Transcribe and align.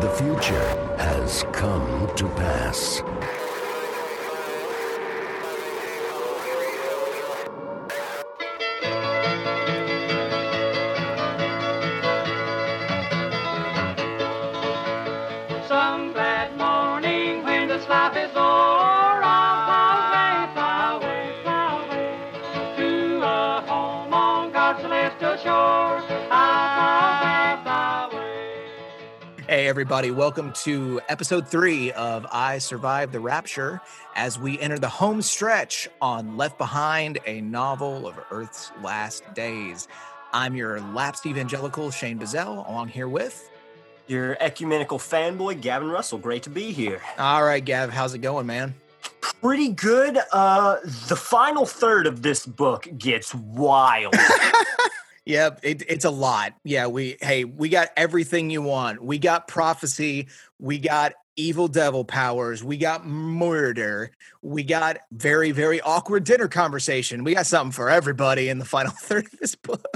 The 0.00 0.08
future 0.12 0.96
has 0.96 1.44
come 1.52 2.08
to 2.16 2.26
pass. 2.30 3.02
Everybody, 29.70 30.10
welcome 30.10 30.52
to 30.52 31.00
episode 31.08 31.46
three 31.46 31.92
of 31.92 32.26
I 32.32 32.58
Survived 32.58 33.12
the 33.12 33.20
Rapture 33.20 33.80
as 34.16 34.36
we 34.36 34.58
enter 34.58 34.80
the 34.80 34.88
home 34.88 35.22
stretch 35.22 35.88
on 36.02 36.36
Left 36.36 36.58
Behind, 36.58 37.20
a 37.24 37.40
novel 37.40 38.08
of 38.08 38.18
Earth's 38.32 38.72
last 38.82 39.22
days. 39.32 39.86
I'm 40.32 40.56
your 40.56 40.80
lapsed 40.80 41.24
evangelical, 41.24 41.92
Shane 41.92 42.18
Bazell, 42.18 42.68
along 42.68 42.88
here 42.88 43.06
with. 43.06 43.48
Your 44.08 44.36
ecumenical 44.40 44.98
fanboy, 44.98 45.60
Gavin 45.60 45.88
Russell. 45.88 46.18
Great 46.18 46.42
to 46.42 46.50
be 46.50 46.72
here. 46.72 47.00
All 47.16 47.44
right, 47.44 47.64
Gav, 47.64 47.90
how's 47.90 48.12
it 48.12 48.18
going, 48.18 48.46
man? 48.46 48.74
Pretty 49.20 49.68
good. 49.68 50.18
Uh, 50.32 50.78
the 51.06 51.14
final 51.14 51.64
third 51.64 52.08
of 52.08 52.22
this 52.22 52.44
book 52.44 52.88
gets 52.98 53.32
wild. 53.36 54.16
Yep, 55.30 55.60
it, 55.62 55.82
it's 55.88 56.04
a 56.04 56.10
lot. 56.10 56.54
Yeah, 56.64 56.88
we 56.88 57.16
hey, 57.20 57.44
we 57.44 57.68
got 57.68 57.90
everything 57.96 58.50
you 58.50 58.62
want. 58.62 59.00
We 59.00 59.18
got 59.18 59.46
prophecy, 59.46 60.26
we 60.58 60.78
got 60.78 61.12
evil 61.36 61.68
devil 61.68 62.04
powers, 62.04 62.64
we 62.64 62.76
got 62.76 63.06
murder, 63.06 64.10
we 64.42 64.64
got 64.64 64.98
very 65.12 65.52
very 65.52 65.80
awkward 65.80 66.24
dinner 66.24 66.48
conversation. 66.48 67.22
We 67.22 67.34
got 67.34 67.46
something 67.46 67.70
for 67.70 67.88
everybody 67.88 68.48
in 68.48 68.58
the 68.58 68.64
final 68.64 68.90
third 69.00 69.26
of 69.26 69.38
this 69.38 69.54
book. 69.54 69.86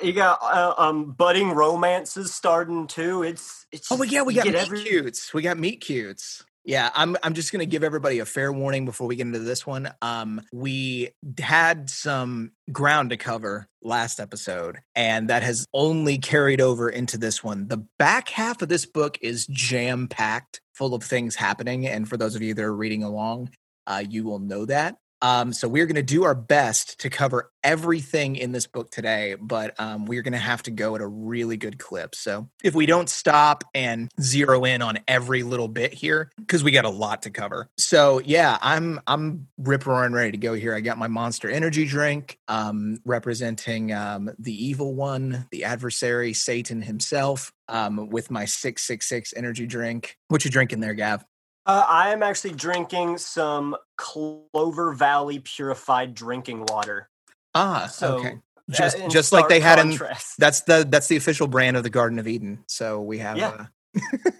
you 0.00 0.12
got 0.12 0.38
uh, 0.40 0.74
um, 0.78 1.10
budding 1.10 1.50
romances 1.50 2.32
starting 2.32 2.86
too. 2.86 3.24
It's 3.24 3.66
it's. 3.72 3.90
Oh, 3.90 4.00
yeah, 4.04 4.22
we 4.22 4.34
got 4.34 4.46
meet 4.46 4.54
every- 4.54 4.84
cutes. 4.84 5.34
We 5.34 5.42
got 5.42 5.58
meet 5.58 5.80
cutes. 5.80 6.44
Yeah, 6.66 6.90
I'm 6.96 7.16
I'm 7.22 7.34
just 7.34 7.52
gonna 7.52 7.64
give 7.64 7.84
everybody 7.84 8.18
a 8.18 8.24
fair 8.24 8.52
warning 8.52 8.84
before 8.86 9.06
we 9.06 9.14
get 9.14 9.28
into 9.28 9.38
this 9.38 9.64
one. 9.64 9.88
Um, 10.02 10.42
we 10.52 11.10
had 11.38 11.88
some 11.88 12.50
ground 12.72 13.10
to 13.10 13.16
cover 13.16 13.68
last 13.82 14.18
episode, 14.18 14.78
and 14.96 15.30
that 15.30 15.44
has 15.44 15.64
only 15.72 16.18
carried 16.18 16.60
over 16.60 16.90
into 16.90 17.18
this 17.18 17.44
one. 17.44 17.68
The 17.68 17.86
back 18.00 18.28
half 18.30 18.62
of 18.62 18.68
this 18.68 18.84
book 18.84 19.16
is 19.22 19.46
jam 19.46 20.08
packed, 20.08 20.60
full 20.74 20.92
of 20.92 21.04
things 21.04 21.36
happening, 21.36 21.86
and 21.86 22.08
for 22.08 22.16
those 22.16 22.34
of 22.34 22.42
you 22.42 22.52
that 22.54 22.64
are 22.64 22.74
reading 22.74 23.04
along, 23.04 23.50
uh, 23.86 24.02
you 24.06 24.24
will 24.24 24.40
know 24.40 24.64
that. 24.64 24.96
Um, 25.22 25.52
so 25.52 25.68
we're 25.68 25.86
going 25.86 25.96
to 25.96 26.02
do 26.02 26.24
our 26.24 26.34
best 26.34 27.00
to 27.00 27.10
cover 27.10 27.50
everything 27.64 28.36
in 28.36 28.52
this 28.52 28.66
book 28.66 28.90
today, 28.90 29.34
but 29.40 29.78
um, 29.80 30.06
we're 30.06 30.22
going 30.22 30.32
to 30.32 30.38
have 30.38 30.62
to 30.64 30.70
go 30.70 30.94
at 30.94 31.00
a 31.00 31.06
really 31.06 31.56
good 31.56 31.78
clip. 31.78 32.14
So 32.14 32.48
if 32.62 32.74
we 32.74 32.86
don't 32.86 33.08
stop 33.08 33.64
and 33.74 34.10
zero 34.20 34.64
in 34.64 34.82
on 34.82 34.98
every 35.08 35.42
little 35.42 35.68
bit 35.68 35.92
here, 35.92 36.30
because 36.36 36.62
we 36.62 36.70
got 36.70 36.84
a 36.84 36.90
lot 36.90 37.22
to 37.22 37.30
cover. 37.30 37.68
So 37.78 38.20
yeah, 38.24 38.58
I'm 38.60 39.00
I'm 39.06 39.48
rip 39.58 39.86
roaring 39.86 40.12
ready 40.12 40.32
to 40.32 40.38
go 40.38 40.54
here. 40.54 40.74
I 40.74 40.80
got 40.80 40.98
my 40.98 41.08
Monster 41.08 41.50
Energy 41.50 41.86
drink, 41.86 42.38
um, 42.48 42.98
representing 43.04 43.92
um, 43.92 44.30
the 44.38 44.64
evil 44.64 44.94
one, 44.94 45.46
the 45.50 45.64
adversary, 45.64 46.32
Satan 46.32 46.82
himself. 46.82 47.52
Um, 47.68 48.10
with 48.10 48.30
my 48.30 48.44
six 48.44 48.82
six 48.82 49.08
six 49.08 49.34
energy 49.34 49.66
drink. 49.66 50.16
What 50.28 50.44
you 50.44 50.52
drinking 50.52 50.78
there, 50.78 50.94
Gav? 50.94 51.24
Uh, 51.66 51.84
I 51.88 52.10
am 52.10 52.22
actually 52.22 52.54
drinking 52.54 53.18
some 53.18 53.76
Clover 53.96 54.92
Valley 54.94 55.40
purified 55.40 56.14
drinking 56.14 56.64
water. 56.68 57.08
Ah, 57.54 57.86
So 57.86 58.18
okay. 58.18 58.28
uh, 58.34 58.72
Just 58.72 58.98
just 59.10 59.32
like 59.32 59.48
they 59.48 59.60
had 59.60 59.78
in 59.80 59.98
that's 60.38 60.60
the 60.62 60.86
that's 60.88 61.08
the 61.08 61.16
official 61.16 61.46
brand 61.48 61.76
of 61.76 61.82
the 61.82 61.90
Garden 61.90 62.18
of 62.18 62.28
Eden. 62.28 62.62
So 62.68 63.00
we 63.02 63.18
have 63.18 63.36
Yeah. 63.36 63.66
uh, 63.94 64.30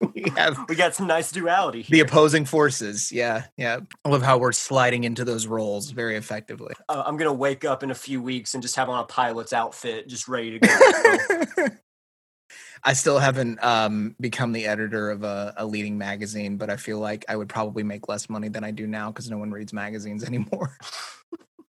we 0.14 0.24
have 0.36 0.58
we 0.68 0.76
got 0.76 0.94
some 0.94 1.06
nice 1.08 1.32
duality. 1.32 1.84
the 1.88 2.00
opposing 2.00 2.44
forces. 2.44 3.10
Yeah, 3.10 3.44
yeah. 3.56 3.80
I 4.04 4.08
love 4.08 4.22
how 4.22 4.38
we're 4.38 4.52
sliding 4.52 5.02
into 5.04 5.24
those 5.24 5.46
roles 5.48 5.90
very 5.90 6.16
effectively. 6.16 6.74
uh, 6.88 7.02
I'm 7.06 7.16
gonna 7.16 7.32
wake 7.32 7.64
up 7.64 7.82
in 7.82 7.90
a 7.90 7.94
few 7.94 8.22
weeks 8.22 8.54
and 8.54 8.62
just 8.62 8.76
have 8.76 8.88
on 8.88 9.00
a 9.00 9.04
pilot's 9.04 9.52
outfit, 9.52 10.06
just 10.08 10.28
ready 10.28 10.58
to 10.58 11.48
go. 11.58 11.66
I 12.84 12.92
still 12.92 13.18
haven't 13.18 13.62
um, 13.62 14.14
become 14.20 14.52
the 14.52 14.66
editor 14.66 15.10
of 15.10 15.24
a, 15.24 15.54
a 15.56 15.66
leading 15.66 15.98
magazine, 15.98 16.56
but 16.56 16.70
I 16.70 16.76
feel 16.76 16.98
like 16.98 17.24
I 17.28 17.36
would 17.36 17.48
probably 17.48 17.82
make 17.82 18.08
less 18.08 18.28
money 18.28 18.48
than 18.48 18.64
I 18.64 18.70
do 18.70 18.86
now 18.86 19.10
because 19.10 19.30
no 19.30 19.38
one 19.38 19.50
reads 19.50 19.72
magazines 19.72 20.24
anymore. 20.26 20.76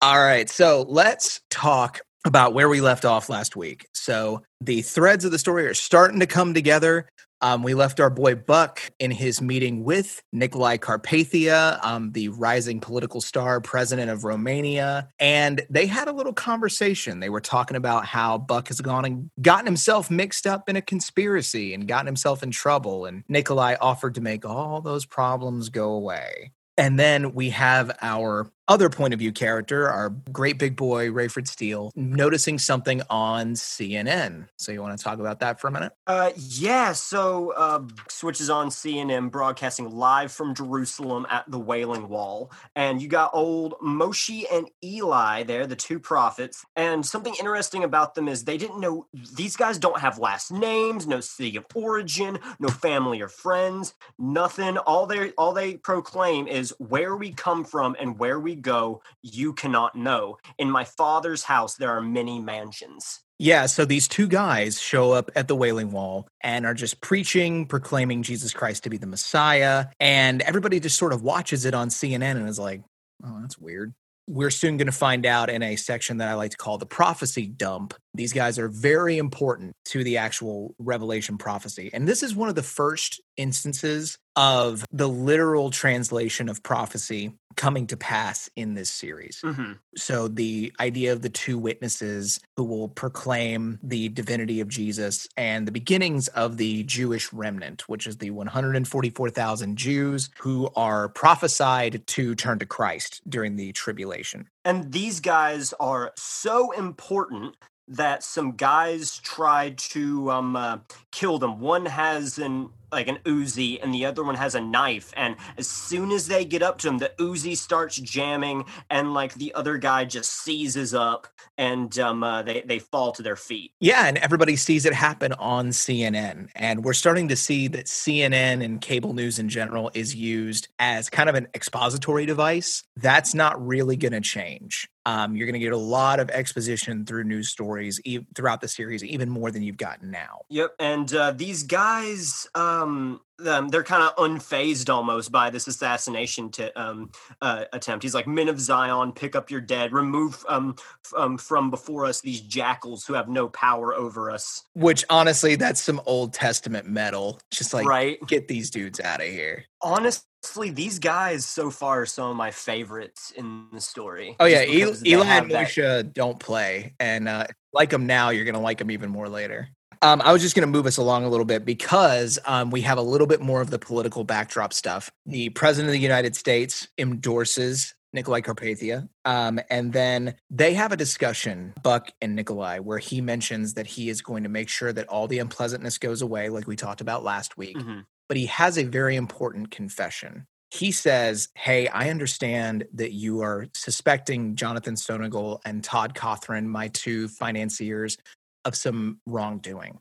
All 0.00 0.18
right, 0.18 0.48
so 0.50 0.84
let's 0.88 1.40
talk 1.50 2.00
about 2.24 2.54
where 2.54 2.68
we 2.68 2.80
left 2.80 3.04
off 3.04 3.28
last 3.28 3.56
week. 3.56 3.86
So 3.94 4.42
the 4.60 4.82
threads 4.82 5.24
of 5.24 5.32
the 5.32 5.38
story 5.38 5.66
are 5.66 5.74
starting 5.74 6.20
to 6.20 6.26
come 6.26 6.54
together. 6.54 7.08
Um, 7.42 7.64
we 7.64 7.74
left 7.74 7.98
our 7.98 8.08
boy 8.08 8.36
Buck 8.36 8.80
in 9.00 9.10
his 9.10 9.42
meeting 9.42 9.82
with 9.82 10.22
Nikolai 10.32 10.76
Carpathia, 10.76 11.84
um, 11.84 12.12
the 12.12 12.28
rising 12.28 12.78
political 12.78 13.20
star 13.20 13.60
president 13.60 14.12
of 14.12 14.22
Romania, 14.22 15.08
and 15.18 15.60
they 15.68 15.86
had 15.86 16.06
a 16.06 16.12
little 16.12 16.32
conversation. 16.32 17.18
They 17.18 17.30
were 17.30 17.40
talking 17.40 17.76
about 17.76 18.06
how 18.06 18.38
Buck 18.38 18.68
has 18.68 18.80
gone 18.80 19.04
and 19.04 19.30
gotten 19.40 19.66
himself 19.66 20.08
mixed 20.08 20.46
up 20.46 20.68
in 20.68 20.76
a 20.76 20.82
conspiracy 20.82 21.74
and 21.74 21.88
gotten 21.88 22.06
himself 22.06 22.44
in 22.44 22.52
trouble, 22.52 23.06
and 23.06 23.24
Nikolai 23.28 23.74
offered 23.80 24.14
to 24.14 24.20
make 24.20 24.44
all 24.44 24.80
those 24.80 25.04
problems 25.04 25.68
go 25.68 25.90
away. 25.90 26.52
And 26.78 26.98
then 26.98 27.34
we 27.34 27.50
have 27.50 27.96
our 28.00 28.50
other 28.68 28.88
point 28.88 29.12
of 29.12 29.20
view 29.20 29.32
character, 29.32 29.88
our 29.88 30.10
great 30.10 30.58
big 30.58 30.76
boy, 30.76 31.08
Rayford 31.08 31.48
Steele, 31.48 31.92
noticing 31.94 32.58
something 32.58 33.02
on 33.10 33.54
CNN. 33.54 34.48
So, 34.56 34.72
you 34.72 34.82
want 34.82 34.96
to 34.96 35.02
talk 35.02 35.18
about 35.18 35.40
that 35.40 35.60
for 35.60 35.68
a 35.68 35.70
minute? 35.70 35.92
Uh, 36.06 36.30
yeah, 36.36 36.92
so 36.92 37.52
uh, 37.52 37.82
switches 38.08 38.50
on 38.50 38.68
CNN 38.68 39.30
broadcasting 39.30 39.90
live 39.90 40.32
from 40.32 40.54
Jerusalem 40.54 41.26
at 41.30 41.50
the 41.50 41.58
Wailing 41.58 42.08
Wall. 42.08 42.50
And 42.76 43.00
you 43.02 43.08
got 43.08 43.30
old 43.32 43.74
Moshe 43.82 44.44
and 44.52 44.68
Eli 44.82 45.42
there, 45.42 45.66
the 45.66 45.76
two 45.76 45.98
prophets. 45.98 46.64
And 46.76 47.04
something 47.04 47.34
interesting 47.38 47.84
about 47.84 48.14
them 48.14 48.28
is 48.28 48.44
they 48.44 48.58
didn't 48.58 48.80
know 48.80 49.06
these 49.36 49.56
guys 49.56 49.78
don't 49.78 50.00
have 50.00 50.18
last 50.18 50.50
names, 50.52 51.06
no 51.06 51.20
city 51.20 51.56
of 51.56 51.66
origin, 51.74 52.38
no 52.58 52.68
family 52.68 53.20
or 53.20 53.28
friends, 53.28 53.94
nothing. 54.18 54.78
All 54.78 55.06
they 55.06 55.30
all 55.32 55.52
they 55.52 55.76
proclaim 55.76 56.46
is 56.46 56.74
where 56.78 57.16
we 57.16 57.32
come 57.32 57.64
from 57.64 57.96
and 57.98 58.18
where 58.18 58.38
we 58.38 58.51
go, 58.54 59.02
you 59.22 59.52
cannot 59.52 59.94
know. 59.94 60.38
In 60.58 60.70
my 60.70 60.84
father's 60.84 61.44
house 61.44 61.74
there 61.74 61.90
are 61.90 62.02
many 62.02 62.40
mansions. 62.40 63.20
Yeah, 63.42 63.66
so 63.66 63.84
these 63.84 64.06
two 64.06 64.28
guys 64.28 64.80
show 64.80 65.10
up 65.10 65.28
at 65.34 65.48
the 65.48 65.56
Wailing 65.56 65.90
Wall 65.90 66.28
and 66.42 66.64
are 66.64 66.74
just 66.74 67.00
preaching, 67.00 67.66
proclaiming 67.66 68.22
Jesus 68.22 68.52
Christ 68.52 68.84
to 68.84 68.90
be 68.90 68.98
the 68.98 69.06
Messiah. 69.08 69.86
And 69.98 70.42
everybody 70.42 70.78
just 70.78 70.96
sort 70.96 71.12
of 71.12 71.22
watches 71.22 71.64
it 71.64 71.74
on 71.74 71.88
CNN 71.88 72.36
and 72.36 72.48
is 72.48 72.60
like, 72.60 72.82
oh, 73.24 73.38
that's 73.40 73.58
weird. 73.58 73.94
We're 74.28 74.50
soon 74.50 74.76
going 74.76 74.86
to 74.86 74.92
find 74.92 75.26
out 75.26 75.50
in 75.50 75.60
a 75.60 75.74
section 75.74 76.18
that 76.18 76.28
I 76.28 76.34
like 76.34 76.52
to 76.52 76.56
call 76.56 76.78
the 76.78 76.86
prophecy 76.86 77.48
dump. 77.48 77.94
These 78.14 78.32
guys 78.32 78.60
are 78.60 78.68
very 78.68 79.18
important 79.18 79.74
to 79.86 80.04
the 80.04 80.18
actual 80.18 80.76
revelation 80.78 81.36
prophecy. 81.36 81.90
And 81.92 82.06
this 82.06 82.22
is 82.22 82.36
one 82.36 82.48
of 82.48 82.54
the 82.54 82.62
first 82.62 83.20
instances 83.36 84.18
of 84.36 84.84
the 84.90 85.08
literal 85.08 85.70
translation 85.70 86.48
of 86.48 86.62
prophecy 86.62 87.32
coming 87.56 87.86
to 87.86 87.96
pass 87.96 88.48
in 88.56 88.74
this 88.74 88.90
series. 88.90 89.42
Mhm. 89.44 89.78
So 89.96 90.26
the 90.26 90.72
idea 90.80 91.12
of 91.12 91.20
the 91.20 91.28
two 91.28 91.58
witnesses 91.58 92.40
who 92.56 92.64
will 92.64 92.88
proclaim 92.88 93.78
the 93.82 94.08
divinity 94.08 94.60
of 94.60 94.68
Jesus 94.68 95.28
and 95.36 95.68
the 95.68 95.72
beginnings 95.72 96.28
of 96.28 96.56
the 96.56 96.82
Jewish 96.84 97.30
remnant, 97.32 97.88
which 97.88 98.06
is 98.06 98.18
the 98.18 98.30
144,000 98.30 99.76
Jews 99.76 100.30
who 100.38 100.70
are 100.74 101.10
prophesied 101.10 102.06
to 102.06 102.34
turn 102.34 102.58
to 102.58 102.66
Christ 102.66 103.20
during 103.28 103.56
the 103.56 103.72
tribulation. 103.72 104.48
And 104.64 104.92
these 104.92 105.20
guys 105.20 105.74
are 105.78 106.12
so 106.16 106.70
important 106.72 107.56
that 107.88 108.22
some 108.22 108.52
guys 108.52 109.18
tried 109.18 109.76
to 109.76 110.30
um, 110.30 110.56
uh, 110.56 110.78
kill 111.10 111.38
them. 111.38 111.60
One 111.60 111.84
has 111.84 112.38
an 112.38 112.70
like 112.92 113.08
an 113.08 113.18
Uzi, 113.24 113.82
and 113.82 113.92
the 113.92 114.04
other 114.04 114.22
one 114.22 114.34
has 114.34 114.54
a 114.54 114.60
knife. 114.60 115.12
And 115.16 115.36
as 115.56 115.66
soon 115.66 116.12
as 116.12 116.28
they 116.28 116.44
get 116.44 116.62
up 116.62 116.78
to 116.78 116.88
him, 116.88 116.98
the 116.98 117.12
Uzi 117.18 117.56
starts 117.56 117.96
jamming, 117.96 118.64
and 118.90 119.14
like 119.14 119.34
the 119.34 119.54
other 119.54 119.78
guy 119.78 120.04
just 120.04 120.30
seizes 120.30 120.94
up, 120.94 121.26
and 121.56 121.98
um, 121.98 122.22
uh, 122.22 122.42
they 122.42 122.62
they 122.62 122.78
fall 122.78 123.12
to 123.12 123.22
their 123.22 123.36
feet. 123.36 123.72
Yeah, 123.80 124.06
and 124.06 124.18
everybody 124.18 124.56
sees 124.56 124.84
it 124.84 124.92
happen 124.92 125.32
on 125.34 125.70
CNN. 125.70 126.48
And 126.54 126.84
we're 126.84 126.92
starting 126.92 127.28
to 127.28 127.36
see 127.36 127.68
that 127.68 127.86
CNN 127.86 128.64
and 128.64 128.80
cable 128.80 129.14
news 129.14 129.38
in 129.38 129.48
general 129.48 129.90
is 129.94 130.14
used 130.14 130.68
as 130.78 131.08
kind 131.08 131.28
of 131.28 131.34
an 131.34 131.48
expository 131.54 132.26
device. 132.26 132.84
That's 132.96 133.34
not 133.34 133.64
really 133.64 133.96
going 133.96 134.12
to 134.12 134.20
change. 134.20 134.88
Um, 135.04 135.34
you're 135.36 135.46
going 135.46 135.54
to 135.54 135.64
get 135.64 135.72
a 135.72 135.76
lot 135.76 136.20
of 136.20 136.30
exposition 136.30 137.04
through 137.04 137.24
news 137.24 137.48
stories 137.48 138.00
e- 138.04 138.20
throughout 138.34 138.60
the 138.60 138.68
series, 138.68 139.02
even 139.04 139.28
more 139.28 139.50
than 139.50 139.62
you've 139.62 139.76
gotten 139.76 140.10
now. 140.10 140.42
Yep, 140.48 140.74
and 140.78 141.14
uh, 141.14 141.32
these 141.32 141.62
guys, 141.64 142.46
um 142.54 143.20
them 143.38 143.68
they're 143.68 143.82
kind 143.82 144.02
of 144.02 144.14
unfazed 144.16 144.92
almost 144.92 145.32
by 145.32 145.50
this 145.50 145.66
assassination 145.66 146.50
to 146.50 146.80
um 146.80 147.10
uh, 147.40 147.64
attempt. 147.72 148.02
He's 148.02 148.14
like, 148.14 148.26
"Men 148.26 148.48
of 148.48 148.60
Zion, 148.60 149.12
pick 149.12 149.34
up 149.34 149.50
your 149.50 149.60
dead. 149.60 149.92
Remove 149.92 150.44
um, 150.48 150.76
f- 150.78 151.12
um 151.16 151.38
from 151.38 151.70
before 151.70 152.06
us 152.06 152.20
these 152.20 152.40
jackals 152.40 153.04
who 153.04 153.14
have 153.14 153.28
no 153.28 153.48
power 153.48 153.94
over 153.94 154.30
us." 154.30 154.64
Which 154.74 155.04
honestly, 155.10 155.56
that's 155.56 155.82
some 155.82 156.00
Old 156.06 156.32
Testament 156.32 156.86
metal. 156.86 157.40
Just 157.50 157.74
like 157.74 157.86
right? 157.86 158.18
get 158.26 158.48
these 158.48 158.70
dudes 158.70 159.00
out 159.00 159.20
of 159.20 159.26
here. 159.26 159.64
Honestly, 159.80 160.24
these 160.72 160.98
guys 160.98 161.44
so 161.44 161.70
far 161.70 162.02
are 162.02 162.06
some 162.06 162.30
of 162.30 162.36
my 162.36 162.50
favorites 162.50 163.32
in 163.36 163.66
the 163.72 163.80
story. 163.80 164.36
Oh 164.40 164.44
yeah, 164.46 164.62
Eli, 164.64 164.92
Eli 165.04 165.26
and 165.26 165.50
that- 165.50 166.12
don't 166.12 166.38
play, 166.38 166.94
and 167.00 167.28
uh, 167.28 167.46
like 167.72 167.90
them 167.90 168.06
now, 168.06 168.30
you're 168.30 168.44
gonna 168.44 168.60
like 168.60 168.78
them 168.78 168.90
even 168.90 169.10
more 169.10 169.28
later. 169.28 169.68
Um, 170.02 170.20
I 170.24 170.32
was 170.32 170.42
just 170.42 170.54
gonna 170.56 170.66
move 170.66 170.86
us 170.86 170.96
along 170.96 171.24
a 171.24 171.28
little 171.28 171.46
bit 171.46 171.64
because 171.64 172.38
um, 172.44 172.70
we 172.70 172.80
have 172.82 172.98
a 172.98 173.02
little 173.02 173.26
bit 173.26 173.40
more 173.40 173.60
of 173.60 173.70
the 173.70 173.78
political 173.78 174.24
backdrop 174.24 174.72
stuff. 174.72 175.10
The 175.26 175.50
president 175.50 175.88
of 175.90 175.92
the 175.92 176.00
United 176.00 176.34
States 176.34 176.88
endorses 176.98 177.94
Nikolai 178.14 178.40
Carpathia, 178.42 179.08
um, 179.24 179.58
and 179.70 179.92
then 179.92 180.34
they 180.50 180.74
have 180.74 180.92
a 180.92 180.96
discussion, 180.96 181.72
Buck 181.82 182.10
and 182.20 182.34
Nikolai, 182.34 182.80
where 182.80 182.98
he 182.98 183.20
mentions 183.22 183.74
that 183.74 183.86
he 183.86 184.10
is 184.10 184.20
going 184.20 184.42
to 184.42 184.50
make 184.50 184.68
sure 184.68 184.92
that 184.92 185.06
all 185.08 185.28
the 185.28 185.38
unpleasantness 185.38 185.96
goes 185.98 186.20
away, 186.20 186.50
like 186.50 186.66
we 186.66 186.76
talked 186.76 187.00
about 187.00 187.24
last 187.24 187.56
week 187.56 187.78
Mhm. 187.78 188.04
But 188.28 188.36
he 188.36 188.46
has 188.46 188.78
a 188.78 188.84
very 188.84 189.16
important 189.16 189.70
confession. 189.70 190.46
He 190.70 190.90
says, 190.90 191.48
Hey, 191.54 191.88
I 191.88 192.08
understand 192.08 192.86
that 192.94 193.12
you 193.12 193.42
are 193.42 193.66
suspecting 193.74 194.56
Jonathan 194.56 194.94
Stonagal 194.94 195.60
and 195.64 195.84
Todd 195.84 196.14
Cothran, 196.14 196.66
my 196.66 196.88
two 196.88 197.28
financiers, 197.28 198.16
of 198.64 198.74
some 198.74 199.20
wrongdoing. 199.26 199.98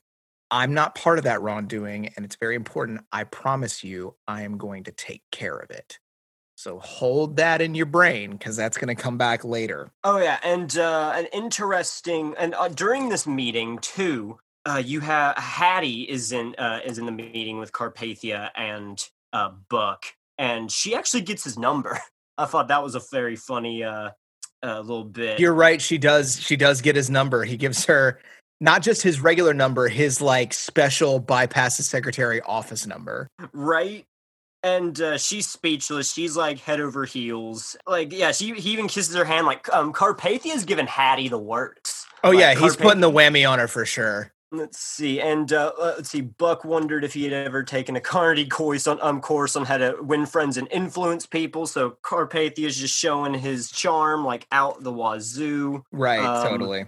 I'm 0.50 0.74
not 0.74 0.96
part 0.96 1.18
of 1.18 1.24
that 1.24 1.42
wrongdoing, 1.42 2.10
and 2.16 2.26
it's 2.26 2.36
very 2.36 2.56
important. 2.56 3.02
I 3.12 3.24
promise 3.24 3.84
you, 3.84 4.16
I 4.28 4.44
am 4.44 4.58
going 4.58 4.84
to 4.84 4.92
take 4.92 5.24
care 5.32 5.58
of 5.58 5.72
it. 5.72 5.98
So 6.56 6.78
hold 6.78 7.38
that 7.38 7.62
in 7.62 7.74
your 7.74 7.86
brain 7.88 8.32
because 8.32 8.56
that's 8.56 8.78
going 8.78 8.96
to 8.96 9.02
come 9.02 9.18
back 9.18 9.44
later. 9.44 9.92
Oh 10.04 10.20
yeah, 10.20 10.40
and 10.44 10.78
uh, 10.78 11.14
an 11.16 11.26
interesting 11.34 12.36
and 12.38 12.54
uh, 12.54 12.68
during 12.68 13.10
this 13.10 13.26
meeting 13.26 13.80
too, 13.80 14.38
uh, 14.66 14.82
you 14.84 15.00
have 15.00 15.38
Hattie 15.38 16.04
is 16.04 16.32
in 16.32 16.56
uh, 16.58 16.80
is 16.86 16.98
in 16.98 17.06
the 17.06 17.12
meeting 17.12 17.58
with 17.60 17.72
Carpathia 17.72 18.50
and 18.56 19.04
uh, 19.34 19.52
Buck, 19.70 20.06
and 20.38 20.72
she 20.72 20.96
actually 20.96 21.22
gets 21.22 21.44
his 21.44 21.58
number. 21.58 22.00
I 22.38 22.46
thought 22.46 22.70
that 22.70 22.84
was 22.84 22.96
a 22.96 23.02
very 23.12 23.36
funny 23.36 23.84
uh, 23.84 24.12
uh, 24.64 24.80
little 24.80 25.04
bit. 25.04 25.40
You're 25.40 25.54
right. 25.54 25.82
She 25.82 25.98
does. 25.98 26.40
She 26.40 26.56
does 26.56 26.82
get 26.82 26.96
his 26.96 27.10
number. 27.10 27.44
He 27.44 27.58
gives 27.58 27.86
her 27.86 28.20
not 28.60 28.84
just 28.84 29.02
his 29.02 29.20
regular 29.20 29.54
number, 29.54 29.88
his 29.88 30.22
like 30.22 30.54
special 30.54 31.20
bypass 31.20 31.78
the 31.78 31.84
secretary 31.84 32.42
office 32.42 32.86
number. 32.86 33.28
right? 33.54 34.06
And 34.64 35.02
uh, 35.02 35.18
she's 35.18 35.50
speechless. 35.50 36.14
She's 36.14 36.38
like 36.38 36.60
head 36.60 36.80
over 36.80 37.04
heels. 37.06 37.76
Like, 37.88 38.14
yeah, 38.14 38.32
she 38.32 38.54
he 38.54 38.72
even 38.74 38.88
kisses 38.88 39.16
her 39.16 39.26
hand. 39.26 39.48
Like, 39.48 39.68
um, 39.74 39.92
Carpathia's 39.92 40.66
given 40.66 40.86
Hattie 40.86 41.30
the 41.30 41.40
works. 41.40 42.06
Oh 42.24 42.30
Like, 42.30 42.40
yeah, 42.40 42.54
he's 42.54 42.76
Carpathia- 42.76 42.82
putting 42.82 43.02
the 43.02 43.10
whammy 43.10 43.50
on 43.50 43.58
her 43.58 43.68
for 43.68 43.86
sure. 43.88 44.32
Let's 44.54 44.80
see, 44.80 45.22
and 45.22 45.52
uh, 45.54 45.72
let's 45.80 46.10
see. 46.10 46.22
Buck 46.22 46.66
wondered 46.66 47.06
if 47.06 47.14
he 47.14 47.24
had 47.24 47.32
ever 47.32 47.64
taken 47.64 47.96
a 47.96 48.02
Carnegie 48.02 48.48
course 48.48 48.86
on 48.86 49.00
um 49.02 49.22
course 49.22 49.56
on 49.56 49.64
how 49.64 49.78
to 49.78 49.96
win 50.02 50.26
friends 50.26 50.58
and 50.58 50.68
influence 50.72 51.26
people. 51.26 51.66
So 51.68 51.98
Carpathia 52.04 52.66
is 52.66 52.78
just 52.78 52.98
showing 52.98 53.34
his 53.34 53.72
charm, 53.72 54.26
like 54.26 54.46
out 54.52 54.84
the 54.84 54.92
wazoo. 54.92 55.84
Right, 55.94 56.20
Um, 56.20 56.48
totally. 56.48 56.86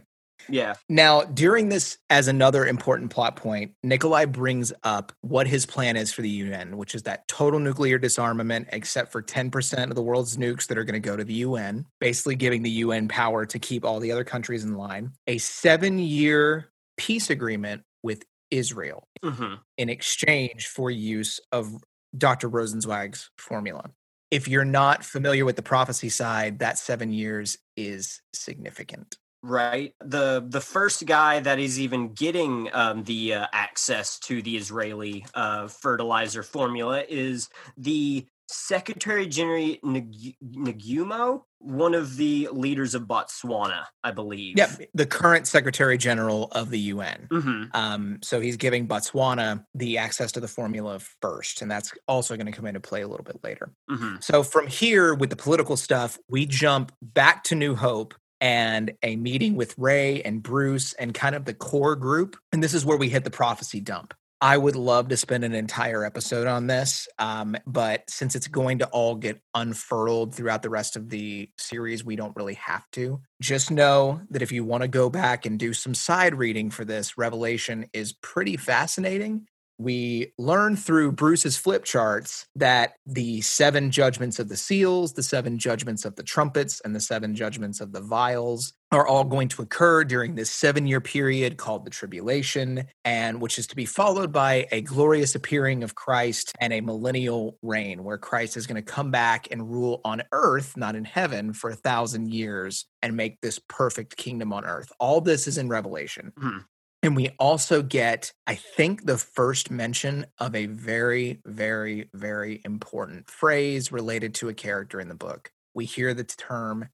Yeah, 0.49 0.73
Now, 0.89 1.23
during 1.23 1.69
this, 1.69 1.97
as 2.09 2.27
another 2.27 2.65
important 2.65 3.11
plot 3.11 3.35
point, 3.35 3.71
Nikolai 3.81 4.25
brings 4.25 4.73
up 4.83 5.13
what 5.21 5.47
his 5.47 5.65
plan 5.65 5.95
is 5.95 6.11
for 6.11 6.21
the 6.21 6.29
UN, 6.29 6.77
which 6.77 6.95
is 6.95 7.03
that 7.03 7.27
total 7.27 7.59
nuclear 7.59 7.97
disarmament, 7.97 8.67
except 8.71 9.11
for 9.11 9.21
10% 9.21 9.89
of 9.89 9.95
the 9.95 10.01
world's 10.01 10.37
nukes 10.37 10.67
that 10.67 10.77
are 10.77 10.83
going 10.83 11.01
to 11.01 11.07
go 11.07 11.15
to 11.15 11.23
the 11.23 11.33
UN, 11.35 11.85
basically 11.99 12.35
giving 12.35 12.61
the 12.61 12.69
UN 12.71 13.07
power 13.07 13.45
to 13.45 13.59
keep 13.59 13.85
all 13.85 13.99
the 13.99 14.11
other 14.11 14.23
countries 14.23 14.63
in 14.63 14.75
line. 14.75 15.11
A 15.27 15.37
seven 15.37 15.97
year 15.97 16.72
peace 16.97 17.29
agreement 17.29 17.83
with 18.01 18.23
Israel 18.51 19.07
hmm 19.23 19.55
in 19.77 19.89
exchange 19.89 20.67
for 20.67 20.91
use 20.91 21.39
of 21.51 21.83
Dr. 22.15 22.47
Rosenzweig's 22.49 23.31
formula. 23.37 23.89
If 24.29 24.47
you're 24.47 24.65
not 24.65 25.03
familiar 25.03 25.45
with 25.45 25.55
the 25.55 25.63
prophecy 25.63 26.09
side, 26.09 26.59
that 26.59 26.77
seven 26.77 27.11
years 27.11 27.57
is 27.75 28.21
significant. 28.33 29.17
right. 29.41 29.93
The 29.99 30.43
the 30.47 30.61
first 30.61 31.05
guy 31.05 31.39
that 31.39 31.59
is 31.59 31.79
even 31.79 32.13
getting 32.13 32.69
um, 32.73 33.03
the 33.03 33.33
uh, 33.33 33.47
access 33.51 34.19
to 34.19 34.41
the 34.41 34.57
Israeli 34.57 35.25
uh, 35.33 35.67
fertilizer 35.67 36.43
formula 36.43 37.03
is 37.07 37.49
the 37.77 38.25
Secretary 38.47 39.25
General 39.25 39.75
Nag- 39.83 40.35
Nagumo, 40.43 41.43
one 41.63 41.93
of 41.93 42.17
the 42.17 42.49
leaders 42.51 42.93
of 42.93 43.03
Botswana, 43.03 43.85
I 44.03 44.11
believe. 44.11 44.57
Yep, 44.57 44.89
the 44.93 45.05
current 45.05 45.47
Secretary 45.47 45.97
General 45.97 46.49
of 46.51 46.69
the 46.69 46.79
UN. 46.79 47.27
hmm 47.31 47.63
Um, 47.73 48.19
so 48.21 48.39
he's 48.39 48.57
giving 48.57 48.87
Botswana 48.87 49.65
the 49.73 49.97
access 49.97 50.31
to 50.33 50.39
the 50.39 50.47
formula 50.47 50.99
first, 51.21 51.61
and 51.61 51.71
that's 51.71 51.93
also 52.07 52.35
going 52.35 52.45
to 52.47 52.51
come 52.51 52.65
into 52.65 52.79
play 52.79 53.01
a 53.01 53.07
little 53.07 53.23
bit 53.23 53.43
later. 53.43 53.71
hmm 53.89 54.15
So 54.19 54.43
from 54.43 54.67
here, 54.67 55.13
with 55.13 55.29
the 55.29 55.35
political 55.35 55.77
stuff, 55.77 56.17
we 56.29 56.45
jump 56.45 56.91
back 57.01 57.43
to 57.45 57.55
New 57.55 57.75
Hope 57.75 58.13
and 58.41 58.91
a 59.01 59.15
meeting 59.15 59.55
with 59.55 59.73
Ray 59.77 60.21
and 60.21 60.43
Bruce 60.43 60.91
and 60.93 61.13
kind 61.13 61.33
of 61.33 61.45
the 61.45 61.53
core 61.53 61.95
group. 61.95 62.35
And 62.51 62.61
this 62.61 62.73
is 62.73 62.85
where 62.85 62.97
we 62.97 63.07
hit 63.07 63.23
the 63.23 63.31
prophecy 63.31 63.79
dump. 63.79 64.13
I 64.43 64.57
would 64.57 64.75
love 64.75 65.07
to 65.07 65.15
spend 65.15 65.45
an 65.45 65.55
entire 65.55 66.03
episode 66.03 66.47
on 66.47 66.67
this, 66.67 67.07
um, 67.17 67.55
but 67.65 68.03
since 68.09 68.35
it's 68.35 68.49
going 68.49 68.79
to 68.79 68.87
all 68.87 69.15
get 69.15 69.39
unfurled 69.55 70.35
throughout 70.35 70.61
the 70.61 70.69
rest 70.69 70.97
of 70.97 71.09
the 71.09 71.49
series, 71.57 72.03
we 72.03 72.17
don't 72.17 72.35
really 72.35 72.55
have 72.55 72.83
to. 72.91 73.21
Just 73.41 73.71
know 73.71 74.19
that 74.31 74.41
if 74.41 74.51
you 74.51 74.65
want 74.65 74.81
to 74.81 74.89
go 74.89 75.09
back 75.09 75.45
and 75.45 75.57
do 75.57 75.71
some 75.71 75.93
side 75.93 76.35
reading 76.35 76.71
for 76.71 76.83
this, 76.83 77.17
Revelation 77.17 77.85
is 77.93 78.11
pretty 78.11 78.57
fascinating 78.57 79.47
we 79.79 80.33
learn 80.37 80.75
through 80.75 81.11
Bruce's 81.11 81.57
flip 81.57 81.83
charts 81.83 82.47
that 82.55 82.93
the 83.05 83.41
seven 83.41 83.91
judgments 83.91 84.39
of 84.39 84.47
the 84.47 84.57
seals, 84.57 85.13
the 85.13 85.23
seven 85.23 85.57
judgments 85.57 86.05
of 86.05 86.15
the 86.15 86.23
trumpets, 86.23 86.79
and 86.81 86.95
the 86.95 86.99
seven 86.99 87.35
judgments 87.35 87.81
of 87.81 87.91
the 87.91 88.01
vials 88.01 88.73
are 88.93 89.07
all 89.07 89.23
going 89.23 89.47
to 89.49 89.61
occur 89.61 90.03
during 90.03 90.35
this 90.35 90.51
seven 90.51 90.85
year 90.87 91.01
period 91.01 91.57
called 91.57 91.85
the 91.85 91.89
tribulation, 91.89 92.85
and 93.03 93.41
which 93.41 93.57
is 93.57 93.67
to 93.67 93.75
be 93.75 93.85
followed 93.85 94.31
by 94.31 94.67
a 94.71 94.81
glorious 94.81 95.35
appearing 95.35 95.83
of 95.83 95.95
Christ 95.95 96.53
and 96.59 96.71
a 96.71 96.81
millennial 96.81 97.57
reign 97.61 98.03
where 98.03 98.17
Christ 98.17 98.57
is 98.57 98.67
going 98.67 98.83
to 98.83 98.91
come 98.93 99.11
back 99.11 99.47
and 99.51 99.69
rule 99.69 100.01
on 100.05 100.21
earth, 100.31 100.77
not 100.77 100.95
in 100.95 101.05
heaven, 101.05 101.53
for 101.53 101.69
a 101.69 101.75
thousand 101.75 102.31
years 102.31 102.85
and 103.01 103.17
make 103.17 103.41
this 103.41 103.59
perfect 103.67 104.15
kingdom 104.15 104.53
on 104.53 104.65
earth. 104.65 104.91
All 104.99 105.21
this 105.21 105.47
is 105.47 105.57
in 105.57 105.67
Revelation. 105.67 106.31
Hmm. 106.37 106.59
And 107.01 107.17
we 107.17 107.31
also 107.37 107.81
get, 107.81 108.31
I 108.47 108.55
think, 108.55 109.05
the 109.05 109.17
first 109.17 109.69
mention 109.69 110.25
of 110.39 110.55
a 110.55 110.67
very, 110.67 111.41
very, 111.45 112.09
very 112.13 112.61
important 112.63 113.29
phrase 113.29 113.91
related 113.91 114.35
to 114.35 114.47
a 114.47 114.53
character 114.53 115.01
in 115.01 115.09
the 115.09 115.15
book. 115.15 115.51
We 115.73 115.83
hear 115.83 116.13
the 116.13 116.23
term 116.23 116.87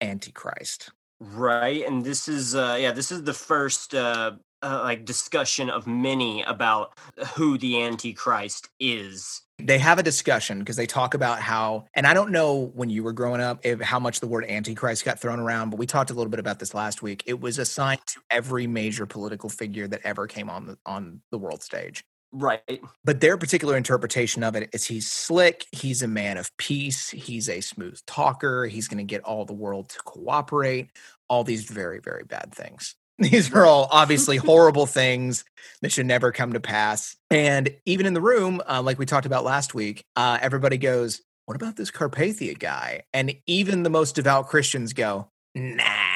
Antichrist. 0.00 0.90
Right, 1.20 1.84
and 1.84 2.04
this 2.04 2.28
is 2.28 2.54
uh 2.54 2.76
yeah, 2.78 2.92
this 2.92 3.10
is 3.10 3.24
the 3.24 3.34
first 3.34 3.94
uh, 3.94 4.32
uh 4.62 4.80
like 4.82 5.04
discussion 5.04 5.68
of 5.68 5.86
many 5.86 6.42
about 6.42 6.96
who 7.34 7.58
the 7.58 7.82
Antichrist 7.82 8.68
is. 8.78 9.42
They 9.60 9.78
have 9.78 9.98
a 9.98 10.04
discussion 10.04 10.60
because 10.60 10.76
they 10.76 10.86
talk 10.86 11.14
about 11.14 11.40
how, 11.40 11.86
and 11.94 12.06
I 12.06 12.14
don't 12.14 12.30
know 12.30 12.70
when 12.74 12.90
you 12.90 13.02
were 13.02 13.12
growing 13.12 13.40
up 13.40 13.58
if 13.64 13.80
how 13.80 13.98
much 13.98 14.20
the 14.20 14.28
word 14.28 14.44
Antichrist 14.44 15.04
got 15.04 15.18
thrown 15.18 15.40
around, 15.40 15.70
but 15.70 15.80
we 15.80 15.86
talked 15.86 16.10
a 16.10 16.14
little 16.14 16.30
bit 16.30 16.38
about 16.38 16.60
this 16.60 16.74
last 16.74 17.02
week. 17.02 17.24
It 17.26 17.40
was 17.40 17.58
assigned 17.58 18.06
to 18.06 18.20
every 18.30 18.68
major 18.68 19.04
political 19.04 19.48
figure 19.48 19.88
that 19.88 20.00
ever 20.04 20.28
came 20.28 20.48
on 20.48 20.66
the 20.66 20.78
on 20.86 21.20
the 21.32 21.38
world 21.38 21.64
stage. 21.64 22.04
Right. 22.30 22.60
but 23.04 23.20
their 23.20 23.38
particular 23.38 23.76
interpretation 23.76 24.42
of 24.42 24.54
it 24.54 24.68
is 24.74 24.84
he's 24.84 25.10
slick 25.10 25.66
he's 25.72 26.02
a 26.02 26.08
man 26.08 26.36
of 26.36 26.54
peace 26.58 27.08
he's 27.08 27.48
a 27.48 27.62
smooth 27.62 27.98
talker 28.06 28.66
he's 28.66 28.86
going 28.86 28.98
to 28.98 29.04
get 29.04 29.22
all 29.22 29.46
the 29.46 29.54
world 29.54 29.88
to 29.88 29.98
cooperate 30.04 30.90
all 31.30 31.42
these 31.42 31.64
very 31.64 32.00
very 32.00 32.24
bad 32.24 32.54
things. 32.54 32.94
These 33.20 33.52
are 33.52 33.66
all 33.66 33.88
obviously 33.90 34.36
horrible 34.50 34.86
things 34.86 35.44
that 35.82 35.90
should 35.90 36.06
never 36.06 36.30
come 36.30 36.52
to 36.52 36.60
pass. 36.60 37.16
And 37.30 37.74
even 37.84 38.06
in 38.06 38.14
the 38.14 38.20
room 38.20 38.60
uh, 38.68 38.82
like 38.82 38.98
we 38.98 39.06
talked 39.06 39.26
about 39.26 39.44
last 39.44 39.74
week 39.74 40.04
uh, 40.14 40.38
everybody 40.40 40.76
goes 40.76 41.22
what 41.46 41.56
about 41.56 41.76
this 41.76 41.90
carpathia 41.90 42.58
guy? 42.58 43.04
And 43.14 43.34
even 43.46 43.82
the 43.84 43.90
most 43.90 44.14
devout 44.14 44.48
christians 44.48 44.92
go 44.92 45.30
nah 45.54 46.07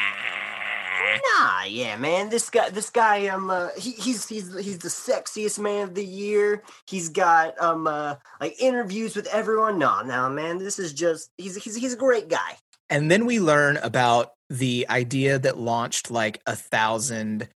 Yeah, 1.64 1.96
man. 1.96 2.30
This 2.30 2.50
guy, 2.50 2.70
this 2.70 2.90
guy, 2.90 3.28
um, 3.28 3.50
uh, 3.50 3.68
he, 3.76 3.92
he's 3.92 4.28
he's 4.28 4.54
he's 4.58 4.78
the 4.78 4.88
sexiest 4.88 5.58
man 5.58 5.84
of 5.88 5.94
the 5.94 6.04
year. 6.04 6.62
He's 6.86 7.08
got 7.08 7.60
um, 7.60 7.86
uh, 7.86 8.16
like 8.40 8.60
interviews 8.60 9.16
with 9.16 9.26
everyone. 9.26 9.78
No, 9.78 10.02
no, 10.02 10.28
man. 10.28 10.58
This 10.58 10.78
is 10.78 10.92
just 10.92 11.30
he's 11.38 11.56
he's 11.56 11.76
he's 11.76 11.94
a 11.94 11.96
great 11.98 12.28
guy. 12.28 12.56
And 12.90 13.10
then 13.10 13.24
we 13.24 13.40
learn 13.40 13.78
about 13.78 14.32
the 14.50 14.86
idea 14.90 15.38
that 15.38 15.56
launched 15.56 16.10
like 16.10 16.42
a 16.46 16.54
thousand 16.54 17.48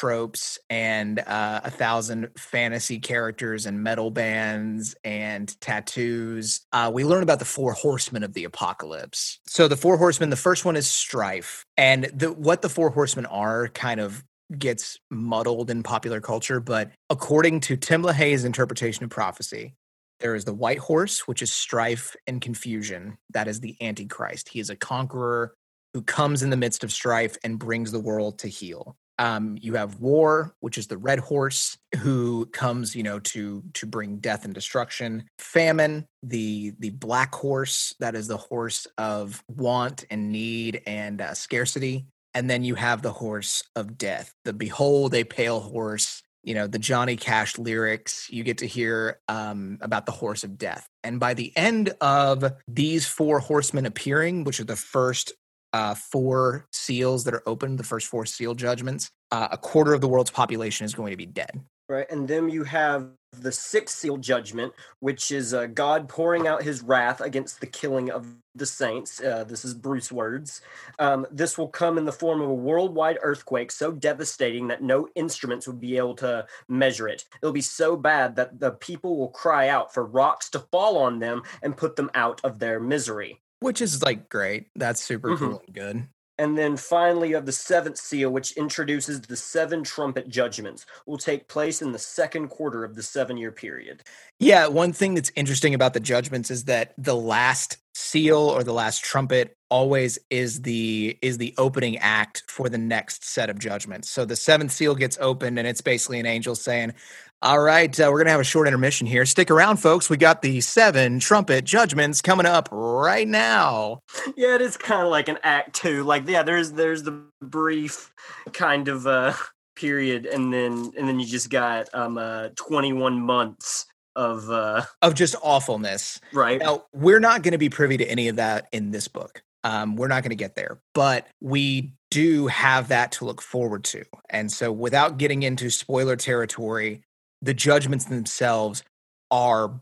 tropes 0.00 0.58
and 0.70 1.18
uh, 1.18 1.60
a 1.62 1.70
thousand 1.70 2.30
fantasy 2.38 2.98
characters 2.98 3.66
and 3.66 3.82
metal 3.82 4.10
bands 4.10 4.96
and 5.04 5.60
tattoos. 5.60 6.62
Uh, 6.72 6.90
we 6.92 7.04
learn 7.04 7.22
about 7.22 7.38
the 7.38 7.44
four 7.44 7.74
horsemen 7.74 8.22
of 8.22 8.32
the 8.32 8.44
apocalypse. 8.44 9.40
So 9.46 9.68
the 9.68 9.76
four 9.76 9.98
horsemen, 9.98 10.30
the 10.30 10.36
first 10.36 10.64
one 10.64 10.74
is 10.74 10.88
strife, 10.88 11.66
and 11.76 12.04
the 12.14 12.32
what 12.32 12.62
the 12.62 12.70
four 12.70 12.88
horsemen 12.88 13.26
are 13.26 13.68
kind 13.68 14.00
of 14.00 14.24
gets 14.58 14.98
muddled 15.10 15.70
in 15.70 15.82
popular 15.82 16.22
culture. 16.22 16.60
But 16.60 16.90
according 17.10 17.60
to 17.60 17.76
Tim 17.76 18.02
LaHaye's 18.02 18.44
interpretation 18.44 19.04
of 19.04 19.10
prophecy, 19.10 19.74
there 20.20 20.34
is 20.34 20.46
the 20.46 20.54
white 20.54 20.78
horse, 20.78 21.28
which 21.28 21.42
is 21.42 21.52
strife 21.52 22.16
and 22.26 22.40
confusion. 22.40 23.18
That 23.34 23.48
is 23.48 23.60
the 23.60 23.76
Antichrist. 23.82 24.48
He 24.48 24.60
is 24.60 24.70
a 24.70 24.76
conqueror 24.76 25.54
who 25.92 26.02
comes 26.02 26.42
in 26.42 26.50
the 26.50 26.56
midst 26.56 26.84
of 26.84 26.92
strife 26.92 27.36
and 27.44 27.58
brings 27.58 27.92
the 27.92 28.00
world 28.00 28.38
to 28.38 28.48
heel. 28.48 28.96
Um, 29.20 29.58
you 29.60 29.74
have 29.74 30.00
war, 30.00 30.54
which 30.60 30.78
is 30.78 30.86
the 30.86 30.96
red 30.96 31.18
horse, 31.18 31.76
who 31.98 32.46
comes, 32.46 32.96
you 32.96 33.02
know, 33.02 33.20
to 33.20 33.62
to 33.74 33.86
bring 33.86 34.16
death 34.16 34.46
and 34.46 34.54
destruction. 34.54 35.24
Famine, 35.38 36.06
the 36.22 36.72
the 36.78 36.90
black 36.90 37.34
horse, 37.34 37.94
that 38.00 38.14
is 38.14 38.28
the 38.28 38.38
horse 38.38 38.86
of 38.96 39.44
want 39.46 40.06
and 40.10 40.32
need 40.32 40.80
and 40.86 41.20
uh, 41.20 41.34
scarcity. 41.34 42.06
And 42.32 42.48
then 42.48 42.64
you 42.64 42.76
have 42.76 43.02
the 43.02 43.12
horse 43.12 43.62
of 43.76 43.98
death, 43.98 44.32
the 44.46 44.54
behold 44.54 45.14
a 45.14 45.24
pale 45.24 45.60
horse. 45.60 46.22
You 46.42 46.54
know, 46.54 46.66
the 46.66 46.78
Johnny 46.78 47.16
Cash 47.16 47.58
lyrics. 47.58 48.30
You 48.30 48.42
get 48.42 48.58
to 48.58 48.66
hear 48.66 49.20
um, 49.28 49.76
about 49.82 50.06
the 50.06 50.12
horse 50.12 50.42
of 50.42 50.56
death. 50.56 50.88
And 51.04 51.20
by 51.20 51.34
the 51.34 51.52
end 51.54 51.92
of 52.00 52.52
these 52.66 53.06
four 53.06 53.40
horsemen 53.40 53.84
appearing, 53.84 54.44
which 54.44 54.58
are 54.58 54.64
the 54.64 54.74
first 54.74 55.34
uh, 55.72 55.94
four 55.94 56.66
seals 56.72 57.24
that 57.24 57.34
are 57.34 57.42
open, 57.46 57.76
the 57.76 57.84
first 57.84 58.06
four 58.06 58.26
seal 58.26 58.54
judgments, 58.54 59.10
uh, 59.30 59.48
a 59.50 59.58
quarter 59.58 59.94
of 59.94 60.00
the 60.00 60.08
world's 60.08 60.30
population 60.30 60.84
is 60.84 60.94
going 60.94 61.10
to 61.10 61.16
be 61.16 61.26
dead. 61.26 61.60
Right, 61.88 62.08
and 62.08 62.28
then 62.28 62.48
you 62.48 62.62
have 62.62 63.08
the 63.32 63.50
sixth 63.50 63.98
seal 63.98 64.16
judgment, 64.16 64.72
which 65.00 65.32
is 65.32 65.52
uh, 65.52 65.66
God 65.66 66.08
pouring 66.08 66.46
out 66.46 66.62
His 66.62 66.82
wrath 66.82 67.20
against 67.20 67.60
the 67.60 67.66
killing 67.66 68.12
of 68.12 68.36
the 68.54 68.66
saints. 68.66 69.20
Uh, 69.20 69.42
this 69.42 69.64
is 69.64 69.74
Bruce 69.74 70.12
words. 70.12 70.60
Um, 71.00 71.26
this 71.32 71.58
will 71.58 71.66
come 71.66 71.98
in 71.98 72.04
the 72.04 72.12
form 72.12 72.40
of 72.42 72.48
a 72.48 72.54
worldwide 72.54 73.18
earthquake 73.22 73.72
so 73.72 73.90
devastating 73.90 74.68
that 74.68 74.82
no 74.82 75.08
instruments 75.16 75.66
would 75.66 75.80
be 75.80 75.96
able 75.96 76.14
to 76.16 76.46
measure 76.68 77.08
it. 77.08 77.24
It'll 77.42 77.52
be 77.52 77.60
so 77.60 77.96
bad 77.96 78.36
that 78.36 78.60
the 78.60 78.72
people 78.72 79.16
will 79.16 79.30
cry 79.30 79.68
out 79.68 79.92
for 79.92 80.04
rocks 80.04 80.48
to 80.50 80.60
fall 80.70 80.96
on 80.98 81.18
them 81.18 81.42
and 81.60 81.76
put 81.76 81.96
them 81.96 82.10
out 82.14 82.40
of 82.44 82.60
their 82.60 82.78
misery. 82.78 83.40
Which 83.60 83.80
is 83.80 84.02
like 84.02 84.28
great. 84.28 84.68
That's 84.74 85.02
super 85.02 85.30
Mhm. 85.30 85.38
cool 85.38 85.62
and 85.66 85.74
good. 85.74 86.08
And 86.38 86.56
then 86.56 86.78
finally, 86.78 87.28
you 87.28 87.34
have 87.34 87.44
the 87.44 87.52
seventh 87.52 87.98
seal, 87.98 88.30
which 88.30 88.52
introduces 88.52 89.20
the 89.20 89.36
seven 89.36 89.84
trumpet 89.84 90.26
judgments, 90.30 90.86
will 91.06 91.18
take 91.18 91.48
place 91.48 91.82
in 91.82 91.92
the 91.92 91.98
second 91.98 92.48
quarter 92.48 92.82
of 92.82 92.94
the 92.96 93.02
seven 93.02 93.36
year 93.36 93.52
period. 93.52 94.02
Yeah, 94.38 94.66
one 94.68 94.94
thing 94.94 95.14
that's 95.14 95.30
interesting 95.36 95.74
about 95.74 95.92
the 95.92 96.00
judgments 96.00 96.50
is 96.50 96.64
that 96.64 96.94
the 96.96 97.14
last 97.14 97.76
seal 97.94 98.38
or 98.38 98.64
the 98.64 98.72
last 98.72 99.04
trumpet 99.04 99.54
always 99.68 100.18
is 100.30 100.62
the 100.62 101.18
is 101.20 101.36
the 101.36 101.52
opening 101.58 101.98
act 101.98 102.44
for 102.48 102.70
the 102.70 102.78
next 102.78 103.22
set 103.24 103.50
of 103.50 103.58
judgments. 103.58 104.08
So 104.08 104.24
the 104.24 104.36
seventh 104.36 104.72
seal 104.72 104.94
gets 104.94 105.18
opened 105.20 105.58
and 105.58 105.68
it's 105.68 105.82
basically 105.82 106.20
an 106.20 106.26
angel 106.26 106.54
saying, 106.54 106.94
"All 107.42 107.60
right, 107.60 107.98
uh, 107.98 108.04
we're 108.10 108.18
going 108.18 108.26
to 108.26 108.32
have 108.32 108.40
a 108.40 108.44
short 108.44 108.66
intermission 108.66 109.06
here. 109.06 109.24
Stick 109.26 109.50
around 109.50 109.78
folks. 109.78 110.10
We 110.10 110.16
got 110.16 110.42
the 110.42 110.60
seven 110.60 111.18
trumpet 111.20 111.64
judgments 111.64 112.20
coming 112.20 112.46
up 112.46 112.68
right 112.70 113.26
now." 113.28 114.00
Yeah, 114.36 114.54
it 114.54 114.60
is 114.60 114.76
kind 114.76 115.02
of 115.02 115.08
like 115.08 115.28
an 115.28 115.38
act 115.42 115.74
two. 115.74 116.04
Like, 116.04 116.28
yeah, 116.28 116.42
there's 116.42 116.72
there's 116.72 117.02
the 117.02 117.22
brief 117.40 118.12
kind 118.52 118.88
of 118.88 119.06
uh 119.06 119.32
period, 119.76 120.26
and 120.26 120.52
then 120.52 120.92
and 120.96 121.08
then 121.08 121.18
you 121.20 121.26
just 121.26 121.50
got 121.50 121.88
um 121.94 122.18
uh 122.18 122.48
21 122.56 123.20
months 123.20 123.86
of 124.16 124.50
uh 124.50 124.82
Of 125.02 125.14
just 125.14 125.34
awfulness. 125.42 126.20
right. 126.32 126.60
Now, 126.60 126.84
we're 126.92 127.20
not 127.20 127.42
going 127.42 127.52
to 127.52 127.58
be 127.58 127.70
privy 127.70 127.96
to 127.96 128.04
any 128.04 128.28
of 128.28 128.36
that 128.36 128.68
in 128.72 128.90
this 128.90 129.08
book. 129.08 129.42
Um, 129.62 129.96
we're 129.96 130.08
not 130.08 130.22
going 130.22 130.30
to 130.30 130.36
get 130.36 130.54
there, 130.54 130.80
but 130.94 131.26
we 131.40 131.92
do 132.10 132.46
have 132.46 132.88
that 132.88 133.12
to 133.12 133.24
look 133.26 133.42
forward 133.42 133.84
to. 133.84 134.04
And 134.30 134.50
so, 134.50 134.72
without 134.72 135.18
getting 135.18 135.42
into 135.42 135.70
spoiler 135.70 136.16
territory, 136.16 137.02
the 137.42 137.54
judgments 137.54 138.06
themselves 138.06 138.82
are 139.30 139.80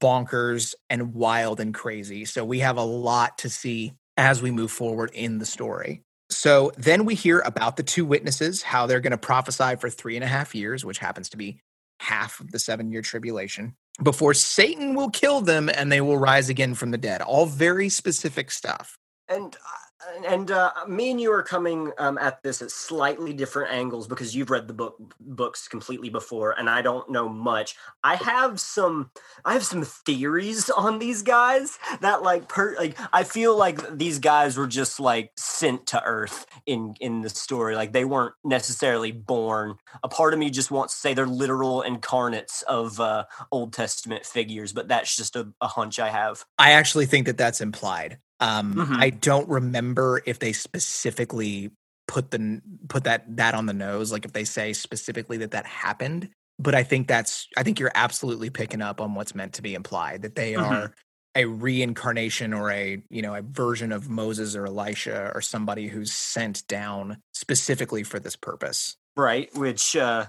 bonkers 0.00 0.74
and 0.90 1.14
wild 1.14 1.60
and 1.60 1.72
crazy. 1.74 2.24
So, 2.24 2.44
we 2.44 2.60
have 2.60 2.76
a 2.76 2.84
lot 2.84 3.38
to 3.38 3.50
see 3.50 3.92
as 4.16 4.42
we 4.42 4.50
move 4.50 4.70
forward 4.70 5.10
in 5.14 5.38
the 5.38 5.46
story. 5.46 6.02
So, 6.30 6.72
then 6.76 7.04
we 7.04 7.14
hear 7.14 7.40
about 7.40 7.76
the 7.76 7.82
two 7.82 8.04
witnesses, 8.04 8.62
how 8.62 8.86
they're 8.86 9.00
going 9.00 9.12
to 9.12 9.18
prophesy 9.18 9.76
for 9.76 9.88
three 9.90 10.16
and 10.16 10.24
a 10.24 10.28
half 10.28 10.54
years, 10.54 10.84
which 10.84 10.98
happens 10.98 11.28
to 11.30 11.36
be 11.36 11.60
half 12.00 12.40
of 12.40 12.52
the 12.52 12.58
seven 12.58 12.92
year 12.92 13.02
tribulation 13.02 13.74
before 14.02 14.34
Satan 14.34 14.94
will 14.94 15.10
kill 15.10 15.40
them 15.40 15.68
and 15.68 15.90
they 15.90 16.00
will 16.00 16.18
rise 16.18 16.48
again 16.48 16.74
from 16.74 16.90
the 16.90 16.98
dead. 16.98 17.20
All 17.20 17.46
very 17.46 17.88
specific 17.88 18.50
stuff. 18.50 18.96
and 19.28 19.54
uh, 19.56 19.87
and 20.26 20.50
uh, 20.50 20.72
me 20.86 21.10
and 21.10 21.20
you 21.20 21.32
are 21.32 21.42
coming 21.42 21.92
um, 21.98 22.18
at 22.18 22.42
this 22.42 22.62
at 22.62 22.70
slightly 22.70 23.32
different 23.32 23.72
angles 23.72 24.06
because 24.06 24.34
you've 24.34 24.50
read 24.50 24.68
the 24.68 24.74
book 24.74 24.96
books 25.20 25.66
completely 25.68 26.08
before 26.08 26.52
and 26.58 26.70
i 26.70 26.82
don't 26.82 27.10
know 27.10 27.28
much. 27.28 27.74
I 28.04 28.16
have 28.16 28.60
some 28.60 29.10
i 29.44 29.52
have 29.52 29.64
some 29.64 29.82
theories 29.82 30.70
on 30.76 30.98
these 30.98 31.22
guys 31.22 31.78
that 32.00 32.22
like 32.22 32.48
per 32.48 32.76
like 32.76 32.96
i 33.12 33.24
feel 33.24 33.56
like 33.56 33.96
these 33.96 34.18
guys 34.18 34.56
were 34.56 34.66
just 34.66 35.00
like 35.00 35.32
sent 35.36 35.86
to 35.88 36.02
earth 36.04 36.46
in 36.66 36.94
in 37.00 37.22
the 37.22 37.30
story. 37.30 37.74
Like 37.74 37.92
they 37.92 38.04
weren't 38.04 38.34
necessarily 38.44 39.12
born. 39.12 39.76
A 40.02 40.08
part 40.08 40.32
of 40.32 40.38
me 40.38 40.50
just 40.50 40.70
wants 40.70 40.94
to 40.94 41.00
say 41.00 41.14
they're 41.14 41.26
literal 41.26 41.82
incarnates 41.82 42.62
of 42.62 43.00
uh 43.00 43.24
old 43.50 43.72
testament 43.72 44.24
figures 44.24 44.72
but 44.72 44.88
that's 44.88 45.16
just 45.16 45.36
a, 45.36 45.52
a 45.60 45.66
hunch 45.66 45.98
i 45.98 46.08
have. 46.08 46.44
I 46.58 46.72
actually 46.72 47.06
think 47.06 47.26
that 47.26 47.36
that's 47.36 47.60
implied. 47.60 48.18
Um, 48.40 48.74
Mhm. 48.76 49.00
I 49.00 49.10
don't 49.10 49.48
remember 49.48 50.22
if 50.26 50.38
they 50.38 50.52
specifically 50.52 51.70
put 52.06 52.30
the 52.30 52.60
put 52.88 53.04
that 53.04 53.36
that 53.36 53.54
on 53.54 53.66
the 53.66 53.72
nose, 53.72 54.12
like 54.12 54.24
if 54.24 54.32
they 54.32 54.44
say 54.44 54.72
specifically 54.72 55.36
that 55.38 55.50
that 55.52 55.66
happened. 55.66 56.30
But 56.58 56.74
I 56.74 56.82
think 56.82 57.08
that's 57.08 57.46
I 57.56 57.62
think 57.62 57.78
you're 57.80 57.92
absolutely 57.94 58.50
picking 58.50 58.82
up 58.82 59.00
on 59.00 59.14
what's 59.14 59.34
meant 59.34 59.54
to 59.54 59.62
be 59.62 59.74
implied 59.74 60.22
that 60.22 60.34
they 60.34 60.56
Mhm. 60.56 60.56
are 60.56 60.94
a 61.34 61.44
reincarnation 61.44 62.52
or 62.52 62.70
a 62.70 63.02
you 63.10 63.22
know 63.22 63.34
a 63.34 63.42
version 63.42 63.92
of 63.92 64.08
Moses 64.08 64.56
or 64.56 64.66
Elisha 64.66 65.30
or 65.34 65.40
somebody 65.40 65.88
who's 65.88 66.12
sent 66.12 66.66
down 66.68 67.18
specifically 67.34 68.02
for 68.02 68.18
this 68.18 68.36
purpose. 68.36 68.96
right 69.16 69.52
which 69.54 69.96
uh 69.96 70.26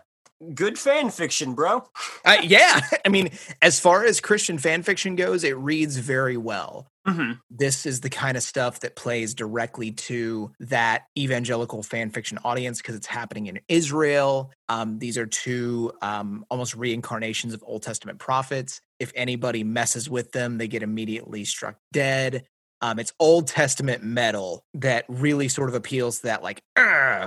good 0.53 0.77
fan 0.77 1.09
fiction 1.09 1.53
bro 1.53 1.83
Uh, 2.25 2.37
yeah, 2.43 2.81
I 3.05 3.09
mean, 3.09 3.31
as 3.61 3.79
far 3.79 4.05
as 4.05 4.19
Christian 4.19 4.57
fan 4.57 4.83
fiction 4.83 5.15
goes, 5.15 5.43
it 5.43 5.57
reads 5.57 5.97
very 5.97 6.37
well. 6.37 6.87
mm-hmm. 7.07 7.33
This 7.49 7.85
is 7.85 8.01
the 8.01 8.09
kind 8.09 8.37
of 8.37 8.43
stuff 8.43 8.81
that 8.81 8.95
plays 8.95 9.33
directly 9.33 9.91
to 9.91 10.51
that 10.59 11.03
evangelical 11.17 11.83
fan 11.83 12.09
fiction 12.09 12.37
audience 12.43 12.79
because 12.79 12.95
it's 12.95 13.07
happening 13.07 13.47
in 13.47 13.59
Israel. 13.67 14.51
Um, 14.67 14.99
these 14.99 15.17
are 15.17 15.25
two 15.25 15.91
um, 16.01 16.45
almost 16.49 16.75
reincarnations 16.75 17.53
of 17.53 17.63
Old 17.65 17.83
Testament 17.83 18.19
prophets. 18.19 18.81
If 18.99 19.11
anybody 19.15 19.63
messes 19.63 20.09
with 20.09 20.31
them, 20.31 20.57
they 20.57 20.67
get 20.67 20.83
immediately 20.83 21.45
struck 21.45 21.77
dead. 21.93 22.45
Um, 22.81 22.99
it's 22.99 23.13
Old 23.19 23.47
Testament 23.47 24.03
metal 24.03 24.63
that 24.75 25.05
really 25.09 25.49
sort 25.49 25.69
of 25.69 25.75
appeals 25.75 26.19
to 26.19 26.23
that 26.27 26.43
like 26.43 26.61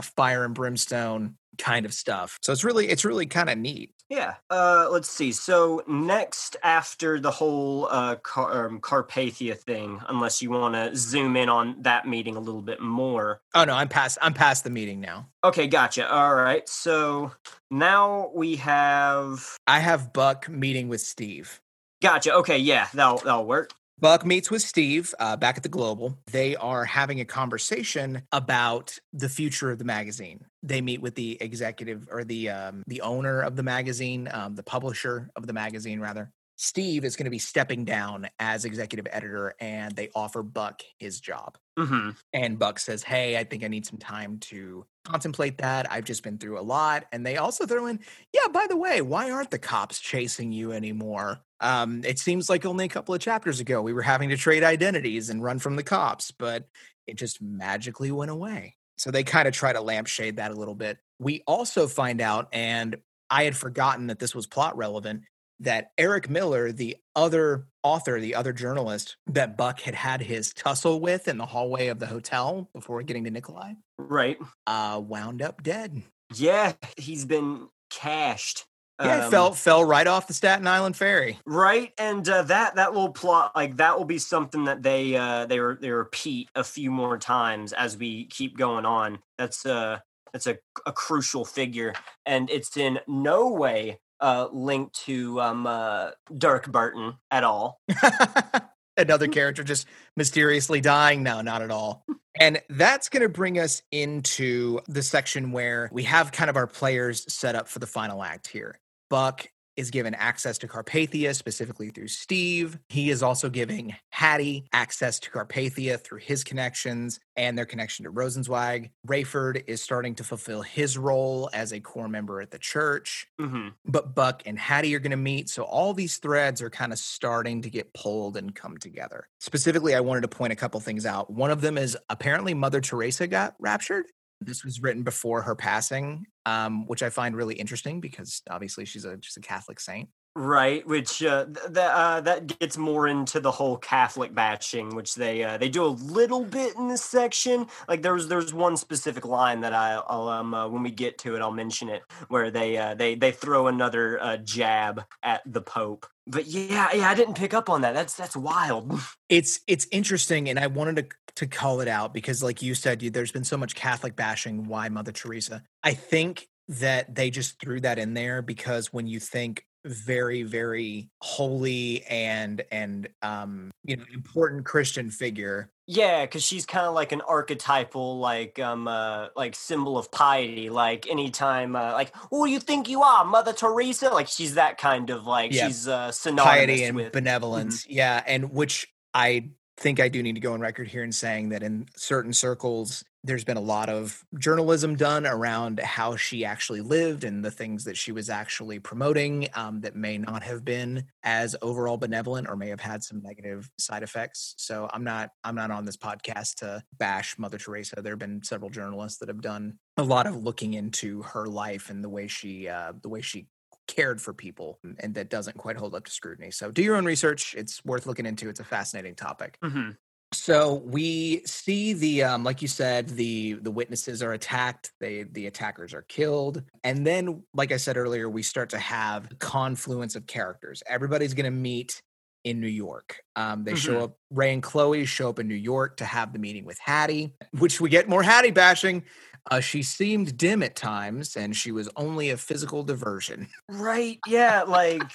fire 0.02 0.44
and 0.44 0.54
brimstone 0.54 1.36
kind 1.58 1.86
of 1.86 1.92
stuff. 1.92 2.38
So 2.42 2.52
it's 2.52 2.64
really 2.64 2.88
it's 2.88 3.04
really 3.04 3.26
kind 3.26 3.50
of 3.50 3.58
neat. 3.58 3.94
Yeah. 4.08 4.34
Uh, 4.50 4.88
let's 4.90 5.08
see. 5.08 5.32
So 5.32 5.82
next, 5.86 6.56
after 6.62 7.18
the 7.18 7.30
whole 7.30 7.88
uh, 7.90 8.16
Car- 8.16 8.66
um, 8.66 8.80
Carpathia 8.80 9.56
thing, 9.56 10.00
unless 10.08 10.42
you 10.42 10.50
want 10.50 10.74
to 10.74 10.94
zoom 10.94 11.34
in 11.34 11.48
on 11.48 11.76
that 11.80 12.06
meeting 12.06 12.36
a 12.36 12.40
little 12.40 12.60
bit 12.60 12.80
more. 12.80 13.40
Oh 13.54 13.64
no, 13.64 13.74
I'm 13.74 13.88
past 13.88 14.18
I'm 14.20 14.34
past 14.34 14.64
the 14.64 14.70
meeting 14.70 15.00
now. 15.00 15.28
Okay, 15.44 15.66
gotcha. 15.66 16.10
All 16.10 16.34
right. 16.34 16.68
So 16.68 17.32
now 17.70 18.30
we 18.34 18.56
have. 18.56 19.56
I 19.66 19.78
have 19.78 20.12
Buck 20.12 20.48
meeting 20.48 20.88
with 20.88 21.00
Steve. 21.00 21.60
Gotcha. 22.02 22.34
Okay. 22.34 22.58
Yeah, 22.58 22.88
that'll 22.92 23.18
that'll 23.18 23.46
work. 23.46 23.72
Buck 24.02 24.26
meets 24.26 24.50
with 24.50 24.62
Steve 24.62 25.14
uh, 25.20 25.36
back 25.36 25.56
at 25.56 25.62
the 25.62 25.68
Global. 25.68 26.18
They 26.26 26.56
are 26.56 26.84
having 26.84 27.20
a 27.20 27.24
conversation 27.24 28.22
about 28.32 28.98
the 29.12 29.28
future 29.28 29.70
of 29.70 29.78
the 29.78 29.84
magazine. 29.84 30.44
They 30.64 30.80
meet 30.80 31.00
with 31.00 31.14
the 31.14 31.40
executive 31.40 32.08
or 32.10 32.24
the 32.24 32.50
um, 32.50 32.82
the 32.88 33.00
owner 33.02 33.42
of 33.42 33.54
the 33.54 33.62
magazine, 33.62 34.28
um, 34.32 34.56
the 34.56 34.64
publisher 34.64 35.30
of 35.36 35.46
the 35.46 35.52
magazine, 35.52 36.00
rather. 36.00 36.32
Steve 36.56 37.04
is 37.04 37.16
going 37.16 37.24
to 37.24 37.30
be 37.30 37.38
stepping 37.38 37.84
down 37.84 38.28
as 38.38 38.64
executive 38.64 39.06
editor, 39.10 39.54
and 39.60 39.94
they 39.96 40.10
offer 40.14 40.42
Buck 40.42 40.82
his 40.98 41.20
job. 41.20 41.58
Mm-hmm. 41.78 42.10
And 42.32 42.58
Buck 42.58 42.78
says, 42.78 43.02
Hey, 43.02 43.36
I 43.36 43.44
think 43.44 43.64
I 43.64 43.68
need 43.68 43.86
some 43.86 43.98
time 43.98 44.38
to 44.40 44.84
contemplate 45.04 45.58
that. 45.58 45.90
I've 45.90 46.04
just 46.04 46.22
been 46.22 46.38
through 46.38 46.60
a 46.60 46.62
lot. 46.62 47.06
And 47.12 47.24
they 47.26 47.36
also 47.36 47.66
throw 47.66 47.86
in, 47.86 48.00
Yeah, 48.32 48.48
by 48.52 48.66
the 48.68 48.76
way, 48.76 49.00
why 49.00 49.30
aren't 49.30 49.50
the 49.50 49.58
cops 49.58 49.98
chasing 49.98 50.52
you 50.52 50.72
anymore? 50.72 51.40
Um, 51.60 52.02
it 52.04 52.18
seems 52.18 52.50
like 52.50 52.66
only 52.66 52.84
a 52.84 52.88
couple 52.88 53.14
of 53.14 53.20
chapters 53.20 53.60
ago 53.60 53.80
we 53.82 53.92
were 53.92 54.02
having 54.02 54.28
to 54.30 54.36
trade 54.36 54.64
identities 54.64 55.30
and 55.30 55.42
run 55.42 55.58
from 55.58 55.76
the 55.76 55.82
cops, 55.82 56.30
but 56.30 56.68
it 57.06 57.16
just 57.16 57.40
magically 57.40 58.10
went 58.10 58.30
away. 58.30 58.76
So 58.98 59.10
they 59.10 59.24
kind 59.24 59.48
of 59.48 59.54
try 59.54 59.72
to 59.72 59.80
lampshade 59.80 60.36
that 60.36 60.50
a 60.50 60.54
little 60.54 60.74
bit 60.74 60.98
we 61.22 61.42
also 61.46 61.86
find 61.86 62.20
out, 62.20 62.48
and 62.52 62.96
I 63.30 63.44
had 63.44 63.56
forgotten 63.56 64.08
that 64.08 64.18
this 64.18 64.34
was 64.34 64.46
plot 64.46 64.76
relevant, 64.76 65.22
that 65.62 65.90
Eric 65.98 66.28
Miller, 66.30 66.72
the 66.72 66.96
other 67.16 67.66
author, 67.82 68.20
the 68.20 68.34
other 68.34 68.52
journalist 68.52 69.16
that 69.26 69.56
Buck 69.56 69.80
had 69.80 69.94
had 69.94 70.20
his 70.22 70.52
tussle 70.52 71.00
with 71.00 71.28
in 71.28 71.38
the 71.38 71.46
hallway 71.46 71.88
of 71.88 71.98
the 71.98 72.06
hotel 72.06 72.68
before 72.74 73.02
getting 73.02 73.24
to 73.24 73.30
Nikolai, 73.30 73.72
Right. 73.98 74.38
uh, 74.66 75.00
wound 75.04 75.42
up 75.42 75.62
dead. 75.62 76.02
Yeah, 76.34 76.72
he's 76.96 77.24
been 77.24 77.68
cashed. 77.90 78.64
Yeah, 79.00 79.24
Um, 79.24 79.30
fell 79.32 79.52
fell 79.52 79.84
right 79.84 80.06
off 80.06 80.28
the 80.28 80.34
Staten 80.34 80.66
Island 80.66 80.96
ferry. 80.96 81.38
right 81.44 81.92
and 81.98 82.28
uh, 82.28 82.42
that 82.42 82.76
that 82.76 82.94
will 82.94 83.08
plot 83.10 83.50
like 83.56 83.76
that 83.78 83.98
will 83.98 84.04
be 84.04 84.18
something 84.18 84.64
that 84.64 84.82
they 84.82 85.16
uh 85.16 85.46
they 85.46 85.58
re- 85.58 85.76
they 85.80 85.90
repeat 85.90 86.48
a 86.54 86.62
few 86.62 86.90
more 86.92 87.18
times 87.18 87.72
as 87.72 87.96
we 87.96 88.26
keep 88.26 88.56
going 88.56 88.84
on 88.86 89.18
that's 89.38 89.66
uh 89.66 89.98
that's 90.32 90.46
a, 90.46 90.56
a 90.86 90.92
crucial 90.92 91.44
figure 91.44 91.94
and 92.26 92.48
it's 92.48 92.76
in 92.76 93.00
no 93.08 93.48
way 93.48 93.98
uh 94.22 94.48
linked 94.52 94.94
to 95.04 95.40
um 95.40 95.66
uh 95.66 96.10
dirk 96.38 96.70
burton 96.70 97.14
at 97.30 97.44
all 97.44 97.80
Another 98.96 99.26
character 99.28 99.64
just 99.64 99.86
mysteriously 100.16 100.80
dying. 100.80 101.22
No, 101.22 101.40
not 101.40 101.62
at 101.62 101.70
all. 101.70 102.04
And 102.40 102.62
that's 102.70 103.10
going 103.10 103.22
to 103.22 103.28
bring 103.28 103.58
us 103.58 103.82
into 103.92 104.80
the 104.88 105.02
section 105.02 105.52
where 105.52 105.90
we 105.92 106.04
have 106.04 106.32
kind 106.32 106.48
of 106.48 106.56
our 106.56 106.66
players 106.66 107.30
set 107.30 107.54
up 107.54 107.68
for 107.68 107.78
the 107.78 107.86
final 107.86 108.24
act 108.24 108.48
here. 108.48 108.80
Buck 109.10 109.46
is 109.76 109.90
given 109.90 110.14
access 110.14 110.58
to 110.58 110.68
Carpathia 110.68 111.34
specifically 111.34 111.90
through 111.90 112.08
Steve. 112.08 112.78
He 112.88 113.10
is 113.10 113.22
also 113.22 113.48
giving 113.50 113.94
Hattie 114.10 114.64
access 114.72 115.18
to 115.20 115.30
Carpathia 115.30 116.00
through 116.00 116.18
his 116.20 116.44
connections 116.44 117.20
and 117.36 117.56
their 117.56 117.64
connection 117.64 118.04
to 118.04 118.12
Rosenzweig. 118.12 118.90
Rayford 119.06 119.64
is 119.66 119.82
starting 119.82 120.14
to 120.16 120.24
fulfill 120.24 120.62
his 120.62 120.98
role 120.98 121.48
as 121.52 121.72
a 121.72 121.80
core 121.80 122.08
member 122.08 122.40
at 122.40 122.50
the 122.50 122.58
church 122.58 123.26
hmm 123.38 123.68
but 123.84 124.14
Buck 124.14 124.42
and 124.46 124.58
Hattie 124.58 124.94
are 124.94 124.98
going 124.98 125.10
to 125.10 125.16
meet. 125.16 125.48
So 125.48 125.62
all 125.64 125.92
these 125.94 126.18
threads 126.18 126.62
are 126.62 126.70
kind 126.70 126.92
of 126.92 126.98
starting 126.98 127.62
to 127.62 127.70
get 127.70 127.92
pulled 127.92 128.36
and 128.36 128.54
come 128.54 128.78
together. 128.78 129.28
Specifically, 129.40 129.94
I 129.94 130.00
wanted 130.00 130.22
to 130.22 130.28
point 130.28 130.52
a 130.52 130.56
couple 130.56 130.80
things 130.80 131.06
out. 131.06 131.30
One 131.30 131.50
of 131.50 131.60
them 131.60 131.78
is 131.78 131.96
apparently 132.08 132.54
Mother 132.54 132.80
Teresa 132.80 133.26
got 133.26 133.54
raptured. 133.58 134.06
This 134.44 134.64
was 134.64 134.80
written 134.80 135.02
before 135.02 135.42
her 135.42 135.54
passing, 135.54 136.26
um, 136.46 136.86
which 136.86 137.02
I 137.02 137.10
find 137.10 137.36
really 137.36 137.54
interesting 137.54 138.00
because 138.00 138.42
obviously 138.50 138.84
she's 138.84 139.04
a 139.04 139.18
she's 139.20 139.36
a 139.36 139.40
Catholic 139.40 139.80
saint. 139.80 140.08
Right 140.34 140.86
which 140.86 141.22
uh 141.22 141.44
th- 141.44 141.66
that 141.70 141.94
uh 141.94 142.20
that 142.20 142.58
gets 142.58 142.78
more 142.78 143.06
into 143.06 143.38
the 143.38 143.50
whole 143.50 143.76
catholic 143.76 144.34
bashing 144.34 144.94
which 144.94 145.14
they 145.14 145.44
uh 145.44 145.58
they 145.58 145.68
do 145.68 145.84
a 145.84 145.86
little 145.86 146.44
bit 146.44 146.74
in 146.76 146.88
this 146.88 147.04
section 147.04 147.66
like 147.88 148.02
there's 148.02 148.28
there's 148.28 148.54
one 148.54 148.76
specific 148.76 149.26
line 149.26 149.60
that 149.60 149.74
I, 149.74 150.02
i'll 150.08 150.28
um 150.28 150.54
uh, 150.54 150.68
when 150.68 150.82
we 150.82 150.90
get 150.90 151.18
to 151.18 151.36
it 151.36 151.40
i'll 151.42 151.52
mention 151.52 151.88
it 151.88 152.02
where 152.28 152.50
they 152.50 152.76
uh 152.78 152.94
they 152.94 153.14
they 153.14 153.32
throw 153.32 153.66
another 153.66 154.22
uh 154.22 154.38
jab 154.38 155.04
at 155.22 155.42
the 155.44 155.60
pope 155.60 156.06
but 156.26 156.46
yeah 156.46 156.88
yeah 156.94 157.10
i 157.10 157.14
didn't 157.14 157.34
pick 157.34 157.52
up 157.52 157.68
on 157.68 157.82
that 157.82 157.92
that's 157.92 158.14
that's 158.14 158.36
wild 158.36 158.98
It's 159.32 159.60
it's 159.66 159.86
interesting, 159.90 160.50
and 160.50 160.58
I 160.58 160.66
wanted 160.66 160.96
to 160.96 161.16
to 161.36 161.46
call 161.46 161.80
it 161.80 161.88
out 161.88 162.12
because, 162.12 162.42
like 162.42 162.60
you 162.60 162.74
said, 162.74 163.00
there's 163.00 163.32
been 163.32 163.44
so 163.44 163.56
much 163.56 163.74
Catholic 163.74 164.14
bashing. 164.14 164.68
Why 164.68 164.90
Mother 164.90 165.10
Teresa? 165.10 165.62
I 165.82 165.94
think 165.94 166.48
that 166.68 167.14
they 167.14 167.30
just 167.30 167.58
threw 167.58 167.80
that 167.80 167.98
in 167.98 168.12
there 168.12 168.42
because 168.42 168.92
when 168.92 169.06
you 169.06 169.20
think 169.20 169.64
very 169.84 170.42
very 170.42 171.10
holy 171.20 172.04
and 172.04 172.62
and 172.70 173.08
um 173.22 173.70
you 173.84 173.96
know 173.96 174.04
important 174.14 174.64
christian 174.64 175.10
figure 175.10 175.70
yeah 175.88 176.24
because 176.24 176.44
she's 176.44 176.64
kind 176.64 176.86
of 176.86 176.94
like 176.94 177.10
an 177.10 177.20
archetypal 177.22 178.18
like 178.20 178.58
um 178.60 178.86
uh 178.86 179.26
like 179.34 179.54
symbol 179.56 179.98
of 179.98 180.10
piety 180.12 180.70
like 180.70 181.08
anytime 181.10 181.74
uh 181.74 181.92
like 181.92 182.14
who 182.30 182.46
you 182.46 182.60
think 182.60 182.88
you 182.88 183.02
are 183.02 183.24
mother 183.24 183.52
teresa 183.52 184.08
like 184.10 184.28
she's 184.28 184.54
that 184.54 184.78
kind 184.78 185.10
of 185.10 185.26
like 185.26 185.52
Yeah. 185.52 185.66
she's 185.66 185.88
uh 185.88 186.12
synonymous 186.12 186.54
piety 186.54 186.84
and 186.84 186.96
with 186.96 187.12
benevolence 187.12 187.84
yeah 187.88 188.22
and 188.26 188.52
which 188.52 188.86
i 189.14 189.50
think 189.82 189.98
i 189.98 190.08
do 190.08 190.22
need 190.22 190.34
to 190.34 190.40
go 190.40 190.52
on 190.52 190.60
record 190.60 190.86
here 190.86 191.02
in 191.02 191.12
saying 191.12 191.48
that 191.48 191.62
in 191.62 191.86
certain 191.96 192.32
circles 192.32 193.04
there's 193.24 193.44
been 193.44 193.56
a 193.56 193.60
lot 193.60 193.88
of 193.88 194.24
journalism 194.38 194.96
done 194.96 195.26
around 195.26 195.78
how 195.80 196.16
she 196.16 196.44
actually 196.44 196.80
lived 196.80 197.22
and 197.22 197.44
the 197.44 197.50
things 197.50 197.84
that 197.84 197.96
she 197.96 198.10
was 198.10 198.28
actually 198.28 198.80
promoting 198.80 199.48
um, 199.54 199.80
that 199.80 199.94
may 199.94 200.18
not 200.18 200.42
have 200.42 200.64
been 200.64 201.04
as 201.22 201.54
overall 201.62 201.96
benevolent 201.96 202.48
or 202.48 202.56
may 202.56 202.68
have 202.68 202.80
had 202.80 203.02
some 203.02 203.22
negative 203.22 203.70
side 203.78 204.02
effects. 204.02 204.54
So 204.58 204.88
i'm 204.92 205.04
not 205.04 205.30
i'm 205.44 205.54
not 205.54 205.70
on 205.70 205.84
this 205.84 205.96
podcast 205.96 206.56
to 206.56 206.82
bash 206.98 207.38
mother 207.38 207.58
teresa. 207.58 208.02
There 208.02 208.12
have 208.12 208.18
been 208.18 208.42
several 208.42 208.70
journalists 208.70 209.18
that 209.18 209.28
have 209.28 209.40
done 209.40 209.78
a 209.96 210.02
lot 210.02 210.26
of 210.26 210.42
looking 210.42 210.74
into 210.74 211.22
her 211.22 211.46
life 211.46 211.90
and 211.90 212.02
the 212.02 212.08
way 212.08 212.26
she 212.26 212.68
uh, 212.68 212.92
the 213.02 213.08
way 213.08 213.20
she 213.20 213.46
cared 213.88 214.20
for 214.22 214.32
people 214.34 214.78
and 215.00 215.14
that 215.14 215.28
doesn't 215.30 215.58
quite 215.58 215.76
hold 215.76 215.94
up 215.94 216.04
to 216.04 216.10
scrutiny. 216.12 216.50
So 216.50 216.70
do 216.70 216.82
your 216.82 216.96
own 216.96 217.04
research. 217.04 217.54
It's 217.56 217.84
worth 217.84 218.06
looking 218.06 218.26
into. 218.26 218.48
It's 218.48 218.60
a 218.60 218.64
fascinating 218.64 219.14
topic. 219.14 219.58
Mhm. 219.62 219.96
So 220.34 220.76
we 220.76 221.42
see 221.44 221.92
the 221.92 222.22
um, 222.24 222.42
like 222.42 222.62
you 222.62 222.68
said, 222.68 223.08
the 223.10 223.54
the 223.54 223.70
witnesses 223.70 224.22
are 224.22 224.32
attacked, 224.32 224.92
they 224.98 225.24
the 225.24 225.46
attackers 225.46 225.92
are 225.92 226.02
killed. 226.02 226.62
And 226.82 227.06
then, 227.06 227.44
like 227.52 227.70
I 227.70 227.76
said 227.76 227.98
earlier, 227.98 228.30
we 228.30 228.42
start 228.42 228.70
to 228.70 228.78
have 228.78 229.30
a 229.30 229.34
confluence 229.36 230.16
of 230.16 230.26
characters. 230.26 230.82
Everybody's 230.86 231.34
gonna 231.34 231.50
meet 231.50 232.02
in 232.44 232.60
New 232.60 232.66
York. 232.68 233.20
Um, 233.36 233.64
they 233.64 233.74
show 233.74 234.00
Mhm. 234.00 234.04
up, 234.04 234.16
Ray 234.30 234.52
and 234.54 234.62
Chloe 234.62 235.04
show 235.04 235.28
up 235.28 235.38
in 235.38 235.46
New 235.48 235.54
York 235.54 235.98
to 235.98 236.04
have 236.06 236.32
the 236.32 236.38
meeting 236.38 236.64
with 236.64 236.78
Hattie, 236.78 237.34
which 237.58 237.80
we 237.80 237.90
get 237.90 238.08
more 238.08 238.22
Hattie 238.22 238.50
bashing. 238.50 239.04
Uh, 239.50 239.60
she 239.60 239.82
seemed 239.82 240.36
dim 240.36 240.62
at 240.62 240.76
times, 240.76 241.36
and 241.36 241.56
she 241.56 241.72
was 241.72 241.88
only 241.96 242.30
a 242.30 242.36
physical 242.36 242.84
diversion. 242.84 243.48
right 243.68 244.18
yeah 244.26 244.62
like 244.62 245.12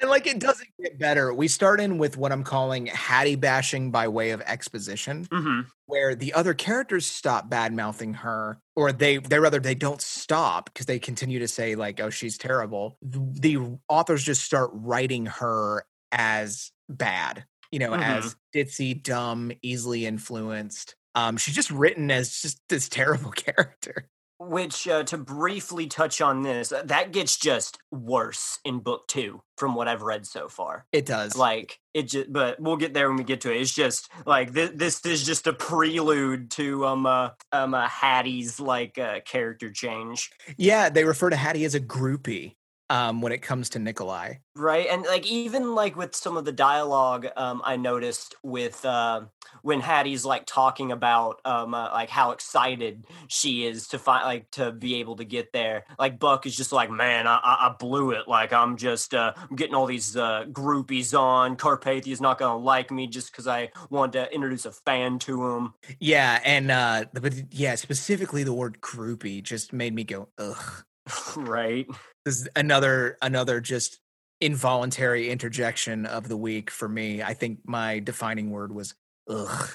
And 0.00 0.08
like 0.08 0.26
it 0.26 0.38
doesn't 0.38 0.68
get 0.82 0.98
better. 0.98 1.34
We 1.34 1.46
start 1.46 1.78
in 1.78 1.98
with 1.98 2.16
what 2.16 2.32
I'm 2.32 2.42
calling 2.42 2.86
Hattie 2.86 3.36
bashing 3.36 3.90
by 3.90 4.08
way 4.08 4.30
of 4.30 4.40
exposition, 4.42 5.28
mhm. 5.32 5.70
where 5.86 6.14
the 6.14 6.32
other 6.32 6.54
characters 6.54 7.04
stop 7.04 7.50
bad 7.50 7.74
mouthing 7.74 8.14
her, 8.14 8.60
or 8.76 8.92
they 8.92 9.18
they 9.18 9.38
rather 9.38 9.60
they 9.60 9.74
don't 9.74 10.00
stop 10.00 10.66
because 10.72 10.86
they 10.86 10.98
continue 10.98 11.38
to 11.38 11.48
say 11.48 11.74
like, 11.74 12.00
"Oh, 12.00 12.08
she's 12.10 12.38
terrible." 12.38 12.96
The, 13.02 13.20
the 13.58 13.78
authors 13.90 14.24
just 14.24 14.42
start 14.42 14.70
writing 14.72 15.26
her 15.26 15.84
as 16.12 16.72
bad, 16.88 17.44
you 17.70 17.78
know, 17.78 17.94
Mhm. 17.94 18.02
as 18.02 18.36
ditzy, 18.54 19.02
dumb, 19.02 19.52
easily 19.62 20.06
influenced. 20.06 20.96
Um, 21.14 21.36
she's 21.36 21.54
just 21.54 21.70
written 21.70 22.10
as 22.10 22.40
just 22.40 22.60
this 22.68 22.88
terrible 22.88 23.30
character. 23.46 24.08
which 24.38 24.88
uh, 24.88 25.02
to 25.04 25.18
briefly 25.18 25.86
touch 25.86 26.20
on 26.20 26.42
this 26.42 26.72
uh, 26.72 26.82
that 26.86 27.12
gets 27.12 27.36
just 27.36 27.76
worse 27.90 28.58
in 28.64 28.78
book 28.78 29.06
two 29.06 29.42
from 29.58 29.74
what 29.74 29.86
i've 29.86 30.00
read 30.00 30.24
so 30.26 30.48
far 30.48 30.86
It 30.92 31.04
does. 31.04 31.36
like 31.36 31.78
it 31.92 32.04
just 32.04 32.32
but 32.32 32.58
we'll 32.58 32.78
get 32.78 32.94
there 32.94 33.08
when 33.08 33.18
we 33.18 33.24
get 33.24 33.42
to 33.42 33.52
it 33.52 33.60
it's 33.60 33.74
just 33.74 34.08
like 34.24 34.54
th- 34.54 34.72
this 34.76 35.04
is 35.04 35.26
just 35.26 35.46
a 35.46 35.52
prelude 35.52 36.50
to 36.52 36.86
um 36.86 37.04
uh, 37.04 37.30
um 37.52 37.74
uh, 37.74 37.86
hattie's 37.86 38.58
like 38.58 38.96
uh, 38.98 39.20
character 39.26 39.70
change 39.70 40.30
yeah, 40.56 40.88
they 40.88 41.04
refer 41.04 41.28
to 41.28 41.36
Hattie 41.36 41.64
as 41.66 41.74
a 41.74 41.80
groupie 41.80 42.54
um, 42.90 43.22
when 43.22 43.32
it 43.32 43.40
comes 43.40 43.70
to 43.70 43.78
Nikolai. 43.78 44.34
right 44.56 44.88
and 44.90 45.04
like 45.04 45.26
even 45.26 45.74
like 45.74 45.96
with 45.96 46.14
some 46.14 46.36
of 46.36 46.44
the 46.44 46.52
dialogue 46.52 47.26
um 47.36 47.62
i 47.64 47.76
noticed 47.76 48.34
with 48.42 48.84
uh 48.84 49.22
when 49.62 49.80
hattie's 49.80 50.24
like 50.24 50.44
talking 50.44 50.90
about 50.92 51.40
um 51.44 51.72
uh, 51.72 51.88
like 51.92 52.10
how 52.10 52.32
excited 52.32 53.06
she 53.28 53.64
is 53.64 53.86
to 53.88 53.98
find 53.98 54.24
like 54.24 54.50
to 54.50 54.72
be 54.72 54.96
able 54.96 55.16
to 55.16 55.24
get 55.24 55.52
there 55.52 55.84
like 55.98 56.18
buck 56.18 56.44
is 56.46 56.56
just 56.56 56.72
like 56.72 56.90
man 56.90 57.26
i 57.26 57.38
i, 57.42 57.74
blew 57.78 58.10
it 58.10 58.26
like 58.28 58.52
i'm 58.52 58.76
just 58.76 59.14
uh 59.14 59.32
getting 59.54 59.74
all 59.74 59.86
these 59.86 60.16
uh 60.16 60.44
groupies 60.50 61.18
on 61.18 61.56
carpathia's 61.56 62.20
not 62.20 62.38
gonna 62.38 62.58
like 62.58 62.90
me 62.90 63.06
just 63.06 63.30
because 63.30 63.46
i 63.46 63.70
wanted 63.88 64.12
to 64.12 64.34
introduce 64.34 64.66
a 64.66 64.72
fan 64.72 65.18
to 65.18 65.46
him 65.48 65.72
Yeah, 66.00 66.40
and 66.44 66.70
uh 66.70 67.04
but 67.12 67.32
yeah, 67.54 67.76
specifically 67.76 68.42
the 68.44 68.52
word 68.52 68.80
groupie 68.80 69.42
just 69.42 69.72
made 69.72 69.94
me 69.94 70.04
go 70.04 70.28
ugh. 70.38 70.84
right 71.36 71.86
This 72.24 72.42
is 72.42 72.48
another 72.54 73.16
another 73.22 73.60
just 73.60 73.98
involuntary 74.40 75.30
interjection 75.30 76.06
of 76.06 76.28
the 76.28 76.36
week 76.36 76.70
for 76.70 76.88
me. 76.88 77.22
I 77.22 77.34
think 77.34 77.60
my 77.64 77.98
defining 77.98 78.50
word 78.50 78.72
was 78.72 78.94
ugh. 79.28 79.70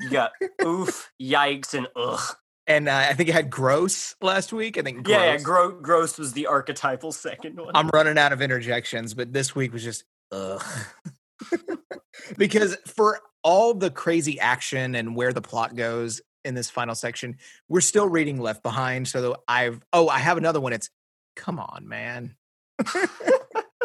you 0.00 0.10
got 0.10 0.32
oof 0.62 1.10
yikes 1.20 1.74
and 1.74 1.86
ugh 1.96 2.36
And 2.66 2.88
uh, 2.88 3.06
I 3.08 3.14
think 3.14 3.28
it 3.28 3.32
had 3.32 3.50
gross 3.50 4.14
last 4.20 4.52
week. 4.52 4.78
I 4.78 4.82
think 4.82 5.04
gross. 5.04 5.16
yeah, 5.16 5.32
yeah 5.32 5.38
gro- 5.38 5.80
gross 5.80 6.18
was 6.18 6.32
the 6.32 6.46
archetypal 6.46 7.12
second 7.12 7.56
one 7.56 7.72
I'm 7.74 7.88
running 7.88 8.18
out 8.18 8.32
of 8.32 8.42
interjections, 8.42 9.14
but 9.14 9.32
this 9.32 9.54
week 9.54 9.72
was 9.72 9.84
just 9.84 10.04
ugh. 10.32 10.62
because 12.36 12.76
for 12.86 13.20
all 13.42 13.74
the 13.74 13.90
crazy 13.90 14.38
action 14.38 14.94
and 14.94 15.16
where 15.16 15.32
the 15.32 15.42
plot 15.42 15.74
goes 15.74 16.20
in 16.44 16.54
this 16.54 16.70
final 16.70 16.94
section, 16.94 17.36
we're 17.68 17.80
still 17.80 18.08
reading 18.08 18.38
Left 18.40 18.62
Behind. 18.62 19.06
So 19.08 19.36
I've 19.48 19.80
oh, 19.92 20.08
I 20.08 20.18
have 20.18 20.36
another 20.36 20.60
one. 20.60 20.72
It's 20.72 20.90
come 21.40 21.58
on, 21.58 21.88
man. 21.88 22.36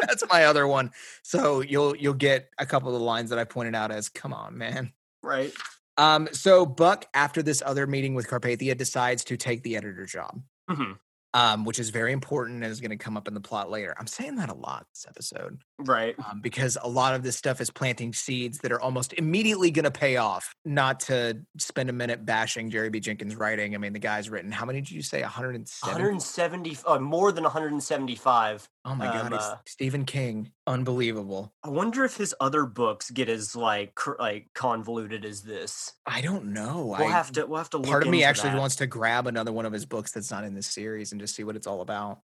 That's 0.00 0.22
my 0.30 0.44
other 0.44 0.66
one. 0.66 0.90
So 1.22 1.60
you'll 1.60 1.96
you'll 1.96 2.14
get 2.14 2.50
a 2.58 2.66
couple 2.66 2.88
of 2.94 2.94
the 3.00 3.04
lines 3.04 3.30
that 3.30 3.38
I 3.38 3.44
pointed 3.44 3.74
out 3.74 3.90
as 3.90 4.08
come 4.08 4.32
on, 4.32 4.56
man. 4.58 4.92
right 5.22 5.52
Um, 5.96 6.28
so 6.32 6.66
Buck, 6.66 7.06
after 7.14 7.42
this 7.42 7.62
other 7.64 7.86
meeting 7.86 8.14
with 8.14 8.28
Carpathia, 8.28 8.76
decides 8.76 9.24
to 9.24 9.36
take 9.38 9.62
the 9.62 9.76
editor 9.76 10.04
job. 10.06 10.42
Mhm. 10.70 10.98
um, 11.34 11.64
which 11.64 11.78
is 11.78 11.90
very 11.90 12.12
important 12.12 12.62
and 12.62 12.72
is 12.72 12.80
going 12.80 12.90
to 12.90 12.96
come 12.96 13.16
up 13.16 13.28
in 13.28 13.34
the 13.34 13.40
plot 13.40 13.70
later. 13.70 13.94
I'm 13.98 14.06
saying 14.06 14.36
that 14.36 14.48
a 14.48 14.54
lot 14.54 14.86
this 14.92 15.06
episode 15.08 15.58
Right. 15.78 16.14
um, 16.30 16.40
because 16.40 16.78
a 16.82 16.88
lot 16.88 17.14
of 17.14 17.22
this 17.22 17.36
stuff 17.36 17.60
is 17.60 17.70
planting 17.70 18.12
seeds 18.12 18.58
that 18.58 18.72
are 18.72 18.80
almost 18.80 19.12
immediately 19.12 19.70
going 19.70 19.84
to 19.84 19.90
pay 19.90 20.16
off. 20.16 20.54
Not 20.64 21.00
to 21.00 21.42
spend 21.58 21.90
a 21.90 21.92
minute 21.92 22.24
bashing 22.24 22.70
Jerry 22.70 22.88
B. 22.90 23.00
Jenkins' 23.00 23.36
writing. 23.36 23.74
I 23.74 23.78
mean, 23.78 23.92
the 23.92 23.98
guy's 23.98 24.30
written 24.30 24.50
how 24.50 24.64
many 24.64 24.80
did 24.80 24.90
you 24.90 25.02
say? 25.02 25.22
107. 25.22 25.92
170, 25.92 26.78
uh, 26.86 26.98
more 26.98 27.32
than 27.32 27.44
175. 27.44 28.68
Oh 28.88 28.94
my 28.94 29.06
god, 29.06 29.32
um, 29.32 29.38
uh, 29.40 29.56
Stephen 29.66 30.04
King, 30.04 30.52
unbelievable. 30.64 31.52
I 31.64 31.70
wonder 31.70 32.04
if 32.04 32.16
his 32.16 32.32
other 32.38 32.64
books 32.66 33.10
get 33.10 33.28
as 33.28 33.56
like 33.56 33.96
cr- 33.96 34.14
like 34.16 34.46
convoluted 34.54 35.24
as 35.24 35.42
this. 35.42 35.92
I 36.06 36.20
don't 36.20 36.52
know. 36.52 36.94
We'll 36.96 37.08
I, 37.08 37.10
have 37.10 37.32
to 37.32 37.46
we'll 37.46 37.58
have 37.58 37.70
to 37.70 37.78
look 37.78 37.90
part 37.90 38.04
of 38.04 38.10
me 38.10 38.22
actually 38.22 38.50
that. 38.50 38.60
wants 38.60 38.76
to 38.76 38.86
grab 38.86 39.26
another 39.26 39.52
one 39.52 39.66
of 39.66 39.72
his 39.72 39.86
books 39.86 40.12
that's 40.12 40.30
not 40.30 40.44
in 40.44 40.54
this 40.54 40.68
series 40.68 41.10
and 41.10 41.20
just 41.20 41.34
see 41.34 41.42
what 41.42 41.56
it's 41.56 41.66
all 41.66 41.80
about. 41.80 42.20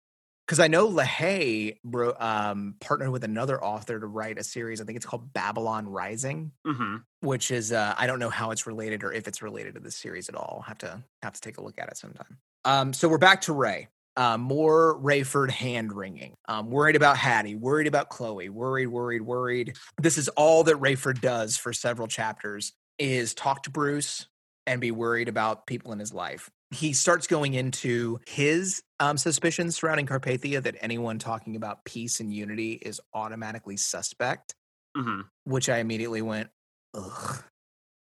Because 0.52 0.60
I 0.60 0.68
know 0.68 0.90
LaHaye 0.90 1.78
bro, 1.82 2.14
um, 2.20 2.76
partnered 2.82 3.12
with 3.12 3.24
another 3.24 3.64
author 3.64 3.98
to 3.98 4.06
write 4.06 4.38
a 4.38 4.44
series. 4.44 4.82
I 4.82 4.84
think 4.84 4.98
it's 4.98 5.06
called 5.06 5.32
Babylon 5.32 5.88
Rising, 5.88 6.52
Mhm. 6.68 7.06
which 7.22 7.52
is 7.52 7.72
uh, 7.72 7.96
I 7.98 8.06
don't 8.06 8.20
know 8.20 8.30
how 8.30 8.52
it's 8.52 8.68
related 8.68 9.06
or 9.06 9.14
if 9.14 9.30
it's 9.30 9.42
related 9.42 9.76
to 9.76 9.80
this 9.80 9.96
series 9.96 10.28
at 10.28 10.36
all. 10.36 10.66
have 10.68 10.78
to 10.80 11.06
have 11.24 11.32
to 11.32 11.40
take 11.40 11.58
a 11.58 11.62
look 11.64 11.80
at 11.80 11.88
it 11.88 11.96
sometime. 11.96 12.38
Um, 12.66 12.92
so 12.92 13.08
we're 13.08 13.18
back 13.18 13.40
to 13.44 13.54
Ray. 13.54 13.88
Uh, 14.18 14.38
more 14.38 15.00
Rayford 15.00 15.52
hand 15.52 15.94
wringing. 15.94 16.36
Um, 16.50 16.70
worried 16.70 16.98
about 16.98 17.16
Hattie. 17.16 17.56
Worried 17.56 17.88
about 17.88 18.10
Chloe. 18.10 18.50
Worried, 18.50 18.88
worried, 18.88 19.22
worried. 19.22 19.78
This 20.02 20.18
is 20.18 20.28
all 20.28 20.66
that 20.66 20.76
Rayford 20.76 21.22
does 21.22 21.56
for 21.56 21.72
several 21.72 22.10
chapters: 22.10 22.74
is 23.00 23.34
talk 23.34 23.64
to 23.64 23.70
Bruce 23.70 24.28
and 24.68 24.82
be 24.82 24.92
worried 24.92 25.30
about 25.30 25.66
people 25.66 25.94
in 25.94 26.00
his 26.00 26.14
life. 26.14 26.52
He 26.72 26.94
starts 26.94 27.28
going 27.28 27.54
into 27.54 28.20
his 28.28 28.82
um, 29.00 29.18
suspicions 29.18 29.76
surrounding 29.76 30.06
Carpathia 30.08 30.64
that 30.64 30.78
anyone 30.80 31.20
talking 31.20 31.56
about 31.56 31.84
peace 31.86 32.20
and 32.20 32.34
unity 32.34 32.74
is 32.74 33.02
automatically 33.14 33.78
suspect 33.78 34.56
Mhm. 34.96 35.32
which 35.46 35.70
I 35.70 35.80
immediately 35.80 36.22
went, 36.22 36.52
ugh. 36.94 37.44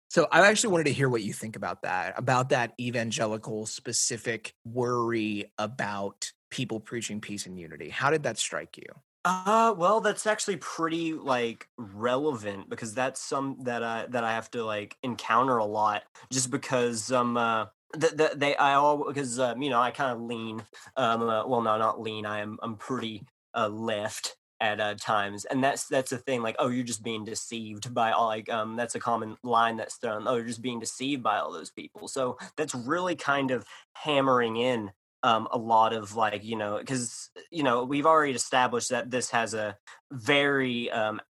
So 0.09 0.27
I 0.31 0.47
actually 0.47 0.71
wanted 0.73 0.85
to 0.85 0.93
hear 0.93 1.09
what 1.09 1.23
you 1.23 1.33
think 1.33 1.55
about 1.55 1.83
that, 1.83 2.17
about 2.17 2.49
that 2.49 2.73
evangelical 2.79 3.65
specific 3.65 4.53
worry 4.65 5.51
about 5.57 6.31
people 6.51 6.79
preaching 6.79 7.21
peace 7.21 7.45
and 7.45 7.59
unity. 7.59 7.89
How 7.89 8.11
did 8.11 8.23
that 8.23 8.37
strike 8.37 8.77
you? 8.77 8.85
Uh, 9.23 9.73
well, 9.77 10.01
that's 10.01 10.25
actually 10.25 10.57
pretty 10.57 11.13
like 11.13 11.69
relevant 11.77 12.69
because 12.69 12.95
that's 12.95 13.19
some 13.21 13.57
that 13.65 13.83
I 13.83 14.07
that 14.07 14.23
I 14.23 14.31
have 14.33 14.49
to 14.51 14.63
like 14.65 14.97
encounter 15.03 15.57
a 15.57 15.65
lot 15.65 16.03
just 16.31 16.49
because 16.49 17.11
um 17.11 17.37
uh 17.37 17.67
the, 17.93 18.07
the, 18.07 18.31
they 18.35 18.55
I 18.55 18.75
all 18.75 19.05
because 19.07 19.39
um 19.39 19.61
you 19.61 19.69
know 19.69 19.81
I 19.81 19.91
kind 19.91 20.11
of 20.11 20.21
lean 20.21 20.63
um 20.97 21.23
uh, 21.23 21.45
well 21.47 21.61
no 21.61 21.77
not 21.77 22.01
lean 22.01 22.25
I 22.25 22.39
am 22.39 22.57
I'm 22.61 22.75
pretty 22.75 23.23
uh 23.53 23.69
left 23.69 24.35
at 24.59 24.79
uh, 24.79 24.93
times 24.93 25.45
and 25.45 25.63
that's 25.63 25.87
that's 25.87 26.11
the 26.11 26.19
thing 26.19 26.43
like 26.43 26.55
oh 26.59 26.67
you're 26.67 26.83
just 26.83 27.03
being 27.03 27.25
deceived 27.25 27.93
by 27.95 28.11
all 28.11 28.27
like 28.27 28.47
um 28.49 28.75
that's 28.75 28.93
a 28.93 28.99
common 28.99 29.35
line 29.43 29.75
that's 29.75 29.95
thrown 29.95 30.27
oh 30.27 30.35
you're 30.35 30.45
just 30.45 30.61
being 30.61 30.79
deceived 30.79 31.23
by 31.23 31.39
all 31.39 31.51
those 31.51 31.71
people 31.71 32.07
so 32.07 32.37
that's 32.57 32.75
really 32.75 33.15
kind 33.15 33.49
of 33.49 33.65
hammering 33.93 34.57
in 34.57 34.91
um, 35.23 35.47
a 35.51 35.57
lot 35.57 35.93
of 35.93 36.15
like 36.15 36.43
you 36.43 36.55
know 36.55 36.77
because 36.79 37.29
you 37.51 37.63
know 37.63 37.83
we've 37.83 38.05
already 38.05 38.33
established 38.33 38.89
that 38.89 39.11
this 39.11 39.29
has 39.31 39.53
a 39.53 39.77
very 40.11 40.89
um, 40.91 41.21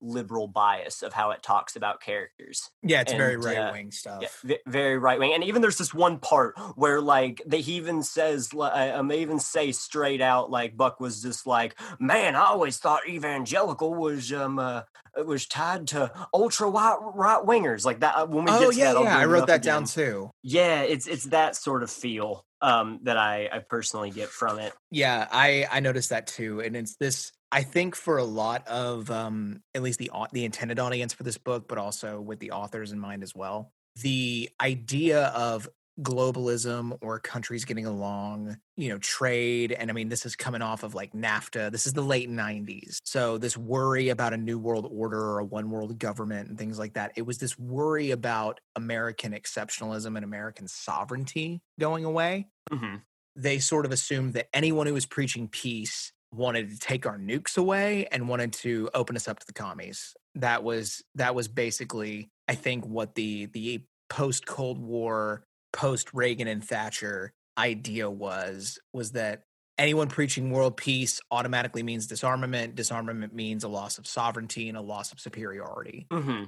anti-liberal 0.00 0.48
bias 0.48 1.02
of 1.02 1.12
how 1.12 1.30
it 1.30 1.42
talks 1.42 1.76
about 1.76 2.00
characters 2.00 2.70
Yeah, 2.82 3.00
it's 3.00 3.12
very 3.12 3.34
And, 3.34 3.44
uh, 3.44 3.48
right 3.48 3.72
wing 3.72 3.90
stuff. 3.90 4.42
yeah, 4.44 4.56
very 4.66 4.98
right 4.98 5.18
wing 5.18 5.32
and 5.34 5.44
even 5.44 5.62
there's 5.62 5.78
this 5.78 5.94
one 5.94 6.18
part 6.18 6.58
where 6.76 7.00
like 7.00 7.42
they 7.46 7.58
even 7.58 8.02
says 8.02 8.50
I 8.54 8.90
um, 8.90 9.08
they 9.08 9.20
even 9.20 9.40
say 9.40 9.72
straight 9.72 10.20
out 10.20 10.50
like 10.50 10.76
buck 10.76 11.00
was 11.00 11.22
just 11.22 11.46
like 11.46 11.78
man 11.98 12.36
i 12.36 12.44
always 12.44 12.78
thought 12.78 13.08
evangelical 13.08 13.94
was 13.94 14.32
um 14.32 14.58
uh, 14.58 14.82
was 15.24 15.46
tied 15.46 15.88
to 15.88 16.10
ultra 16.32 16.68
right 16.68 16.96
right 17.14 17.44
wingers 17.44 17.84
like 17.84 18.00
that 18.00 18.16
uh, 18.16 18.26
when 18.26 18.44
we 18.44 18.50
oh 18.50 18.60
get 18.60 18.72
to 18.72 18.78
yeah, 18.78 18.92
that, 18.92 19.02
yeah. 19.02 19.18
I 19.18 19.24
wrote 19.24 19.46
that 19.48 19.62
down 19.62 19.84
too. 19.84 20.30
Yeah, 20.42 20.82
it's 20.82 21.06
it's 21.06 21.24
that 21.24 21.56
sort 21.56 21.82
of 21.82 21.90
feel 21.90 22.44
um, 22.60 23.00
that 23.02 23.16
I, 23.16 23.48
I 23.52 23.58
personally 23.60 24.10
get 24.10 24.28
from 24.28 24.58
it. 24.58 24.72
Yeah, 24.90 25.26
I 25.30 25.66
I 25.70 25.80
noticed 25.80 26.10
that 26.10 26.26
too, 26.26 26.60
and 26.60 26.76
it's 26.76 26.96
this. 26.96 27.32
I 27.50 27.62
think 27.62 27.94
for 27.94 28.18
a 28.18 28.24
lot 28.24 28.66
of 28.68 29.10
um, 29.10 29.62
at 29.74 29.82
least 29.82 29.98
the 29.98 30.10
the 30.32 30.44
intended 30.44 30.78
audience 30.78 31.12
for 31.12 31.22
this 31.22 31.38
book, 31.38 31.68
but 31.68 31.78
also 31.78 32.20
with 32.20 32.40
the 32.40 32.52
authors 32.52 32.92
in 32.92 32.98
mind 32.98 33.22
as 33.22 33.34
well, 33.34 33.72
the 33.96 34.50
idea 34.60 35.26
of 35.28 35.68
globalism 36.00 36.96
or 37.00 37.18
countries 37.18 37.64
getting 37.64 37.86
along, 37.86 38.56
you 38.76 38.90
know, 38.90 38.98
trade, 38.98 39.72
and 39.72 39.90
I 39.90 39.94
mean 39.94 40.08
this 40.10 40.26
is 40.26 40.36
coming 40.36 40.62
off 40.62 40.82
of 40.82 40.94
like 40.94 41.12
NAFTA. 41.12 41.72
This 41.72 41.86
is 41.86 41.94
the 41.94 42.02
late 42.02 42.28
'90s, 42.28 43.00
so 43.04 43.38
this 43.38 43.56
worry 43.56 44.10
about 44.10 44.34
a 44.34 44.36
new 44.36 44.58
world 44.58 44.86
order 44.90 45.20
or 45.20 45.38
a 45.38 45.44
one 45.44 45.70
world 45.70 45.98
government 45.98 46.50
and 46.50 46.58
things 46.58 46.78
like 46.78 46.94
that. 46.94 47.12
It 47.16 47.22
was 47.22 47.38
this 47.38 47.58
worry 47.58 48.10
about 48.10 48.60
American 48.76 49.32
exceptionalism 49.32 50.16
and 50.16 50.24
American 50.24 50.68
sovereignty 50.68 51.62
going 51.80 52.04
away 52.04 52.48
hmm 52.70 53.08
they 53.36 53.58
sort 53.60 53.86
of 53.86 53.92
assumed 53.92 54.34
that 54.34 54.48
anyone 54.52 54.86
who 54.86 54.94
was 54.94 55.06
preaching 55.06 55.48
peace 55.48 56.12
wanted 56.32 56.70
to 56.70 56.78
take 56.78 57.06
our 57.06 57.18
nukes 57.18 57.56
away 57.56 58.06
and 58.12 58.28
wanted 58.28 58.52
to 58.52 58.90
open 58.94 59.16
us 59.16 59.28
up 59.28 59.38
to 59.40 59.46
the 59.46 59.52
commies. 59.52 60.14
That 60.34 60.62
was 60.62 61.02
that 61.14 61.34
was 61.34 61.48
basically, 61.48 62.30
I 62.46 62.54
think, 62.54 62.84
what 62.86 63.14
the 63.14 63.46
the 63.46 63.82
post 64.10 64.46
Cold 64.46 64.78
War, 64.78 65.44
post 65.72 66.12
Reagan 66.14 66.48
and 66.48 66.64
Thatcher 66.64 67.32
idea 67.56 68.08
was 68.10 68.78
was 68.92 69.12
that 69.12 69.42
anyone 69.78 70.08
preaching 70.08 70.50
world 70.50 70.76
peace 70.76 71.20
automatically 71.30 71.82
means 71.82 72.06
disarmament. 72.06 72.74
Disarmament 72.74 73.34
means 73.34 73.64
a 73.64 73.68
loss 73.68 73.98
of 73.98 74.06
sovereignty 74.06 74.68
and 74.68 74.76
a 74.76 74.82
loss 74.82 75.12
of 75.12 75.20
superiority 75.20 76.06
hmm 76.10 76.44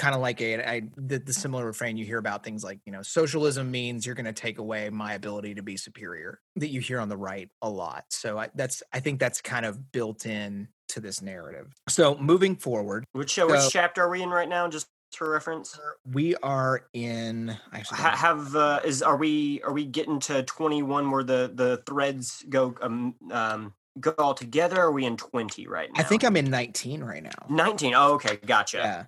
kind 0.00 0.14
of 0.14 0.22
like 0.22 0.40
a 0.40 0.66
I, 0.66 0.82
the, 0.96 1.18
the 1.18 1.32
similar 1.32 1.66
refrain 1.66 1.98
you 1.98 2.06
hear 2.06 2.16
about 2.16 2.42
things 2.42 2.64
like 2.64 2.78
you 2.86 2.92
know 2.92 3.02
socialism 3.02 3.70
means 3.70 4.06
you're 4.06 4.14
going 4.14 4.24
to 4.24 4.32
take 4.32 4.58
away 4.58 4.88
my 4.88 5.12
ability 5.12 5.54
to 5.56 5.62
be 5.62 5.76
superior 5.76 6.40
that 6.56 6.68
you 6.68 6.80
hear 6.80 7.00
on 7.00 7.10
the 7.10 7.18
right 7.18 7.50
a 7.60 7.68
lot 7.68 8.04
so 8.08 8.38
I, 8.38 8.48
that's 8.54 8.82
i 8.94 9.00
think 9.00 9.20
that's 9.20 9.42
kind 9.42 9.66
of 9.66 9.92
built 9.92 10.24
in 10.24 10.68
to 10.88 11.00
this 11.00 11.20
narrative 11.20 11.74
so 11.88 12.16
moving 12.16 12.56
forward 12.56 13.04
Which 13.12 13.38
uh, 13.38 13.46
which 13.46 13.70
chapter 13.70 14.02
are 14.02 14.08
we 14.08 14.22
in 14.22 14.30
right 14.30 14.48
now? 14.48 14.68
Just 14.68 14.88
for 15.12 15.28
reference. 15.30 15.78
we 16.10 16.36
are 16.36 16.86
in 16.92 17.56
actually 17.72 17.98
Ha- 17.98 18.16
have 18.16 18.54
uh, 18.56 18.80
is 18.84 19.02
are 19.02 19.16
we 19.16 19.60
are 19.62 19.72
we 19.72 19.84
getting 19.84 20.20
to 20.20 20.42
twenty 20.44 20.82
one 20.82 21.10
where 21.10 21.24
the 21.24 21.50
the 21.52 21.82
threads 21.86 22.44
go 22.48 22.74
um 22.80 23.14
um 23.30 23.74
go 23.98 24.14
all 24.18 24.34
together? 24.34 24.78
Or 24.80 24.86
are 24.86 24.92
we 24.92 25.04
in 25.04 25.16
twenty 25.16 25.66
right 25.66 25.88
now? 25.92 26.00
i 26.00 26.04
think 26.04 26.22
i'm 26.24 26.36
in 26.36 26.50
19 26.50 27.02
right 27.02 27.22
now 27.22 27.30
nineteen. 27.48 27.94
Oh, 27.94 28.14
okay, 28.14 28.38
gotcha. 28.46 28.78
yeah 28.78 29.04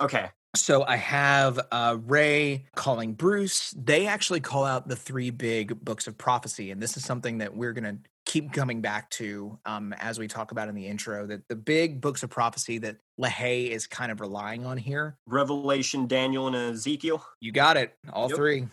Okay. 0.00 0.30
So 0.56 0.84
I 0.84 0.96
have 0.96 1.58
uh, 1.72 1.98
Ray 2.06 2.66
calling 2.76 3.14
Bruce. 3.14 3.74
They 3.76 4.06
actually 4.06 4.38
call 4.40 4.64
out 4.64 4.86
the 4.86 4.94
three 4.94 5.30
big 5.30 5.84
books 5.84 6.06
of 6.06 6.16
prophecy, 6.16 6.70
and 6.70 6.80
this 6.80 6.96
is 6.96 7.04
something 7.04 7.38
that 7.38 7.56
we're 7.56 7.72
going 7.72 7.84
to 7.84 7.96
keep 8.24 8.52
coming 8.52 8.80
back 8.80 9.10
to 9.10 9.58
um, 9.66 9.92
as 9.94 10.18
we 10.18 10.28
talk 10.28 10.52
about 10.52 10.68
in 10.68 10.76
the 10.76 10.86
intro. 10.86 11.26
That 11.26 11.42
the 11.48 11.56
big 11.56 12.00
books 12.00 12.22
of 12.22 12.30
prophecy 12.30 12.78
that 12.78 12.96
LaHaye 13.20 13.70
is 13.70 13.88
kind 13.88 14.12
of 14.12 14.20
relying 14.20 14.64
on 14.64 14.76
here. 14.76 15.16
Revelation, 15.26 16.06
Daniel, 16.06 16.46
and 16.46 16.54
Ezekiel. 16.54 17.24
You 17.40 17.50
got 17.50 17.76
it, 17.76 17.96
all 18.12 18.28
Yep. 18.28 18.36
three. 18.36 18.68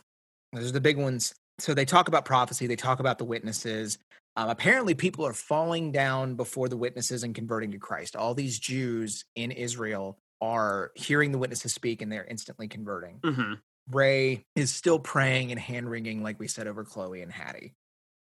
Those 0.53 0.69
are 0.69 0.73
the 0.73 0.81
big 0.81 0.97
ones. 0.97 1.33
So 1.57 1.73
they 1.73 1.85
talk 1.85 2.07
about 2.07 2.25
prophecy. 2.25 2.67
They 2.67 2.75
talk 2.75 2.99
about 2.99 3.17
the 3.17 3.25
witnesses. 3.25 3.97
Um, 4.35 4.49
apparently, 4.49 4.93
people 4.93 5.25
are 5.25 5.33
falling 5.33 5.91
down 5.91 6.35
before 6.35 6.69
the 6.69 6.77
witnesses 6.77 7.23
and 7.23 7.35
converting 7.35 7.71
to 7.71 7.77
Christ. 7.77 8.15
All 8.15 8.33
these 8.33 8.59
Jews 8.59 9.25
in 9.35 9.51
Israel 9.51 10.19
are 10.41 10.91
hearing 10.95 11.31
the 11.31 11.37
witnesses 11.37 11.73
speak, 11.73 12.01
and 12.01 12.11
they're 12.11 12.25
instantly 12.25 12.67
converting. 12.67 13.19
hmm 13.23 13.53
Ray 13.89 14.45
is 14.55 14.73
still 14.73 14.99
praying 14.99 15.51
and 15.51 15.59
hand 15.59 15.89
wringing, 15.89 16.23
like 16.23 16.39
we 16.39 16.47
said 16.47 16.67
over 16.67 16.85
Chloe 16.85 17.23
and 17.23 17.31
Hattie. 17.31 17.75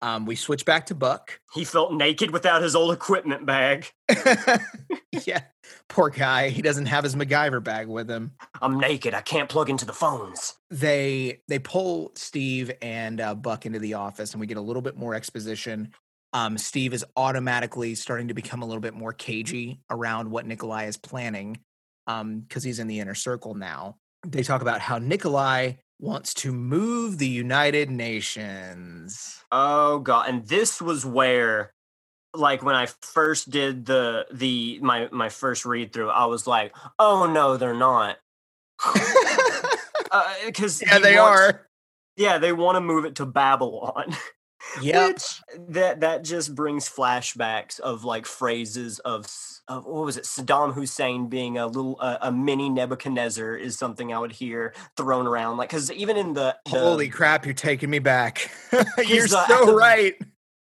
Um, 0.05 0.27
we 0.27 0.35
switch 0.35 0.65
back 0.65 0.85
to 0.85 0.95
Buck. 0.95 1.39
He 1.51 1.63
felt 1.63 1.91
naked 1.91 2.29
without 2.29 2.61
his 2.61 2.75
old 2.75 2.93
equipment 2.93 3.43
bag. 3.43 3.87
yeah, 5.25 5.41
poor 5.89 6.11
guy. 6.11 6.49
He 6.49 6.61
doesn't 6.61 6.85
have 6.85 7.03
his 7.03 7.15
MacGyver 7.15 7.63
bag 7.63 7.87
with 7.87 8.07
him. 8.07 8.33
I'm 8.61 8.79
naked. 8.79 9.15
I 9.15 9.21
can't 9.21 9.49
plug 9.49 9.67
into 9.67 9.83
the 9.83 9.93
phones. 9.93 10.53
They 10.69 11.41
they 11.47 11.57
pull 11.57 12.11
Steve 12.13 12.71
and 12.83 13.19
uh, 13.19 13.33
Buck 13.33 13.65
into 13.65 13.79
the 13.79 13.95
office, 13.95 14.33
and 14.33 14.39
we 14.39 14.45
get 14.45 14.57
a 14.57 14.61
little 14.61 14.83
bit 14.83 14.95
more 14.95 15.15
exposition. 15.15 15.91
Um, 16.33 16.59
Steve 16.59 16.93
is 16.93 17.03
automatically 17.17 17.95
starting 17.95 18.27
to 18.27 18.35
become 18.35 18.61
a 18.61 18.65
little 18.67 18.81
bit 18.81 18.93
more 18.93 19.11
cagey 19.11 19.79
around 19.89 20.29
what 20.29 20.45
Nikolai 20.45 20.85
is 20.85 20.97
planning 20.97 21.57
because 22.05 22.61
he's 22.61 22.77
in 22.77 22.85
the 22.85 22.99
inner 22.99 23.15
circle 23.15 23.55
now. 23.55 23.95
They 24.23 24.43
talk 24.43 24.61
about 24.61 24.81
how 24.81 24.99
Nikolai 24.99 25.73
wants 25.99 26.33
to 26.35 26.51
move 26.51 27.17
the 27.17 27.27
United 27.27 27.89
Nations. 27.89 29.43
Oh 29.51 29.99
god, 29.99 30.29
and 30.29 30.47
this 30.47 30.81
was 30.81 31.05
where 31.05 31.73
like 32.33 32.63
when 32.63 32.75
I 32.75 32.87
first 33.01 33.49
did 33.49 33.85
the 33.85 34.25
the 34.31 34.79
my 34.81 35.07
my 35.11 35.29
first 35.29 35.65
read 35.65 35.93
through, 35.93 36.09
I 36.09 36.25
was 36.25 36.47
like, 36.47 36.75
"Oh 36.99 37.31
no, 37.31 37.57
they're 37.57 37.73
not." 37.73 38.17
Uh, 40.11 40.33
because 40.45 40.81
yeah, 40.81 40.97
they 40.99 41.17
are. 41.17 41.67
Yeah, 42.15 42.37
they 42.37 42.53
want 42.53 42.77
to 42.77 42.79
move 42.81 43.03
it 43.03 43.15
to 43.15 43.25
Babylon. 43.25 44.15
Yep. 44.81 45.07
Which 45.07 45.41
that 45.69 45.99
that 46.01 46.23
just 46.23 46.55
brings 46.55 46.89
flashbacks 46.89 47.79
of 47.79 48.03
like 48.03 48.25
phrases 48.25 48.97
of, 48.99 49.27
what 49.67 50.05
was 50.05 50.17
it 50.17 50.23
Saddam 50.23 50.73
Hussein 50.73 51.27
being 51.27 51.57
a 51.57 51.67
little 51.67 51.97
uh, 51.99 52.17
a 52.21 52.31
mini 52.31 52.69
Nebuchadnezzar 52.69 53.55
is 53.55 53.77
something 53.77 54.13
I 54.13 54.19
would 54.19 54.31
hear 54.31 54.73
thrown 54.95 55.27
around 55.27 55.57
like 55.57 55.69
because 55.69 55.91
even 55.91 56.17
in 56.17 56.33
the, 56.33 56.55
the 56.65 56.71
Holy 56.71 57.09
crap, 57.09 57.45
you're 57.45 57.53
taking 57.53 57.89
me 57.89 57.99
back. 57.99 58.51
you're 59.05 59.25
uh, 59.25 59.47
so 59.47 59.65
the- 59.65 59.75
right. 59.75 60.15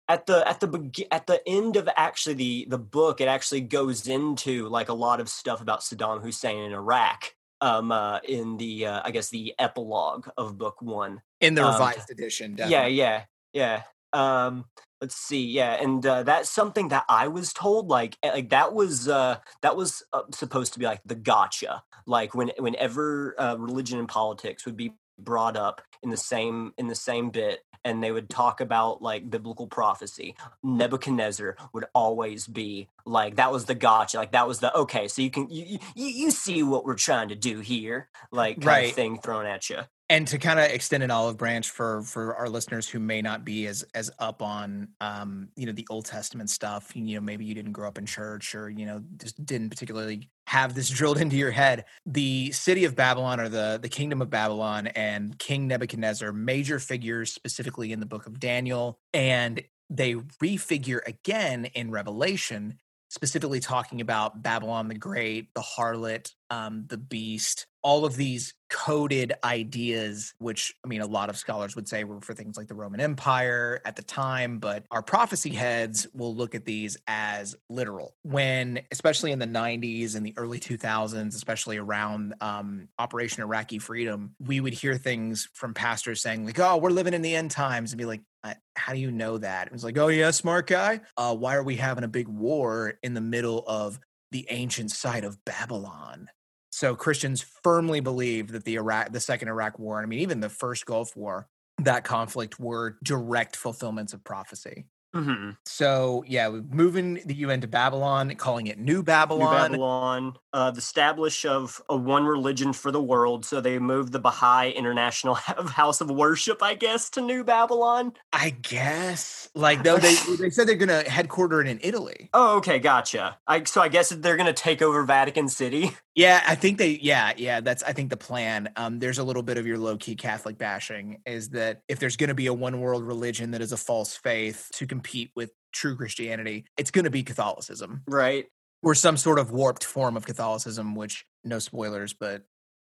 at 0.07 0.25
the 0.27 0.47
at 0.47 0.59
the 0.59 1.07
at 1.11 1.25
the 1.27 1.41
end 1.47 1.77
of 1.77 1.89
actually 1.95 2.35
the 2.35 2.67
the 2.69 2.77
book 2.77 3.21
it 3.21 3.27
actually 3.27 3.61
goes 3.61 4.07
into 4.07 4.67
like 4.69 4.89
a 4.89 4.93
lot 4.93 5.19
of 5.19 5.29
stuff 5.29 5.61
about 5.61 5.81
Saddam 5.81 6.21
Hussein 6.21 6.59
in 6.59 6.71
Iraq 6.71 7.33
um 7.61 7.91
uh 7.91 8.19
in 8.19 8.57
the 8.57 8.85
uh, 8.85 9.01
I 9.03 9.11
guess 9.11 9.29
the 9.29 9.55
epilogue 9.57 10.27
of 10.37 10.57
book 10.57 10.81
1 10.81 11.21
In 11.41 11.55
the 11.55 11.63
um, 11.65 11.73
revised 11.73 12.11
edition, 12.11 12.55
yeah 12.57 12.85
yeah 12.85 13.23
yeah 13.53 13.83
um 14.15 14.65
let's 15.01 15.15
see 15.17 15.45
yeah 15.47 15.73
and 15.75 16.05
uh, 16.07 16.23
that's 16.23 16.49
something 16.51 16.89
that 16.89 17.05
i 17.09 17.29
was 17.29 17.53
told 17.53 17.89
like 17.89 18.17
eh, 18.23 18.31
like 18.33 18.49
that 18.51 18.73
was 18.73 19.09
uh 19.09 19.37
that 19.63 19.77
was 19.77 20.03
uh, 20.13 20.23
supposed 20.33 20.73
to 20.73 20.79
be 20.79 20.85
like 20.85 21.01
the 21.05 21.15
gotcha 21.15 21.83
like 22.07 22.35
when 22.35 22.51
whenever 22.59 23.35
uh, 23.39 23.57
religion 23.59 23.99
and 23.99 24.09
politics 24.09 24.65
would 24.65 24.77
be 24.77 24.93
brought 25.19 25.57
up 25.57 25.83
in 26.03 26.11
the 26.11 26.17
same 26.17 26.73
in 26.79 26.87
the 26.89 26.95
same 26.95 27.31
bit 27.31 27.61
and 27.85 28.03
they 28.03 28.11
would 28.11 28.29
talk 28.29 28.61
about 28.61 29.01
like 29.03 29.29
biblical 29.31 29.67
prophecy 29.67 30.35
nebuchadnezzar 30.63 31.57
would 31.73 31.85
always 31.95 32.47
be 32.47 32.89
like 33.05 33.37
that 33.37 33.53
was 33.53 33.65
the 33.67 33.75
gotcha 33.75 34.17
like 34.17 34.33
that 34.33 34.47
was 34.49 34.59
the 34.61 34.75
okay 34.77 35.07
so 35.09 35.21
you 35.23 35.31
can 35.31 35.49
you 35.51 35.79
you, 35.95 36.07
you 36.07 36.31
see 36.31 36.63
what 36.63 36.85
we're 36.85 36.95
trying 36.95 37.29
to 37.29 37.35
do 37.35 37.61
here 37.61 38.09
like 38.33 38.61
kind 38.61 38.77
Right. 38.77 38.89
of 38.89 38.95
thing 38.95 39.19
thrown 39.19 39.47
at 39.47 39.69
you 39.69 39.79
and 40.09 40.27
to 40.27 40.37
kind 40.37 40.59
of 40.59 40.65
extend 40.65 41.01
an 41.03 41.11
olive 41.11 41.37
branch 41.37 41.69
for 41.69 42.03
for 42.03 42.35
our 42.35 42.47
listeners 42.47 42.87
who 42.87 42.99
may 42.99 43.21
not 43.21 43.43
be 43.43 43.67
as 43.67 43.83
as 43.93 44.11
up 44.19 44.41
on 44.41 44.87
um 45.01 45.49
you 45.55 45.65
know 45.65 45.71
the 45.71 45.87
old 45.89 46.05
testament 46.05 46.49
stuff 46.49 46.95
you 46.95 47.15
know 47.15 47.21
maybe 47.21 47.45
you 47.45 47.55
didn't 47.55 47.71
grow 47.71 47.87
up 47.87 47.97
in 47.97 48.05
church 48.05 48.53
or 48.55 48.69
you 48.69 48.85
know 48.85 49.01
just 49.17 49.43
didn't 49.45 49.69
particularly 49.69 50.29
have 50.47 50.75
this 50.75 50.89
drilled 50.95 51.17
into 51.17 51.35
your 51.35 51.51
head 51.51 51.85
the 52.05 52.51
city 52.51 52.85
of 52.85 52.95
babylon 52.95 53.39
or 53.39 53.49
the 53.49 53.79
the 53.81 53.89
kingdom 53.89 54.21
of 54.21 54.29
babylon 54.29 54.87
and 54.87 55.37
king 55.39 55.67
nebuchadnezzar 55.67 56.31
major 56.31 56.79
figures 56.79 57.31
specifically 57.31 57.91
in 57.91 57.99
the 57.99 58.05
book 58.05 58.25
of 58.25 58.39
daniel 58.39 58.99
and 59.13 59.63
they 59.89 60.13
refigure 60.13 61.05
again 61.07 61.65
in 61.65 61.91
revelation 61.91 62.77
specifically 63.09 63.59
talking 63.59 64.01
about 64.01 64.43
babylon 64.43 64.87
the 64.87 64.95
great 64.95 65.53
the 65.55 65.61
harlot 65.61 66.31
um, 66.55 66.85
the 66.87 66.97
beast 66.97 67.67
all 67.85 68.03
of 68.03 68.15
these 68.15 68.55
coded 68.67 69.31
ideas, 69.43 70.33
which 70.39 70.73
I 70.83 70.87
mean, 70.87 71.01
a 71.01 71.05
lot 71.05 71.29
of 71.29 71.37
scholars 71.37 71.75
would 71.75 71.87
say 71.87 72.03
were 72.03 72.19
for 72.19 72.33
things 72.33 72.57
like 72.57 72.67
the 72.67 72.73
Roman 72.73 72.99
Empire 72.99 73.79
at 73.85 73.95
the 73.95 74.01
time, 74.01 74.57
but 74.57 74.87
our 74.89 75.03
prophecy 75.03 75.51
heads 75.51 76.07
will 76.11 76.35
look 76.35 76.55
at 76.55 76.65
these 76.65 76.97
as 77.05 77.55
literal. 77.69 78.15
When, 78.23 78.81
especially 78.91 79.33
in 79.33 79.37
the 79.37 79.45
90s 79.45 80.15
and 80.15 80.25
the 80.25 80.33
early 80.35 80.59
2000s, 80.59 81.35
especially 81.35 81.77
around 81.77 82.33
um, 82.41 82.87
Operation 82.97 83.43
Iraqi 83.43 83.77
Freedom, 83.77 84.33
we 84.39 84.59
would 84.59 84.73
hear 84.73 84.97
things 84.97 85.47
from 85.53 85.75
pastors 85.75 86.23
saying, 86.23 86.43
like, 86.43 86.59
oh, 86.59 86.77
we're 86.77 86.89
living 86.89 87.13
in 87.13 87.21
the 87.21 87.35
end 87.35 87.51
times, 87.51 87.91
and 87.91 87.99
be 87.99 88.05
like, 88.05 88.21
"Uh, 88.43 88.55
how 88.75 88.93
do 88.93 88.99
you 88.99 89.11
know 89.11 89.37
that? 89.37 89.67
It 89.67 89.73
was 89.73 89.83
like, 89.83 89.99
oh, 89.99 90.07
yeah, 90.07 90.31
smart 90.31 90.65
guy. 90.65 91.01
Uh, 91.17 91.35
why 91.35 91.53
are 91.53 91.63
we 91.63 91.75
having 91.75 92.03
a 92.03 92.07
big 92.07 92.27
war 92.27 92.95
in 93.03 93.13
the 93.13 93.21
middle 93.21 93.63
of 93.67 93.99
the 94.31 94.47
ancient 94.49 94.89
site 94.89 95.23
of 95.23 95.37
Babylon? 95.45 96.29
So 96.75 96.93
Christians 96.93 97.41
firmly 97.63 98.01
believe 98.01 98.49
that 98.49 98.65
the 98.65 98.75
Iraq, 98.75 99.13
the 99.13 99.21
second 99.21 99.47
Iraq 99.47 99.79
War, 99.79 100.03
I 100.03 100.05
mean, 100.07 100.19
even 100.19 100.41
the 100.41 100.49
first 100.49 100.85
Gulf 100.85 101.15
War, 101.15 101.47
that 101.77 102.03
conflict 102.03 102.59
were 102.59 102.97
direct 103.01 103.55
fulfillments 103.55 104.11
of 104.11 104.25
prophecy. 104.25 104.83
mm-hmm. 105.15 105.51
So 105.65 106.25
yeah, 106.27 106.49
moving 106.49 107.21
the 107.25 107.35
UN 107.35 107.61
to 107.61 107.67
Babylon, 107.67 108.35
calling 108.35 108.67
it 108.67 108.77
New 108.77 109.03
Babylon. 109.03 109.71
New 109.71 109.77
Babylon, 109.77 110.37
uh, 110.51 110.71
the 110.71 110.79
establish 110.79 111.45
of 111.45 111.81
a 111.87 111.95
one 111.95 112.25
religion 112.25 112.73
for 112.73 112.91
the 112.91 113.01
world. 113.01 113.45
So 113.45 113.61
they 113.61 113.79
moved 113.79 114.11
the 114.11 114.19
Baha'i 114.19 114.71
International 114.71 115.35
House 115.35 116.01
of 116.01 116.11
Worship, 116.11 116.61
I 116.61 116.73
guess, 116.73 117.09
to 117.11 117.21
New 117.21 117.45
Babylon. 117.45 118.11
I 118.33 118.49
guess. 118.49 119.49
Like 119.55 119.83
though 119.83 119.97
they 119.97 120.15
they 120.41 120.49
said 120.49 120.67
they're 120.67 120.75
gonna 120.75 121.09
headquarter 121.09 121.61
it 121.61 121.67
in 121.67 121.79
Italy. 121.81 122.29
Oh, 122.33 122.57
okay, 122.57 122.79
gotcha. 122.79 123.37
I, 123.47 123.63
so 123.63 123.79
I 123.79 123.87
guess 123.87 124.09
they're 124.09 124.35
going 124.35 124.47
to 124.47 124.53
take 124.53 124.81
over 124.81 125.03
Vatican 125.03 125.47
City. 125.47 125.95
Yeah, 126.15 126.41
I 126.47 126.55
think 126.55 126.77
they 126.77 126.99
yeah, 127.01 127.33
yeah, 127.35 127.59
that's 127.59 127.83
I 127.83 127.91
think 127.91 128.09
the 128.09 128.17
plan. 128.17 128.69
Um 128.75 128.99
there's 128.99 129.17
a 129.17 129.23
little 129.23 129.43
bit 129.43 129.57
of 129.57 129.67
your 129.67 129.77
low 129.77 129.97
key 129.97 130.15
Catholic 130.15 130.57
bashing 130.57 131.21
is 131.25 131.49
that 131.49 131.81
if 131.89 131.99
there's 131.99 132.15
gonna 132.15 132.33
be 132.33 132.47
a 132.47 132.53
one 132.53 132.79
world 132.79 133.03
religion 133.05 133.51
that 133.51 133.61
is 133.61 133.71
a 133.73 133.77
false 133.77 134.15
faith 134.15 134.69
to 134.73 134.87
compete 134.87 135.31
with 135.35 135.51
true 135.73 135.95
Christianity, 135.95 136.65
it's 136.77 136.89
gonna 136.91 137.09
be 137.09 137.21
Catholicism. 137.23 138.01
Right. 138.07 138.45
or 138.81 138.95
some 138.95 139.17
sort 139.17 139.39
of 139.39 139.51
warped 139.51 139.83
form 139.83 140.15
of 140.15 140.25
Catholicism, 140.25 140.95
which 140.95 141.25
no 141.43 141.59
spoilers, 141.59 142.13
but 142.13 142.43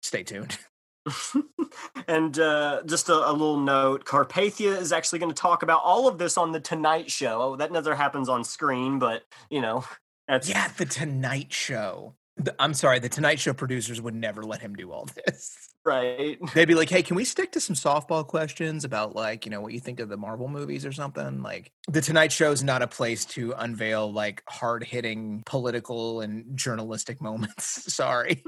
stay 0.02 0.24
tuned. 0.24 0.58
and 2.08 2.40
uh, 2.40 2.82
just 2.86 3.10
a, 3.10 3.14
a 3.14 3.32
little 3.32 3.60
note 3.60 4.06
Carpathia 4.06 4.76
is 4.78 4.92
actually 4.92 5.20
going 5.20 5.32
to 5.32 5.40
talk 5.40 5.62
about 5.64 5.82
all 5.84 6.08
of 6.08 6.18
this 6.18 6.38
on 6.38 6.52
The 6.52 6.60
Tonight 6.60 7.12
Show. 7.12 7.42
Oh, 7.42 7.56
that 7.58 7.72
never 7.72 7.94
happens 7.96 8.30
on 8.30 8.44
screen, 8.44 8.98
but, 8.98 9.24
you 9.50 9.62
know, 9.62 9.86
that's. 10.28 10.50
Yeah, 10.50 10.70
the 10.76 10.86
Tonight 10.86 11.54
Show. 11.54 12.16
The- 12.38 12.56
I'm 12.60 12.74
sorry, 12.74 13.00
the 13.00 13.10
Tonight 13.10 13.40
Show 13.40 13.54
producers 13.54 14.02
would 14.02 14.16
never 14.16 14.44
let 14.44 14.62
him 14.62 14.76
do 14.76 14.92
all 14.92 15.08
this. 15.26 15.58
Right. 15.86 16.38
They'd 16.54 16.68
be 16.68 16.76
like, 16.76 16.90
"Hey, 16.90 17.04
can 17.04 17.16
we 17.16 17.24
stick 17.26 17.52
to 17.54 17.60
some 17.60 17.76
softball 17.76 18.26
questions 18.26 18.84
about 18.84 19.16
like, 19.16 19.46
you 19.46 19.52
know, 19.52 19.62
what 19.62 19.72
you 19.74 19.80
think 19.80 20.00
of 20.00 20.10
the 20.10 20.18
Marvel 20.18 20.48
movies 20.48 20.86
or 20.86 20.92
something?" 20.92 21.42
Like, 21.44 21.72
the 21.88 22.02
Tonight 22.02 22.32
Show 22.32 22.52
is 22.52 22.64
not 22.64 22.82
a 22.82 22.88
place 22.88 23.24
to 23.26 23.54
unveil 23.58 24.12
like 24.12 24.44
hard-hitting 24.50 25.44
political 25.46 26.22
and 26.22 26.58
journalistic 26.58 27.22
moments. 27.22 27.94
sorry. 27.94 28.44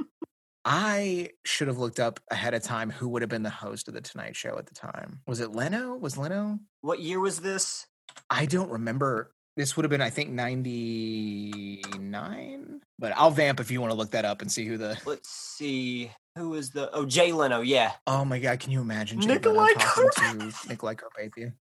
I 0.65 1.29
should 1.45 1.69
have 1.69 1.77
looked 1.77 1.99
up 2.01 2.19
ahead 2.29 2.53
of 2.53 2.61
time 2.61 2.89
who 2.89 3.07
would 3.09 3.21
have 3.21 3.29
been 3.29 3.43
the 3.43 3.49
host 3.49 3.87
of 3.87 3.93
the 3.93 4.01
Tonight 4.01 4.35
Show 4.35 4.57
at 4.57 4.65
the 4.65 4.73
time. 4.75 5.21
Was 5.25 5.39
it 5.39 5.51
Leno? 5.51 5.95
Was 5.95 6.17
Leno? 6.17 6.59
What 6.81 6.99
year 6.99 7.21
was 7.21 7.39
this? 7.39 7.85
I 8.29 8.47
don't 8.47 8.69
remember. 8.69 9.31
This 9.57 9.75
would 9.75 9.83
have 9.83 9.89
been, 9.89 10.01
I 10.01 10.09
think, 10.11 10.29
99. 10.29 12.81
But 12.99 13.13
I'll 13.17 13.31
vamp 13.31 13.59
if 13.59 13.71
you 13.71 13.81
want 13.81 13.89
to 13.89 13.97
look 13.97 14.11
that 14.11 14.23
up 14.23 14.43
and 14.43 14.51
see 14.51 14.67
who 14.67 14.77
the. 14.77 15.01
Let's 15.03 15.29
see. 15.29 16.11
Who 16.37 16.53
is 16.53 16.69
the. 16.69 16.93
Oh, 16.93 17.05
Jay 17.05 17.31
Leno, 17.31 17.61
yeah. 17.61 17.93
Oh 18.05 18.23
my 18.23 18.37
God, 18.37 18.59
can 18.59 18.71
you 18.71 18.81
imagine 18.81 19.19
Jay 19.19 19.29
Nikolai 19.29 19.69
Leno 19.69 19.79
talking 19.79 20.51
to 20.51 20.53
Nikolai 20.69 20.93
Carpathia? 20.93 21.53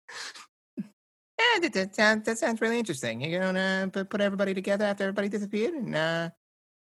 Yeah, 0.78 1.60
that, 1.62 1.72
that, 1.72 1.96
sounds, 1.96 2.26
that 2.26 2.38
sounds 2.38 2.60
really 2.60 2.80
interesting. 2.80 3.22
You're 3.22 3.40
going 3.40 3.56
to 3.56 3.90
put, 3.92 4.10
put 4.10 4.20
everybody 4.20 4.54
together 4.54 4.84
after 4.84 5.06
everybody 5.06 5.30
disappeared 5.30 5.74
and 5.74 5.96
uh, 5.96 6.32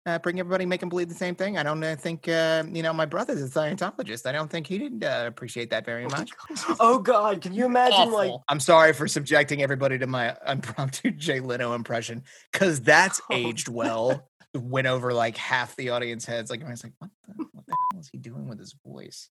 uh, 0.05 0.19
bring 0.19 0.39
everybody, 0.39 0.65
make 0.65 0.79
them 0.79 0.89
believe 0.89 1.09
the 1.09 1.15
same 1.15 1.35
thing. 1.35 1.57
I 1.57 1.63
don't 1.63 1.83
uh, 1.83 1.95
think, 1.95 2.27
uh, 2.27 2.63
you 2.71 2.83
know, 2.83 2.93
my 2.93 3.05
brother's 3.05 3.41
a 3.41 3.47
Scientologist. 3.47 4.27
I 4.27 4.31
don't 4.31 4.49
think 4.49 4.67
he 4.67 4.77
did 4.77 5.03
uh, 5.03 5.25
appreciate 5.27 5.71
that 5.71 5.85
very 5.85 6.05
much. 6.05 6.31
Oh, 6.79 6.99
God. 6.99 7.41
Can 7.41 7.53
you 7.53 7.65
imagine, 7.65 8.11
like. 8.11 8.31
I'm 8.47 8.59
sorry 8.59 8.93
for 8.93 9.07
subjecting 9.07 9.63
everybody 9.63 9.97
to 9.97 10.07
my 10.07 10.35
impromptu 10.47 11.11
Jay 11.17 11.39
Leno 11.39 11.73
impression 11.73 12.23
because 12.51 12.81
that's 12.81 13.21
Oh, 13.31 13.35
aged 13.35 13.67
well. 13.67 14.27
Went 14.53 14.87
over 14.87 15.13
like 15.13 15.35
half 15.35 15.75
the 15.75 15.89
audience 15.89 16.25
heads. 16.25 16.49
Like 16.49 16.63
I 16.63 16.69
was 16.69 16.83
like, 16.83 16.93
what 16.99 17.09
the, 17.27 17.45
what 17.51 17.65
the 17.65 17.75
hell 17.91 17.99
is 17.99 18.09
he 18.09 18.17
doing 18.17 18.47
with 18.47 18.59
his 18.59 18.73
voice? 18.85 19.29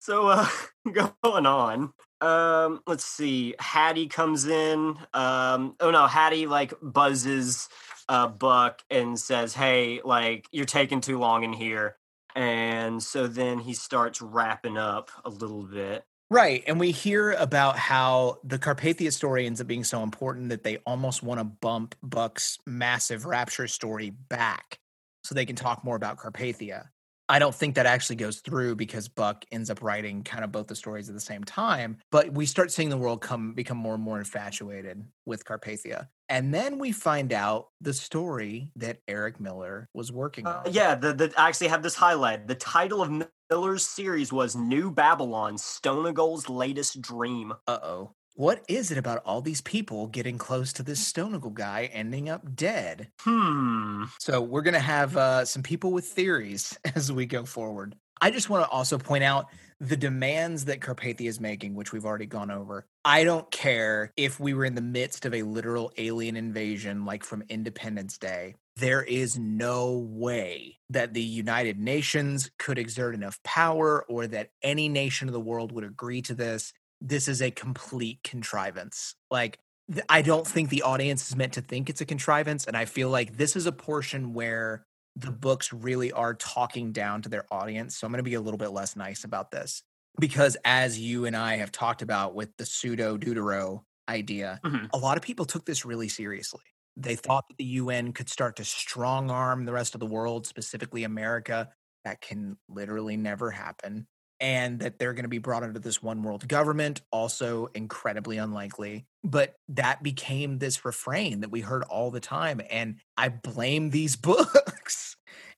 So 0.00 0.28
uh 0.28 0.48
going 0.92 1.46
on. 1.46 1.92
Um 2.20 2.80
let's 2.86 3.04
see. 3.04 3.54
Hattie 3.60 4.08
comes 4.08 4.46
in. 4.46 4.96
Um 5.12 5.76
oh 5.78 5.92
no, 5.92 6.06
Hattie 6.06 6.46
like 6.46 6.74
buzzes 6.82 7.68
uh 8.08 8.28
Buck 8.28 8.82
and 8.90 9.18
says, 9.18 9.54
"Hey, 9.54 10.00
like 10.04 10.46
you're 10.52 10.64
taking 10.64 11.00
too 11.00 11.18
long 11.18 11.44
in 11.44 11.52
here." 11.52 11.96
And 12.34 13.02
so 13.02 13.26
then 13.26 13.60
he 13.60 13.74
starts 13.74 14.20
wrapping 14.20 14.76
up 14.76 15.10
a 15.24 15.30
little 15.30 15.62
bit. 15.62 16.04
Right. 16.30 16.64
And 16.66 16.80
we 16.80 16.90
hear 16.90 17.32
about 17.32 17.78
how 17.78 18.38
the 18.42 18.58
Carpathia 18.58 19.12
story 19.12 19.46
ends 19.46 19.60
up 19.60 19.66
being 19.66 19.84
so 19.84 20.02
important 20.02 20.48
that 20.48 20.64
they 20.64 20.78
almost 20.78 21.22
want 21.22 21.38
to 21.38 21.44
bump 21.44 21.94
Buck's 22.02 22.58
massive 22.66 23.24
rapture 23.24 23.68
story 23.68 24.10
back 24.10 24.80
so 25.22 25.34
they 25.34 25.46
can 25.46 25.54
talk 25.54 25.84
more 25.84 25.96
about 25.96 26.18
Carpathia. 26.18 26.88
I 27.28 27.38
don't 27.38 27.54
think 27.54 27.74
that 27.76 27.86
actually 27.86 28.16
goes 28.16 28.40
through 28.40 28.76
because 28.76 29.08
Buck 29.08 29.44
ends 29.50 29.70
up 29.70 29.82
writing 29.82 30.22
kind 30.22 30.44
of 30.44 30.52
both 30.52 30.66
the 30.66 30.76
stories 30.76 31.08
at 31.08 31.14
the 31.14 31.20
same 31.20 31.42
time. 31.44 31.96
But 32.10 32.32
we 32.32 32.44
start 32.44 32.70
seeing 32.70 32.90
the 32.90 32.98
world 32.98 33.22
come 33.22 33.54
become 33.54 33.78
more 33.78 33.94
and 33.94 34.02
more 34.02 34.18
infatuated 34.18 35.02
with 35.24 35.44
Carpathia. 35.44 36.08
And 36.28 36.52
then 36.52 36.78
we 36.78 36.92
find 36.92 37.32
out 37.32 37.68
the 37.80 37.94
story 37.94 38.72
that 38.76 38.98
Eric 39.08 39.40
Miller 39.40 39.88
was 39.94 40.12
working 40.12 40.46
Uh, 40.46 40.62
on. 40.66 40.72
yeah, 40.72 40.94
the, 40.94 41.12
the 41.14 41.32
I 41.38 41.48
actually 41.48 41.68
have 41.68 41.82
this 41.82 41.94
highlight. 41.94 42.46
The 42.46 42.54
title 42.54 43.00
of 43.02 43.10
Miller's 43.50 43.86
series 43.86 44.32
was 44.32 44.54
New 44.56 44.90
Babylon: 44.90 45.56
Stonagal's 45.56 46.48
latest 46.48 47.00
dream. 47.00 47.52
Uh 47.66 47.78
oh. 47.82 48.14
What 48.36 48.64
is 48.66 48.90
it 48.90 48.98
about 48.98 49.22
all 49.24 49.40
these 49.40 49.60
people 49.60 50.08
getting 50.08 50.38
close 50.38 50.72
to 50.72 50.82
this 50.82 51.12
Stonagal 51.12 51.54
guy 51.54 51.88
ending 51.92 52.28
up 52.28 52.56
dead? 52.56 53.08
Hmm. 53.20 54.04
So 54.18 54.40
we're 54.40 54.62
going 54.62 54.74
to 54.74 54.80
have 54.80 55.16
uh, 55.16 55.44
some 55.44 55.62
people 55.62 55.92
with 55.92 56.04
theories 56.04 56.76
as 56.96 57.12
we 57.12 57.26
go 57.26 57.44
forward. 57.44 57.94
I 58.20 58.32
just 58.32 58.50
want 58.50 58.64
to 58.64 58.70
also 58.70 58.98
point 58.98 59.22
out 59.22 59.46
the 59.78 59.96
demands 59.96 60.64
that 60.64 60.80
Carpathia 60.80 61.28
is 61.28 61.38
making, 61.38 61.74
which 61.76 61.92
we've 61.92 62.04
already 62.04 62.26
gone 62.26 62.50
over, 62.50 62.86
I 63.04 63.22
don't 63.22 63.48
care 63.52 64.12
if 64.16 64.40
we 64.40 64.52
were 64.52 64.64
in 64.64 64.74
the 64.74 64.80
midst 64.80 65.26
of 65.26 65.34
a 65.34 65.42
literal 65.42 65.92
alien 65.96 66.36
invasion 66.36 67.04
like 67.04 67.22
from 67.22 67.44
Independence 67.48 68.18
Day. 68.18 68.54
There 68.76 69.02
is 69.02 69.38
no 69.38 69.98
way 69.98 70.78
that 70.90 71.14
the 71.14 71.22
United 71.22 71.78
Nations 71.78 72.50
could 72.58 72.78
exert 72.78 73.14
enough 73.14 73.40
power 73.44 74.04
or 74.08 74.26
that 74.26 74.50
any 74.62 74.88
nation 74.88 75.28
of 75.28 75.34
the 75.34 75.40
world 75.40 75.70
would 75.70 75.84
agree 75.84 76.22
to 76.22 76.34
this. 76.34 76.72
This 77.04 77.28
is 77.28 77.42
a 77.42 77.50
complete 77.50 78.22
contrivance. 78.24 79.14
Like, 79.30 79.58
th- 79.92 80.06
I 80.08 80.22
don't 80.22 80.46
think 80.46 80.70
the 80.70 80.82
audience 80.82 81.28
is 81.28 81.36
meant 81.36 81.52
to 81.54 81.60
think 81.60 81.90
it's 81.90 82.00
a 82.00 82.06
contrivance. 82.06 82.66
And 82.66 82.76
I 82.76 82.86
feel 82.86 83.10
like 83.10 83.36
this 83.36 83.56
is 83.56 83.66
a 83.66 83.72
portion 83.72 84.32
where 84.32 84.86
the 85.16 85.30
books 85.30 85.72
really 85.72 86.12
are 86.12 86.34
talking 86.34 86.92
down 86.92 87.22
to 87.22 87.28
their 87.28 87.44
audience. 87.52 87.96
So 87.98 88.06
I'm 88.06 88.12
going 88.12 88.18
to 88.18 88.24
be 88.24 88.34
a 88.34 88.40
little 88.40 88.58
bit 88.58 88.70
less 88.70 88.96
nice 88.96 89.24
about 89.24 89.50
this 89.50 89.82
because, 90.18 90.56
as 90.64 90.98
you 90.98 91.26
and 91.26 91.36
I 91.36 91.56
have 91.56 91.72
talked 91.72 92.02
about 92.02 92.34
with 92.34 92.56
the 92.56 92.66
pseudo 92.66 93.18
Deutero 93.18 93.82
idea, 94.08 94.62
Mhm. 94.64 94.90
a 94.92 94.98
lot 94.98 95.18
of 95.18 95.22
people 95.22 95.44
took 95.44 95.66
this 95.66 95.84
really 95.84 96.08
seriously. 96.08 96.62
They 96.96 97.16
thought 97.16 97.44
that 97.48 97.58
the 97.58 97.64
UN 97.64 98.12
could 98.12 98.28
start 98.30 98.56
to 98.56 98.64
strong 98.64 99.30
arm 99.30 99.66
the 99.66 99.72
rest 99.72 99.94
of 99.94 100.00
the 100.00 100.06
world, 100.06 100.46
specifically 100.46 101.04
America. 101.04 101.72
That 102.04 102.22
can 102.22 102.58
literally 102.68 103.16
never 103.16 103.50
happen. 103.50 104.06
And 104.40 104.80
that 104.80 104.98
they're 104.98 105.14
going 105.14 105.24
to 105.24 105.28
be 105.28 105.38
brought 105.38 105.62
under 105.62 105.78
this 105.78 106.02
one 106.02 106.22
world 106.22 106.46
government, 106.48 107.00
also 107.10 107.68
incredibly 107.74 108.36
unlikely. 108.36 109.06
But 109.22 109.54
that 109.68 110.02
became 110.02 110.58
this 110.58 110.84
refrain 110.84 111.40
that 111.40 111.50
we 111.50 111.60
heard 111.60 111.84
all 111.84 112.10
the 112.10 112.20
time. 112.20 112.60
And 112.68 112.96
I 113.16 113.28
blame 113.28 113.90
these 113.90 114.16
books 114.16 115.16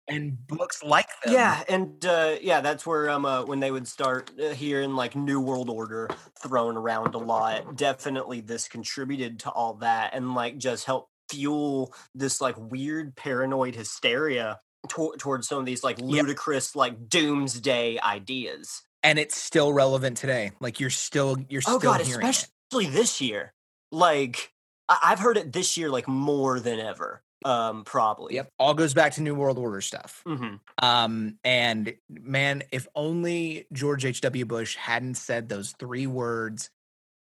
and 0.09 0.47
books 0.47 0.83
like 0.83 1.09
them. 1.25 1.35
Yeah, 1.35 1.63
and 1.69 2.05
uh, 2.05 2.37
yeah, 2.41 2.61
that's 2.61 2.87
where 2.87 3.11
um 3.11 3.25
uh, 3.25 3.45
when 3.45 3.61
they 3.61 3.71
would 3.71 3.89
start 3.89 4.31
uh, 4.41 4.51
hearing 4.51 4.95
like 4.95 5.17
New 5.17 5.41
World 5.41 5.71
Order 5.71 6.09
thrown 6.41 6.77
around 6.77 7.15
a 7.15 7.19
lot. 7.19 7.77
Definitely, 7.77 8.41
this 8.41 8.69
contributed 8.69 9.41
to 9.41 9.51
all 9.51 9.75
that, 9.75 10.15
and 10.15 10.35
like 10.35 10.59
just 10.59 10.85
helped 10.85 11.11
fuel 11.31 11.93
this 12.15 12.41
like 12.41 12.57
weird 12.57 13.17
paranoid 13.17 13.75
hysteria 13.75 14.61
to- 14.89 15.15
towards 15.19 15.49
some 15.49 15.59
of 15.59 15.67
these 15.67 15.83
like 15.85 15.99
ludicrous 16.01 16.75
like 16.77 17.09
doomsday 17.09 17.99
ideas. 18.01 18.83
And 19.03 19.19
it's 19.19 19.37
still 19.37 19.73
relevant 19.73 20.17
today. 20.17 20.53
Like 20.61 20.81
you're 20.81 20.91
still 20.91 21.37
you're 21.49 21.63
Oh 21.67 21.79
still 21.79 21.93
god, 21.93 22.01
hearing 22.03 22.27
it. 22.27 22.31
especially 22.31 22.87
this 22.91 23.21
year. 23.21 23.53
Like 23.93 24.53
I- 24.89 24.99
I've 25.05 25.19
heard 25.21 25.37
it 25.37 25.53
this 25.53 25.77
year 25.77 25.91
like 25.91 26.09
more 26.09 26.59
than 26.61 26.81
ever. 26.81 27.23
Um, 27.45 27.85
probably. 27.85 28.35
Yep. 28.37 28.49
All 28.59 28.75
goes 28.75 28.95
back 28.95 29.13
to 29.13 29.23
New 29.23 29.35
World 29.35 29.59
Order 29.59 29.81
stuff. 29.81 30.23
hmm 30.27 30.55
Um, 30.83 31.39
and 31.45 31.95
man, 32.09 32.63
if 32.73 32.89
only 32.97 33.67
George 33.73 34.05
H.W. 34.05 34.47
Bush 34.47 34.75
hadn't 34.75 35.15
said 35.17 35.49
those 35.49 35.73
three 35.79 36.07
words 36.09 36.71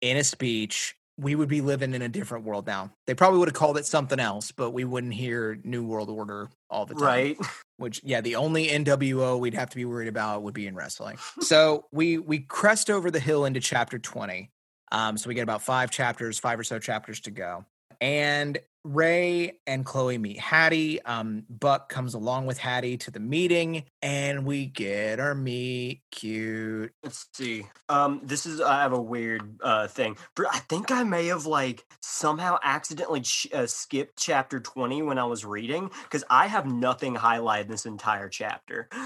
in 0.02 0.18
a 0.18 0.24
speech, 0.24 0.96
we 1.18 1.36
would 1.36 1.50
be 1.50 1.62
living 1.62 1.94
in 1.94 2.02
a 2.02 2.10
different 2.10 2.46
world 2.46 2.66
now. 2.66 2.92
They 3.08 3.14
probably 3.14 3.40
would 3.40 3.48
have 3.48 3.56
called 3.56 3.78
it 3.78 3.86
something 3.86 4.20
else, 4.20 4.52
but 4.52 4.72
we 4.72 4.84
wouldn't 4.84 5.14
hear 5.14 5.60
New 5.64 5.86
World 5.86 6.10
Order 6.10 6.50
all 6.70 6.86
the 6.86 6.96
time. 6.96 7.04
Right. 7.04 7.38
Which, 7.78 8.02
yeah, 8.04 8.22
the 8.22 8.36
only 8.36 8.68
NWO 8.68 9.40
we'd 9.40 9.56
have 9.56 9.72
to 9.72 9.76
be 9.76 9.86
worried 9.86 10.08
about 10.08 10.44
would 10.44 10.54
be 10.54 10.68
in 10.68 10.76
wrestling. 10.76 11.18
so 11.42 11.86
we 11.92 12.18
we 12.20 12.40
crest 12.40 12.90
over 12.90 13.10
the 13.10 13.20
hill 13.20 13.46
into 13.46 13.60
chapter 13.60 13.98
20. 13.98 14.52
Um, 14.92 15.18
so 15.18 15.30
we 15.30 15.36
get 15.36 15.44
about 15.44 15.62
five 15.62 15.90
chapters, 15.90 16.38
five 16.38 16.60
or 16.60 16.64
so 16.64 16.78
chapters 16.78 17.22
to 17.22 17.32
go. 17.32 17.66
And 18.02 18.60
Ray 18.84 19.60
and 19.68 19.86
Chloe 19.86 20.18
meet 20.18 20.40
Hattie. 20.40 21.02
Um, 21.04 21.44
Buck 21.50 21.88
comes 21.90 22.16
along 22.16 22.48
with 22.48 22.58
Hattie 22.58 22.98
to 22.98 23.12
the 23.12 23.20
meeting, 23.20 23.84
and 24.02 24.44
we 24.44 24.66
get 24.66 25.20
our 25.20 25.36
meet 25.36 26.02
cute. 26.12 26.92
Let's 27.04 27.28
see. 27.34 27.68
Um, 27.90 28.22
this 28.24 28.48
is 28.48 28.60
I 28.60 28.82
have 28.82 28.94
a 28.94 29.02
weird 29.02 29.44
uh 29.62 29.88
thing. 29.88 30.18
I 30.52 30.60
think 30.60 30.90
I 30.90 31.04
may 31.04 31.28
have 31.28 31.46
like 31.46 31.86
somehow 32.02 32.58
accidentally 32.64 33.22
ch- 33.22 33.48
uh, 33.54 33.68
skipped 33.68 34.18
chapter 34.18 34.60
twenty 34.60 35.04
when 35.04 35.20
I 35.20 35.26
was 35.26 35.46
reading 35.46 35.92
because 36.04 36.24
I 36.30 36.48
have 36.48 36.66
nothing 36.66 37.16
highlighted 37.16 37.66
in 37.66 37.72
this 37.72 37.86
entire 37.86 38.30
chapter. 38.30 38.90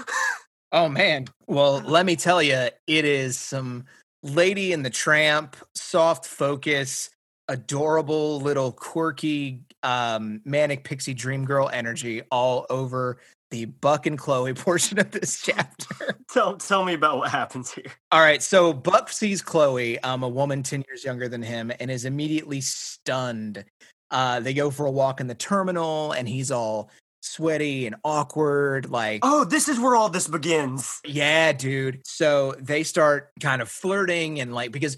Oh 0.72 0.88
man. 0.88 1.26
Well, 1.46 1.80
let 1.86 2.04
me 2.04 2.16
tell 2.16 2.42
you, 2.42 2.68
it 2.88 3.04
is 3.04 3.38
some 3.38 3.84
Lady 4.22 4.72
and 4.72 4.84
the 4.84 4.90
Tramp, 4.90 5.56
soft 5.74 6.26
focus, 6.26 7.08
adorable 7.48 8.40
little 8.40 8.72
quirky 8.72 9.60
um 9.82 10.40
manic 10.44 10.82
pixie 10.84 11.14
dream 11.14 11.44
girl 11.44 11.70
energy 11.72 12.22
all 12.30 12.66
over 12.70 13.18
the 13.52 13.66
Buck 13.66 14.06
and 14.06 14.18
Chloe 14.18 14.54
portion 14.54 14.98
of 14.98 15.12
this 15.12 15.40
chapter. 15.40 16.18
tell 16.30 16.56
tell 16.56 16.84
me 16.84 16.94
about 16.94 17.18
what 17.18 17.30
happens 17.30 17.70
here. 17.72 17.92
All 18.10 18.20
right, 18.20 18.42
so 18.42 18.72
Buck 18.72 19.10
sees 19.10 19.40
Chloe, 19.40 19.98
um, 20.00 20.24
a 20.24 20.28
woman 20.28 20.62
10 20.64 20.84
years 20.88 21.04
younger 21.04 21.28
than 21.28 21.42
him, 21.42 21.70
and 21.78 21.88
is 21.90 22.04
immediately 22.04 22.60
stunned. 22.60 23.64
Uh, 24.10 24.40
they 24.40 24.52
go 24.52 24.70
for 24.70 24.86
a 24.86 24.90
walk 24.90 25.20
in 25.20 25.28
the 25.28 25.34
terminal, 25.34 26.10
and 26.12 26.28
he's 26.28 26.50
all 26.50 26.90
sweaty 27.20 27.86
and 27.86 27.94
awkward, 28.04 28.90
like 28.90 29.20
Oh, 29.22 29.44
this 29.44 29.68
is 29.68 29.78
where 29.78 29.94
all 29.94 30.08
this 30.08 30.26
begins. 30.26 31.00
yeah, 31.04 31.52
dude. 31.52 32.00
So 32.04 32.54
they 32.58 32.82
start 32.82 33.30
kind 33.40 33.62
of 33.62 33.68
flirting 33.68 34.40
and 34.40 34.54
like 34.54 34.72
because 34.72 34.96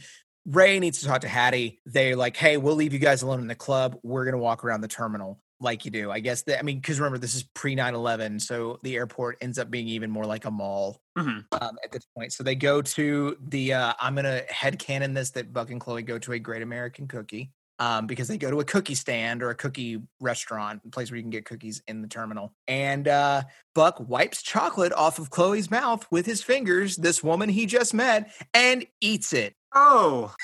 Ray 0.48 0.78
needs 0.80 1.00
to 1.00 1.06
talk 1.06 1.20
to 1.20 1.28
Hattie. 1.28 1.80
They're 1.84 2.16
like, 2.16 2.36
hey, 2.36 2.56
we'll 2.56 2.74
leave 2.74 2.92
you 2.94 2.98
guys 2.98 3.22
alone 3.22 3.40
in 3.40 3.48
the 3.48 3.54
club. 3.54 3.98
We're 4.02 4.24
gonna 4.24 4.38
walk 4.38 4.64
around 4.64 4.80
the 4.80 4.88
terminal 4.88 5.40
like 5.60 5.84
you 5.84 5.90
do. 5.90 6.10
I 6.10 6.20
guess 6.20 6.42
that 6.42 6.58
I 6.58 6.62
mean, 6.62 6.78
because 6.78 6.98
remember, 6.98 7.18
this 7.18 7.34
is 7.34 7.42
pre 7.42 7.76
9-11, 7.76 8.40
so 8.40 8.78
the 8.82 8.96
airport 8.96 9.36
ends 9.40 9.58
up 9.58 9.70
being 9.70 9.88
even 9.88 10.10
more 10.10 10.24
like 10.24 10.44
a 10.46 10.50
mall 10.50 11.00
Mhm. 11.18 11.44
um, 11.60 11.76
at 11.84 11.92
this 11.92 12.06
point. 12.16 12.32
So 12.32 12.42
they 12.44 12.54
go 12.54 12.80
to 12.80 13.36
the 13.48 13.74
uh 13.74 13.92
I'm 14.00 14.14
gonna 14.14 14.42
head 14.48 14.78
headcanon 14.78 15.14
this 15.14 15.30
that 15.32 15.52
Buck 15.52 15.70
and 15.70 15.80
Chloe 15.80 16.02
go 16.02 16.18
to 16.18 16.32
a 16.32 16.38
great 16.38 16.62
American 16.62 17.08
cookie. 17.08 17.52
Um, 17.80 18.08
because 18.08 18.26
they 18.26 18.38
go 18.38 18.50
to 18.50 18.58
a 18.58 18.64
cookie 18.64 18.96
stand 18.96 19.40
or 19.40 19.50
a 19.50 19.54
cookie 19.54 20.02
restaurant, 20.18 20.80
a 20.84 20.88
place 20.90 21.12
where 21.12 21.16
you 21.16 21.22
can 21.22 21.30
get 21.30 21.44
cookies 21.44 21.80
in 21.86 22.02
the 22.02 22.08
terminal. 22.08 22.52
And 22.66 23.06
uh 23.06 23.42
Buck 23.74 24.00
wipes 24.08 24.42
chocolate 24.42 24.92
off 24.94 25.18
of 25.20 25.30
Chloe's 25.30 25.70
mouth 25.70 26.06
with 26.10 26.26
his 26.26 26.42
fingers, 26.42 26.96
this 26.96 27.22
woman 27.22 27.48
he 27.50 27.66
just 27.66 27.92
met, 27.94 28.32
and 28.54 28.84
eats 29.00 29.32
it. 29.32 29.54
Oh, 29.74 30.34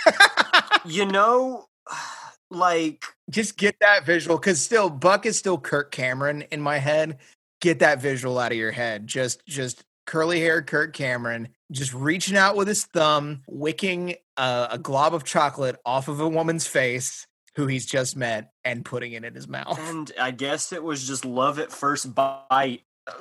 you 0.84 1.06
know, 1.06 1.66
like 2.50 3.04
just 3.30 3.56
get 3.56 3.76
that 3.80 4.04
visual 4.04 4.36
because 4.36 4.60
still 4.60 4.90
Buck 4.90 5.26
is 5.26 5.38
still 5.38 5.58
Kirk 5.58 5.90
Cameron 5.90 6.42
in 6.50 6.60
my 6.60 6.78
head. 6.78 7.18
Get 7.60 7.78
that 7.78 8.00
visual 8.00 8.38
out 8.38 8.52
of 8.52 8.58
your 8.58 8.72
head. 8.72 9.06
Just 9.06 9.44
just 9.46 9.84
curly 10.06 10.40
haired 10.40 10.66
Kirk 10.66 10.92
Cameron 10.92 11.48
just 11.72 11.94
reaching 11.94 12.36
out 12.36 12.56
with 12.56 12.68
his 12.68 12.84
thumb, 12.84 13.42
wicking 13.48 14.16
a, 14.36 14.68
a 14.72 14.78
glob 14.78 15.14
of 15.14 15.24
chocolate 15.24 15.76
off 15.84 16.08
of 16.08 16.20
a 16.20 16.28
woman's 16.28 16.66
face 16.66 17.26
who 17.56 17.66
he's 17.66 17.86
just 17.86 18.16
met 18.16 18.50
and 18.64 18.84
putting 18.84 19.12
it 19.12 19.24
in 19.24 19.34
his 19.34 19.46
mouth. 19.48 19.78
and 19.90 20.10
I 20.20 20.32
guess 20.32 20.72
it 20.72 20.82
was 20.82 21.06
just 21.06 21.24
love 21.24 21.58
at 21.58 21.72
first 21.72 22.14
bite. 22.50 22.82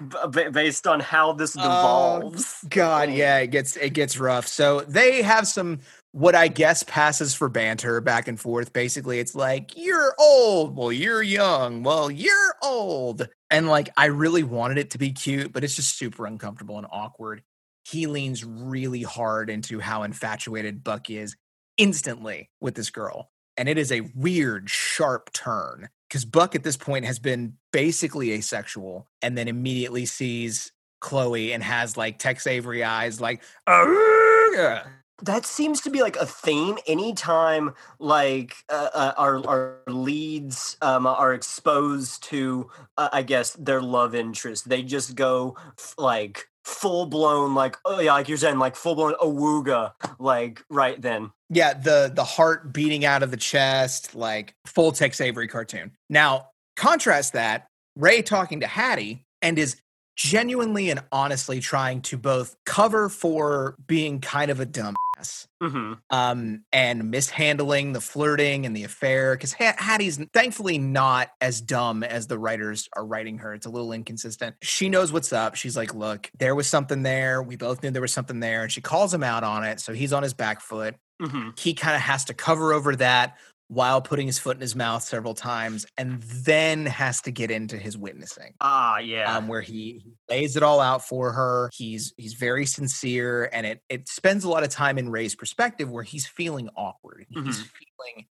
b- 0.30 0.48
based 0.50 0.86
on 0.86 1.00
how 1.00 1.32
this 1.32 1.56
Oh. 1.58 2.34
God, 2.68 3.10
yeah, 3.10 3.38
it 3.38 3.48
gets 3.48 3.76
it 3.76 3.90
gets 3.90 4.18
rough. 4.18 4.46
So 4.46 4.80
they 4.80 5.22
have 5.22 5.46
some 5.46 5.80
what 6.12 6.34
I 6.34 6.48
guess 6.48 6.82
passes 6.82 7.34
for 7.34 7.48
banter 7.48 8.00
back 8.00 8.28
and 8.28 8.38
forth. 8.38 8.72
Basically, 8.72 9.18
it's 9.18 9.34
like 9.34 9.76
you're 9.76 10.14
old, 10.18 10.76
well 10.76 10.92
you're 10.92 11.22
young, 11.22 11.82
well 11.82 12.10
you're 12.10 12.54
old, 12.62 13.28
and 13.50 13.68
like 13.68 13.90
I 13.96 14.06
really 14.06 14.42
wanted 14.42 14.78
it 14.78 14.90
to 14.90 14.98
be 14.98 15.12
cute, 15.12 15.52
but 15.52 15.64
it's 15.64 15.76
just 15.76 15.96
super 15.98 16.26
uncomfortable 16.26 16.78
and 16.78 16.86
awkward. 16.90 17.42
He 17.84 18.06
leans 18.06 18.44
really 18.44 19.02
hard 19.02 19.50
into 19.50 19.80
how 19.80 20.02
infatuated 20.02 20.84
Buck 20.84 21.10
is 21.10 21.36
instantly 21.76 22.50
with 22.60 22.74
this 22.74 22.90
girl, 22.90 23.30
and 23.56 23.68
it 23.68 23.78
is 23.78 23.92
a 23.92 24.02
weird, 24.14 24.68
sharp 24.70 25.32
turn 25.32 25.88
because 26.10 26.24
Buck 26.24 26.56
at 26.56 26.64
this 26.64 26.76
point 26.76 27.04
has 27.04 27.20
been 27.20 27.54
basically 27.72 28.32
asexual, 28.32 29.08
and 29.22 29.38
then 29.38 29.46
immediately 29.46 30.06
sees 30.06 30.72
Chloe 31.00 31.52
and 31.52 31.62
has 31.62 31.96
like 31.96 32.18
Tex 32.18 32.48
Avery 32.48 32.82
eyes, 32.82 33.20
like, 33.20 33.42
"Arrgh!" 33.68 34.86
That 35.22 35.46
seems 35.46 35.82
to 35.82 35.90
be 35.90 36.02
like 36.02 36.16
a 36.16 36.26
theme 36.26 36.78
anytime 36.86 37.74
like 37.98 38.56
uh, 38.68 38.88
uh, 38.92 39.12
our 39.16 39.46
our 39.46 39.78
leads 39.86 40.76
um, 40.82 41.06
are 41.06 41.32
exposed 41.32 42.24
to 42.24 42.68
uh, 42.96 43.10
I 43.12 43.22
guess 43.22 43.52
their 43.52 43.80
love 43.80 44.14
interest. 44.14 44.68
They 44.68 44.82
just 44.82 45.14
go 45.14 45.56
f- 45.78 45.94
like 45.96 46.48
full 46.64 47.06
blown 47.06 47.54
like 47.54 47.76
oh 47.84 48.00
yeah 48.00 48.12
like 48.12 48.28
you're 48.28 48.38
saying 48.38 48.58
like 48.58 48.76
full 48.76 48.94
blown 48.94 49.14
awooga 49.14 49.92
like 50.18 50.64
right 50.68 51.00
then. 51.00 51.30
Yeah, 51.50 51.74
the 51.74 52.10
the 52.14 52.24
heart 52.24 52.72
beating 52.72 53.04
out 53.04 53.22
of 53.22 53.30
the 53.30 53.36
chest, 53.36 54.14
like 54.14 54.54
full 54.66 54.92
Tex 54.92 55.20
Avery 55.20 55.48
cartoon. 55.48 55.90
Now, 56.08 56.50
contrast 56.76 57.32
that 57.32 57.66
Ray 57.96 58.22
talking 58.22 58.60
to 58.60 58.66
Hattie 58.66 59.26
and 59.42 59.58
is 59.58 59.76
genuinely 60.20 60.90
and 60.90 61.00
honestly 61.10 61.60
trying 61.60 62.02
to 62.02 62.18
both 62.18 62.54
cover 62.66 63.08
for 63.08 63.74
being 63.86 64.20
kind 64.20 64.50
of 64.50 64.60
a 64.60 64.66
dumbass 64.66 65.46
hmm 65.62 65.94
um, 66.10 66.62
and 66.72 67.10
mishandling 67.10 67.94
the 67.94 68.00
flirting 68.02 68.66
and 68.66 68.76
the 68.76 68.84
affair 68.84 69.34
because 69.34 69.54
Hattie's 69.54 70.18
thankfully 70.34 70.76
not 70.78 71.30
as 71.40 71.60
dumb 71.62 72.02
as 72.02 72.26
the 72.26 72.38
writers 72.38 72.88
are 72.96 73.04
writing 73.04 73.38
her. 73.38 73.54
It's 73.54 73.66
a 73.66 73.70
little 73.70 73.92
inconsistent. 73.92 74.56
She 74.62 74.88
knows 74.90 75.10
what's 75.12 75.32
up. 75.32 75.54
She's 75.54 75.76
like, 75.76 75.94
look, 75.94 76.30
there 76.38 76.54
was 76.54 76.66
something 76.66 77.02
there. 77.02 77.42
We 77.42 77.56
both 77.56 77.82
knew 77.82 77.90
there 77.90 78.02
was 78.02 78.12
something 78.12 78.40
there. 78.40 78.62
And 78.62 78.72
she 78.72 78.80
calls 78.80 79.12
him 79.12 79.22
out 79.22 79.42
on 79.44 79.64
it. 79.64 79.80
So 79.80 79.92
he's 79.92 80.12
on 80.12 80.22
his 80.22 80.34
back 80.34 80.60
foot. 80.60 80.96
hmm 81.20 81.50
He 81.58 81.74
kind 81.74 81.94
of 81.96 82.02
has 82.02 82.24
to 82.26 82.34
cover 82.34 82.72
over 82.72 82.96
that 82.96 83.36
while 83.70 84.02
putting 84.02 84.26
his 84.26 84.36
foot 84.36 84.56
in 84.56 84.60
his 84.60 84.74
mouth 84.74 85.00
several 85.00 85.32
times 85.32 85.86
and 85.96 86.20
then 86.24 86.86
has 86.86 87.20
to 87.22 87.30
get 87.30 87.52
into 87.52 87.76
his 87.76 87.96
witnessing 87.96 88.52
Ah, 88.60 88.98
yeah. 88.98 89.36
um, 89.36 89.46
where 89.46 89.60
he, 89.60 90.02
he 90.04 90.12
lays 90.28 90.56
it 90.56 90.64
all 90.64 90.80
out 90.80 91.06
for 91.06 91.32
her. 91.32 91.70
He's 91.72 92.12
he's 92.16 92.34
very 92.34 92.66
sincere, 92.66 93.48
and 93.52 93.64
it 93.64 93.80
it 93.88 94.08
spends 94.08 94.42
a 94.42 94.48
lot 94.48 94.64
of 94.64 94.70
time 94.70 94.98
in 94.98 95.08
Ray's 95.08 95.36
perspective 95.36 95.88
where 95.88 96.02
he's 96.02 96.26
feeling 96.26 96.68
awkward. 96.76 97.26
He's 97.30 97.58
feeling 97.62 98.26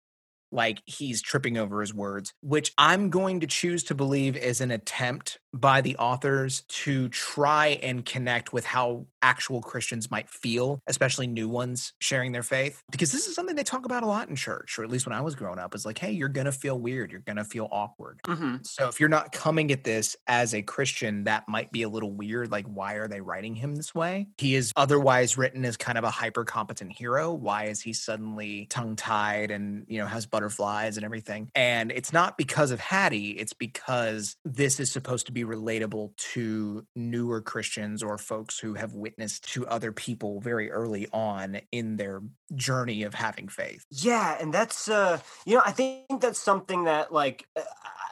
like 0.53 0.81
he's 0.87 1.21
tripping 1.21 1.59
over 1.59 1.81
his 1.81 1.93
words, 1.93 2.33
which 2.41 2.73
I'm 2.79 3.11
going 3.11 3.41
to 3.41 3.47
choose 3.47 3.83
to 3.85 3.95
believe 3.95 4.37
is 4.37 4.61
an 4.63 4.71
attempt 4.71 5.39
by 5.53 5.81
the 5.83 5.97
authors 5.97 6.63
to 6.69 7.09
try 7.11 7.79
and 7.83 8.07
connect 8.07 8.53
with 8.55 8.65
how 8.65 9.07
actual 9.27 9.61
Christians 9.61 10.09
might 10.09 10.31
feel, 10.31 10.81
especially 10.87 11.27
new 11.27 11.49
ones 11.49 11.93
sharing 12.01 12.31
their 12.31 12.45
faith. 12.45 12.81
Because 12.93 13.11
this 13.11 13.27
is 13.27 13.35
something 13.35 13.57
they 13.57 13.65
talk 13.65 13.85
about 13.85 14.05
a 14.05 14.07
lot 14.07 14.29
in 14.29 14.37
church, 14.37 14.79
or 14.79 14.85
at 14.85 14.91
least 14.91 15.05
when 15.05 15.13
I 15.13 15.21
was 15.21 15.35
growing 15.35 15.59
up, 15.59 15.75
is 15.75 15.85
like, 15.85 15.99
hey, 15.99 16.13
you're 16.13 16.29
gonna 16.29 16.53
feel 16.53 16.79
weird, 16.79 17.11
you're 17.11 17.23
gonna 17.27 17.45
feel 17.45 17.69
awkward. 17.73 18.21
hmm 18.25 18.59
So 18.63 18.89
if 18.89 19.01
you're 19.01 19.09
not 19.09 19.33
coming 19.33 19.73
at 19.73 19.83
this 19.83 20.17
as 20.29 20.55
a 20.55 20.63
Christian, 20.63 21.25
that 21.25 21.49
might 21.49 21.73
be 21.73 21.83
a 21.83 21.89
little 21.89 22.13
weird. 22.13 22.53
Like, 22.53 22.67
why 22.67 22.95
are 22.95 23.09
they 23.09 23.21
writing 23.21 23.57
him 23.57 23.75
this 23.75 23.93
way? 23.93 24.29
He 24.39 24.55
is 24.55 24.73
otherwise 24.77 25.37
written 25.37 25.65
as 25.65 25.77
kind 25.77 25.99
of 25.99 26.05
a 26.05 26.11
hyper 26.11 26.45
competent 26.45 26.93
hero. 26.93 27.33
Why 27.33 27.65
is 27.65 27.81
he 27.81 27.93
suddenly 27.93 28.67
tongue 28.71 28.95
tied 28.95 29.51
and, 29.51 29.85
you 29.89 29.99
know, 29.99 30.07
has 30.07 30.27
butterflies 30.27 30.97
and 30.97 31.05
everything? 31.05 31.51
And 31.57 31.91
it's 31.91 32.13
not 32.13 32.39
because 32.39 32.71
of 32.71 32.79
Hattie, 32.79 33.31
it's 33.33 33.55
because 33.55 34.37
this 34.45 34.79
is 34.79 34.93
supposed 34.93 35.27
to 35.27 35.33
be 35.33 35.43
relatable 35.43 36.17
to 36.35 36.87
newer 36.95 37.41
Christians 37.41 38.05
or 38.05 38.19
folks 38.19 38.59
who 38.61 38.75
have 38.75 38.95
witnessed 38.95 39.16
to 39.19 39.67
other 39.67 39.93
people 39.93 40.41
very 40.41 40.71
early 40.71 41.09
on 41.13 41.61
in 41.73 41.97
their 41.97 42.23
journey 42.55 43.03
of 43.03 43.15
having 43.15 43.49
faith. 43.49 43.85
Yeah, 43.91 44.37
and 44.41 44.53
that's 44.53 44.89
uh 44.89 45.21
you 45.45 45.55
know, 45.55 45.63
I 45.65 45.73
think 45.73 46.21
that's 46.21 46.39
something 46.39 46.85
that 46.85 47.13
like 47.13 47.47
uh, 47.57 47.63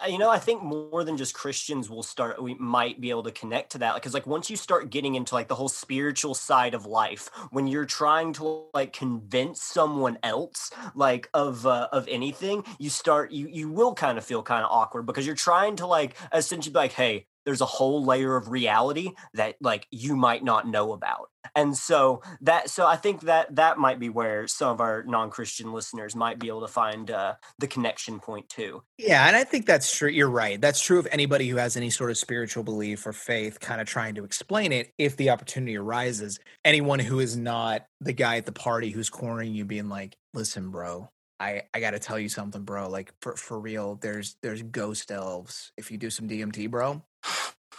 you 0.08 0.18
know, 0.18 0.30
I 0.30 0.38
think 0.38 0.62
more 0.62 1.04
than 1.04 1.16
just 1.16 1.34
Christians 1.34 1.88
will 1.88 2.02
start 2.02 2.42
we 2.42 2.54
might 2.54 3.00
be 3.00 3.10
able 3.10 3.22
to 3.24 3.32
connect 3.32 3.72
to 3.72 3.78
that 3.78 3.94
because 3.94 4.14
like 4.14 4.26
once 4.26 4.50
you 4.50 4.56
start 4.56 4.90
getting 4.90 5.14
into 5.14 5.34
like 5.34 5.48
the 5.48 5.54
whole 5.54 5.68
spiritual 5.68 6.34
side 6.34 6.74
of 6.74 6.86
life, 6.86 7.30
when 7.50 7.66
you're 7.66 7.84
trying 7.84 8.32
to 8.34 8.64
like 8.74 8.92
convince 8.92 9.62
someone 9.62 10.18
else 10.22 10.70
like 10.94 11.28
of 11.34 11.66
uh, 11.66 11.88
of 11.92 12.08
anything, 12.08 12.64
you 12.78 12.90
start 12.90 13.30
you 13.30 13.46
you 13.48 13.68
will 13.68 13.94
kind 13.94 14.18
of 14.18 14.24
feel 14.24 14.42
kind 14.42 14.64
of 14.64 14.70
awkward 14.70 15.06
because 15.06 15.26
you're 15.26 15.34
trying 15.34 15.76
to 15.76 15.86
like 15.86 16.16
essentially 16.32 16.72
be 16.72 16.78
like, 16.78 16.92
"Hey, 16.92 17.26
there's 17.44 17.60
a 17.60 17.66
whole 17.66 18.04
layer 18.04 18.36
of 18.36 18.50
reality 18.50 19.12
that 19.34 19.56
like 19.60 19.86
you 19.90 20.16
might 20.16 20.44
not 20.44 20.66
know 20.66 20.92
about 20.92 21.30
and 21.54 21.76
so 21.76 22.22
that 22.40 22.70
so 22.70 22.86
i 22.86 22.96
think 22.96 23.22
that 23.22 23.54
that 23.54 23.78
might 23.78 23.98
be 23.98 24.08
where 24.08 24.46
some 24.48 24.70
of 24.70 24.80
our 24.80 25.02
non-christian 25.04 25.72
listeners 25.72 26.16
might 26.16 26.38
be 26.38 26.48
able 26.48 26.60
to 26.60 26.68
find 26.68 27.10
uh, 27.10 27.34
the 27.58 27.66
connection 27.66 28.18
point 28.18 28.48
too 28.48 28.82
Yeah, 28.98 29.26
and 29.26 29.36
I 29.36 29.44
think 29.44 29.66
that's 29.66 29.94
true. 29.96 30.08
You're 30.08 30.30
right. 30.30 30.60
That's 30.60 30.80
true 30.80 30.98
of 30.98 31.08
anybody 31.10 31.48
who 31.48 31.56
has 31.56 31.76
any 31.76 31.90
sort 31.90 32.10
of 32.10 32.18
spiritual 32.18 32.62
belief 32.62 33.06
or 33.06 33.12
faith, 33.12 33.58
kind 33.60 33.80
of 33.80 33.86
trying 33.86 34.14
to 34.14 34.24
explain 34.24 34.72
it 34.72 34.92
if 34.98 35.16
the 35.16 35.30
opportunity 35.30 35.76
arises. 35.76 36.38
Anyone 36.64 37.00
who 37.00 37.20
is 37.20 37.36
not 37.36 37.86
the 38.00 38.12
guy 38.12 38.36
at 38.36 38.46
the 38.46 38.52
party 38.52 38.90
who's 38.90 39.10
cornering 39.10 39.54
you, 39.54 39.64
being 39.64 39.88
like, 39.88 40.16
"Listen, 40.32 40.70
bro, 40.70 41.10
I 41.40 41.62
I 41.74 41.80
got 41.80 41.90
to 41.90 41.98
tell 41.98 42.18
you 42.18 42.28
something, 42.28 42.62
bro. 42.62 42.88
Like 42.88 43.12
for 43.20 43.36
for 43.36 43.58
real, 43.58 43.96
there's 43.96 44.36
there's 44.42 44.62
ghost 44.62 45.10
elves. 45.10 45.72
If 45.76 45.90
you 45.90 45.98
do 45.98 46.10
some 46.10 46.28
DMT, 46.28 46.70
bro, 46.70 47.02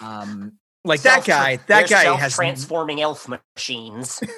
um, 0.01 0.53
like 0.83 1.01
that 1.01 1.25
guy, 1.25 1.57
that 1.67 1.89
guy 1.89 2.03
has 2.15 2.33
self-transforming 2.33 3.01
elf 3.01 3.27
machines. 3.27 4.21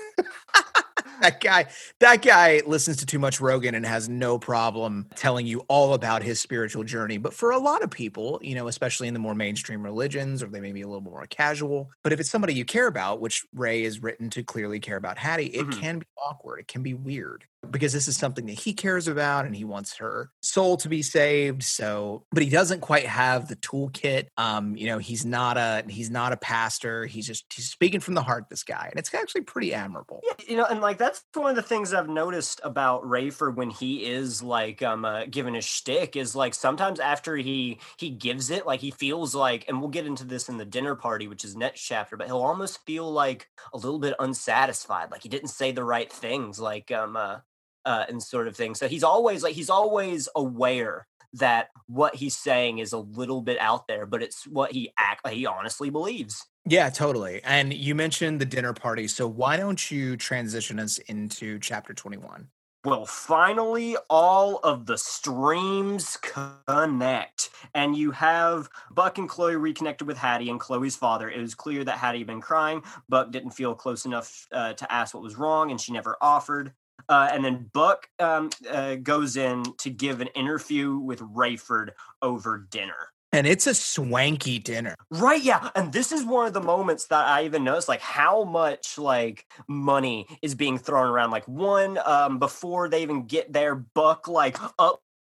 That 1.22 1.42
guy 1.42 1.66
that 2.00 2.22
guy 2.22 2.62
listens 2.68 2.98
to 2.98 3.06
too 3.08 3.18
much 3.18 3.42
rogan 3.42 3.74
and 3.74 3.84
has 3.88 4.08
no 4.08 4.38
problem 4.38 5.08
telling 5.16 5.48
you 5.48 5.62
all 5.68 5.96
about 5.96 6.22
his 6.22 6.40
spiritual 6.40 6.84
journey. 6.84 7.18
But 7.18 7.34
for 7.34 7.50
a 7.50 7.58
lot 7.58 7.82
of 7.82 7.90
people 7.90 8.40
you 8.44 8.54
know 8.54 8.68
especially 8.68 9.08
in 9.08 9.16
the 9.16 9.20
more 9.20 9.34
mainstream 9.34 9.82
religions 9.84 10.44
or 10.44 10.48
they 10.48 10.60
may 10.62 10.74
be 10.74 10.84
a 10.84 10.88
little 10.88 11.02
more 11.02 11.26
casual 11.28 11.90
but 12.04 12.14
if 12.14 12.20
it's 12.20 12.30
somebody 12.30 12.54
you 12.54 12.66
care 12.66 12.86
about 12.86 13.20
which 13.20 13.44
ray 13.52 13.84
is 13.84 14.04
written 14.04 14.30
to 14.30 14.44
clearly 14.44 14.80
care 14.80 14.98
about 14.98 15.18
hattie 15.18 15.48
it 15.48 15.66
Mhm. 15.66 15.72
can 15.72 16.00
be 16.00 16.06
awkward. 16.24 16.60
It 16.60 16.68
can 16.68 16.84
be 16.84 16.94
weird 16.94 17.46
because 17.72 17.94
this 17.94 18.08
is 18.08 18.18
something 18.18 18.46
that 18.46 18.60
he 18.60 18.74
cares 18.74 19.08
about 19.08 19.46
and 19.46 19.56
he 19.56 19.64
wants 19.64 19.98
her 19.98 20.32
soul 20.42 20.78
to 20.78 20.90
be 20.90 21.02
saved 21.02 21.64
so 21.64 22.24
but 22.32 22.44
he 22.44 22.50
doesn't 22.50 22.82
quite 22.82 23.06
have 23.06 23.48
the 23.48 23.56
toolkit 23.58 24.28
um 24.38 24.76
you 24.76 24.88
know 24.88 24.98
he's 24.98 25.26
not 25.26 25.58
a 25.58 25.84
he's 25.88 26.10
not 26.10 26.34
a 26.34 26.38
pastor 26.38 27.06
he's 27.06 27.28
just 27.28 27.46
he's 27.54 27.70
speaking 27.70 28.00
from 28.00 28.14
the 28.14 28.22
heart 28.22 28.46
this 28.50 28.64
guy 28.64 28.88
and 28.92 29.00
it's 29.00 29.14
actually 29.14 29.42
pretty 29.42 29.74
admirable. 29.74 30.22
Yeah, 30.26 30.34
you 30.48 30.58
know, 30.58 30.66
and 30.66 30.82
like 30.82 30.98
that's 30.98 31.24
one 31.34 31.50
of 31.50 31.56
the 31.56 31.62
things 31.62 31.94
I've 31.94 32.10
noticed 32.10 32.60
about 32.64 33.04
Rayford 33.04 33.56
when 33.56 33.70
he 33.70 34.06
is 34.06 34.44
like 34.44 34.82
um 34.82 35.06
uh, 35.06 35.26
giving 35.30 35.54
his 35.54 35.66
shtick 35.66 36.16
is 36.16 36.36
like 36.36 36.54
sometimes 36.54 37.00
after 37.00 37.36
he 37.36 37.80
he 37.98 38.10
gives 38.10 38.50
it, 38.50 38.66
like 38.66 38.80
he 38.80 38.92
feels 38.92 39.36
like, 39.36 39.66
and 39.68 39.80
we'll 39.80 39.90
get 39.90 40.06
into 40.06 40.26
this 40.26 40.50
in 40.50 40.58
the 40.58 40.66
dinner 40.66 40.96
party, 40.96 41.28
which 41.28 41.46
is 41.46 41.56
next 41.56 41.82
chapter, 41.82 42.18
but 42.18 42.28
he'll 42.28 42.38
almost 42.38 42.86
feel 42.86 43.12
like 43.12 43.50
a 43.74 43.78
little 43.78 44.00
bit 44.00 44.16
unsatisfied, 44.20 45.12
like 45.12 45.24
he 45.24 45.30
didn't 45.30 45.50
say 45.50 45.72
the 45.72 45.84
right 45.84 46.12
things, 46.12 46.60
like 46.60 46.92
um 46.92 47.16
uh, 47.16 47.40
uh 47.88 48.06
and 48.10 48.22
sort 48.22 48.48
of 48.48 48.56
thing. 48.56 48.76
So 48.76 48.88
he's 48.88 49.04
always 49.04 49.42
like 49.42 49.56
he's 49.56 49.70
always 49.70 50.30
aware 50.36 51.08
that 51.34 51.70
what 51.88 52.16
he's 52.16 52.36
saying 52.36 52.80
is 52.80 52.94
a 52.94 52.98
little 52.98 53.42
bit 53.42 53.58
out 53.60 53.88
there, 53.88 54.06
but 54.06 54.22
it's 54.22 54.46
what 54.48 54.72
he 54.72 54.92
act 54.98 55.28
he 55.28 55.46
honestly 55.46 55.90
believes. 55.90 56.46
Yeah, 56.66 56.90
totally. 56.90 57.42
And 57.44 57.74
you 57.74 57.96
mentioned 57.96 58.42
the 58.42 58.46
dinner 58.46 58.74
party. 58.74 59.08
So 59.08 59.28
why 59.28 59.58
don't 59.58 59.90
you 59.90 60.18
transition 60.18 60.80
us 60.80 60.98
into 61.00 61.60
chapter 61.60 61.94
21? 61.94 62.48
Well, 62.86 63.06
finally, 63.06 63.98
all 64.10 64.60
of 64.64 64.86
the 64.86 64.98
streams 64.98 66.18
connect, 66.18 67.50
and 67.74 67.98
you 67.98 68.12
have 68.12 68.70
Buck 68.92 69.18
and 69.18 69.28
Chloe 69.28 69.56
reconnected 69.58 70.08
with 70.08 70.18
Hattie 70.18 70.50
and 70.50 70.60
Chloe's 70.60 70.96
father. 70.96 71.30
It 71.30 71.42
was 71.42 71.56
clear 71.56 71.84
that 71.84 71.98
Hattie 71.98 72.20
had 72.20 72.28
been 72.28 72.40
crying. 72.40 72.82
Buck 73.10 73.32
didn't 73.32 73.52
feel 73.52 73.76
close 73.76 74.06
enough 74.06 74.48
uh, 74.54 74.74
to 74.74 74.90
ask 74.92 75.14
what 75.14 75.24
was 75.24 75.36
wrong, 75.36 75.72
and 75.72 75.82
she 75.82 75.92
never 75.92 76.16
offered. 76.22 76.72
Uh, 77.10 77.30
and 77.32 77.44
then 77.44 77.70
Buck 77.74 78.08
um, 78.20 78.50
uh, 78.70 78.96
goes 78.96 79.38
in 79.38 79.64
to 79.80 79.90
give 79.90 80.22
an 80.22 80.28
interview 80.28 80.98
with 80.98 81.20
Rayford 81.20 81.92
over 82.22 82.68
dinner. 82.70 83.12
And 83.34 83.46
it's 83.46 83.68
a 83.68 83.76
swanky 83.76 84.58
dinner. 84.58 84.96
Right, 85.12 85.44
yeah. 85.44 85.70
And 85.76 85.92
this 85.92 86.12
is 86.12 86.24
one 86.24 86.48
of 86.48 86.54
the 86.54 86.62
moments 86.62 87.08
that 87.08 87.26
I 87.26 87.44
even 87.44 87.64
noticed 87.66 87.90
like 87.90 88.00
how 88.00 88.46
much 88.46 88.98
like 88.98 89.46
money 89.68 90.28
is 90.42 90.56
being 90.56 90.78
thrown 90.78 91.08
around. 91.08 91.32
Like 91.32 91.48
one, 91.48 92.00
um, 92.06 92.40
before 92.40 92.88
they 92.88 93.02
even 93.02 93.26
get 93.26 93.52
there, 93.52 93.76
Buck 93.76 94.30
like 94.30 94.58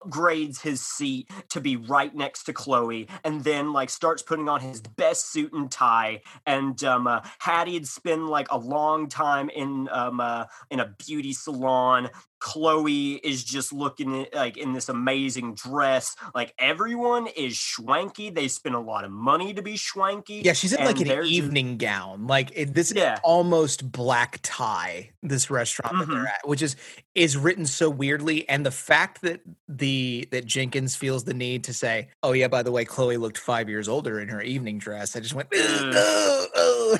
upgrades 0.04 0.60
his 0.60 0.80
seat 0.80 1.30
to 1.50 1.60
be 1.60 1.76
right 1.76 2.14
next 2.14 2.44
to 2.44 2.52
Chloe 2.52 3.08
and 3.24 3.42
then 3.44 3.72
like 3.72 3.90
starts 3.90 4.22
putting 4.22 4.48
on 4.48 4.60
his 4.60 4.80
best 4.80 5.30
suit 5.32 5.52
and 5.52 5.70
tie. 5.70 6.20
And 6.46 6.82
um 6.84 7.06
uh, 7.06 7.20
Hattie 7.38 7.74
had 7.74 7.86
spent 7.86 8.26
like 8.26 8.48
a 8.50 8.58
long 8.58 9.08
time 9.08 9.50
in 9.50 9.88
um 9.90 10.20
uh, 10.20 10.44
in 10.70 10.80
a 10.80 10.94
beauty 11.06 11.32
salon. 11.32 12.10
Chloe 12.44 13.14
is 13.14 13.42
just 13.42 13.72
looking 13.72 14.26
like 14.34 14.58
in 14.58 14.74
this 14.74 14.90
amazing 14.90 15.54
dress. 15.54 16.14
Like 16.34 16.52
everyone 16.58 17.26
is 17.26 17.54
schwanky. 17.54 18.32
They 18.34 18.48
spend 18.48 18.74
a 18.74 18.80
lot 18.80 19.04
of 19.04 19.10
money 19.10 19.54
to 19.54 19.62
be 19.62 19.74
schwanky. 19.74 20.44
Yeah, 20.44 20.52
she's 20.52 20.74
in 20.74 20.84
like 20.84 21.00
an 21.00 21.08
they're 21.08 21.22
just- 21.22 21.32
evening 21.32 21.78
gown. 21.78 22.26
Like 22.26 22.52
it, 22.54 22.74
this 22.74 22.90
is 22.92 23.02
almost 23.22 23.90
black 23.90 24.40
tie. 24.42 25.10
This 25.22 25.50
restaurant 25.50 25.98
that 26.00 26.08
Mhm. 26.08 26.14
they're 26.16 26.26
at, 26.26 26.46
which 26.46 26.60
is 26.60 26.76
is 27.14 27.36
written 27.36 27.64
so 27.64 27.88
weirdly, 27.88 28.46
and 28.48 28.66
the 28.66 28.70
fact 28.70 29.22
that 29.22 29.40
the 29.68 30.28
that 30.32 30.44
Jenkins 30.44 30.94
feels 30.96 31.24
the 31.24 31.32
need 31.32 31.64
to 31.64 31.72
say, 31.72 32.08
"Oh 32.22 32.32
yeah, 32.32 32.48
by 32.48 32.62
the 32.62 32.70
way, 32.72 32.84
Chloe 32.84 33.16
looked 33.16 33.38
five 33.38 33.68
years 33.70 33.88
older 33.88 34.20
in 34.20 34.28
her 34.28 34.42
evening 34.42 34.78
dress." 34.78 35.16
I 35.16 35.20
just 35.20 35.32
went, 35.34 35.48
Ugh. 35.56 36.48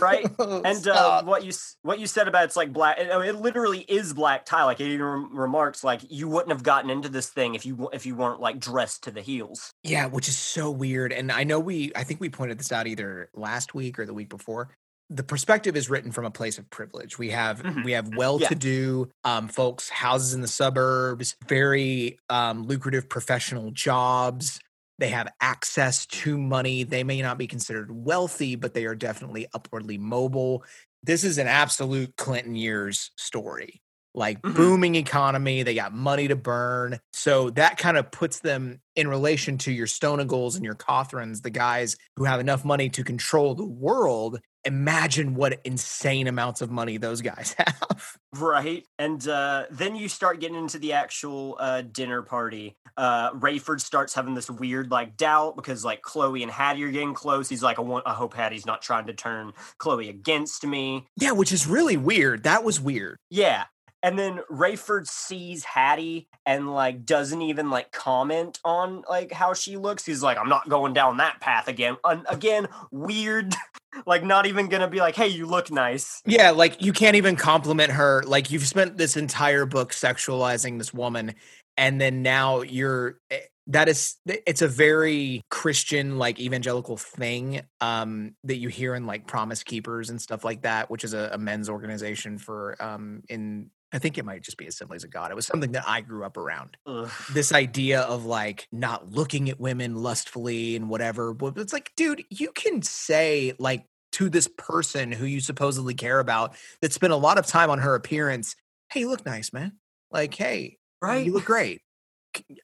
"Ugh, 0.01 0.31
ugh, 0.39 0.61
Right? 0.61 0.65
And 0.65 0.89
uh, 0.89 1.23
what 1.25 1.45
you 1.45 1.53
what 1.83 1.99
you 1.99 2.07
said 2.07 2.29
about 2.29 2.45
it's 2.45 2.57
like 2.57 2.73
black. 2.73 2.99
It, 2.99 3.09
it 3.09 3.35
literally 3.37 3.81
is 3.81 4.13
black 4.13 4.45
tie. 4.45 4.65
Like 4.65 4.81
it 4.81 4.89
even 4.89 5.29
remarks 5.33 5.83
like 5.85 6.01
you 6.09 6.29
wouldn't 6.29 6.53
have 6.53 6.63
gotten 6.63 6.91
into 6.91 7.09
this 7.09 7.29
thing 7.29 7.55
if 7.55 7.65
you 7.67 7.89
if 7.93 8.07
you 8.07 8.15
weren't 8.15 8.41
like 8.41 8.59
dressed 8.59 9.05
to 9.05 9.11
the 9.11 9.21
heels. 9.21 9.73
Yeah, 9.83 10.07
which 10.07 10.29
is 10.29 10.37
so 10.37 10.71
weird. 10.71 11.13
And 11.13 11.31
I 11.33 11.45
know 11.45 11.59
we, 11.61 11.93
I 11.95 12.05
think 12.05 12.21
we 12.21 12.29
pointed 12.29 12.59
this 12.59 12.73
out 12.73 12.87
either 12.87 13.29
last 13.35 13.75
week 13.75 13.99
or 13.99 14.07
the 14.07 14.15
week 14.15 14.29
before. 14.29 14.71
The 15.11 15.23
perspective 15.23 15.77
is 15.77 15.91
written 15.91 16.13
from 16.13 16.25
a 16.25 16.31
place 16.31 16.57
of 16.57 16.69
privilege. 16.71 17.19
We 17.19 17.31
have 17.31 17.63
Mhm. 17.63 17.85
we 17.85 17.93
have 17.93 18.17
well-to-do 18.17 19.11
um, 19.23 19.49
folks, 19.49 19.91
houses 19.91 20.33
in 20.33 20.41
the 20.41 20.49
suburbs, 20.49 21.37
very 21.47 22.19
um, 22.31 22.65
lucrative 22.65 23.09
professional 23.09 23.71
jobs. 23.71 24.61
They 25.05 25.11
have 25.11 25.35
access 25.43 26.07
to 26.07 26.39
money. 26.39 26.83
They 26.83 27.05
may 27.05 27.21
not 27.21 27.37
be 27.37 27.47
considered 27.47 27.91
wealthy, 27.91 28.57
but 28.57 28.73
they 28.73 28.87
are 28.87 28.95
definitely 28.95 29.47
upwardly 29.53 29.99
mobile. 29.99 30.65
This 31.03 31.25
is 31.25 31.37
an 31.37 31.47
absolute 31.47 32.17
Clinton 32.17 32.57
years 32.57 33.11
story. 33.19 33.83
Like 34.15 34.41
Mhm. 34.41 34.55
booming 34.55 34.95
economy, 34.95 35.63
they 35.63 35.75
got 35.75 35.93
money 35.93 36.27
to 36.29 36.37
burn. 36.37 37.01
So 37.13 37.51
that 37.51 37.77
kind 37.77 37.99
of 37.99 38.13
puts 38.13 38.39
them 38.39 38.81
in 38.97 39.07
relation 39.07 39.59
to 39.59 39.73
your 39.73 39.87
Stonagals 39.87 40.57
and 40.57 40.65
your 40.65 40.75
Cothrans, 40.75 41.43
the 41.43 41.51
guys 41.51 41.99
who 42.17 42.25
have 42.25 42.41
enough 42.41 42.65
money 42.65 42.89
to 42.89 43.05
control 43.05 43.55
the 43.55 43.67
world. 43.67 44.41
Imagine 44.65 45.35
what 45.35 45.61
insane 45.65 46.27
amounts 46.27 46.61
of 46.61 46.71
money 46.71 46.97
those 46.97 47.21
guys 47.21 47.55
have. 47.59 48.17
Right. 48.33 48.85
And 48.99 49.27
uh, 49.29 49.65
then 49.71 49.95
you 49.95 50.09
start 50.09 50.41
getting 50.41 50.57
into 50.57 50.79
the 50.79 50.95
actual 50.95 51.57
uh, 51.61 51.83
dinner 51.83 52.23
party. 52.23 52.77
Uh, 52.97 53.33
Rayford 53.33 53.81
starts 53.81 54.15
having 54.15 54.35
this 54.35 54.51
weird 54.51 54.91
like 54.91 55.17
doubt 55.17 55.57
because 55.57 55.85
like 55.85 56.03
Chloe 56.03 56.43
and 56.43 56.51
Hattie 56.51 56.85
are 56.85 56.91
getting 56.91 57.15
close. 57.15 57.49
He's 57.49 57.63
like, 57.63 57.79
I 57.79 57.83
want, 57.83 58.07
I 58.07 58.15
hope 58.15 58.35
Hattie's 58.35 58.67
not 58.67 58.83
trying 58.83 59.07
to 59.07 59.15
turn 59.15 59.53
Chloe 59.79 60.09
against 60.09 60.67
me. 60.67 61.07
Yeah, 61.17 61.33
which 61.33 61.53
is 61.53 61.67
really 61.67 61.97
weird. 61.97 62.45
That 62.45 62.65
was 62.65 62.81
weird. 62.81 63.19
Yeah. 63.31 63.65
And 64.05 64.19
then 64.19 64.41
Rayford 64.51 65.09
sees 65.09 65.65
Hattie 65.65 66.29
and 66.45 66.75
like 66.75 67.07
doesn't 67.07 67.41
even 67.41 67.71
like 67.71 67.91
comment 67.91 68.61
on 68.63 69.03
like 69.09 69.33
how 69.33 69.55
she 69.55 69.79
looks. 69.79 70.05
He's 70.05 70.23
like, 70.23 70.37
I'm 70.37 70.51
not 70.51 70.69
going 70.69 70.93
down 70.93 71.17
that 71.17 71.41
path 71.41 71.69
again. 71.69 71.97
Un- 72.05 72.27
again, 72.29 72.69
weird. 72.91 73.55
like 74.07 74.23
not 74.23 74.45
even 74.45 74.69
gonna 74.69 74.89
be 74.89 74.99
like, 74.99 75.17
hey, 75.17 75.29
you 75.29 75.47
look 75.47 75.71
nice. 75.71 76.21
Yeah, 76.27 76.51
like 76.51 76.83
you 76.83 76.93
can't 76.93 77.17
even 77.17 77.35
compliment 77.35 77.93
her. 77.93 78.23
Like 78.27 78.51
you've 78.51 78.67
spent 78.67 78.99
this 78.99 79.17
entire 79.17 79.65
book 79.65 79.93
sexualizing 79.93 80.77
this 80.77 80.93
woman, 80.93 81.35
and 81.79 81.99
then 81.99 82.21
now 82.21 82.61
you're 82.61 83.19
eh, 83.31 83.39
that 83.69 83.89
is 83.89 84.17
it's 84.27 84.61
a 84.61 84.69
very 84.69 85.41
Christian 85.51 86.19
like 86.19 86.39
evangelical 86.39 86.99
thing 86.99 87.63
um 87.81 88.35
that 88.45 88.57
you 88.57 88.69
hear 88.69 88.95
in 88.95 89.07
like 89.07 89.27
Promise 89.27 89.63
Keepers 89.63 90.11
and 90.11 90.21
stuff 90.21 90.45
like 90.45 90.61
that, 90.63 90.91
which 90.91 91.05
is 91.05 91.15
a, 91.15 91.31
a 91.33 91.39
men's 91.39 91.71
organization 91.71 92.37
for 92.37 92.77
um 92.83 93.23
in 93.31 93.71
I 93.95 93.99
think 93.99 94.19
it 94.19 94.25
might 94.25 94.43
just 94.43 94.57
be 94.57 94.67
Assemblies 94.67 95.05
of 95.05 95.11
God. 95.11 95.31
It 95.31 95.35
was 95.37 95.47
something 95.47 95.71
that 95.73 95.85
I 95.87 96.01
grew 96.01 96.25
up 96.25 96.37
around. 96.37 96.77
Ugh. 96.85 97.09
This 97.33 97.53
idea 97.53 98.01
of 98.01 98.25
like 98.25 98.67
not 98.73 99.13
looking 99.13 99.49
at 99.49 99.61
women 99.61 99.95
lustfully 99.95 100.75
and 100.75 100.91
whatever. 100.91 101.33
But 101.33 101.57
it's 101.59 101.73
like, 101.73 101.93
dude, 101.97 102.25
you 102.29 102.51
can 102.51 102.83
say 102.83 103.53
like 103.61 103.87
to 104.13 104.29
this 104.29 104.49
person 104.59 105.13
who 105.13 105.27
you 105.27 105.39
supposedly 105.41 105.95
care 105.95 106.19
about 106.19 106.57
that 106.83 106.93
spent 106.93 107.13
a 107.13 107.17
lot 107.17 107.39
of 107.39 107.47
time 107.47 107.71
on 107.71 107.79
her 107.79 107.95
appearance, 107.95 108.57
hey, 108.93 109.01
you 109.01 109.09
look 109.09 109.25
nice, 109.25 109.53
man. 109.53 109.73
Like, 110.11 110.35
hey, 110.35 110.79
Right? 111.01 111.25
you 111.25 111.33
look 111.33 111.45
great. 111.45 111.83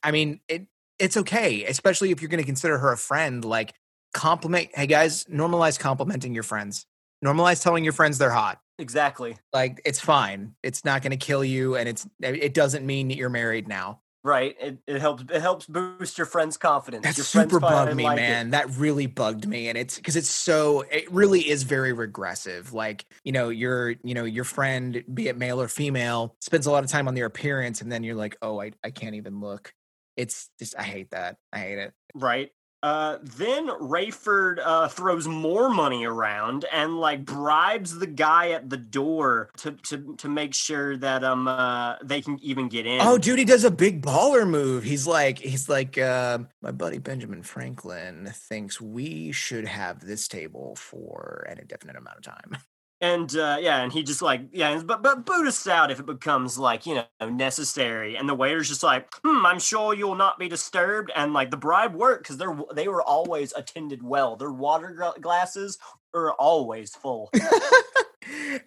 I 0.03 0.11
mean, 0.11 0.41
it 0.49 0.67
it's 0.99 1.15
okay, 1.17 1.63
especially 1.63 2.11
if 2.11 2.21
you're 2.21 2.29
going 2.29 2.43
to 2.43 2.45
consider 2.45 2.77
her 2.77 2.91
a 2.91 2.97
friend. 2.97 3.43
Like, 3.45 3.73
compliment. 4.13 4.69
Hey, 4.73 4.85
guys, 4.87 5.23
normalize 5.25 5.79
complimenting 5.79 6.33
your 6.33 6.43
friends. 6.43 6.85
Normalize 7.23 7.63
telling 7.63 7.83
your 7.83 7.93
friends 7.93 8.17
they're 8.17 8.31
hot. 8.31 8.59
Exactly. 8.81 9.37
Like, 9.53 9.79
it's 9.85 9.99
fine. 9.99 10.55
It's 10.63 10.83
not 10.83 11.03
going 11.03 11.11
to 11.11 11.17
kill 11.17 11.43
you, 11.43 11.75
and 11.75 11.87
it's 11.87 12.05
eh, 12.23 12.31
it 12.33 12.53
doesn't 12.53 12.85
mean 12.85 13.09
that 13.09 13.17
you're 13.17 13.29
married 13.29 13.67
now. 13.67 14.01
Right. 14.23 14.55
It, 14.59 14.77
it 14.87 15.01
helps 15.01 15.23
it 15.31 15.41
helps 15.41 15.65
boost 15.65 16.17
your 16.17 16.27
friend's 16.27 16.57
confidence. 16.57 17.03
That 17.03 17.17
your 17.17 17.23
super 17.23 17.59
bugged 17.59 17.91
eh, 17.91 17.95
me, 17.95 18.03
like 18.03 18.17
it. 18.17 18.21
man. 18.21 18.49
That 18.51 18.69
really 18.77 19.07
bugged 19.07 19.47
me, 19.47 19.69
and 19.69 19.77
it's 19.77 19.95
because 19.95 20.15
it's 20.15 20.29
so. 20.29 20.81
It 20.81 21.11
really 21.11 21.47
is 21.47 21.63
very 21.63 21.93
regressive. 21.93 22.73
Like 22.73 23.05
you 23.23 23.31
know, 23.31 23.49
your 23.49 23.91
you 24.03 24.13
know 24.13 24.25
your 24.25 24.43
friend, 24.43 25.03
be 25.11 25.27
it 25.27 25.37
male 25.37 25.61
or 25.61 25.67
female, 25.67 26.35
spends 26.41 26.65
a 26.65 26.71
lot 26.71 26.83
of 26.83 26.89
time 26.89 27.07
on 27.07 27.15
their 27.15 27.25
appearance, 27.25 27.81
and 27.81 27.91
then 27.91 28.03
you're 28.03 28.15
like, 28.15 28.37
oh, 28.41 28.61
I 28.61 28.71
I 28.83 28.91
can't 28.91 29.15
even 29.15 29.41
look. 29.41 29.73
It's 30.17 30.49
just 30.59 30.75
I 30.77 30.83
hate 30.83 31.11
that. 31.11 31.37
I 31.51 31.59
hate 31.59 31.79
it. 31.79 31.93
Right. 32.13 32.51
Uh, 32.83 33.17
then 33.21 33.67
Rayford 33.67 34.59
uh, 34.63 34.87
throws 34.87 35.27
more 35.27 35.69
money 35.69 36.05
around 36.05 36.65
and 36.71 36.99
like 36.99 37.25
bribes 37.25 37.99
the 37.99 38.07
guy 38.07 38.51
at 38.51 38.69
the 38.69 38.77
door 38.77 39.51
to 39.57 39.71
to 39.73 40.15
to 40.17 40.27
make 40.27 40.53
sure 40.53 40.97
that 40.97 41.23
um 41.23 41.47
uh, 41.47 41.95
they 42.03 42.21
can 42.21 42.39
even 42.41 42.69
get 42.69 42.85
in. 42.85 43.01
Oh, 43.01 43.17
dude, 43.17 43.39
he 43.39 43.45
does 43.45 43.63
a 43.63 43.71
big 43.71 44.01
baller 44.01 44.47
move. 44.47 44.83
He's 44.83 45.05
like, 45.05 45.37
he's 45.37 45.69
like, 45.69 45.97
uh, 45.97 46.39
my 46.61 46.71
buddy 46.71 46.97
Benjamin 46.97 47.43
Franklin 47.43 48.31
thinks 48.33 48.81
we 48.81 49.31
should 49.31 49.67
have 49.67 49.99
this 49.99 50.27
table 50.27 50.75
for 50.75 51.45
an 51.49 51.59
indefinite 51.59 51.97
amount 51.97 52.17
of 52.17 52.23
time. 52.23 52.57
and 53.01 53.35
uh, 53.35 53.57
yeah, 53.59 53.81
and 53.83 53.91
he 53.91 54.03
just 54.03 54.21
like 54.21 54.41
yeah, 54.53 54.81
but 54.85 55.01
but 55.03 55.25
boot 55.25 55.47
us 55.47 55.67
out 55.67 55.91
if 55.91 55.99
it 55.99 56.05
becomes 56.05 56.57
like 56.57 56.85
you 56.85 56.95
know 56.95 57.29
necessary. 57.29 58.15
And 58.15 58.29
the 58.29 58.35
waiter's 58.35 58.69
just 58.69 58.83
like, 58.83 59.13
hmm, 59.25 59.45
I'm 59.45 59.59
sure 59.59 59.93
you'll 59.93 60.15
not 60.15 60.39
be 60.39 60.47
disturbed. 60.47 61.11
And 61.15 61.33
like 61.33 61.51
the 61.51 61.57
bribe 61.57 61.95
worked 61.95 62.23
because 62.23 62.37
they're 62.37 62.57
they 62.73 62.87
were 62.87 63.01
always 63.01 63.51
attended 63.53 64.03
well. 64.03 64.35
Their 64.35 64.51
water 64.51 65.13
glasses 65.19 65.77
are 66.13 66.31
always 66.33 66.95
full. 66.95 67.29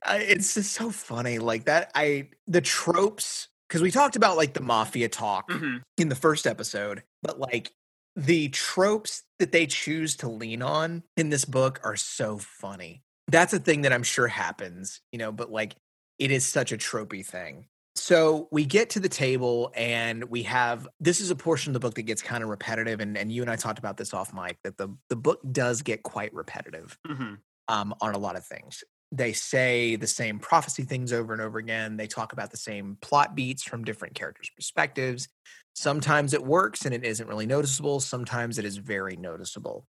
It's 0.06 0.54
just 0.54 0.72
so 0.72 0.90
funny 0.90 1.38
like 1.38 1.64
that 1.66 1.90
i 1.94 2.28
the 2.46 2.60
tropes 2.60 3.48
because 3.68 3.82
we 3.82 3.90
talked 3.90 4.16
about 4.16 4.36
like 4.36 4.52
the 4.52 4.60
mafia 4.60 5.08
talk 5.08 5.48
Mhm. 5.48 5.82
in 5.96 6.08
the 6.08 6.14
first 6.16 6.46
episode 6.46 7.02
but 7.22 7.38
like 7.38 7.70
the 8.16 8.48
tropes 8.48 9.22
that 9.38 9.52
they 9.52 9.66
choose 9.66 10.16
to 10.16 10.28
lean 10.28 10.60
on 10.62 11.02
in 11.16 11.30
this 11.30 11.44
book 11.44 11.80
are 11.84 11.96
so 11.96 12.38
funny 12.38 13.02
that's 13.28 13.52
a 13.52 13.58
thing 13.58 13.82
that 13.82 13.92
i'm 13.92 14.02
sure 14.02 14.28
happens 14.28 15.00
you 15.12 15.18
know 15.18 15.32
but 15.32 15.50
like 15.50 15.74
it 16.18 16.30
is 16.30 16.46
such 16.46 16.72
a 16.72 16.76
tropey 16.76 17.24
thing 17.24 17.66
so 17.96 18.48
we 18.50 18.64
get 18.64 18.90
to 18.90 19.00
the 19.00 19.08
table 19.08 19.70
and 19.74 20.24
we 20.24 20.42
have 20.42 20.88
this 20.98 21.20
is 21.20 21.30
a 21.30 21.36
portion 21.36 21.70
of 21.70 21.74
the 21.74 21.80
book 21.80 21.94
that 21.94 22.02
gets 22.02 22.22
kind 22.22 22.42
of 22.42 22.50
repetitive 22.50 23.00
and, 23.00 23.16
and 23.16 23.30
you 23.32 23.40
and 23.42 23.50
i 23.50 23.56
talked 23.56 23.78
about 23.78 23.96
this 23.96 24.12
off 24.12 24.32
mic 24.34 24.56
that 24.64 24.76
the, 24.76 24.88
the 25.08 25.16
book 25.16 25.40
does 25.52 25.82
get 25.82 26.02
quite 26.02 26.32
repetitive 26.34 26.98
Mhm. 27.06 27.38
um, 27.68 27.94
on 28.00 28.14
a 28.14 28.18
lot 28.18 28.36
of 28.36 28.44
things. 28.44 28.82
They 29.12 29.32
say 29.32 29.94
the 29.94 30.08
same 30.08 30.40
prophecy 30.40 30.82
things 30.82 31.12
over 31.12 31.32
and 31.32 31.40
over 31.40 31.58
again. 31.58 31.96
They 31.96 32.08
talk 32.08 32.32
about 32.32 32.50
the 32.50 32.56
same 32.56 32.98
plot 33.00 33.36
beats 33.36 33.62
from 33.62 33.84
different 33.84 34.14
characters' 34.16 34.50
perspectives. 34.56 35.28
Sometimes 35.76 36.34
it 36.34 36.44
works 36.44 36.84
and 36.84 36.92
it 36.92 37.04
isn't 37.04 37.28
really 37.28 37.46
noticeable. 37.46 38.00
Sometimes 38.00 38.58
it 38.58 38.64
is 38.64 38.76
very 38.76 39.14
noticeable. 39.16 39.86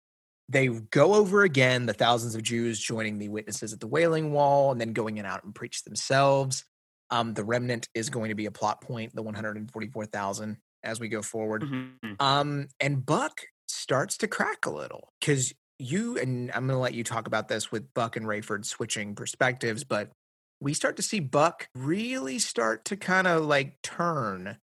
They 0.52 0.68
go 0.68 1.14
over 1.14 1.42
again 1.42 1.86
the 1.86 1.94
thousands 1.94 2.34
of 2.34 2.42
Jews 2.42 2.78
joining 2.78 3.18
the 3.18 3.30
witnesses 3.30 3.72
at 3.72 3.80
the 3.80 3.86
Wailing 3.86 4.32
Wall 4.32 4.70
and 4.70 4.80
then 4.80 4.92
going 4.92 5.16
in 5.16 5.24
out 5.24 5.44
and 5.44 5.54
preach 5.54 5.82
themselves. 5.82 6.64
Um, 7.10 7.32
the 7.32 7.42
remnant 7.42 7.88
is 7.94 8.10
going 8.10 8.28
to 8.28 8.34
be 8.34 8.46
a 8.46 8.50
plot 8.50 8.82
point, 8.82 9.14
the 9.14 9.22
144,000 9.22 10.58
as 10.82 11.00
we 11.00 11.08
go 11.08 11.22
forward. 11.22 11.62
Mhm. 11.62 12.20
Um, 12.20 12.68
and 12.80 13.04
Buck 13.04 13.40
starts 13.66 14.18
to 14.18 14.28
crack 14.28 14.66
a 14.66 14.70
little 14.70 15.12
because 15.20 15.54
you 15.78 16.18
and 16.18 16.50
I'm 16.52 16.66
going 16.66 16.76
to 16.76 16.82
let 16.82 16.94
you 16.94 17.02
talk 17.02 17.26
about 17.26 17.48
this 17.48 17.72
with 17.72 17.92
Buck 17.94 18.16
and 18.16 18.26
Rayford 18.26 18.66
switching 18.66 19.14
perspectives, 19.14 19.84
but 19.84 20.10
we 20.60 20.74
start 20.74 20.96
to 20.96 21.02
see 21.02 21.18
Buck 21.20 21.66
really 21.74 22.38
start 22.38 22.84
to 22.86 22.96
kind 22.96 23.26
of 23.26 23.44
like 23.46 23.80
turn 23.82 24.58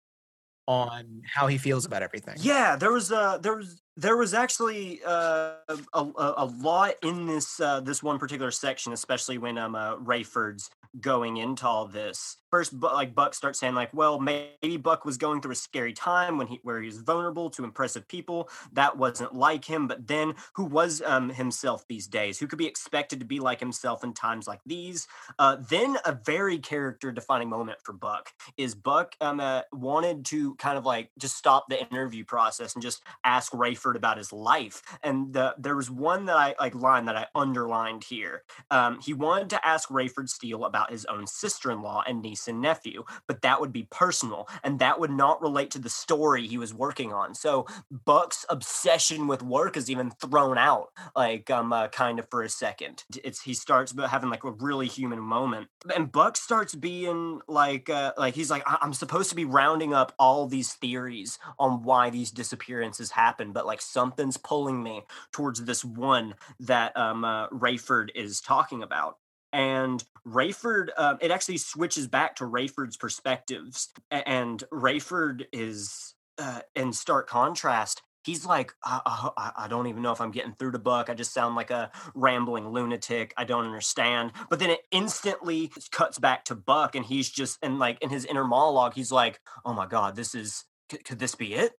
on 0.66 1.22
how 1.32 1.46
he 1.46 1.58
feels 1.58 1.84
about 1.84 2.02
everything. 2.02 2.36
Yeah, 2.40 2.76
there 2.76 2.92
was 2.92 3.12
uh 3.12 3.38
there 3.38 3.54
was 3.54 3.80
there 3.96 4.16
was 4.16 4.34
actually 4.34 5.00
uh, 5.04 5.52
a, 5.68 6.06
a 6.36 6.44
lot 6.60 6.94
in 7.02 7.26
this 7.26 7.60
uh, 7.60 7.80
this 7.80 8.02
one 8.02 8.18
particular 8.18 8.50
section, 8.50 8.92
especially 8.92 9.38
when 9.38 9.56
um 9.58 9.74
uh, 9.74 9.96
Rayford's 9.96 10.70
going 11.00 11.36
into 11.36 11.66
all 11.66 11.86
this. 11.86 12.38
First, 12.50 12.72
like 12.74 13.14
Buck 13.14 13.34
starts 13.34 13.58
saying 13.58 13.74
like, 13.74 13.92
well, 13.92 14.18
maybe 14.18 14.76
Buck 14.78 15.04
was 15.04 15.18
going 15.18 15.42
through 15.42 15.52
a 15.52 15.56
scary 15.56 15.92
time 15.92 16.38
when 16.38 16.46
he 16.46 16.60
where 16.62 16.80
he 16.80 16.86
was 16.86 16.98
vulnerable 16.98 17.50
to 17.50 17.64
impressive 17.64 18.06
people. 18.08 18.48
That 18.72 18.96
wasn't 18.96 19.34
like 19.34 19.64
him. 19.64 19.88
But 19.88 20.06
then, 20.06 20.34
who 20.54 20.64
was 20.64 21.02
um 21.02 21.30
himself 21.30 21.84
these 21.88 22.06
days? 22.06 22.38
Who 22.38 22.46
could 22.46 22.58
be 22.58 22.66
expected 22.66 23.20
to 23.20 23.26
be 23.26 23.40
like 23.40 23.60
himself 23.60 24.04
in 24.04 24.12
times 24.12 24.46
like 24.46 24.60
these? 24.66 25.06
Uh, 25.38 25.56
then 25.68 25.96
a 26.04 26.12
very 26.12 26.58
character 26.58 27.12
defining 27.12 27.48
moment 27.48 27.78
for 27.82 27.92
Buck 27.92 28.30
is 28.56 28.74
Buck 28.74 29.14
um 29.20 29.40
uh, 29.40 29.62
wanted 29.72 30.24
to 30.26 30.54
kind 30.56 30.76
of 30.76 30.84
like 30.84 31.10
just 31.18 31.36
stop 31.36 31.66
the 31.68 31.80
interview 31.80 32.24
process 32.24 32.74
and 32.74 32.82
just 32.82 33.02
ask 33.24 33.52
Rayford 33.52 33.85
about 33.94 34.18
his 34.18 34.32
life. 34.32 34.82
And 35.04 35.32
the, 35.32 35.54
there 35.58 35.76
was 35.76 35.88
one 35.90 36.24
that 36.26 36.36
I 36.36 36.54
like 36.58 36.74
line 36.74 37.04
that 37.04 37.16
I 37.16 37.26
underlined 37.34 38.02
here. 38.02 38.42
Um, 38.70 38.98
he 39.00 39.12
wanted 39.12 39.50
to 39.50 39.64
ask 39.64 39.88
Rayford 39.90 40.28
Steele 40.28 40.64
about 40.64 40.90
his 40.90 41.04
own 41.04 41.28
sister-in-law 41.28 42.02
and 42.08 42.22
niece 42.22 42.48
and 42.48 42.60
nephew, 42.60 43.04
but 43.28 43.42
that 43.42 43.60
would 43.60 43.72
be 43.72 43.86
personal 43.90 44.48
and 44.64 44.78
that 44.80 44.98
would 44.98 45.10
not 45.10 45.40
relate 45.42 45.70
to 45.72 45.78
the 45.78 45.90
story 45.90 46.46
he 46.48 46.58
was 46.58 46.74
working 46.74 47.12
on. 47.12 47.34
So 47.34 47.66
Buck's 47.90 48.44
obsession 48.48 49.26
with 49.26 49.42
work 49.42 49.76
is 49.76 49.90
even 49.90 50.10
thrown 50.10 50.58
out, 50.58 50.88
like 51.14 51.50
um, 51.50 51.72
uh, 51.72 51.88
kind 51.88 52.18
of 52.18 52.28
for 52.30 52.42
a 52.42 52.48
second. 52.48 53.04
It's 53.22 53.42
he 53.42 53.54
starts 53.54 53.94
having 54.08 54.30
like 54.30 54.44
a 54.44 54.50
really 54.50 54.86
human 54.86 55.20
moment, 55.20 55.68
and 55.94 56.10
Buck 56.10 56.36
starts 56.36 56.74
being 56.74 57.40
like, 57.48 57.90
uh, 57.90 58.12
like 58.16 58.34
he's 58.34 58.50
like, 58.50 58.62
"I- 58.66 58.78
I'm 58.80 58.94
supposed 58.94 59.30
to 59.30 59.36
be 59.36 59.44
rounding 59.44 59.92
up 59.92 60.14
all 60.18 60.46
these 60.46 60.72
theories 60.74 61.38
on 61.58 61.82
why 61.82 62.10
these 62.10 62.30
disappearances 62.30 63.10
happen, 63.10 63.52
but 63.52 63.66
like 63.66 63.75
something's 63.80 64.36
pulling 64.36 64.82
me 64.82 65.02
towards 65.32 65.64
this 65.64 65.84
one 65.84 66.34
that 66.60 66.96
um, 66.96 67.24
uh, 67.24 67.48
Rayford 67.48 68.10
is 68.14 68.40
talking 68.40 68.82
about 68.82 69.18
and 69.52 70.04
Rayford, 70.26 70.88
uh, 70.98 71.16
it 71.20 71.30
actually 71.30 71.56
switches 71.56 72.06
back 72.06 72.36
to 72.36 72.44
Rayford's 72.44 72.98
perspectives, 72.98 73.88
and 74.10 74.62
Rayford 74.72 75.46
is 75.50 76.14
uh, 76.36 76.60
in 76.74 76.92
stark 76.92 77.26
contrast. 77.28 78.02
he's 78.24 78.44
like, 78.44 78.72
I, 78.84 79.00
I, 79.38 79.52
I 79.64 79.68
don't 79.68 79.86
even 79.86 80.02
know 80.02 80.12
if 80.12 80.20
I'm 80.20 80.32
getting 80.32 80.52
through 80.54 80.72
to 80.72 80.78
Buck. 80.78 81.08
I 81.08 81.14
just 81.14 81.32
sound 81.32 81.54
like 81.54 81.70
a 81.70 81.90
rambling 82.14 82.68
lunatic. 82.68 83.32
I 83.36 83.44
don't 83.44 83.64
understand. 83.64 84.32
But 84.50 84.58
then 84.58 84.68
it 84.68 84.80
instantly 84.90 85.70
cuts 85.90 86.18
back 86.18 86.44
to 86.46 86.54
Buck, 86.54 86.94
and 86.94 87.06
he's 87.06 87.30
just 87.30 87.58
and 87.62 87.78
like 87.78 88.02
in 88.02 88.10
his 88.10 88.26
inner 88.26 88.44
monologue, 88.44 88.94
he's 88.94 89.12
like, 89.12 89.40
"Oh 89.64 89.72
my 89.72 89.86
God, 89.86 90.16
this 90.16 90.34
is 90.34 90.64
could, 90.90 91.04
could 91.04 91.18
this 91.18 91.34
be 91.34 91.54
it?" 91.54 91.72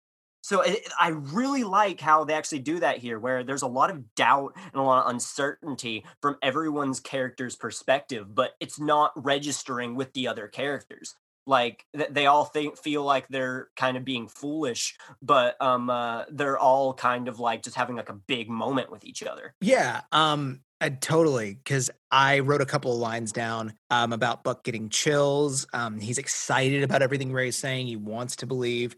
So 0.48 0.62
it, 0.62 0.88
I 0.98 1.10
really 1.10 1.66
like 1.66 2.00
how 2.00 2.24
they 2.24 2.34
actually 2.34 2.60
do 2.60 2.80
that 2.80 3.00
here, 3.00 3.20
where 3.20 3.43
there's 3.43 3.64
a 3.64 3.68
lot 3.68 3.89
of 3.89 4.16
doubt 4.16 4.54
and 4.56 4.76
a 4.76 4.82
lot 4.82 5.04
of 5.04 5.12
uncertainty 5.12 6.06
from 6.22 6.38
everyone's 6.41 7.02
character's 7.02 7.58
perspective, 7.58 8.34
but 8.34 8.52
it's 8.62 8.80
not 8.80 9.12
registering 9.18 9.95
with 9.95 10.14
the 10.14 10.30
other 10.30 10.48
characters 10.48 11.16
like 11.45 11.86
they 12.10 12.26
all 12.26 12.43
think 12.43 12.78
feel 12.78 13.04
like 13.04 13.26
they're 13.30 13.70
kind 13.78 13.95
of 13.95 14.04
being 14.04 14.28
foolish 14.28 14.98
but 15.22 15.56
um 15.62 15.89
uh, 15.89 16.26
they're 16.30 16.60
all 16.60 16.93
kind 16.93 17.30
of 17.30 17.39
like 17.39 17.64
just 17.64 17.78
having 17.78 17.95
like 17.95 18.10
a 18.10 18.20
big 18.28 18.50
moment 18.50 18.91
with 18.91 19.06
each 19.06 19.24
other 19.24 19.54
Yeah, 19.62 20.02
um, 20.12 20.60
I 20.80 20.89
totally 20.89 21.56
because 21.56 21.89
I 22.12 22.39
wrote 22.39 22.62
a 22.62 22.66
couple 22.66 22.91
of 22.91 23.00
lines 23.00 23.32
down 23.32 23.74
um, 23.89 24.14
about 24.14 24.43
Buck 24.43 24.64
getting 24.64 24.89
chills. 24.89 25.66
Um, 25.74 26.00
he's 26.00 26.18
excited 26.18 26.84
about 26.84 27.02
everything 27.02 27.32
Ray's 27.32 27.58
saying. 27.58 27.88
He 27.88 27.95
wants 27.95 28.36
to 28.38 28.45
believe, 28.45 28.95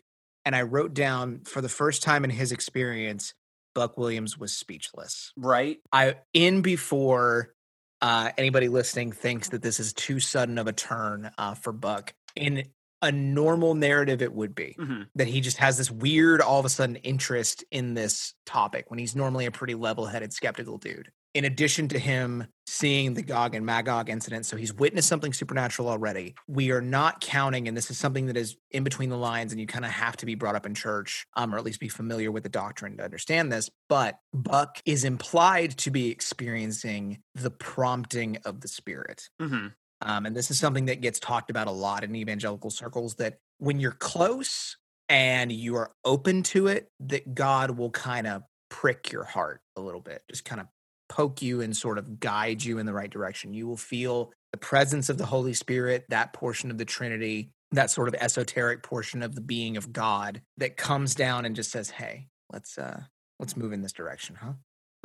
and 0.50 0.56
I 0.56 0.64
wrote 0.64 0.96
down 0.96 1.42
for 1.46 1.62
the 1.62 1.70
first 1.70 2.02
time 2.02 2.24
in 2.24 2.32
his 2.32 2.52
experience, 2.52 3.36
Buck 3.76 4.00
Williams 4.00 4.36
was 4.36 4.52
speechless. 4.52 5.32
right 5.38 5.78
I 5.94 6.16
in 6.34 6.64
before 6.64 7.54
uh, 8.02 8.32
anybody 8.36 8.68
listening 8.68 9.12
thinks 9.12 9.50
that 9.50 9.62
this 9.62 9.80
is 9.80 9.94
too 9.94 10.20
sudden 10.20 10.58
of 10.58 10.66
a 10.66 10.74
turn 10.74 11.30
uh, 11.38 11.54
for 11.54 11.72
Buck. 11.72 12.16
In 12.36 12.64
a 13.02 13.12
normal 13.12 13.76
narrative, 13.76 14.22
it 14.22 14.34
would 14.34 14.54
be 14.56 14.76
Mhm. 14.80 15.08
that 15.16 15.28
he 15.28 15.42
just 15.42 15.58
has 15.58 15.78
this 15.78 15.90
weird, 15.92 16.42
all 16.42 16.60
of 16.60 16.66
a 16.66 16.70
sudden, 16.70 16.98
interest 16.98 17.64
in 17.72 17.94
this 17.94 18.34
topic 18.46 18.90
when 18.90 19.00
he's 19.00 19.16
normally 19.16 19.46
a 19.46 19.52
pretty 19.52 19.76
level-headed, 19.76 20.34
skeptical 20.34 20.78
dude. 20.78 21.12
In 21.36 21.46
addition 21.46 21.88
to 21.90 22.00
him 22.00 22.48
seeing 22.66 23.14
the 23.14 23.22
Gog 23.22 23.54
and 23.54 23.64
Magog 23.64 24.10
incident, 24.10 24.48
so 24.48 24.58
he's 24.58 24.74
witnessed 24.74 25.08
something 25.08 25.32
supernatural 25.32 25.88
already. 25.88 26.34
We 26.48 26.72
are 26.72 26.82
not 26.82 27.22
counting, 27.22 27.68
and 27.68 27.78
this 27.78 27.92
is 27.92 28.00
something 28.00 28.26
that 28.26 28.36
is 28.36 28.58
in 28.72 28.84
between 28.84 29.10
the 29.10 29.18
lines, 29.18 29.52
and 29.52 29.62
you 29.62 29.68
kind 29.68 29.86
of 29.86 29.92
have 29.92 30.18
to 30.18 30.26
be 30.26 30.34
brought 30.34 30.56
up 30.56 30.66
in 30.66 30.74
church, 30.74 31.28
um, 31.36 31.54
or 31.54 31.60
at 31.60 31.64
least 31.64 31.80
be 31.80 31.88
familiar 31.88 32.32
with 32.32 32.42
the 32.44 32.50
doctrine 32.50 32.98
to 32.98 33.04
understand 33.04 33.52
this. 33.52 33.70
But 33.88 34.18
Buck 34.34 34.82
is 34.86 35.04
implied 35.04 35.78
to 35.78 35.92
be 35.92 36.10
experiencing 36.10 37.22
the 37.36 37.52
prompting 37.52 38.38
of 38.38 38.62
the 38.62 38.68
Spirit. 38.68 39.30
hmm 39.40 39.68
Um, 40.02 40.26
and 40.26 40.36
this 40.36 40.50
is 40.50 40.60
something 40.60 40.86
that 40.86 41.02
gets 41.02 41.20
talked 41.20 41.50
about 41.50 41.68
a 41.68 41.72
lot 41.72 42.04
in 42.04 42.16
evangelical 42.16 42.70
circles 42.70 43.16
that 43.16 43.38
when 43.58 43.80
you're 43.80 43.92
close 43.92 44.78
and 45.10 45.52
you 45.52 45.76
are 45.76 45.92
open 46.06 46.44
to 46.44 46.68
it, 46.68 46.88
that 47.02 47.34
God 47.36 47.72
will 47.72 47.90
kind 47.90 48.28
of 48.28 48.44
prick 48.70 49.12
your 49.12 49.24
heart 49.24 49.62
a 49.76 49.82
little 49.82 50.02
bit, 50.02 50.24
just 50.30 50.46
kind 50.46 50.62
of 50.62 50.68
poke 51.10 51.42
you 51.42 51.62
and 51.62 51.76
sort 51.76 51.98
of 51.98 52.20
guide 52.20 52.64
you 52.64 52.78
in 52.78 52.86
the 52.86 52.94
right 52.94 53.10
direction. 53.10 53.54
You 53.54 53.68
will 53.68 53.78
feel 53.78 54.32
the 54.52 54.58
presence 54.58 55.10
of 55.10 55.18
the 55.18 55.26
Holy 55.26 55.54
Spirit, 55.54 56.06
that 56.10 56.34
portion 56.34 56.72
of 56.72 56.78
the 56.78 56.86
Trinity, 56.86 57.52
that 57.72 57.92
sort 57.92 58.08
of 58.08 58.16
esoteric 58.16 58.84
portion 58.84 59.22
of 59.22 59.36
the 59.36 59.42
being 59.42 59.76
of 59.78 59.92
God 59.92 60.42
that 60.58 60.78
comes 60.78 61.16
down 61.16 61.46
and 61.46 61.56
just 61.56 61.72
says, 61.72 61.90
Hey, 61.90 62.28
let's 62.52 62.78
uh 62.78 63.02
let's 63.40 63.58
move 63.58 63.74
in 63.74 63.82
this 63.82 63.94
direction, 63.94 64.36
huh? 64.40 64.54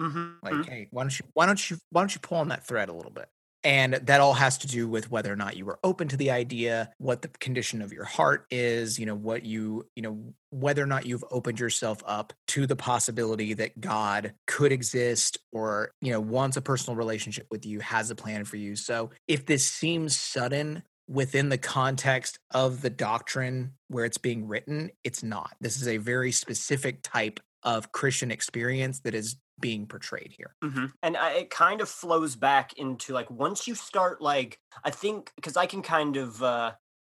hmm 0.00 0.32
like 0.42 0.66
hey 0.66 0.88
why 0.90 1.02
don't 1.04 1.16
you 1.18 1.24
why 1.34 1.46
don't 1.46 1.70
you 1.70 1.76
why 1.90 2.00
don't 2.00 2.14
you 2.14 2.20
pull 2.20 2.38
on 2.38 2.48
that 2.48 2.66
thread 2.66 2.88
a 2.88 2.92
little 2.92 3.12
bit 3.12 3.28
and 3.64 3.94
that 3.94 4.20
all 4.20 4.34
has 4.34 4.58
to 4.58 4.66
do 4.66 4.86
with 4.86 5.10
whether 5.10 5.32
or 5.32 5.36
not 5.36 5.56
you 5.56 5.64
were 5.64 5.78
open 5.82 6.08
to 6.08 6.16
the 6.16 6.30
idea 6.30 6.92
what 6.98 7.22
the 7.22 7.28
condition 7.28 7.82
of 7.82 7.92
your 7.92 8.04
heart 8.04 8.46
is 8.50 8.98
you 8.98 9.06
know 9.06 9.14
what 9.14 9.44
you 9.44 9.86
you 9.96 10.02
know 10.02 10.34
whether 10.50 10.82
or 10.82 10.86
not 10.86 11.06
you've 11.06 11.24
opened 11.32 11.58
yourself 11.58 12.02
up 12.06 12.32
to 12.46 12.66
the 12.66 12.76
possibility 12.76 13.54
that 13.54 13.80
god 13.80 14.32
could 14.46 14.70
exist 14.70 15.38
or 15.52 15.92
you 16.00 16.12
know 16.12 16.20
wants 16.20 16.56
a 16.56 16.62
personal 16.62 16.96
relationship 16.96 17.46
with 17.50 17.64
you 17.64 17.80
has 17.80 18.10
a 18.10 18.14
plan 18.14 18.44
for 18.44 18.56
you. 18.56 18.76
So 18.76 19.10
if 19.28 19.46
this 19.46 19.66
seems 19.66 20.16
sudden 20.16 20.82
within 21.06 21.50
the 21.50 21.58
context 21.58 22.38
of 22.52 22.80
the 22.80 22.90
doctrine 22.90 23.74
where 23.88 24.04
it's 24.04 24.18
being 24.18 24.48
written 24.48 24.90
it's 25.04 25.22
not. 25.22 25.54
This 25.60 25.80
is 25.80 25.88
a 25.88 25.98
very 25.98 26.32
specific 26.32 27.02
type 27.02 27.40
of 27.62 27.92
christian 27.92 28.30
experience 28.30 29.00
that 29.00 29.14
is 29.14 29.36
being 29.60 29.86
portrayed 29.86 30.34
here. 30.36 30.54
Hmm 30.62 30.86
And 31.02 31.16
I, 31.16 31.32
it 31.32 31.50
kind 31.50 31.80
of 31.80 31.88
flows 31.88 32.36
back 32.36 32.72
into 32.74 33.12
like 33.12 33.30
once 33.30 33.66
you 33.66 33.74
start 33.74 34.20
like 34.20 34.58
I 34.82 34.90
think 34.90 35.32
because 35.36 35.56
I 35.56 35.66
can 35.66 35.82
kind 35.82 36.16
of 36.16 36.42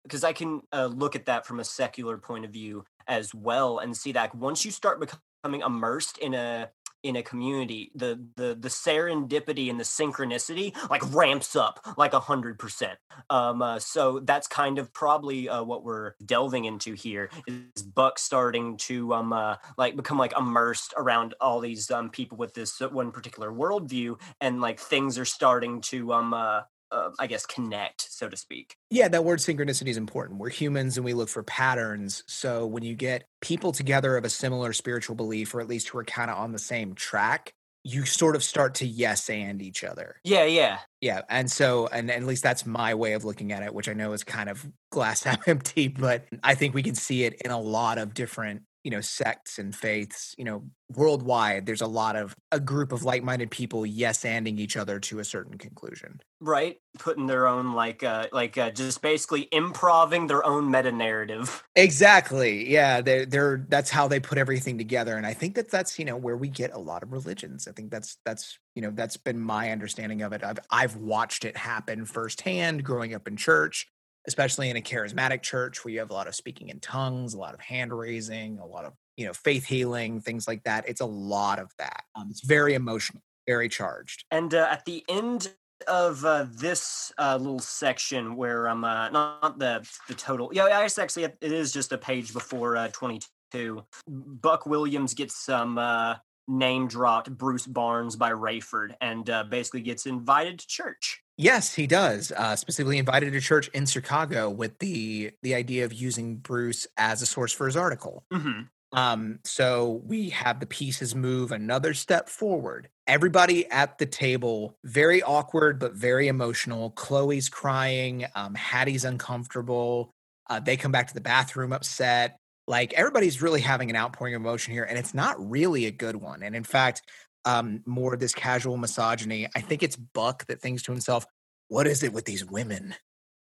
because 0.03 0.23
I 0.23 0.33
can 0.33 0.61
uh, 0.73 0.87
look 0.87 1.15
at 1.15 1.25
that 1.25 1.45
from 1.45 1.59
a 1.59 1.63
secular 1.63 2.17
point 2.17 2.45
of 2.45 2.51
view 2.51 2.85
as 3.07 3.33
well 3.33 3.79
and 3.79 3.95
see 3.95 4.11
that 4.13 4.35
once 4.35 4.65
you 4.65 4.71
start 4.71 4.99
becoming 4.99 5.61
immersed 5.61 6.17
in 6.17 6.33
a 6.33 6.69
in 7.03 7.15
a 7.15 7.23
community 7.23 7.91
the 7.95 8.23
the 8.35 8.55
the 8.59 8.69
serendipity 8.69 9.69
and 9.69 9.79
the 9.79 9.83
synchronicity 9.83 10.75
like 10.89 11.01
ramps 11.13 11.55
up 11.55 11.79
like 11.97 12.13
a 12.13 12.19
hundred 12.19 12.59
percent. 12.59 12.97
Um 13.29 13.61
uh, 13.61 13.79
so 13.79 14.19
that's 14.19 14.47
kind 14.47 14.79
of 14.79 14.93
probably 14.93 15.49
uh, 15.49 15.63
what 15.63 15.83
we're 15.83 16.13
delving 16.25 16.65
into 16.65 16.93
here 16.93 17.29
is 17.47 17.83
buck 17.83 18.19
starting 18.19 18.77
to 18.77 19.13
um 19.13 19.33
uh, 19.33 19.55
like 19.77 19.95
become 19.95 20.17
like 20.17 20.33
immersed 20.37 20.93
around 20.97 21.33
all 21.41 21.59
these 21.59 21.89
um 21.91 22.09
people 22.09 22.37
with 22.37 22.53
this 22.53 22.79
one 22.79 23.11
particular 23.11 23.51
worldview 23.51 24.19
and 24.39 24.61
like 24.61 24.79
things 24.79 25.17
are 25.17 25.25
starting 25.25 25.81
to 25.81 26.13
um 26.13 26.33
uh, 26.33 26.61
uh 26.91 27.11
i 27.19 27.27
guess 27.27 27.45
connect 27.45 28.01
so 28.11 28.29
to 28.29 28.37
speak 28.37 28.77
Yeah, 28.89 29.07
that 29.07 29.23
word 29.23 29.39
synchronicity 29.39 29.87
is 29.87 29.97
important. 29.97 30.39
We're 30.39 30.49
humans 30.49 30.97
and 30.97 31.05
we 31.05 31.13
look 31.13 31.29
for 31.29 31.43
patterns. 31.43 32.23
So 32.27 32.67
when 32.67 32.83
you 32.83 32.93
get 32.93 33.25
people 33.39 33.71
together 33.71 34.17
of 34.17 34.25
a 34.25 34.29
similar 34.29 34.73
spiritual 34.73 35.15
belief, 35.15 35.53
or 35.55 35.61
at 35.61 35.67
least 35.67 35.89
who 35.89 35.97
are 35.97 36.03
kind 36.03 36.29
of 36.29 36.37
on 36.37 36.51
the 36.51 36.59
same 36.59 36.93
track, 36.93 37.53
you 37.83 38.05
sort 38.05 38.35
of 38.35 38.43
start 38.43 38.75
to 38.75 38.85
yes 38.85 39.29
and 39.29 39.61
each 39.61 39.83
other. 39.85 40.17
yeah 40.23 40.45
yeah 40.45 40.79
Yeah. 41.01 41.21
And 41.29 41.49
so, 41.49 41.87
and 41.87 42.11
at 42.11 42.23
least 42.23 42.43
that's 42.43 42.65
my 42.65 42.93
way 42.95 43.13
of 43.13 43.25
looking 43.25 43.51
at 43.51 43.63
it, 43.63 43.73
which 43.73 43.89
I 43.89 43.93
know 43.93 44.13
is 44.13 44.23
kind 44.23 44.49
of 44.49 44.67
glass 44.91 45.23
half 45.25 45.47
empty, 45.47 45.87
but 45.87 46.27
I 46.43 46.55
think 46.55 46.75
we 46.75 46.83
can 46.83 46.95
see 46.95 47.23
it 47.23 47.41
in 47.43 47.51
a 47.51 47.59
lot 47.59 47.97
of 47.97 48.13
different, 48.13 48.63
you 48.83 48.91
know, 48.91 49.01
sects 49.01 49.59
and 49.59 49.75
faiths, 49.75 50.33
you 50.37 50.43
know, 50.43 50.63
worldwide. 50.95 51.65
There's 51.65 51.81
a 51.81 51.87
lot 51.87 52.15
of 52.15 52.35
a 52.51 52.59
group 52.59 52.91
of 52.91 53.03
like 53.03 53.23
minded 53.23 53.51
people 53.51 53.85
yes 53.85 54.23
anding 54.23 54.59
each 54.59 54.77
other 54.77 54.99
to 55.01 55.19
a 55.19 55.23
certain 55.25 55.57
conclusion. 55.57 56.19
right 56.39 56.77
putting 56.99 57.27
their 57.27 57.47
own 57.47 57.73
like 57.73 58.03
uh 58.03 58.27
like 58.33 58.57
uh, 58.57 58.71
just 58.71 59.01
basically 59.01 59.47
improving 59.51 60.27
their 60.27 60.45
own 60.45 60.69
meta 60.69 60.91
narrative 60.91 61.63
Exactly. 61.75 62.69
Yeah, 62.69 62.99
they're 63.01 63.25
they're 63.25 63.65
that's 63.69 63.89
how 63.89 64.07
they 64.09 64.19
put 64.19 64.37
everything 64.37 64.77
together, 64.77 65.15
and 65.15 65.25
I 65.25 65.33
think 65.33 65.55
that 65.55 65.71
that's 65.71 65.97
you 65.97 66.03
know 66.03 66.17
where 66.17 66.35
we 66.35 66.49
get 66.49 66.73
a 66.73 66.77
lot 66.79 67.01
of 67.01 67.13
religions. 67.13 67.65
I 67.67 67.71
think 67.71 67.91
that's 67.91 68.17
that's 68.25 68.59
you 68.75 68.81
know 68.81 68.91
that's 68.91 69.15
been 69.15 69.39
my 69.39 69.71
understanding 69.71 70.21
of 70.21 70.33
it. 70.33 70.43
I've 70.43 70.59
I've 70.69 70.97
watched 70.97 71.45
it 71.45 71.55
happen 71.55 72.05
firsthand 72.05 72.83
growing 72.83 73.13
up 73.15 73.25
in 73.27 73.37
church, 73.37 73.87
especially 74.27 74.69
in 74.69 74.77
a 74.77 74.81
charismatic 74.81 75.41
church 75.41 75.83
where 75.83 75.91
you 75.93 75.99
have 75.99 76.11
a 76.11 76.13
lot 76.13 76.27
of 76.27 76.35
speaking 76.35 76.69
in 76.69 76.79
tongues, 76.79 77.33
a 77.33 77.37
lot 77.37 77.53
of 77.53 77.59
hand 77.59 77.97
raising, 77.97 78.59
a 78.59 78.65
lot 78.65 78.85
of 78.85 78.93
you 79.17 79.25
know 79.25 79.33
faith 79.33 79.65
healing, 79.65 80.21
things 80.21 80.47
like 80.47 80.63
that. 80.63 80.87
It's 80.87 81.01
a 81.01 81.05
lot 81.05 81.59
of 81.59 81.71
that. 81.77 82.03
Um, 82.15 82.27
it's 82.29 82.45
very 82.45 82.73
emotional, 82.73 83.21
very 83.47 83.69
charged. 83.69 84.25
And 84.31 84.53
uh, 84.53 84.67
at 84.69 84.85
the 84.85 85.03
end 85.09 85.51
of 85.87 86.23
uh, 86.25 86.45
this 86.51 87.11
uh, 87.17 87.37
little 87.37 87.59
section, 87.59 88.35
where 88.35 88.67
I'm 88.67 88.83
uh, 88.83 89.09
not 89.09 89.59
the 89.59 89.87
the 90.07 90.13
total, 90.13 90.49
yeah, 90.53 90.65
I 90.65 90.81
guess 90.81 90.97
actually 90.97 91.23
it 91.23 91.37
is 91.41 91.71
just 91.71 91.91
a 91.91 91.97
page 91.97 92.33
before 92.33 92.77
uh, 92.77 92.89
22. 92.89 93.83
Buck 94.07 94.65
Williams 94.65 95.13
gets 95.13 95.35
some 95.35 95.77
uh, 95.77 96.15
name 96.47 96.87
dropped 96.87 97.35
Bruce 97.35 97.67
Barnes 97.67 98.15
by 98.15 98.31
Rayford, 98.31 98.95
and 99.01 99.25
basically 99.49 99.81
gets 99.81 100.05
invited 100.05 100.59
to 100.59 100.67
church. 100.67 101.20
Yes, 101.37 101.73
he 101.73 101.87
does. 101.87 102.31
Uh, 102.31 102.55
specifically 102.55 102.97
invited 102.97 103.33
to 103.33 103.41
church 103.41 103.67
in 103.69 103.85
Chicago 103.85 104.49
with 104.49 104.77
the 104.79 105.31
the 105.41 105.55
idea 105.55 105.85
of 105.85 105.93
using 105.93 106.37
Bruce 106.37 106.87
as 106.97 107.21
a 107.21 107.25
source 107.25 107.51
for 107.53 107.65
his 107.65 107.75
article. 107.75 108.23
hmm 108.31 108.71
Um, 108.93 109.39
so 109.45 110.01
we 110.05 110.29
have 110.31 110.59
the 110.59 110.65
pieces 110.67 111.15
move 111.15 111.51
another 111.51 111.93
step 111.93 112.29
forward. 112.29 112.89
Everybody 113.07 113.67
at 113.71 113.97
the 113.99 114.05
table, 114.05 114.77
very 114.85 115.23
awkward 115.23 115.79
but 115.79 115.93
very 115.93 116.27
emotional. 116.27 116.91
Chloe's 116.91 117.49
crying. 117.49 118.25
Um, 118.35 118.55
Hattie's 118.55 119.05
uncomfortable. 119.05 120.11
Uh, 120.49 120.59
they 120.59 120.77
come 120.77 120.91
back 120.91 121.07
to 121.07 121.13
the 121.13 121.21
bathroom 121.21 121.73
upset. 121.73 122.37
Like 122.67 122.93
everybody's 122.93 123.41
really 123.41 123.61
having 123.61 123.89
an 123.89 123.95
outpouring 123.95 124.35
of 124.35 124.41
emotion 124.41 124.73
here, 124.73 124.83
and 124.83 124.97
it's 124.99 125.13
not 125.13 125.35
really 125.49 125.85
a 125.85 125.91
good 125.91 126.17
one. 126.17 126.43
And 126.43 126.55
in 126.55 126.63
fact, 126.63 127.01
um, 127.45 127.81
more 127.85 128.13
of 128.13 128.19
this 128.19 128.33
casual 128.33 128.77
misogyny. 128.77 129.47
I 129.55 129.61
think 129.61 129.83
it's 129.83 129.95
Buck 129.95 130.45
that 130.47 130.61
thinks 130.61 130.83
to 130.83 130.91
himself, 130.91 131.25
"What 131.67 131.87
is 131.87 132.03
it 132.03 132.13
with 132.13 132.25
these 132.25 132.45
women?" 132.45 132.95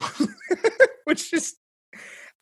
Which 1.04 1.30
just 1.30 1.56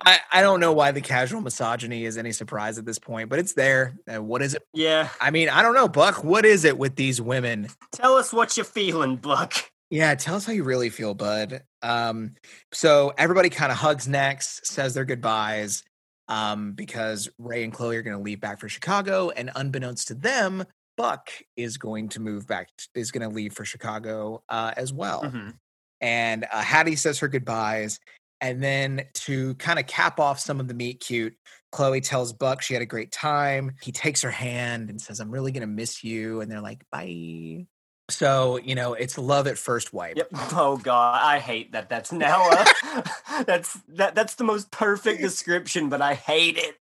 I, 0.05 0.19
I 0.33 0.41
don't 0.43 0.61
know 0.61 0.73
why 0.73 0.93
the 0.93 1.01
casual 1.01 1.41
misogyny 1.43 2.05
is 2.05 2.17
any 2.17 2.33
surprise 2.33 2.79
at 2.79 2.87
this 2.87 2.99
point, 2.99 3.29
but 3.29 3.39
it's 3.39 3.53
there. 3.53 3.97
And 4.07 4.27
what 4.29 4.41
is 4.43 4.55
it? 4.55 4.63
Yeah, 4.73 5.09
I 5.21 5.31
mean, 5.31 5.49
I 5.49 5.63
don't 5.63 5.75
know, 5.75 5.89
Buck. 5.89 6.25
What 6.25 6.47
is 6.47 6.65
it 6.65 6.79
with 6.79 6.97
these 6.97 7.21
women? 7.21 7.69
tell 7.93 8.15
us 8.17 8.33
what 8.33 8.57
you're 8.57 8.65
feeling, 8.65 9.17
Buck. 9.17 9.53
Yeah, 9.91 10.15
tell 10.15 10.37
us 10.37 10.47
how 10.47 10.53
you 10.53 10.63
really 10.63 10.89
feel, 10.89 11.15
bud. 11.15 11.63
Um, 11.83 12.37
so 12.73 13.13
everybody 13.19 13.51
kind 13.51 13.73
of 13.73 13.79
hugs 13.79 14.07
necks, 14.07 14.61
says 14.65 14.95
their 14.95 15.05
goodbyes. 15.05 15.83
um, 16.29 16.73
because 16.73 17.29
Ray 17.39 17.65
and 17.65 17.73
Chloe 17.73 17.97
are 17.97 18.03
going 18.03 18.17
to 18.17 18.23
leave 18.23 18.41
back 18.41 18.61
for 18.61 18.69
Chicago, 18.69 19.31
and 19.31 19.51
unbeknownst 19.55 20.07
to 20.09 20.15
them, 20.15 20.65
Buck 21.01 21.31
is 21.57 21.79
going 21.79 22.11
to 22.11 22.21
move 22.21 22.47
back, 22.47 22.69
is 22.95 23.11
going 23.11 23.27
to 23.27 23.35
leave 23.35 23.55
for 23.55 23.65
Chicago 23.65 24.43
uh, 24.51 24.73
as 24.77 24.93
well. 24.93 25.23
Mhm. 25.23 25.55
And 26.03 26.45
uh, 26.53 26.61
Hattie 26.61 26.97
says 26.97 27.21
her 27.21 27.29
goodbyes. 27.29 27.99
And 28.43 28.63
then 28.63 29.07
to 29.15 29.55
kind 29.55 29.79
of 29.79 29.87
cap 29.87 30.21
off 30.21 30.39
some 30.39 30.61
of 30.61 30.69
the 30.69 30.75
meet 30.75 31.01
cute, 31.01 31.35
Chloe 31.73 32.03
tells 32.03 32.35
Buck 32.35 32.61
she 32.61 32.75
had 32.75 32.83
a 32.83 32.87
great 32.87 33.13
time. 33.13 33.77
He 33.81 33.93
takes 33.93 34.21
her 34.21 34.31
hand 34.31 34.91
and 34.91 35.01
says, 35.01 35.21
I'm 35.21 35.31
really 35.31 35.53
going 35.53 35.63
to 35.63 35.67
miss 35.67 36.05
you. 36.05 36.43
And 36.43 36.53
they're 36.53 36.61
like, 36.61 36.85
bye. 36.93 37.65
So, 38.11 38.59
you 38.59 38.75
know, 38.75 38.93
it's 38.93 39.17
love 39.17 39.47
at 39.47 39.57
first 39.57 39.95
wipe. 39.95 40.19
Yep. 40.19 40.29
Oh 40.53 40.77
god, 40.77 41.19
I 41.23 41.39
hate 41.39 41.73
that. 41.73 41.89
That's 41.89 42.13
now. 42.13 42.47
Uh, 42.51 43.03
that's 43.47 43.73
that. 43.89 44.15
That's 44.15 44.35
the 44.35 44.45
most 44.45 44.71
perfect 44.71 45.23
description, 45.23 45.89
but 45.89 46.03
I 46.03 46.13
hate 46.13 46.59
it. 46.59 46.77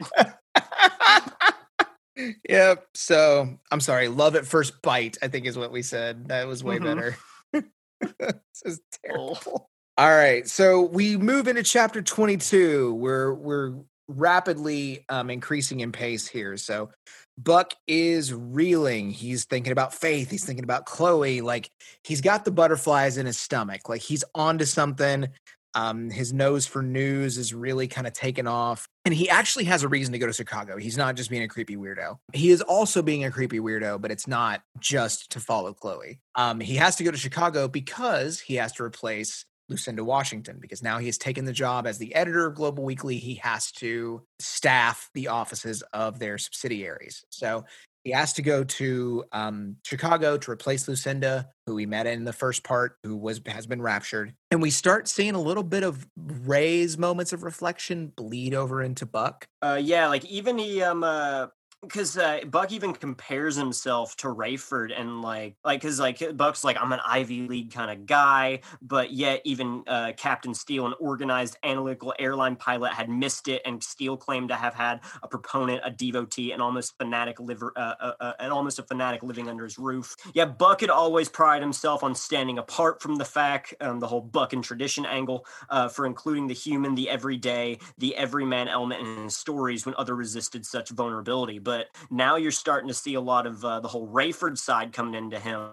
Yep. 2.48 2.88
So 2.94 3.58
I'm 3.72 3.80
sorry. 3.80 4.08
Love 4.08 4.36
at 4.36 4.46
first 4.46 4.82
bite, 4.82 5.18
I 5.22 5.28
think 5.28 5.46
is 5.46 5.58
what 5.58 5.72
we 5.72 5.82
said. 5.82 6.30
That 6.30 6.48
was 6.48 6.64
way 6.64 6.80
Mhm. 6.80 6.84
better. 6.84 7.18
this 8.20 8.62
is 8.66 8.82
terrible. 9.06 9.70
All 9.98 10.10
right. 10.10 10.48
So 10.48 10.82
we 10.82 11.18
move 11.18 11.48
into 11.48 11.64
chapter 11.64 12.02
22. 12.02 12.94
We're 12.96 13.34
we're 13.34 13.74
rapidly 14.10 15.04
um 15.10 15.30
increasing 15.30 15.82
in 15.82 15.92
pace 15.92 16.28
here. 16.28 16.56
So 16.58 16.92
Buck 17.40 17.74
is 17.88 18.34
reeling. 18.34 19.12
He's 19.12 19.46
thinking 19.46 19.72
about 19.72 19.94
Faith. 19.94 20.32
He's 20.32 20.46
thinking 20.46 20.64
about 20.64 20.86
Chloe. 20.86 21.42
Like 21.42 21.70
he's 22.04 22.22
got 22.22 22.46
the 22.46 22.52
butterflies 22.52 23.18
in 23.18 23.26
his 23.26 23.38
stomach. 23.38 23.90
Like 23.90 24.02
he's 24.02 24.24
onto 24.34 24.66
something. 24.66 25.28
Um, 25.78 26.10
his 26.10 26.34
nose 26.34 26.66
for 26.66 26.82
news 26.82 27.38
is 27.38 27.54
really 27.54 27.88
kind 27.88 28.08
of 28.08 28.14
taken 28.14 28.48
off. 28.48 28.88
And 29.06 29.14
he 29.14 29.30
actually 29.30 29.66
has 29.66 29.84
a 29.84 29.88
reason 29.88 30.12
to 30.14 30.18
go 30.18 30.26
to 30.26 30.34
Chicago. 30.34 30.78
He's 30.78 30.98
not 30.98 31.16
just 31.16 31.30
being 31.30 31.44
a 31.44 31.48
creepy 31.48 31.78
weirdo. 31.78 32.18
He 32.34 32.50
is 32.50 32.64
also 32.64 33.04
being 33.04 33.24
a 33.26 33.32
creepy 33.32 33.60
weirdo, 33.60 34.02
but 34.02 34.10
it's 34.10 34.28
not 34.28 34.64
just 34.80 35.32
to 35.34 35.40
follow 35.40 35.74
Chloe. 35.74 36.20
Um, 36.34 36.60
he 36.60 36.78
has 36.78 36.96
to 36.96 37.04
go 37.04 37.12
to 37.12 37.18
Chicago 37.18 37.68
because 37.68 38.40
he 38.40 38.56
has 38.56 38.74
to 38.74 38.84
replace 38.84 39.46
Lucinda 39.70 40.04
Washington 40.04 40.58
because 40.60 40.82
now 40.82 40.98
he 40.98 41.08
has 41.08 41.18
taken 41.18 41.46
the 41.46 41.54
job 41.54 41.86
as 41.86 41.98
the 41.98 42.16
editor 42.16 42.48
of 42.48 42.56
Global 42.56 42.84
Weekly. 42.84 43.18
He 43.18 43.36
has 43.36 43.72
to 43.74 44.24
staff 44.40 45.10
the 45.14 45.28
offices 45.28 45.84
of 45.94 46.20
their 46.20 46.38
subsidiaries. 46.38 47.24
So 47.30 47.66
he 48.08 48.14
has 48.14 48.32
to 48.32 48.42
go 48.42 48.64
to 48.64 49.26
um, 49.34 49.76
Chicago 49.84 50.38
to 50.38 50.50
replace 50.50 50.88
Lucinda, 50.88 51.50
who 51.66 51.76
we 51.76 51.86
met 51.86 52.08
in 52.08 52.24
the 52.24 52.32
first 52.32 52.64
part, 52.64 52.96
who 53.04 53.18
was 53.18 53.42
has 53.48 53.68
been 53.68 53.82
raptured. 53.82 54.34
And 54.50 54.62
we 54.62 54.70
start 54.70 55.10
seeing 55.10 55.36
a 55.36 55.42
little 55.42 55.62
bit 55.62 55.84
of 55.84 56.08
Ray's 56.16 56.98
moments 56.98 57.34
of 57.34 57.44
reflection 57.44 58.14
bleed 58.16 58.54
over 58.54 58.82
into 58.82 59.06
Buck. 59.06 59.46
Uh, 59.62 59.78
yeah, 59.84 60.08
like 60.08 60.24
even 60.24 60.58
he 60.58 60.82
um 60.82 61.04
uh 61.04 61.48
because 61.82 62.18
uh, 62.18 62.40
Buck 62.50 62.72
even 62.72 62.94
compares 62.94 63.56
himself 63.56 64.16
to 64.18 64.28
Rayford 64.28 64.92
and 64.98 65.22
like 65.22 65.56
like 65.64 65.82
because 65.82 66.00
like 66.00 66.36
Buck's 66.36 66.64
like 66.64 66.78
I'm 66.80 66.92
an 66.92 67.00
Ivy 67.06 67.48
League 67.48 67.72
kind 67.72 67.92
of 67.92 68.06
guy, 68.06 68.62
but 68.82 69.12
yet 69.12 69.42
even 69.44 69.84
uh, 69.88 70.14
Captain 70.18 70.54
Steele, 70.54 70.88
an 70.88 70.94
organized 71.00 71.58
analytical 71.64 72.14
airline 72.18 72.56
pilot, 72.56 72.94
had 72.94 73.10
missed 73.10 73.48
it, 73.48 73.62
and 73.66 73.84
Steele 73.84 74.18
claimed 74.18 74.50
to 74.50 74.56
have 74.56 74.74
had 74.74 75.02
a 75.22 75.28
proponent, 75.28 75.82
a 75.84 75.92
devotee, 75.92 76.52
an 76.52 76.62
almost 76.62 76.98
fanatic 76.98 77.40
liver, 77.40 77.74
uh, 77.76 77.94
uh, 78.00 78.14
uh, 78.20 78.34
an 78.40 78.52
almost 78.52 78.80
a 78.80 78.84
fanatic 78.84 79.22
living 79.22 79.48
under 79.48 79.64
his 79.64 79.78
roof. 79.78 80.16
Yeah, 80.34 80.46
Buck 80.46 80.82
had 80.82 80.90
always 80.90 81.30
prided 81.30 81.62
himself 81.62 82.04
on 82.04 82.16
standing 82.16 82.58
apart 82.58 83.02
from 83.02 83.16
the 83.16 83.26
fact, 83.26 83.76
um, 83.82 84.00
the 84.00 84.08
whole 84.08 84.22
Buck 84.22 84.54
and 84.54 84.64
tradition 84.64 85.06
angle, 85.06 85.46
uh, 85.70 85.90
for 85.90 86.06
including 86.08 86.48
the 86.48 86.54
human, 86.56 86.96
the 86.96 87.10
everyday, 87.10 87.78
the 88.00 88.16
everyman 88.16 88.68
element 88.68 89.02
in 89.02 89.24
his 89.26 89.36
stories 89.36 89.86
when 89.86 89.94
other 89.98 90.16
resisted 90.16 90.66
such 90.66 90.90
vulnerability. 90.90 91.60
But 91.68 91.88
now 92.10 92.38
you're 92.38 92.54
starting 92.54 92.88
to 92.88 92.94
see 92.94 93.16
a 93.16 93.20
lot 93.20 93.46
of 93.46 93.66
uh, 93.66 93.82
the 93.82 93.90
whole 93.90 94.08
Rayford 94.08 94.58
side 94.58 94.94
coming 94.94 95.16
into 95.16 95.38
him, 95.38 95.72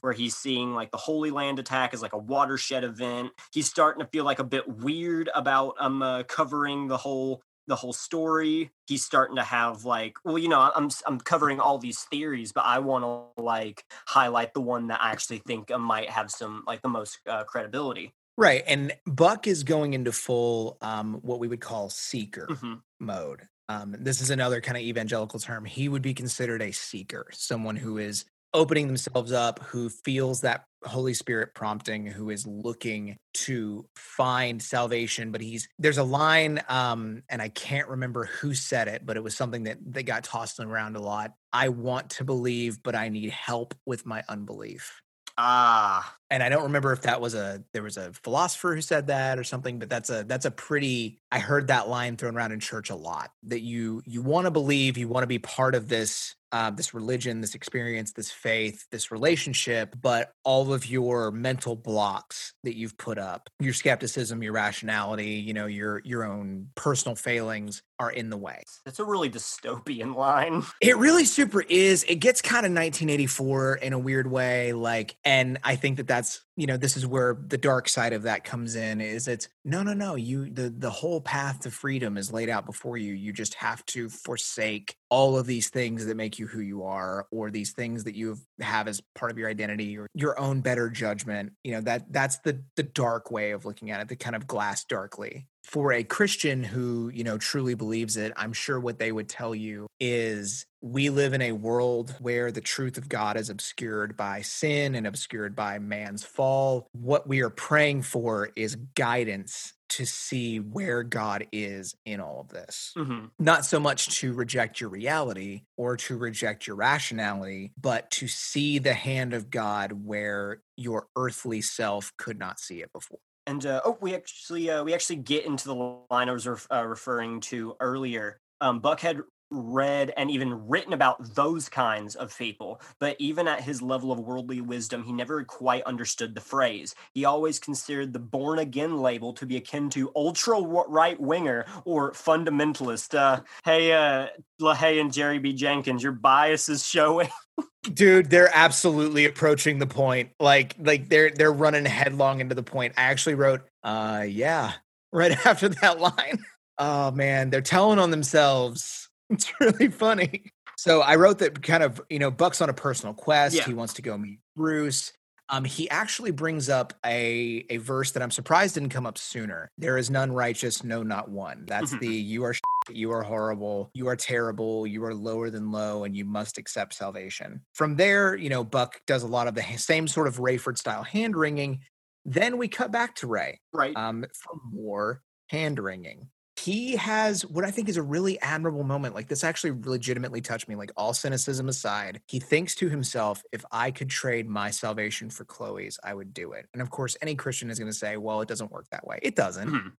where 0.00 0.12
he's 0.12 0.36
seeing 0.36 0.72
like 0.72 0.92
the 0.92 0.98
Holy 0.98 1.32
Land 1.32 1.58
attack 1.58 1.92
as 1.92 2.00
like 2.00 2.12
a 2.12 2.18
watershed 2.18 2.84
event. 2.84 3.32
He's 3.52 3.68
starting 3.68 4.00
to 4.04 4.08
feel 4.08 4.22
like 4.22 4.38
a 4.38 4.44
bit 4.44 4.68
weird 4.68 5.28
about 5.34 5.74
um 5.80 6.00
uh, 6.00 6.22
covering 6.22 6.86
the 6.86 6.96
whole 6.96 7.42
the 7.66 7.74
whole 7.74 7.92
story. 7.92 8.70
He's 8.86 9.04
starting 9.04 9.34
to 9.34 9.42
have 9.42 9.84
like, 9.84 10.14
well, 10.24 10.38
you 10.38 10.48
know, 10.48 10.70
I'm 10.76 10.90
I'm 11.08 11.18
covering 11.18 11.58
all 11.58 11.76
these 11.78 12.02
theories, 12.04 12.52
but 12.52 12.64
I 12.64 12.78
want 12.78 13.02
to 13.02 13.42
like 13.42 13.84
highlight 14.06 14.54
the 14.54 14.60
one 14.60 14.86
that 14.88 15.02
I 15.02 15.10
actually 15.10 15.38
think 15.38 15.72
uh, 15.72 15.78
might 15.78 16.08
have 16.08 16.30
some 16.30 16.62
like 16.68 16.82
the 16.82 16.88
most 16.88 17.18
uh, 17.26 17.42
credibility. 17.42 18.14
Right. 18.38 18.62
And 18.66 18.92
Buck 19.06 19.48
is 19.48 19.64
going 19.64 19.94
into 19.94 20.12
full 20.12 20.78
um, 20.80 21.14
what 21.22 21.40
we 21.40 21.48
would 21.48 21.60
call 21.60 21.90
seeker 21.90 22.46
Mhm. 22.48 22.82
mode. 23.00 23.48
Um, 23.72 23.96
this 23.98 24.20
is 24.20 24.30
another 24.30 24.60
kind 24.60 24.76
of 24.76 24.82
evangelical 24.82 25.40
term. 25.40 25.64
He 25.64 25.88
would 25.88 26.02
be 26.02 26.14
considered 26.14 26.62
a 26.62 26.72
seeker, 26.72 27.26
someone 27.32 27.76
who 27.76 27.98
is 27.98 28.24
opening 28.54 28.86
themselves 28.86 29.32
up, 29.32 29.60
who 29.60 29.88
feels 29.88 30.42
that 30.42 30.64
Holy 30.84 31.14
Spirit 31.14 31.54
prompting, 31.54 32.04
who 32.06 32.28
is 32.28 32.46
looking 32.46 33.16
to 33.34 33.86
find 33.96 34.60
salvation. 34.60 35.32
But 35.32 35.40
he's 35.40 35.68
there's 35.78 35.98
a 35.98 36.04
line, 36.04 36.62
um, 36.68 37.22
and 37.30 37.40
I 37.40 37.48
can't 37.48 37.88
remember 37.88 38.24
who 38.24 38.54
said 38.54 38.88
it, 38.88 39.06
but 39.06 39.16
it 39.16 39.22
was 39.22 39.36
something 39.36 39.64
that 39.64 39.78
they 39.86 40.02
got 40.02 40.24
tossed 40.24 40.60
around 40.60 40.96
a 40.96 41.00
lot. 41.00 41.32
I 41.52 41.70
want 41.70 42.10
to 42.10 42.24
believe, 42.24 42.82
but 42.82 42.94
I 42.94 43.08
need 43.08 43.30
help 43.30 43.74
with 43.86 44.04
my 44.04 44.22
unbelief 44.28 45.00
Ah, 45.38 46.16
and 46.32 46.42
I 46.42 46.48
don't 46.48 46.62
remember 46.62 46.94
if 46.94 47.02
that 47.02 47.20
was 47.20 47.34
a 47.34 47.62
there 47.74 47.82
was 47.82 47.98
a 47.98 48.10
philosopher 48.24 48.74
who 48.74 48.80
said 48.80 49.08
that 49.08 49.38
or 49.38 49.44
something, 49.44 49.78
but 49.78 49.90
that's 49.90 50.08
a 50.08 50.24
that's 50.24 50.46
a 50.46 50.50
pretty 50.50 51.20
I 51.30 51.38
heard 51.38 51.66
that 51.66 51.88
line 51.88 52.16
thrown 52.16 52.34
around 52.34 52.52
in 52.52 52.60
church 52.60 52.88
a 52.88 52.96
lot 52.96 53.32
that 53.44 53.60
you 53.60 54.02
you 54.06 54.22
want 54.22 54.46
to 54.46 54.50
believe, 54.50 54.96
you 54.96 55.08
want 55.08 55.24
to 55.24 55.28
be 55.28 55.38
part 55.38 55.74
of 55.74 55.88
this 55.88 56.34
uh, 56.52 56.70
this 56.70 56.92
religion, 56.92 57.40
this 57.40 57.54
experience, 57.54 58.12
this 58.12 58.30
faith, 58.30 58.86
this 58.90 59.10
relationship, 59.10 59.96
but 60.00 60.32
all 60.44 60.72
of 60.72 60.84
your 60.86 61.30
mental 61.30 61.74
blocks 61.74 62.52
that 62.62 62.76
you've 62.76 62.96
put 62.98 63.18
up, 63.18 63.48
your 63.58 63.72
skepticism, 63.72 64.42
your 64.42 64.52
rationality, 64.52 65.30
you 65.30 65.54
know, 65.54 65.66
your 65.66 66.02
your 66.04 66.24
own 66.24 66.68
personal 66.74 67.16
failings 67.16 67.82
are 67.98 68.10
in 68.10 68.30
the 68.30 68.36
way. 68.36 68.62
that's 68.84 68.98
a 68.98 69.04
really 69.04 69.30
dystopian 69.30 70.14
line. 70.16 70.62
It 70.80 70.96
really 70.96 71.24
super 71.24 71.62
is. 71.62 72.04
It 72.04 72.16
gets 72.16 72.42
kind 72.42 72.66
of 72.66 72.72
1984 72.72 73.76
in 73.76 73.92
a 73.92 73.98
weird 73.98 74.30
way. 74.30 74.72
Like, 74.72 75.16
and 75.24 75.58
I 75.64 75.76
think 75.76 75.96
that 75.98 76.08
that's, 76.22 76.44
you 76.56 76.68
know, 76.68 76.76
this 76.76 76.96
is 76.96 77.04
where 77.04 77.36
the 77.48 77.58
dark 77.58 77.88
side 77.88 78.12
of 78.12 78.22
that 78.22 78.44
comes 78.44 78.76
in 78.76 79.00
is 79.00 79.26
it's 79.26 79.48
no, 79.64 79.82
no, 79.82 79.92
no. 79.92 80.14
You, 80.14 80.48
the, 80.48 80.70
the 80.70 80.90
whole 80.90 81.20
path 81.20 81.60
to 81.60 81.70
freedom 81.72 82.16
is 82.16 82.32
laid 82.32 82.48
out 82.48 82.64
before 82.64 82.96
you. 82.96 83.12
You 83.12 83.32
just 83.32 83.54
have 83.54 83.84
to 83.86 84.08
forsake 84.08 84.94
all 85.10 85.36
of 85.36 85.46
these 85.46 85.68
things 85.68 86.06
that 86.06 86.16
make 86.16 86.38
you 86.38 86.46
who 86.46 86.60
you 86.60 86.84
are, 86.84 87.26
or 87.32 87.50
these 87.50 87.72
things 87.72 88.04
that 88.04 88.14
you 88.14 88.38
have 88.60 88.86
as 88.86 89.00
part 89.16 89.32
of 89.32 89.38
your 89.38 89.50
identity 89.50 89.98
or 89.98 90.06
your 90.14 90.38
own 90.38 90.60
better 90.60 90.88
judgment. 90.88 91.54
You 91.64 91.72
know, 91.72 91.80
that 91.80 92.12
that's 92.12 92.38
the, 92.38 92.62
the 92.76 92.84
dark 92.84 93.32
way 93.32 93.50
of 93.50 93.64
looking 93.64 93.90
at 93.90 94.00
it, 94.00 94.06
the 94.06 94.14
kind 94.14 94.36
of 94.36 94.46
glass 94.46 94.84
darkly 94.84 95.48
for 95.64 95.92
a 95.92 96.04
Christian 96.04 96.64
who, 96.64 97.10
you 97.14 97.24
know, 97.24 97.38
truly 97.38 97.74
believes 97.74 98.16
it, 98.16 98.32
I'm 98.36 98.52
sure 98.52 98.80
what 98.80 98.98
they 98.98 99.12
would 99.12 99.28
tell 99.28 99.54
you 99.54 99.86
is 100.00 100.66
we 100.82 101.10
live 101.10 101.32
in 101.32 101.40
a 101.42 101.52
world 101.52 102.14
where 102.20 102.50
the 102.50 102.60
truth 102.60 102.98
of 102.98 103.08
God 103.08 103.36
is 103.36 103.48
obscured 103.48 104.16
by 104.16 104.42
sin 104.42 104.96
and 104.96 105.06
obscured 105.06 105.54
by 105.54 105.78
man's 105.78 106.24
fall. 106.24 106.88
What 106.92 107.26
we 107.28 107.40
are 107.40 107.50
praying 107.50 108.02
for 108.02 108.50
is 108.56 108.76
guidance 108.96 109.74
to 109.90 110.04
see 110.04 110.58
where 110.58 111.02
God 111.02 111.46
is 111.52 111.94
in 112.04 112.18
all 112.20 112.40
of 112.40 112.48
this. 112.48 112.92
hmm 112.96 113.26
Not 113.38 113.64
so 113.64 113.78
much 113.78 114.20
to 114.20 114.32
reject 114.32 114.80
your 114.80 114.90
reality 114.90 115.62
or 115.76 115.96
to 115.98 116.16
reject 116.16 116.66
your 116.66 116.76
rationality, 116.76 117.72
but 117.80 118.10
to 118.12 118.26
see 118.26 118.78
the 118.78 118.94
hand 118.94 119.34
of 119.34 119.50
God 119.50 119.92
where 119.92 120.62
your 120.76 121.06
earthly 121.14 121.60
self 121.60 122.12
could 122.16 122.38
not 122.38 122.58
see 122.58 122.80
it 122.80 122.92
before. 122.92 123.18
And 123.46 123.64
uh, 123.66 123.82
oh, 123.84 123.98
we 124.00 124.14
actually 124.14 124.70
uh, 124.70 124.82
we 124.82 124.94
actually 124.94 125.16
get 125.16 125.44
into 125.44 125.68
the 125.68 125.74
line 126.10 126.28
I 126.28 126.32
was 126.32 126.46
ref- 126.46 126.68
uh, 126.72 126.84
referring 126.84 127.40
to 127.42 127.76
earlier. 127.80 128.38
Um, 128.60 128.78
Buck 128.78 129.00
had 129.00 129.20
read 129.52 130.12
and 130.16 130.30
even 130.30 130.68
written 130.68 130.92
about 130.92 131.34
those 131.34 131.68
kinds 131.68 132.14
of 132.14 132.36
people, 132.36 132.80
but 132.98 133.16
even 133.18 133.46
at 133.46 133.62
his 133.62 133.82
level 133.82 134.10
of 134.10 134.18
worldly 134.18 134.60
wisdom, 134.60 135.04
he 135.04 135.12
never 135.12 135.44
quite 135.44 135.82
understood 135.84 136.34
the 136.34 136.40
phrase. 136.40 136.94
He 137.12 137.24
always 137.24 137.58
considered 137.58 138.12
the 138.12 138.18
born 138.18 138.58
again 138.58 138.98
label 138.98 139.32
to 139.34 139.46
be 139.46 139.56
akin 139.56 139.90
to 139.90 140.10
ultra 140.16 140.60
right 140.60 141.20
winger 141.20 141.66
or 141.84 142.12
fundamentalist. 142.12 143.14
Uh, 143.16 143.42
hey, 143.64 143.92
uh, 143.92 144.28
LaHaye 144.60 145.00
and 145.00 145.12
Jerry 145.12 145.38
B. 145.38 145.52
Jenkins, 145.52 146.02
your 146.02 146.12
bias 146.12 146.68
is 146.68 146.86
showing. 146.86 147.28
dude 147.82 148.30
they're 148.30 148.50
absolutely 148.54 149.24
approaching 149.24 149.78
the 149.78 149.86
point 149.86 150.30
like 150.38 150.76
like 150.78 151.08
they're 151.08 151.30
they're 151.30 151.52
running 151.52 151.84
headlong 151.84 152.40
into 152.40 152.54
the 152.54 152.62
point 152.62 152.94
i 152.96 153.02
actually 153.02 153.34
wrote 153.34 153.62
uh 153.82 154.24
yeah 154.26 154.72
right 155.12 155.44
after 155.44 155.68
that 155.68 156.00
line 156.00 156.44
oh 156.78 157.10
man 157.10 157.50
they're 157.50 157.60
telling 157.60 157.98
on 157.98 158.10
themselves 158.10 159.01
it's 159.32 159.52
really 159.60 159.88
funny 159.88 160.44
so 160.76 161.00
i 161.00 161.14
wrote 161.16 161.38
that 161.38 161.62
kind 161.62 161.82
of 161.82 162.00
you 162.10 162.18
know 162.18 162.30
buck's 162.30 162.60
on 162.60 162.68
a 162.68 162.74
personal 162.74 163.14
quest 163.14 163.54
Yeah. 163.54 163.64
he 163.64 163.74
wants 163.74 163.94
to 163.94 164.02
go 164.02 164.16
meet 164.18 164.38
bruce 164.56 165.12
um, 165.48 165.64
he 165.64 165.90
actually 165.90 166.30
brings 166.30 166.70
up 166.70 166.94
a 167.04 167.66
a 167.68 167.76
verse 167.76 168.12
that 168.12 168.22
I'm 168.22 168.30
surprised 168.30 168.72
didn't 168.74 168.88
come 168.88 169.04
up 169.04 169.18
sooner. 169.18 169.68
There 169.76 169.98
is 169.98 170.08
none 170.08 170.32
righteous, 170.32 170.82
no, 170.82 171.02
not 171.02 171.28
one. 171.30 171.64
That's 171.66 171.92
Mhm. 171.92 172.00
the 172.00 172.06
you 172.08 172.44
are 172.44 172.54
You 172.88 173.10
are 173.12 173.22
horrible. 173.22 173.90
You 173.92 174.08
are 174.08 174.16
terrible. 174.16 174.86
You 174.86 175.04
are 175.04 175.14
lower 175.14 175.50
than 175.50 175.70
low, 175.70 176.04
and 176.04 176.16
you 176.16 176.24
must 176.24 176.56
accept 176.56 176.94
salvation. 176.94 177.60
From 177.74 177.96
there, 177.96 178.34
you 178.34 178.48
know, 178.48 178.64
Buck 178.64 179.02
does 179.06 179.24
a 179.24 179.28
lot 179.28 179.46
of 179.46 179.54
the 179.54 179.62
same 179.76 180.08
sort 180.08 180.26
of 180.26 180.38
Rayford 180.38 180.78
style 180.78 181.02
hand 181.02 181.36
wringing. 181.36 181.80
Then 182.24 182.56
we 182.56 182.68
cut 182.68 182.90
back 182.90 183.14
to 183.16 183.26
Ray 183.26 183.60
Right. 183.74 183.94
um, 183.94 184.24
for 184.34 184.54
more 184.70 185.20
hand 185.50 185.78
wringing. 185.78 186.30
He 186.56 186.96
has 186.96 187.46
what 187.46 187.64
I 187.64 187.70
think 187.70 187.88
is 187.88 187.96
a 187.96 188.02
really 188.02 188.38
admirable 188.40 188.84
moment. 188.84 189.14
Like, 189.14 189.28
this 189.28 189.42
actually 189.42 189.72
legitimately 189.84 190.42
touched 190.42 190.68
me. 190.68 190.76
Like, 190.76 190.92
all 190.96 191.14
cynicism 191.14 191.68
aside, 191.68 192.20
he 192.28 192.38
thinks 192.40 192.74
to 192.76 192.88
himself, 192.90 193.42
if 193.52 193.64
I 193.72 193.90
could 193.90 194.10
trade 194.10 194.48
my 194.48 194.70
salvation 194.70 195.30
for 195.30 195.44
Chloe's, 195.44 195.98
I 196.04 196.12
would 196.14 196.34
do 196.34 196.52
it. 196.52 196.68
And 196.74 196.82
of 196.82 196.90
course, 196.90 197.16
any 197.22 197.34
Christian 197.34 197.70
is 197.70 197.78
going 197.78 197.90
to 197.90 197.96
say, 197.96 198.16
well, 198.18 198.42
it 198.42 198.48
doesn't 198.48 198.70
work 198.70 198.86
that 198.90 199.06
way. 199.06 199.18
It 199.22 199.34
doesn't 199.34 199.68
Mhm. 199.68 199.92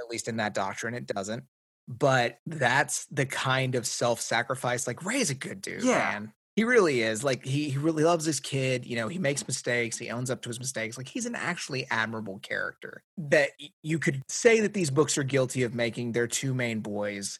at 0.00 0.08
least 0.08 0.28
in 0.28 0.36
that 0.36 0.54
doctrine, 0.54 0.94
it 0.94 1.06
doesn't. 1.06 1.44
But 1.88 2.38
that's 2.46 3.06
the 3.06 3.26
kind 3.26 3.74
of 3.74 3.86
self 3.86 4.20
sacrifice. 4.20 4.86
Like 4.86 5.04
Ray 5.04 5.18
is 5.20 5.30
a 5.30 5.34
good 5.34 5.60
dude, 5.60 5.82
Yeah. 5.82 5.98
man. 5.98 6.32
He 6.58 6.64
really 6.64 7.02
is. 7.02 7.22
Like 7.22 7.44
he, 7.44 7.70
he 7.70 7.78
really 7.78 8.02
loves 8.02 8.24
his 8.24 8.40
kid. 8.40 8.84
You 8.84 8.96
know, 8.96 9.06
he 9.06 9.20
makes 9.20 9.46
mistakes. 9.46 9.96
He 9.96 10.10
owns 10.10 10.28
up 10.28 10.42
to 10.42 10.48
his 10.48 10.58
mistakes. 10.58 10.98
Like 10.98 11.06
he's 11.06 11.24
an 11.24 11.36
actually 11.36 11.86
admirable 11.88 12.40
character 12.40 13.04
that 13.16 13.50
you 13.84 14.00
could 14.00 14.24
say 14.28 14.58
that 14.58 14.74
these 14.74 14.90
books 14.90 15.16
are 15.16 15.22
guilty 15.22 15.62
of 15.62 15.72
making 15.72 16.10
their 16.10 16.26
two 16.26 16.52
main 16.54 16.80
boys 16.80 17.38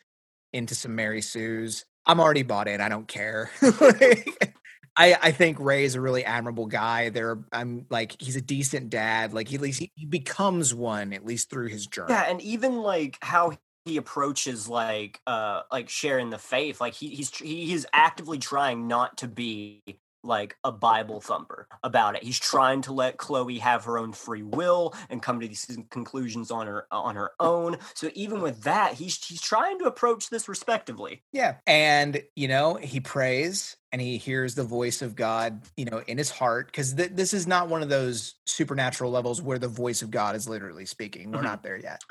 into 0.52 0.76
some 0.76 0.94
Mary 0.94 1.20
Sue's. 1.20 1.84
I'm 2.06 2.20
already 2.20 2.44
bought 2.44 2.68
in. 2.68 2.80
I 2.80 2.88
don't 2.88 3.08
care. 3.08 3.50
Like, 3.80 4.54
I, 4.96 5.16
I 5.20 5.30
think 5.32 5.58
Ray 5.58 5.82
is 5.82 5.96
a 5.96 6.00
really 6.00 6.24
admirable 6.24 6.66
guy. 6.66 7.08
There, 7.08 7.38
I'm 7.50 7.86
like 7.90 8.14
he's 8.20 8.36
a 8.36 8.40
decent 8.40 8.88
dad. 8.88 9.32
Like 9.32 9.48
he, 9.48 9.56
at 9.56 9.60
least 9.60 9.80
he, 9.80 9.90
he 9.96 10.06
becomes 10.06 10.72
one 10.72 11.12
at 11.12 11.26
least 11.26 11.50
through 11.50 11.70
his 11.70 11.88
journey. 11.88 12.12
Yeah, 12.12 12.26
and 12.28 12.40
even 12.40 12.82
like 12.82 13.18
how 13.20 13.58
he 13.88 13.96
approaches 13.96 14.68
like 14.68 15.20
uh 15.26 15.62
like 15.72 15.88
sharing 15.88 16.30
the 16.30 16.38
faith, 16.38 16.80
like 16.80 16.94
he 16.94 17.08
he's 17.08 17.30
tr- 17.30 17.44
he 17.44 17.72
is 17.72 17.86
actively 17.92 18.38
trying 18.52 18.86
not 18.86 19.18
to 19.18 19.28
be 19.28 19.82
like 20.24 20.56
a 20.64 20.72
Bible 20.72 21.20
thumper 21.20 21.68
about 21.84 22.16
it. 22.16 22.22
He's 22.24 22.38
trying 22.38 22.82
to 22.82 22.92
let 22.92 23.16
Chloe 23.18 23.58
have 23.58 23.84
her 23.84 23.98
own 23.98 24.12
free 24.12 24.42
will 24.42 24.92
and 25.08 25.22
come 25.22 25.40
to 25.40 25.46
these 25.48 25.78
conclusions 25.90 26.50
on 26.50 26.66
her 26.66 26.86
on 26.90 27.14
her 27.14 27.30
own. 27.40 27.78
So 27.94 28.10
even 28.14 28.40
with 28.42 28.62
that, 28.62 28.94
he's 28.94 29.24
he's 29.24 29.40
trying 29.40 29.78
to 29.78 29.84
approach 29.84 30.28
this 30.28 30.48
respectively. 30.48 31.22
Yeah. 31.32 31.56
And, 31.66 32.22
you 32.34 32.48
know, 32.48 32.74
he 32.74 33.00
prays 33.00 33.76
and 33.92 34.02
he 34.02 34.18
hears 34.18 34.54
the 34.54 34.64
voice 34.64 35.02
of 35.02 35.14
God, 35.14 35.62
you 35.76 35.84
know, 35.84 36.02
in 36.06 36.18
his 36.18 36.30
heart. 36.30 36.66
Because 36.66 36.94
th- 36.94 37.12
this 37.14 37.32
is 37.32 37.46
not 37.46 37.68
one 37.68 37.82
of 37.82 37.88
those 37.88 38.34
supernatural 38.44 39.10
levels 39.10 39.40
where 39.40 39.58
the 39.58 39.68
voice 39.68 40.02
of 40.02 40.10
God 40.10 40.34
is 40.36 40.48
literally 40.48 40.84
speaking. 40.84 41.30
We're 41.32 41.40
Mhm. 41.40 41.44
not 41.44 41.62
there 41.62 41.78
yet. 41.78 42.02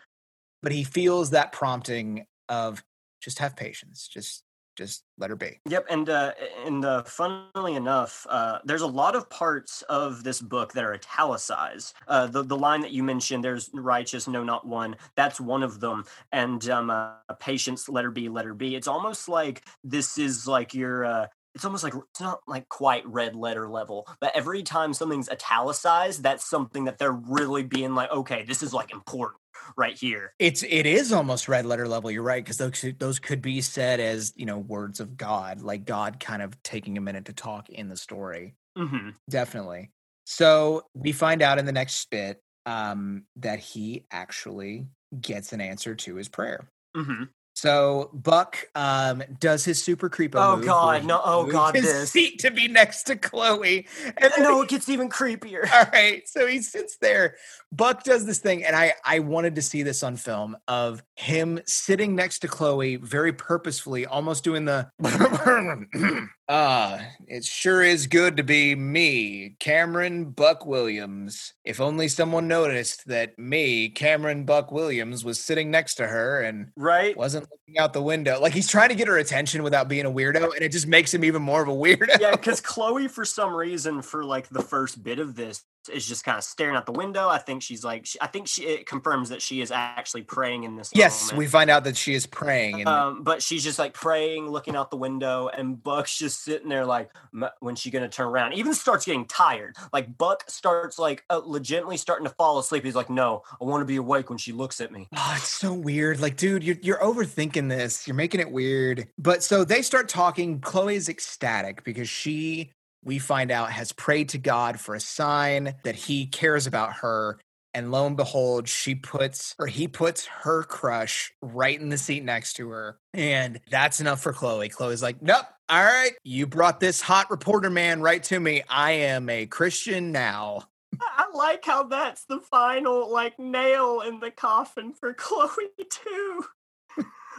But 0.62 0.72
he 0.72 0.84
feels 0.84 1.32
that 1.32 1.51
prompting 1.51 2.26
of 2.49 2.84
just 3.22 3.39
have 3.39 3.55
patience, 3.55 4.08
just, 4.08 4.43
just 4.78 5.03
let 5.18 5.30
her 5.30 5.36
be. 5.36 5.60
Yep, 5.68 5.88
and 5.89 6.10
uh, 6.10 6.34
and 6.66 6.86
uh, 6.86 7.03
funnily 7.03 7.76
enough, 7.76 8.26
uh, 8.30 8.60
there's 8.64 8.84
a 8.84 8.88
lot 8.88 9.16
of 9.16 9.30
parts 9.30 9.82
of 9.89 10.24
this 10.24 10.39
book 10.39 10.74
that 10.74 10.84
are 10.84 10.93
italicized. 10.93 11.95
Uh, 12.08 12.28
the 12.28 12.43
the 12.43 12.58
line 12.58 12.82
that 12.82 12.91
you 12.91 13.03
mentioned, 13.03 13.43
"There's 13.43 13.70
righteous, 13.74 14.28
no, 14.28 14.43
not 14.43 14.68
one." 14.68 14.95
That's 15.16 15.41
one 15.41 15.64
of 15.64 15.80
them. 15.80 16.05
And 16.32 16.68
um, 16.70 16.89
uh, 16.91 17.14
patience, 17.39 17.89
let 17.89 18.05
her 18.05 18.12
be, 18.12 18.30
let 18.30 18.45
her 18.45 18.53
be. 18.53 18.76
It's 18.76 18.88
almost 18.88 19.28
like 19.28 19.66
this 19.84 20.18
is 20.18 20.47
like 20.47 20.74
your. 20.74 21.05
Uh, 21.05 21.28
it's 21.55 21.66
almost 21.66 21.84
like 21.84 21.95
it's 21.95 22.22
not 22.22 22.41
like 22.45 22.70
quite 22.70 23.03
red 23.08 23.36
letter 23.36 23.68
level, 23.68 24.08
but 24.22 24.32
every 24.36 24.62
time 24.62 24.93
something's 24.93 25.28
italicized, 25.28 26.22
that's 26.22 26.47
something 26.47 26.84
that 26.86 26.99
they're 26.99 27.12
really 27.12 27.64
being 27.64 27.95
like, 27.95 28.12
okay, 28.12 28.43
this 28.43 28.62
is 28.62 28.76
like 28.76 28.93
important 28.93 29.41
right 29.76 29.97
here. 29.97 30.34
It's 30.39 30.63
it 30.63 30.86
is 30.86 31.11
almost 31.11 31.47
red 31.47 31.65
letter 31.65 31.88
level. 31.88 32.09
You're 32.11 32.24
right 32.24 32.43
because 32.43 32.57
those 32.57 32.80
could- 32.80 32.99
those 32.99 33.20
could 33.20 33.41
be 33.41 33.61
said 33.61 33.99
as 33.99 34.34
you 34.36 34.45
know 34.45 34.57
words 34.59 34.99
of 34.99 35.18
God, 35.18 35.61
like 35.61 35.86
God 35.86 36.20
kind 36.20 36.41
of 36.41 36.61
taking 36.63 36.97
a 36.97 37.01
minute 37.01 37.26
to 37.26 37.34
talk 37.34 37.70
in 37.70 37.89
the 37.89 37.97
story. 37.97 38.55
hmm 38.78 39.09
Definitely. 39.30 39.91
So 40.26 40.84
we 40.93 41.11
find 41.11 41.41
out 41.41 41.57
in 41.59 41.65
the 41.65 41.72
next 41.72 42.09
bit 42.09 42.41
um, 42.65 43.24
that 43.38 43.59
he 43.59 44.05
actually 44.11 44.88
gets 45.20 45.53
an 45.53 45.61
answer 45.61 45.95
to 45.95 46.15
his 46.15 46.28
prayer. 46.30 46.70
hmm 46.95 47.24
So 47.58 48.12
Buck 48.14 48.55
um, 48.76 49.24
does 49.39 49.66
his 49.66 49.84
super 49.84 50.12
creepo. 50.12 50.36
Oh, 50.36 50.58
move 50.58 50.66
God, 50.68 51.05
no- 51.05 51.20
oh, 51.26 51.47
God, 51.47 51.74
his 51.74 51.86
this. 51.86 52.12
seat 52.12 52.38
to 52.41 52.51
be 52.51 52.68
next 52.68 53.05
to 53.05 53.16
Chloe. 53.16 53.88
And 54.05 54.32
then 54.36 54.43
No, 54.43 54.58
he- 54.58 54.66
it 54.66 54.70
gets 54.70 54.88
even 54.89 55.10
creepier. 55.10 55.68
all 55.74 55.86
right, 55.91 56.22
so 56.30 56.45
he 56.45 56.62
sits 56.62 56.97
there. 56.97 57.34
Buck 57.72 58.03
does 58.03 58.28
this 58.28 58.38
thing, 58.38 58.64
and 58.64 58.76
I 58.76 58.93
I 59.03 59.20
wanted 59.20 59.55
to 59.55 59.64
see 59.64 59.82
this 59.82 60.03
on 60.03 60.18
film 60.18 60.55
of 60.68 61.01
him 61.16 61.60
sitting 61.66 62.14
next 62.16 62.39
to 62.39 62.47
Chloe 62.47 62.97
very 62.97 63.34
purposefully, 63.34 64.05
almost 64.05 64.43
doing 64.43 64.66
the. 64.66 64.91
Ah, 66.50 67.02
it 67.28 67.43
sure 67.43 67.84
is 67.84 68.08
good 68.08 68.38
to 68.38 68.43
be 68.43 68.74
me, 68.74 69.58
Cameron 69.60 70.30
Buck 70.32 70.66
Williams. 70.66 71.54
If 71.66 71.82
only 71.82 72.08
someone 72.08 72.48
noticed 72.48 73.06
that 73.08 73.38
me, 73.38 73.89
Cameron 73.89 74.45
Buck 74.45 74.72
Williams, 74.72 75.26
was 75.26 75.43
sitting 75.43 75.70
next 75.72 75.95
to 75.95 76.08
her 76.08 76.41
and 76.41 76.72
Right? 76.78 77.18
wasn't 77.18 77.48
looking 77.52 77.78
out 77.80 77.91
the 77.91 78.02
window. 78.02 78.39
Like 78.39 78.54
he's 78.54 78.70
trying 78.70 78.89
to 78.89 78.95
get 78.95 79.10
her 79.10 79.18
attention 79.18 79.62
without 79.62 79.89
being 79.89 80.06
a 80.06 80.12
weirdo, 80.12 80.54
and 80.56 80.62
it 80.62 80.72
just 80.72 80.88
makes 80.88 81.14
him 81.14 81.26
even 81.26 81.41
more 81.41 81.62
of 81.62 81.68
a 81.68 81.72
weirdo. 81.74 82.18
yeah, 82.20 82.32
because 82.32 82.62
Chloe, 82.62 83.10
for 83.10 83.26
some 83.26 83.54
reason, 83.54 84.02
for 84.02 84.24
like 84.24 84.48
the 84.48 84.62
first 84.64 85.04
bit 85.04 85.20
of 85.20 85.36
this, 85.36 85.64
is 85.90 86.08
just 86.08 86.24
kind 86.24 86.38
of 86.38 86.44
staring 86.44 86.76
out 86.76 86.86
the 86.86 86.92
window. 86.92 87.28
I 87.30 87.38
think 87.38 87.62
she's 87.62 87.84
like, 87.84 88.06
she, 88.06 88.20
I 88.22 88.28
think 88.28 88.48
she 88.48 88.64
it 88.64 88.86
confirms 88.86 89.30
that 89.30 89.42
she 89.42 89.62
is 89.62 89.72
actually 89.72 90.24
praying 90.24 90.64
in 90.64 90.76
this. 90.76 90.92
Yes, 90.94 91.28
moment. 91.28 91.38
we 91.38 91.48
find 91.48 91.70
out 91.70 91.84
that 91.86 91.98
she 91.98 92.14
is 92.14 92.26
praying, 92.26 92.82
and 92.82 92.88
Um, 92.90 93.24
but 93.24 93.42
she's 93.42 93.64
just 93.64 93.80
like 93.80 93.94
praying, 93.94 94.50
looking 94.50 94.76
out 94.76 94.92
the 94.92 94.98
window, 94.98 95.50
and 95.50 95.82
Buck's 95.82 96.18
just 96.18 96.44
sitting 96.44 96.70
there 96.70 96.86
like, 96.86 97.12
"M- 97.34 97.50
when's 97.60 97.80
she 97.80 97.92
gonna 97.92 98.10
turn 98.10 98.28
around? 98.28 98.54
Even 98.54 98.74
starts 98.74 99.06
getting 99.06 99.26
tired. 99.26 99.76
Like 99.94 100.18
Buck 100.18 100.44
starts 100.50 100.98
like 101.00 101.24
uh, 101.30 101.42
legitimately 101.44 101.98
starting 101.98 102.28
to 102.28 102.34
fall 102.34 102.60
asleep. 102.60 102.84
He's 102.84 102.96
like, 102.96 103.10
no, 103.10 103.44
I 103.62 103.66
want 103.66 103.82
to 103.82 103.86
be 103.86 103.98
awake 103.98 104.30
when 104.30 104.38
she 104.38 104.52
looks 104.52 104.82
at 104.82 104.92
me. 104.92 105.08
Oh, 105.16 105.34
it's 105.38 105.48
so 105.48 105.74
weird. 105.74 106.20
Like, 106.20 106.38
dude, 106.38 106.64
you're 106.64 106.78
you're 106.82 107.00
overthinking 107.00 107.70
this. 107.70 108.08
You're 108.08 108.16
making 108.16 108.40
it 108.40 108.52
weird. 108.52 109.08
But 109.18 109.44
so 109.44 109.64
they 109.64 109.82
start 109.82 110.10
talking. 110.10 110.60
Chloe's 110.62 111.10
ecstatic 111.10 111.84
because 111.84 112.10
she, 112.10 112.72
we 113.08 113.18
find 113.18 113.49
out, 113.49 113.72
has 113.72 113.93
prayed 113.93 114.30
to 114.30 114.38
God 114.38 114.80
for 114.80 114.93
a 114.93 114.99
sign 114.99 115.74
that 115.84 115.95
he 115.95 116.28
cares 116.28 116.68
about 116.68 116.93
her. 116.97 117.39
And 117.74 117.91
lo 117.91 118.05
and 118.05 118.18
behold, 118.18 118.68
she 118.68 118.95
puts 118.95 119.55
or 119.58 119.68
he 119.68 119.88
puts 119.88 120.26
her 120.26 120.64
crush 120.64 121.32
right 121.41 121.80
in 121.80 121.89
the 121.89 121.97
seat 121.97 122.24
next 122.24 122.53
to 122.53 122.70
her. 122.70 122.99
And 123.14 123.60
that's 123.70 124.01
enough 124.01 124.22
for 124.22 124.34
Chloe. 124.34 124.70
Chloe's 124.70 125.01
like, 125.01 125.22
nope. 125.22 125.45
All 125.70 125.84
right. 125.84 126.12
You 126.24 126.47
brought 126.47 126.80
this 126.80 127.01
hot 127.01 127.30
reporter 127.30 127.70
man 127.70 128.01
right 128.01 128.24
to 128.24 128.39
me. 128.39 128.64
I 128.70 128.91
am 128.91 129.30
a 129.30 129.45
Christian 129.45 130.12
now. 130.12 130.64
I 131.01 131.26
like 131.34 131.64
how 131.66 131.84
that's 131.84 132.26
the 132.26 132.39
final 132.39 133.12
like 133.12 133.38
nail 133.38 134.01
in 134.01 134.20
the 134.20 134.32
coffin 134.32 134.93
for 134.93 135.14
Chloe 135.18 135.49
too. 135.89 136.45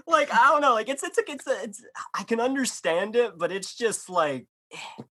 like 0.06 0.32
I 0.32 0.48
don't 0.48 0.60
know, 0.60 0.74
like 0.74 0.88
it's 0.88 1.02
it's 1.02 1.18
a, 1.18 1.22
it's 1.26 1.46
a, 1.46 1.62
it's 1.62 1.82
I 2.14 2.22
can 2.22 2.40
understand 2.40 3.16
it, 3.16 3.36
but 3.36 3.50
it's 3.50 3.74
just 3.74 4.08
like 4.08 4.46
eh. 4.72 5.02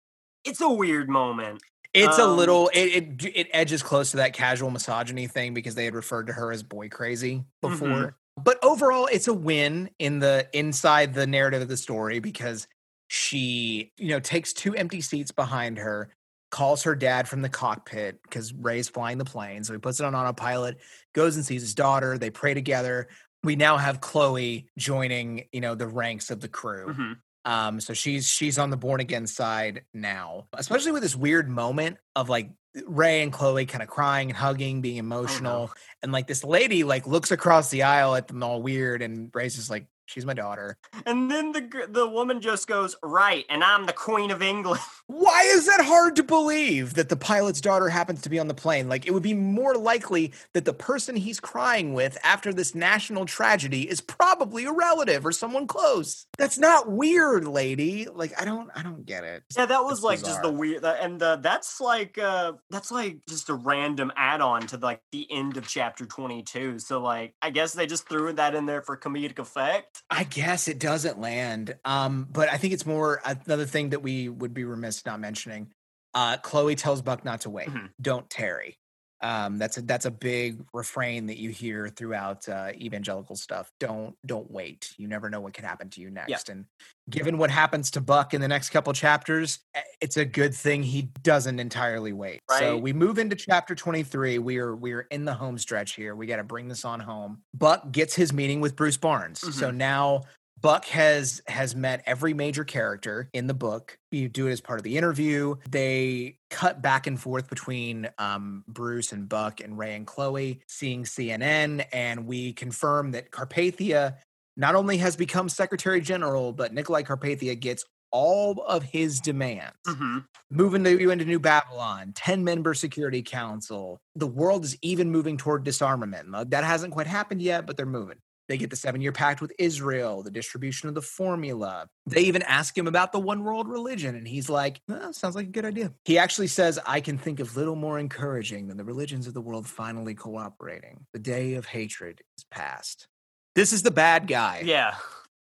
It's 0.47 0.61
a 0.61 0.69
weird 0.71 1.09
moment. 1.09 1.63
It's 1.93 2.19
a 2.19 2.25
Um, 2.25 2.37
little 2.37 2.69
it, 2.75 2.79
it 3.21 3.25
it 3.37 3.49
edges 3.53 3.83
close 3.83 4.11
to 4.11 4.19
that 4.19 4.33
casual 4.35 4.71
misogyny 4.71 5.27
thing 5.27 5.55
because 5.55 5.75
they 5.75 5.85
had 5.87 5.95
referred 5.95 6.27
to 6.27 6.33
her 6.35 6.53
as 6.53 6.63
boy 6.63 6.89
crazy 6.89 7.45
before. 7.63 7.89
Mhm. 7.89 8.15
But 8.43 8.63
overall, 8.63 9.07
it's 9.11 9.29
a 9.29 9.35
win 9.35 9.89
in 9.99 10.19
the 10.19 10.47
inside 10.53 11.15
the 11.15 11.27
narrative 11.27 11.63
of 11.63 11.69
the 11.69 11.77
story 11.77 12.19
because 12.19 12.67
she, 13.09 13.93
you 13.97 14.09
know, 14.09 14.21
takes 14.21 14.53
two 14.53 14.75
empty 14.75 15.01
seats 15.01 15.31
behind 15.31 15.79
her, 15.79 16.11
calls 16.51 16.83
her 16.83 16.95
dad 16.95 17.29
from 17.29 17.41
the 17.41 17.49
cockpit 17.49 18.21
because 18.23 18.53
Ray's 18.53 18.89
flying 18.91 19.17
the 19.17 19.25
plane. 19.25 19.65
So 19.65 19.73
he 19.73 19.79
puts 19.79 20.01
it 20.01 20.05
on 20.05 20.15
autopilot, 20.15 20.79
goes 21.15 21.37
and 21.37 21.45
sees 21.47 21.63
his 21.63 21.75
daughter. 21.75 22.19
They 22.19 22.29
pray 22.31 22.53
together. 22.53 23.09
We 23.43 23.57
now 23.57 23.79
have 23.79 24.01
Chloe 24.03 24.69
joining, 24.77 25.49
you 25.53 25.61
know, 25.63 25.75
the 25.75 25.87
ranks 25.87 26.31
of 26.31 26.41
the 26.41 26.49
crew. 26.49 26.89
Mhm. 26.89 27.17
Um, 27.47 27.81
so 27.81 27.95
she's 27.95 28.29
she's 28.29 28.59
on 28.59 28.71
the 28.71 28.77
born 28.77 29.01
again 29.01 29.29
side 29.29 29.85
now, 29.95 30.49
especially 30.53 30.91
with 30.91 31.03
this 31.03 31.15
weird 31.15 31.49
moment 31.49 31.97
of 32.17 32.29
like 32.29 32.51
Ray 32.85 33.23
and 33.23 33.33
Chloe 33.33 33.67
kind 33.67 33.83
of 33.85 33.89
crying 33.89 34.31
and 34.31 34.37
hugging, 34.37 34.81
being 34.81 34.97
emotional, 34.97 35.71
and 36.03 36.11
like 36.11 36.27
this 36.27 36.43
lady 36.43 36.83
like 36.83 37.07
looks 37.07 37.31
across 37.31 37.71
the 37.71 37.85
aisle 37.85 38.17
at 38.17 38.27
them 38.27 38.43
all 38.43 38.61
weird, 38.61 39.01
and 39.01 39.31
Ray's 39.33 39.55
just 39.55 39.71
like, 39.71 39.87
"She's 40.07 40.27
my 40.27 40.35
daughter." 40.35 40.79
And 41.05 41.31
then 41.31 41.53
the 41.53 41.87
the 41.89 42.09
woman 42.09 42.41
just 42.41 42.67
goes, 42.67 42.97
"Right, 43.03 43.45
and 43.49 43.63
I'm 43.63 43.87
the 43.87 43.93
queen 43.93 44.31
of 44.31 44.43
England." 44.43 44.81
Why 45.07 45.43
is 45.43 45.67
that 45.67 45.85
hard 45.85 46.17
to 46.17 46.25
believe 46.25 46.95
that 46.95 47.09
the 47.09 47.17
pilot's 47.17 47.61
daughter 47.61 47.89
happens 47.89 48.23
to 48.23 48.29
be 48.29 48.39
on 48.39 48.49
the 48.49 48.55
plane? 48.55 48.89
Like 48.89 49.07
it 49.07 49.13
would 49.13 49.23
be 49.23 49.35
more 49.35 49.75
likely 49.75 50.33
that 50.53 50.65
the 50.65 50.75
person 50.75 51.15
he's 51.17 51.39
crying 51.39 51.95
with 51.95 52.19
after 52.25 52.53
this 52.53 52.75
national 52.75 53.27
tragedy 53.27 53.89
is 53.89 54.01
probably 54.01 54.65
a 54.65 54.73
relative 54.73 55.25
or 55.25 55.33
someone 55.33 55.67
close. 55.67 56.27
That's 56.39 56.59
not 56.59 56.91
weird, 56.91 57.47
lady. 57.47 58.07
Like 58.07 58.41
I 58.41 58.45
don't 58.45 58.71
I 58.75 58.83
don't 58.83 59.07
get 59.07 59.25
it. 59.25 59.45
Yeah, 59.57 59.67
that 59.67 59.85
was 59.85 59.99
It's 59.99 60.05
like 60.05 60.25
just 60.25 60.43
the 60.43 60.51
weird, 60.53 60.85
and 60.85 61.23
uh, 61.23 61.37
that's 61.37 61.81
like 61.81 62.19
uh, 62.19 62.53
that's 62.71 62.91
like 62.91 63.19
just 63.29 63.49
a 63.49 63.55
random 63.55 64.13
add-on 64.17 64.67
to 64.69 64.77
like 64.77 65.01
the 65.13 65.31
end 65.31 65.57
of 65.57 65.69
chapter 65.69 66.07
twenty-two. 66.07 66.79
So 66.79 67.01
like, 67.01 67.35
I 67.43 67.51
guess 67.51 67.73
they 67.73 67.87
just 67.87 68.09
threw 68.09 68.33
that 68.33 68.55
in 68.55 68.67
there 68.67 68.83
for 68.83 68.97
comedic 68.97 69.39
effect. 69.39 69.96
I 70.11 70.25
guess 70.25 70.69
it 70.69 70.79
doesn't 70.79 71.21
land. 71.21 71.77
Um, 71.85 72.27
but 72.31 72.49
I 72.49 72.57
think 72.57 72.73
it's 72.75 72.87
more 72.87 73.21
another 73.25 73.67
thing 73.67 73.91
that 73.91 74.03
we 74.03 74.29
would 74.29 74.55
be 74.55 74.65
remiss 74.65 75.05
not 75.07 75.21
mentioning. 75.21 75.73
Uh, 76.15 76.37
Chloe 76.39 76.77
tells 76.77 77.03
Buck 77.03 77.25
not 77.25 77.43
to 77.43 77.51
wait. 77.51 77.69
Mhm. 77.69 77.91
Don't 78.01 78.29
tarry. 78.31 78.79
Um, 79.23 79.57
that's 79.59 79.79
a 79.79 79.83
that's 79.83 80.05
a 80.05 80.11
big 80.11 80.63
refrain 80.75 81.27
that 81.27 81.39
you 81.39 81.51
hear 81.51 81.89
throughout 81.89 82.47
uh, 82.49 82.73
evangelical 82.75 83.35
stuff. 83.35 83.71
Don't 83.81 84.15
don't 84.27 84.51
wait. 84.51 84.93
You 84.99 85.09
never 85.09 85.31
know 85.31 85.41
what 85.41 85.55
can 85.55 85.65
happen 85.65 85.89
to 85.91 86.01
you 86.01 86.11
next. 86.11 86.49
And 86.51 86.67
given 87.09 87.39
what 87.39 87.51
happens 87.51 87.91
to 87.93 88.01
Buck 88.01 88.35
in 88.35 88.41
the 88.41 88.49
next 88.49 88.71
couple 88.71 88.93
chapters, 88.93 89.61
eh, 89.75 89.81
it's 90.03 90.19
a 90.19 90.25
good 90.25 90.55
thing 90.55 90.83
he 90.83 91.11
doesn't 91.23 91.59
entirely 91.59 92.13
wait. 92.13 92.41
So 92.59 92.77
we 92.77 92.93
move 92.93 93.19
into 93.19 93.37
chapter 93.37 93.75
23. 93.75 94.39
We 94.39 94.59
are 94.59 94.77
we 94.77 94.93
are 94.93 95.07
in 95.11 95.25
the 95.25 95.35
home 95.35 95.57
stretch 95.57 95.95
here. 95.95 96.15
We 96.15 96.27
got 96.27 96.37
to 96.37 96.45
bring 96.45 96.69
this 96.69 96.85
on 96.85 97.01
home. 97.01 97.43
Buck 97.55 97.91
gets 97.93 98.15
his 98.15 98.33
meeting 98.33 98.61
with 98.61 98.77
Bruce 98.77 98.99
Barnes. 98.99 99.41
So 99.57 99.71
now 99.71 100.23
Buck 100.61 100.87
has 100.87 101.43
has 101.47 101.77
met 101.77 102.03
every 102.07 102.33
major 102.35 102.65
character 102.65 103.29
in 103.33 103.47
the 103.47 103.55
book. 103.55 103.99
You 104.11 104.29
do 104.29 104.47
it 104.49 104.53
as 104.53 104.61
part 104.61 104.79
of 104.81 104.85
the 104.85 104.97
interview. 104.97 105.57
They 105.69 106.39
cut 106.51 106.81
back 106.81 107.07
and 107.07 107.21
forth 107.21 107.49
between 107.51 108.09
um, 108.19 108.65
Bruce 108.67 109.13
and 109.13 109.29
Buck 109.29 109.61
and 109.61 109.77
Ray 109.77 109.95
and 109.95 110.07
Chloe, 110.07 110.61
seeing 110.67 111.05
CNN, 111.05 111.85
and 111.93 112.27
we 112.27 112.53
confirm 112.55 113.11
that 113.13 113.31
Carpathia 113.31 114.17
not 114.57 114.75
only 114.75 114.97
has 114.97 115.15
become 115.17 115.49
Secretary 115.51 116.01
General, 116.01 116.53
but 116.53 116.73
Nikolai 116.73 117.03
Carpathia 117.03 117.59
gets 117.61 117.85
all 118.11 118.63
of 118.63 118.83
his 118.85 119.21
demands 119.21 119.75
Mhm. 119.87 120.25
moving 120.51 120.83
to 120.85 120.99
you 120.99 121.11
into 121.11 121.25
New 121.27 121.41
Babylon, 121.41 122.13
10 122.15 122.43
member 122.45 122.73
Security 122.73 123.21
Council. 123.21 123.99
The 124.15 124.29
world 124.29 124.65
is 124.65 124.79
even 124.81 125.11
moving 125.11 125.37
toward 125.37 125.65
disarmament. 125.65 126.29
That 126.51 126.65
hasn't 126.65 126.95
quite 126.95 127.09
happened 127.09 127.43
yet, 127.43 127.67
but 127.67 127.77
they're 127.77 127.85
moving. 127.85 128.17
They 128.49 128.57
get 128.57 128.71
the 128.71 128.77
seven 128.77 129.01
year 129.01 129.13
pact 129.13 129.41
with 129.41 129.53
Israel, 129.59 130.23
the 130.23 130.31
distribution 130.31 130.89
of 130.89 130.95
the 130.95 131.03
formula. 131.03 131.89
They 132.07 132.23
even 132.23 132.43
ask 132.43 132.77
him 132.77 132.87
about 132.87 133.13
the 133.13 133.19
one 133.19 133.43
world 133.43 133.69
religion, 133.69 134.15
and 134.15 134.27
he's 134.27 134.49
like, 134.49 134.81
"Well, 134.89 135.13
sounds 135.13 135.35
like 135.35 135.47
a 135.47 135.51
good 135.51 135.65
idea. 135.65 135.93
He 136.05 136.19
actually 136.19 136.47
says, 136.47 136.79
I 136.87 137.01
can 137.01 137.19
think 137.19 137.41
of 137.41 137.57
little 137.57 137.77
more 137.77 137.99
encouraging 137.99 138.69
than 138.69 138.77
the 138.77 138.85
religions 138.85 139.27
of 139.27 139.35
the 139.35 139.41
world 139.41 139.67
finally 139.67 140.15
cooperating. 140.15 141.07
The 141.13 141.19
day 141.19 141.55
of 141.55 141.67
hatred 141.67 142.23
is 142.39 142.45
past. 142.45 143.09
This 143.55 143.73
is 143.73 143.83
the 143.83 143.91
bad 143.91 144.27
guy 144.29 144.63
Yeah. 144.65 144.95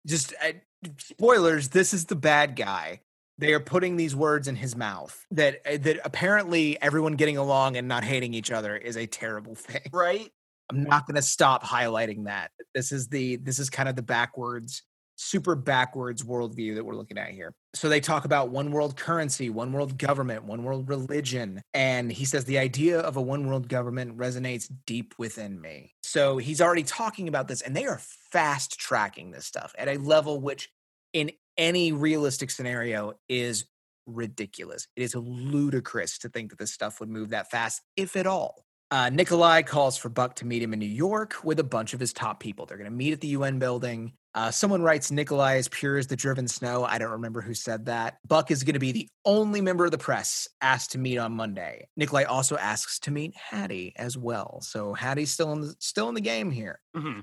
just 0.07 0.33
uh, 0.43 0.53
spoilers 0.99 1.69
this 1.69 1.93
is 1.95 2.05
the 2.07 2.17
bad 2.17 2.57
guy 2.57 3.01
they 3.39 3.53
are 3.53 3.61
putting 3.61 3.97
these 3.97 4.15
words 4.15 4.47
in 4.49 4.55
his 4.55 4.77
mouth 4.77 5.27
that 5.31 5.61
uh, 5.67 5.77
that 5.79 5.99
apparently 6.05 6.81
everyone 6.81 7.15
getting 7.15 7.37
along 7.37 7.77
and 7.77 7.89
not 7.89 8.05
hating 8.05 8.33
each 8.35 8.53
other 8.53 8.77
is 8.77 8.97
a 8.97 9.07
terrible 9.07 9.55
thing 9.67 9.83
Right. 9.93 10.31
I'm 10.71 10.85
not 10.85 11.07
going 11.07 11.17
to 11.17 11.23
stop 11.23 11.63
highlighting 11.63 12.25
that. 12.25 12.51
This 12.75 12.93
is 12.93 13.09
the 13.09 13.37
this 13.37 13.59
is 13.59 13.71
kind 13.71 13.89
of 13.89 13.97
the 13.97 14.03
backwards 14.03 14.83
super 15.17 15.55
backwards 15.55 16.23
worldview 16.23 16.75
that 16.75 16.85
we're 16.85 16.97
looking 16.97 17.19
at 17.19 17.31
here. 17.31 17.55
So 17.75 17.89
they 17.89 18.01
talk 18.01 18.25
about 18.25 18.51
one 18.51 18.73
world 18.73 18.97
currency 18.97 19.51
one 19.51 19.73
world 19.73 19.97
government 19.97 20.45
one 20.45 20.65
world 20.65 20.89
religion 20.89 21.63
and 21.73 22.11
he 22.11 22.25
says 22.25 22.45
the 22.45 22.59
idea 22.59 23.01
of 23.01 23.17
a 23.17 23.23
one 23.23 23.47
world 23.47 23.69
government 23.69 24.17
resonates 24.17 24.71
deep 24.87 25.15
within 25.19 25.61
me. 25.61 25.93
So 26.03 26.39
he's 26.39 26.61
already 26.61 26.83
talking 26.83 27.29
about 27.29 27.49
this 27.49 27.61
and 27.61 27.77
they 27.77 27.87
are 27.87 28.01
fast 28.33 28.79
tracking 28.79 29.31
this 29.31 29.47
stuff 29.47 29.75
at 29.79 29.89
a 29.89 29.99
level 29.99 30.41
which 30.41 30.71
in 31.13 31.31
any 31.57 31.93
realistic 31.93 32.51
scenario 32.51 33.15
is 33.29 33.67
ridiculous. 34.07 34.89
It 34.97 35.03
is 35.03 35.15
ludicrous 35.15 36.19
to 36.19 36.29
think 36.29 36.51
that 36.51 36.59
this 36.59 36.73
stuff 36.73 36.99
would 37.01 37.09
move 37.09 37.31
that 37.31 37.51
fast 37.51 37.83
if 37.97 38.17
at 38.17 38.27
all 38.27 38.65
uh, 38.91 39.11
Nikolai 39.11 39.63
calls 39.63 39.97
for 39.97 40.09
Buck 40.09 40.37
to 40.37 40.47
meet 40.47 40.63
him 40.63 40.73
in 40.73 40.79
New 40.79 40.87
York 40.87 41.37
with 41.43 41.59
a 41.59 41.65
bunch 41.65 41.95
of 41.95 42.01
his 42.01 42.13
top 42.13 42.41
people. 42.41 42.67
They're 42.67 42.79
going 42.79 42.91
to 42.91 42.97
meet 42.97 43.13
at 43.13 43.21
the 43.21 43.29
UN 43.29 43.59
building. 43.59 44.13
Uh, 44.35 44.51
someone 44.51 44.83
writes 44.83 45.11
Nikolai 45.11 45.57
is 45.57 45.69
pure 45.69 45.97
as 45.97 46.09
the 46.09 46.17
driven 46.17 46.49
snow. 46.49 46.85
I 46.85 46.99
don't 46.99 47.13
remember 47.13 47.41
who 47.41 47.55
said 47.55 47.87
that. 47.87 48.19
Buck 48.27 48.51
is 48.51 48.65
going 48.65 48.75
to 48.75 48.81
be 48.81 48.93
the 48.93 49.09
only 49.25 49.61
member 49.61 49.85
of 49.85 49.93
the 49.93 49.99
press 49.99 50.49
asked 50.61 50.93
to 50.93 50.99
meet 50.99 51.19
on 51.19 51.33
Monday. 51.33 51.87
Nikolai 51.97 52.25
also 52.25 52.57
asks 52.57 52.99
to 53.01 53.11
meet 53.13 53.35
Hattie 53.37 53.93
as 53.97 54.19
well. 54.19 54.61
So 54.63 54.93
Hattie's 54.93 55.31
still 55.31 55.53
in 55.53 55.61
the, 55.61 55.75
still 55.79 56.09
in 56.09 56.15
the 56.17 56.21
game 56.21 56.51
here. 56.51 56.81
hmm 56.95 57.21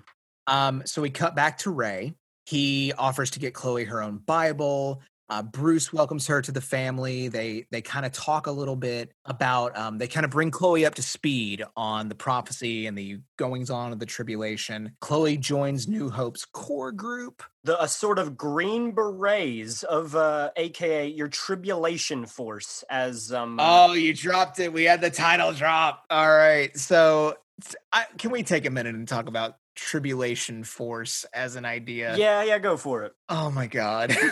Um, 0.48 0.84
so 0.86 1.02
we 1.02 1.10
cut 1.10 1.36
back 1.36 1.58
to 1.60 1.72
Ray. 1.72 2.14
He 2.46 2.92
offers 2.98 3.32
to 3.32 3.40
get 3.40 3.54
Chloe 3.54 3.86
her 3.86 4.02
own 4.02 4.18
Bible. 4.18 5.02
Uh, 5.32 5.42
Bruce 5.42 5.94
welcomes 5.94 6.28
her 6.28 6.42
to 6.42 6.52
the 6.52 6.60
family. 6.60 7.30
They 7.30 7.66
they 7.72 7.82
kind 7.82 8.06
of 8.06 8.12
talk 8.12 8.48
a 8.48 8.52
little 8.52 8.76
bit 8.76 9.14
about. 9.24 9.78
Um, 9.78 9.98
they 9.98 10.10
kind 10.10 10.26
of 10.26 10.32
bring 10.32 10.52
Chloe 10.52 10.86
up 10.86 10.96
to 10.96 11.02
speed 11.02 11.64
on 11.78 12.10
the 12.10 12.16
prophecy 12.16 12.86
and 12.86 12.98
the 12.98 13.22
goings 13.38 13.70
on 13.70 13.94
of 13.94 14.00
the 14.00 14.06
tribulation. 14.06 14.92
Chloe 15.00 15.38
joins 15.38 15.88
New 15.88 16.10
Hope's 16.10 16.44
core 16.44 16.92
group. 16.92 17.44
The 17.64 17.82
a 17.82 17.88
sort 17.88 18.20
of 18.20 18.36
green 18.36 18.92
berets 18.92 19.84
of 19.84 20.18
uh 20.18 20.50
aka 20.58 21.08
your 21.08 21.30
tribulation 21.30 22.26
force 22.26 22.84
as 22.90 23.32
um 23.32 23.58
Oh, 23.58 23.94
you 23.94 24.14
dropped 24.14 24.60
it. 24.60 24.74
We 24.74 24.84
had 24.84 25.00
the 25.00 25.12
title 25.12 25.54
drop. 25.54 26.04
All 26.10 26.30
right. 26.30 26.78
So 26.78 27.38
I, 27.94 28.06
can 28.18 28.32
we 28.32 28.44
take 28.44 28.66
a 28.66 28.70
minute 28.70 28.96
and 28.96 29.08
talk 29.08 29.30
about 29.30 29.56
tribulation 29.76 30.66
force 30.66 31.26
as 31.34 31.56
an 31.56 31.64
idea? 31.64 32.18
yeah, 32.18 32.44
yeah, 32.44 32.60
go 32.60 32.76
for 32.76 33.04
it. 33.04 33.14
Oh 33.30 33.50
my 33.50 33.68
god. 33.68 34.14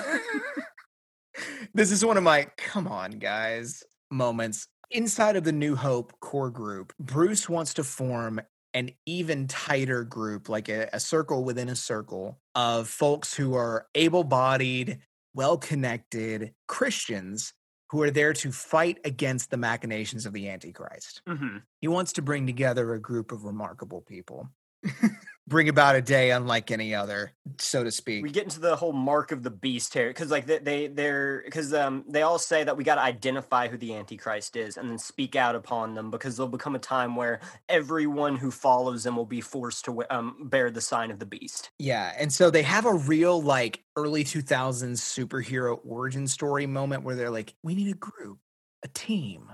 this 1.73 1.91
is 1.91 2.03
one 2.03 2.17
of 2.17 2.23
my 2.23 2.47
come 2.57 2.87
on 2.87 3.11
guys 3.11 3.83
moments. 4.11 4.67
Inside 4.91 5.35
of 5.35 5.43
the 5.43 5.51
New 5.51 5.75
Hope 5.75 6.13
core 6.19 6.49
group, 6.49 6.93
Bruce 6.99 7.47
wants 7.47 7.75
to 7.75 7.83
form 7.83 8.41
an 8.73 8.91
even 9.05 9.47
tighter 9.47 10.03
group, 10.03 10.49
like 10.49 10.69
a, 10.69 10.89
a 10.93 10.99
circle 10.99 11.43
within 11.43 11.69
a 11.69 11.75
circle 11.75 12.39
of 12.55 12.87
folks 12.87 13.33
who 13.33 13.55
are 13.55 13.87
able-bodied, 13.95 14.99
well-connected 15.33 16.53
Christians 16.67 17.53
who 17.89 18.01
are 18.01 18.11
there 18.11 18.33
to 18.33 18.51
fight 18.51 18.99
against 19.05 19.49
the 19.49 19.57
machinations 19.57 20.25
of 20.25 20.33
the 20.33 20.49
Antichrist. 20.49 21.21
hmm 21.27 21.57
He 21.81 21.87
wants 21.87 22.13
to 22.13 22.21
bring 22.21 22.45
together 22.45 22.93
a 22.93 23.01
group 23.01 23.31
of 23.31 23.43
remarkable 23.43 24.01
people. 24.01 24.49
bring 25.49 25.67
about 25.67 25.95
a 25.95 26.01
day 26.01 26.31
unlike 26.31 26.71
any 26.71 26.93
other, 26.93 27.33
so 27.57 27.83
to 27.83 27.91
speak. 27.91 28.23
We 28.23 28.29
get 28.29 28.43
into 28.43 28.59
the 28.59 28.75
whole 28.75 28.93
mark 28.93 29.31
of 29.31 29.43
the 29.43 29.49
beast 29.49 29.93
here 29.93 30.07
because 30.09 30.31
like 30.31 30.45
they, 30.45 30.59
they 30.59 30.87
they're 30.87 31.41
because 31.43 31.73
um 31.73 32.05
they 32.07 32.21
all 32.21 32.39
say 32.39 32.63
that 32.63 32.77
we 32.77 32.83
got 32.83 32.95
to 32.95 33.01
identify 33.01 33.67
who 33.67 33.77
the 33.77 33.95
antichrist 33.95 34.55
is 34.55 34.77
and 34.77 34.89
then 34.89 34.99
speak 34.99 35.35
out 35.35 35.55
upon 35.55 35.95
them 35.95 36.11
because 36.11 36.37
there'll 36.37 36.49
become 36.49 36.75
a 36.75 36.79
time 36.79 37.15
where 37.15 37.41
everyone 37.67 38.37
who 38.37 38.51
follows 38.51 39.03
them 39.03 39.17
will 39.17 39.25
be 39.25 39.41
forced 39.41 39.85
to 39.85 40.03
um 40.09 40.47
bear 40.49 40.69
the 40.69 40.81
sign 40.81 41.11
of 41.11 41.19
the 41.19 41.25
beast. 41.25 41.71
Yeah, 41.79 42.13
and 42.17 42.31
so 42.31 42.49
they 42.49 42.63
have 42.63 42.85
a 42.85 42.93
real 42.93 43.41
like 43.41 43.83
early 43.95 44.23
2000s 44.23 44.99
superhero 44.99 45.79
origin 45.85 46.27
story 46.27 46.67
moment 46.67 47.03
where 47.03 47.15
they're 47.15 47.31
like, 47.31 47.55
we 47.63 47.75
need 47.75 47.91
a 47.91 47.97
group, 47.97 48.37
a 48.83 48.87
team, 48.87 49.51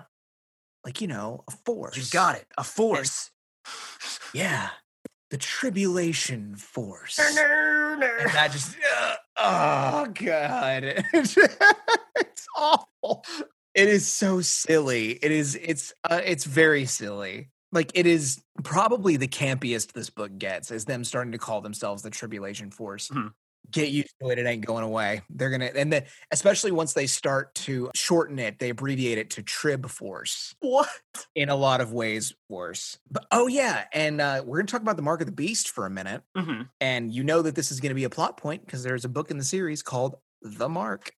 like 0.84 1.00
you 1.02 1.08
know, 1.08 1.44
a 1.48 1.52
force. 1.52 1.98
You 1.98 2.04
got 2.12 2.36
it, 2.36 2.46
a 2.58 2.64
force. 2.64 3.32
Yeah, 4.34 4.70
the 5.30 5.38
tribulation 5.38 6.56
force. 6.56 7.20
And 7.20 7.36
that 8.34 8.50
just, 8.52 8.76
uh, 8.98 9.16
oh 9.38 10.06
god, 10.14 10.84
it's 11.14 12.48
awful. 12.58 13.26
It 13.74 13.90
is 13.90 14.08
so 14.08 14.40
silly. 14.42 15.12
It 15.22 15.32
is. 15.32 15.56
It's. 15.62 15.94
Uh, 16.04 16.22
it's 16.24 16.46
very 16.46 16.86
silly. 16.86 17.50
Like 17.74 17.92
it 17.94 18.06
is 18.08 18.42
probably 18.64 19.18
the 19.18 19.28
campiest 19.28 19.92
this 19.92 20.10
book 20.10 20.38
gets 20.38 20.72
is 20.72 20.86
them 20.86 21.04
starting 21.04 21.34
to 21.34 21.38
call 21.38 21.60
themselves 21.60 22.02
the 22.02 22.10
Tribulation 22.10 22.72
Force. 22.72 23.10
Mhm. 23.10 23.32
Get 23.72 23.90
used 23.90 24.14
to 24.22 24.30
it; 24.30 24.40
it 24.40 24.46
ain't 24.46 24.66
going 24.66 24.84
away. 24.84 25.22
They're 25.30 25.50
gonna, 25.50 25.72
and 25.76 25.92
then 25.92 26.06
especially 26.32 26.72
once 26.72 26.94
they 26.94 27.08
start 27.08 27.54
to 27.56 27.90
shorten 27.96 28.38
it, 28.40 28.60
they 28.60 28.70
abbreviate 28.70 29.18
it 29.18 29.30
to 29.32 29.44
Trib 29.44 29.88
Force 29.90 30.56
What? 30.60 30.90
in 31.36 31.50
a 31.50 31.56
lot 31.56 31.82
of 31.82 31.92
ways 31.94 32.34
worse. 32.50 33.00
But 33.10 33.26
oh 33.32 33.48
yeah, 33.48 33.86
and 33.94 34.22
uh, 34.22 34.44
we're 34.46 34.58
gonna 34.58 34.68
talk 34.68 34.82
about 34.82 34.98
the 34.98 35.02
Mark 35.02 35.22
of 35.22 35.28
the 35.28 35.34
Beast 35.34 35.70
for 35.70 35.86
a 35.86 35.90
minute. 35.90 36.24
hmm 36.36 36.64
And 36.80 37.12
you 37.14 37.24
know 37.24 37.42
that 37.42 37.56
this 37.56 37.72
is 37.72 37.80
going 37.80 37.90
to 37.92 37.96
be 37.96 38.04
a 38.04 38.10
plot 38.10 38.38
point 38.38 38.66
because 38.66 38.84
there's 38.84 39.06
a 39.06 39.10
book 39.10 39.32
in 39.32 39.38
the 39.38 39.44
series 39.44 39.82
called 39.82 40.16
The 40.42 40.70
Mark. 40.70 41.12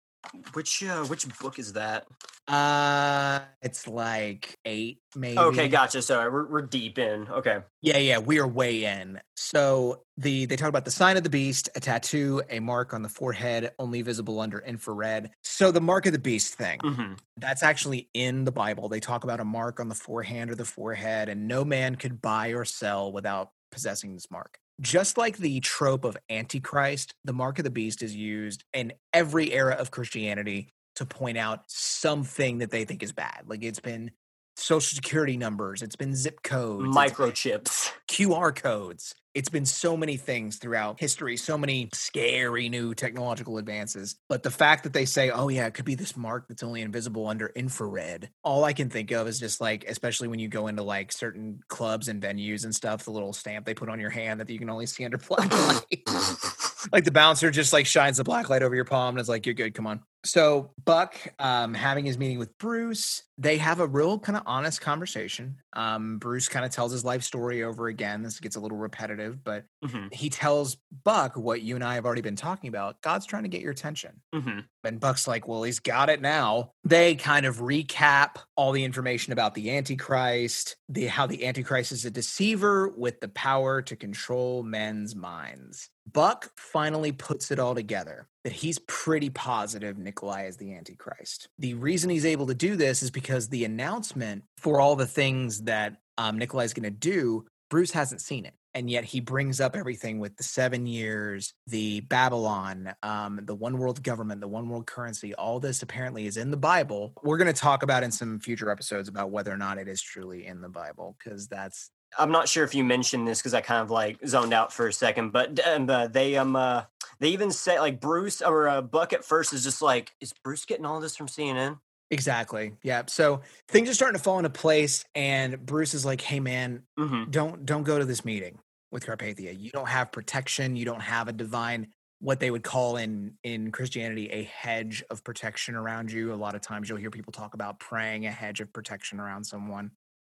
Which 0.53 0.83
uh 0.83 1.05
which 1.05 1.27
book 1.39 1.59
is 1.59 1.75
that? 1.75 2.07
Uh, 2.49 3.41
it's 3.61 3.89
like 3.89 4.57
eight, 4.65 5.01
maybe. 5.17 5.39
Okay, 5.39 5.69
gotcha. 5.69 6.01
Sorry, 6.01 6.31
we're 6.31 6.47
we're 6.47 6.63
deep 6.63 6.99
in. 6.99 7.29
Okay. 7.29 7.59
Yeah, 7.83 7.99
yeah, 7.99 8.19
we 8.19 8.39
are 8.39 8.47
way 8.47 8.85
in. 8.85 9.21
So 9.37 10.03
the 10.17 10.47
they 10.47 10.57
talk 10.57 10.69
about 10.69 10.85
the 10.85 10.91
sign 10.91 11.17
of 11.17 11.25
the 11.25 11.31
beast, 11.31 11.69
a 11.75 11.81
tattoo, 11.81 12.43
a 12.49 12.61
mark 12.61 12.95
on 12.95 13.03
the 13.03 13.09
forehead, 13.09 13.73
only 13.79 14.03
visible 14.03 14.41
under 14.41 14.61
infrared. 14.61 15.31
So 15.43 15.73
the 15.73 15.81
mark 15.81 16.07
of 16.07 16.13
the 16.13 16.19
beast 16.19 16.55
thing, 16.55 16.81
hmm 16.81 17.15
that's 17.39 17.63
actually 17.63 18.09
in 18.15 18.45
the 18.45 18.53
Bible. 18.53 18.89
They 18.89 19.01
talk 19.01 19.25
about 19.25 19.41
a 19.41 19.45
mark 19.45 19.79
on 19.81 19.89
the 19.89 19.95
forehand 19.95 20.51
or 20.51 20.55
the 20.55 20.65
forehead, 20.65 21.29
and 21.29 21.49
no 21.49 21.65
man 21.65 21.97
could 21.97 22.23
buy 22.23 22.49
or 22.51 22.65
sell 22.65 23.13
without 23.13 23.51
possessing 23.71 24.15
this 24.15 24.31
mark. 24.31 24.59
Just 24.81 25.17
like 25.17 25.39
the 25.39 25.61
trope 25.61 26.05
of 26.05 26.19
Antichrist, 26.29 27.15
the 27.25 27.33
mark 27.33 27.59
of 27.59 27.65
the 27.65 27.71
beast 27.71 28.03
is 28.03 28.15
used 28.15 28.65
in 28.75 28.93
every 29.13 29.53
era 29.53 29.75
of 29.75 29.91
Christianity 29.91 30.73
to 30.97 31.07
point 31.07 31.39
out 31.39 31.63
something 31.67 32.59
that 32.59 32.71
they 32.71 32.85
think 32.85 33.03
is 33.03 33.13
bad. 33.13 33.45
Like 33.47 33.63
it's 33.63 33.81
been 33.81 34.11
social 34.57 34.97
security 34.97 35.37
numbers, 35.37 35.83
it's 35.83 35.97
been 35.97 36.15
zip 36.15 36.43
codes, 36.43 36.95
Microchips. 36.95 37.91
QR 38.09 38.55
codes. 38.55 39.15
It's 39.35 39.51
been 39.51 39.67
so 39.67 39.99
many 39.99 40.17
things 40.17 40.57
throughout 40.57 40.99
history, 40.99 41.37
so 41.37 41.59
many 41.59 41.91
scary 41.93 42.71
new 42.71 42.95
technological 42.95 43.59
advances. 43.59 44.17
But 44.31 44.43
the 44.43 44.51
fact 44.51 44.85
that 44.85 44.95
they 44.95 45.05
say, 45.05 45.29
oh, 45.29 45.49
yeah, 45.49 45.67
it 45.67 45.75
could 45.75 45.85
be 45.85 45.95
this 45.95 46.17
mark 46.17 46.49
that's 46.49 46.63
only 46.63 46.81
invisible 46.81 47.29
under 47.29 47.49
infrared, 47.49 48.31
all 48.43 48.65
I 48.65 48.73
can 48.73 48.89
think 48.89 49.11
of 49.11 49.29
is 49.29 49.39
just 49.39 49.61
like, 49.61 49.85
especially 49.89 50.29
when 50.29 50.39
you 50.39 50.49
go 50.49 50.69
into 50.69 50.83
like 50.83 51.13
certain 51.13 51.61
clubs 51.69 52.09
and 52.09 52.23
venues 52.23 52.65
and 52.65 52.75
stuff, 52.75 53.05
the 53.05 53.11
little 53.11 53.35
stamp 53.35 53.67
they 53.67 53.75
put 53.75 53.91
on 53.91 54.01
your 54.01 54.09
hand 54.09 54.41
that 54.41 54.49
you 54.49 54.59
can 54.59 54.71
only 54.71 54.87
see 54.87 55.05
under 55.05 55.19
black 55.29 55.53
light. 55.53 56.03
like 56.93 57.05
the 57.05 57.13
bouncer 57.13 57.51
just 57.51 57.75
like 57.75 57.85
shines 57.85 58.17
the 58.17 58.25
black 58.25 58.49
light 58.49 58.63
over 58.63 58.75
your 58.75 58.87
palm 58.87 59.17
and 59.17 59.21
is 59.21 59.29
like, 59.29 59.45
you're 59.45 59.55
good, 59.55 59.75
come 59.75 59.87
on. 59.87 60.01
So 60.27 60.71
Buck, 60.85 61.15
um, 61.39 61.73
having 61.75 62.05
his 62.05 62.19
meeting 62.19 62.39
with 62.39 62.57
Bruce, 62.59 63.23
they 63.39 63.59
have 63.59 63.81
a 63.81 63.87
real 63.87 64.19
kind 64.19 64.37
of 64.37 64.43
honest 64.47 64.81
conversation. 64.81 65.57
Um, 65.77 66.19
Bruce 66.19 66.49
kind 66.49 66.65
of 66.65 66.73
tells 66.73 66.91
his 66.91 67.05
life 67.05 67.23
story 67.23 67.63
over 67.63 67.87
again. 67.89 68.23
This 68.23 68.41
gets 68.41 68.57
a 68.57 68.61
little 68.61 68.79
repetitive, 68.79 69.45
but 69.45 69.67
Mhm, 69.85 70.13
he 70.13 70.31
tells 70.31 70.79
Buck 71.05 71.37
what 71.37 71.61
you 71.63 71.75
and 71.75 71.85
I 71.85 71.95
have 71.95 72.07
already 72.07 72.23
been 72.23 72.35
talking 72.35 72.69
about. 72.69 73.03
God's 73.03 73.27
trying 73.27 73.43
to 73.45 73.49
get 73.51 73.61
your 73.61 73.73
attention. 73.73 74.23
mhm. 74.35 74.65
And 74.85 75.01
Buck's 75.01 75.27
like, 75.29 75.47
well, 75.49 75.65
he's 75.65 75.81
got 75.81 76.09
it 76.09 76.21
now. 76.23 76.71
They 76.85 77.15
kind 77.17 77.45
of 77.45 77.57
recap 77.59 78.37
all 78.57 78.73
the 78.73 78.85
information 78.85 79.33
about 79.33 79.55
the 79.55 79.77
Antichrist, 79.77 80.77
the 80.89 81.07
how 81.07 81.27
the 81.27 81.45
Antichrist 81.47 81.93
is 81.93 82.05
a 82.05 82.11
deceiver 82.11 82.89
with 82.89 83.21
the 83.21 83.29
power 83.29 83.83
to 83.83 83.97
control 83.97 84.63
men's 84.63 85.15
minds. 85.15 85.91
Buck 86.11 86.53
finally 86.57 87.11
puts 87.11 87.51
it 87.51 87.59
all 87.59 87.75
together 87.75 88.29
that 88.45 88.53
he's 88.53 88.79
pretty 88.87 89.29
positive 89.29 89.99
Nikolai 89.99 90.47
is 90.47 90.57
the 90.57 90.73
Antichrist. 90.73 91.49
The 91.59 91.75
reason 91.75 92.11
he's 92.11 92.25
able 92.25 92.47
to 92.47 92.55
do 92.55 92.77
this 92.77 93.03
is 93.03 93.11
because 93.11 93.49
the 93.49 93.65
announcement 93.65 94.45
for 94.59 94.81
all 94.81 94.97
the 94.97 95.07
things 95.07 95.63
that 95.63 95.97
um, 96.19 96.39
Nikolai 96.39 96.65
is 96.65 96.75
going 96.75 96.85
to 96.85 96.91
do, 96.91 97.47
Bruce 97.69 97.91
hasn't 97.91 98.21
seen 98.21 98.45
it 98.45 98.55
and 98.77 98.91
yet 98.91 99.05
he 99.05 99.21
brings 99.21 99.59
up 99.59 99.75
everything 99.75 100.19
with 100.19 100.37
the 100.37 100.43
seven 100.43 100.85
years, 100.85 101.55
the 101.67 102.01
Babylon, 102.01 102.95
um, 103.03 103.41
the 103.43 103.55
one 103.55 103.79
world 103.79 104.03
government, 104.03 104.43
the 104.43 104.49
one 104.49 104.69
world 104.69 104.87
currency. 104.87 105.35
All 105.35 105.59
this 105.59 105.81
apparently 105.83 106.27
is 106.27 106.37
in 106.37 106.51
the 106.51 106.59
Bible. 106.59 107.15
We're 107.23 107.39
going 107.39 107.53
to 107.53 107.59
talk 107.59 107.83
about 107.83 108.03
in 108.03 108.13
some 108.13 108.39
future 108.39 108.71
episodes 108.71 109.09
about 109.09 109.31
whether 109.31 109.51
or 109.51 109.57
not 109.57 109.79
it 109.79 109.89
is 109.89 110.03
truly 110.03 110.45
in 110.45 110.61
the 110.61 110.69
Bible, 110.69 111.17
because 111.19 111.49
that's 111.49 111.91
I'm 112.19 112.31
not 112.31 112.51
sure 112.51 112.65
if 112.65 112.75
you 112.75 112.85
mentioned 112.85 113.27
this 113.27 113.39
because 113.39 113.55
I 113.55 113.63
kind 113.63 113.81
of 113.81 113.91
like 113.91 114.19
zoned 114.27 114.53
out 114.53 114.75
for 114.75 114.89
a 114.89 114.93
second, 114.93 115.31
but 115.31 115.59
um, 115.67 115.89
uh, 115.89 116.09
they 116.09 116.37
um 116.37 116.55
uh, 116.55 116.83
they 117.19 117.31
even 117.31 117.53
say 117.53 117.81
like 117.81 117.99
Bruce 117.99 118.43
or 118.43 118.69
uh, 118.69 118.83
Buck 118.83 119.15
at 119.15 119.25
first 119.25 119.55
is 119.55 119.65
just 119.65 119.81
like, 119.81 120.15
is 120.21 120.35
Bruce 120.45 120.67
getting 120.67 120.85
all 120.85 121.01
this 121.01 121.17
from 121.17 121.29
CNN? 121.29 121.79
Exactly 122.11 122.75
yeah. 122.83 123.03
So 123.07 123.43
things 123.69 123.89
are 123.89 123.95
starting 123.95 124.17
to 124.19 124.23
fall 124.23 124.39
into 124.39 124.51
place, 124.51 125.05
and 125.15 125.65
Bruce 125.65 125.95
is 125.95 126.05
like, 126.05 126.21
"Hey, 126.21 126.41
man, 126.41 126.83
Mm-hmm. 126.99 127.31
don't 127.31 127.67
don't 127.67 127.83
go 127.83 127.99
to 127.99 128.05
this 128.05 128.25
meeting 128.25 128.59
with 128.93 129.05
Carpathia. 129.07 129.59
You 129.59 129.71
don't 129.71 129.89
have 129.89 130.13
protection. 130.13 130.77
You 130.77 130.85
don't 130.85 131.01
have 131.03 131.29
a 131.29 131.33
divine." 131.33 131.89
what 132.19 132.41
they 132.41 132.51
would 132.51 132.63
call 132.63 132.97
in 132.97 133.37
in 133.45 133.71
Christianity 133.71 134.31
a 134.31 134.43
hedge 134.45 135.05
of 135.11 135.23
protection 135.23 135.75
around 135.75 136.11
you. 136.11 136.33
A 136.33 136.35
lot 136.35 136.55
of 136.55 136.63
times 136.63 136.89
you'll 136.89 136.97
hear 136.97 137.11
people 137.11 137.31
talk 137.31 137.53
about 137.53 137.79
praying 137.79 138.25
a 138.25 138.31
hedge 138.31 138.63
of 138.63 138.73
protection 138.73 139.21
around 139.21 139.45
someone. 139.45 139.91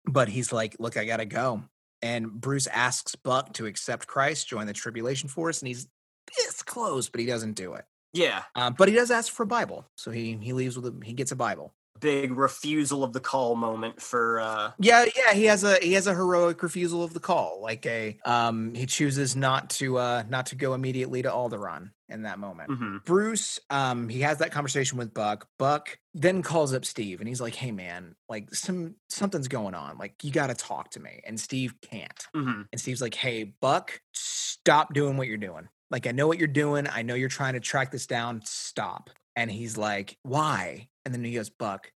But 0.04 0.28
he's 0.28 0.52
like, 0.52 0.76
"Look, 0.78 0.98
I 0.98 1.06
got 1.06 1.16
to 1.16 1.24
go." 1.24 1.62
And 2.02 2.30
Bruce 2.30 2.66
asks 2.66 3.14
Buck 3.14 3.54
to 3.54 3.64
accept 3.64 4.06
Christ, 4.06 4.46
join 4.46 4.66
the 4.66 4.74
tribulation 4.74 5.30
force, 5.30 5.62
and 5.62 5.68
he's 5.68 5.88
this 6.36 6.62
close, 6.62 7.08
but 7.08 7.18
he 7.18 7.26
doesn't 7.26 7.54
do 7.54 7.72
it. 7.72 7.86
Yeah, 8.12 8.44
Um, 8.54 8.74
but 8.76 8.88
he 8.88 8.94
does 8.94 9.11
ask 9.11 9.32
for 9.32 9.44
a 9.44 9.46
Bible, 9.46 9.86
so 9.96 10.11
he 10.11 10.36
he 10.38 10.52
leaves 10.52 10.76
with 10.78 10.86
a, 10.86 11.04
he 11.04 11.12
gets 11.12 11.32
a 11.32 11.36
Bible. 11.36 11.74
big 12.00 12.32
refusal 12.32 13.04
of 13.04 13.12
the 13.12 13.20
call 13.20 13.54
moment 13.56 14.00
for 14.00 14.40
uh 14.40 14.72
Yeah, 14.78 15.04
yeah, 15.14 15.34
he 15.34 15.44
has 15.44 15.62
a 15.62 15.76
he 15.78 15.92
has 15.92 16.06
a 16.06 16.14
heroic 16.14 16.62
refusal 16.62 17.04
of 17.04 17.12
the 17.12 17.20
call. 17.20 17.61
Like 17.61 17.84
a 17.86 18.18
um 18.24 18.74
he 18.74 18.86
chooses 18.86 19.36
not 19.36 19.68
to 19.70 19.98
uh 19.98 20.24
not 20.28 20.46
to 20.46 20.56
go 20.56 20.72
immediately 20.74 21.20
to 21.22 21.28
Alderaan 21.30 21.92
in 22.08 22.22
that 22.22 22.38
moment. 22.38 22.70
mhm. 22.70 23.00
Bruce 23.04 23.58
um 23.68 24.08
he 24.08 24.20
has 24.20 24.38
that 24.38 24.52
conversation 24.52 24.96
with 24.96 25.12
Buck. 25.12 25.48
Buck 25.58 25.98
then 26.14 26.42
calls 26.42 26.72
up 26.72 26.84
Steve 26.86 27.20
and 27.20 27.28
he's 27.28 27.40
like, 27.42 27.54
"Hey 27.54 27.72
man, 27.72 28.16
like 28.28 28.54
some 28.54 28.96
something's 29.11 29.48
going 29.48 29.74
on. 29.74 29.98
Like 29.98 30.24
you 30.24 30.32
got 30.32 30.46
to 30.46 30.54
talk 30.54 30.90
to 30.92 31.00
me." 31.00 31.20
And 31.26 31.38
Steve 31.38 31.74
can't. 31.82 32.26
Mhm. 32.34 32.68
And 32.72 32.80
Steve's 32.80 33.02
like, 33.02 33.14
"Hey, 33.14 33.44
Buck, 33.61 34.00
stop 34.14 34.94
doing 34.94 35.16
what 35.18 35.26
you're 35.26 35.36
doing. 35.36 35.68
Like 35.91 36.07
I 36.07 36.12
know 36.12 36.26
what 36.28 36.38
you're 36.38 36.49
doing. 36.49 36.86
I 36.86 37.03
know 37.03 37.14
you're 37.14 37.28
trying 37.28 37.55
to 37.55 37.61
track 37.61 37.91
this 37.91 38.07
down. 38.07 38.43
Stop." 38.45 39.11
And 39.36 39.51
he's 39.51 39.76
like, 39.76 40.18
"Why?" 40.22 40.88
And 41.05 41.14
then 41.14 41.24
he 41.24 41.34
goes, 41.34 41.51
"Buck, 41.51 41.93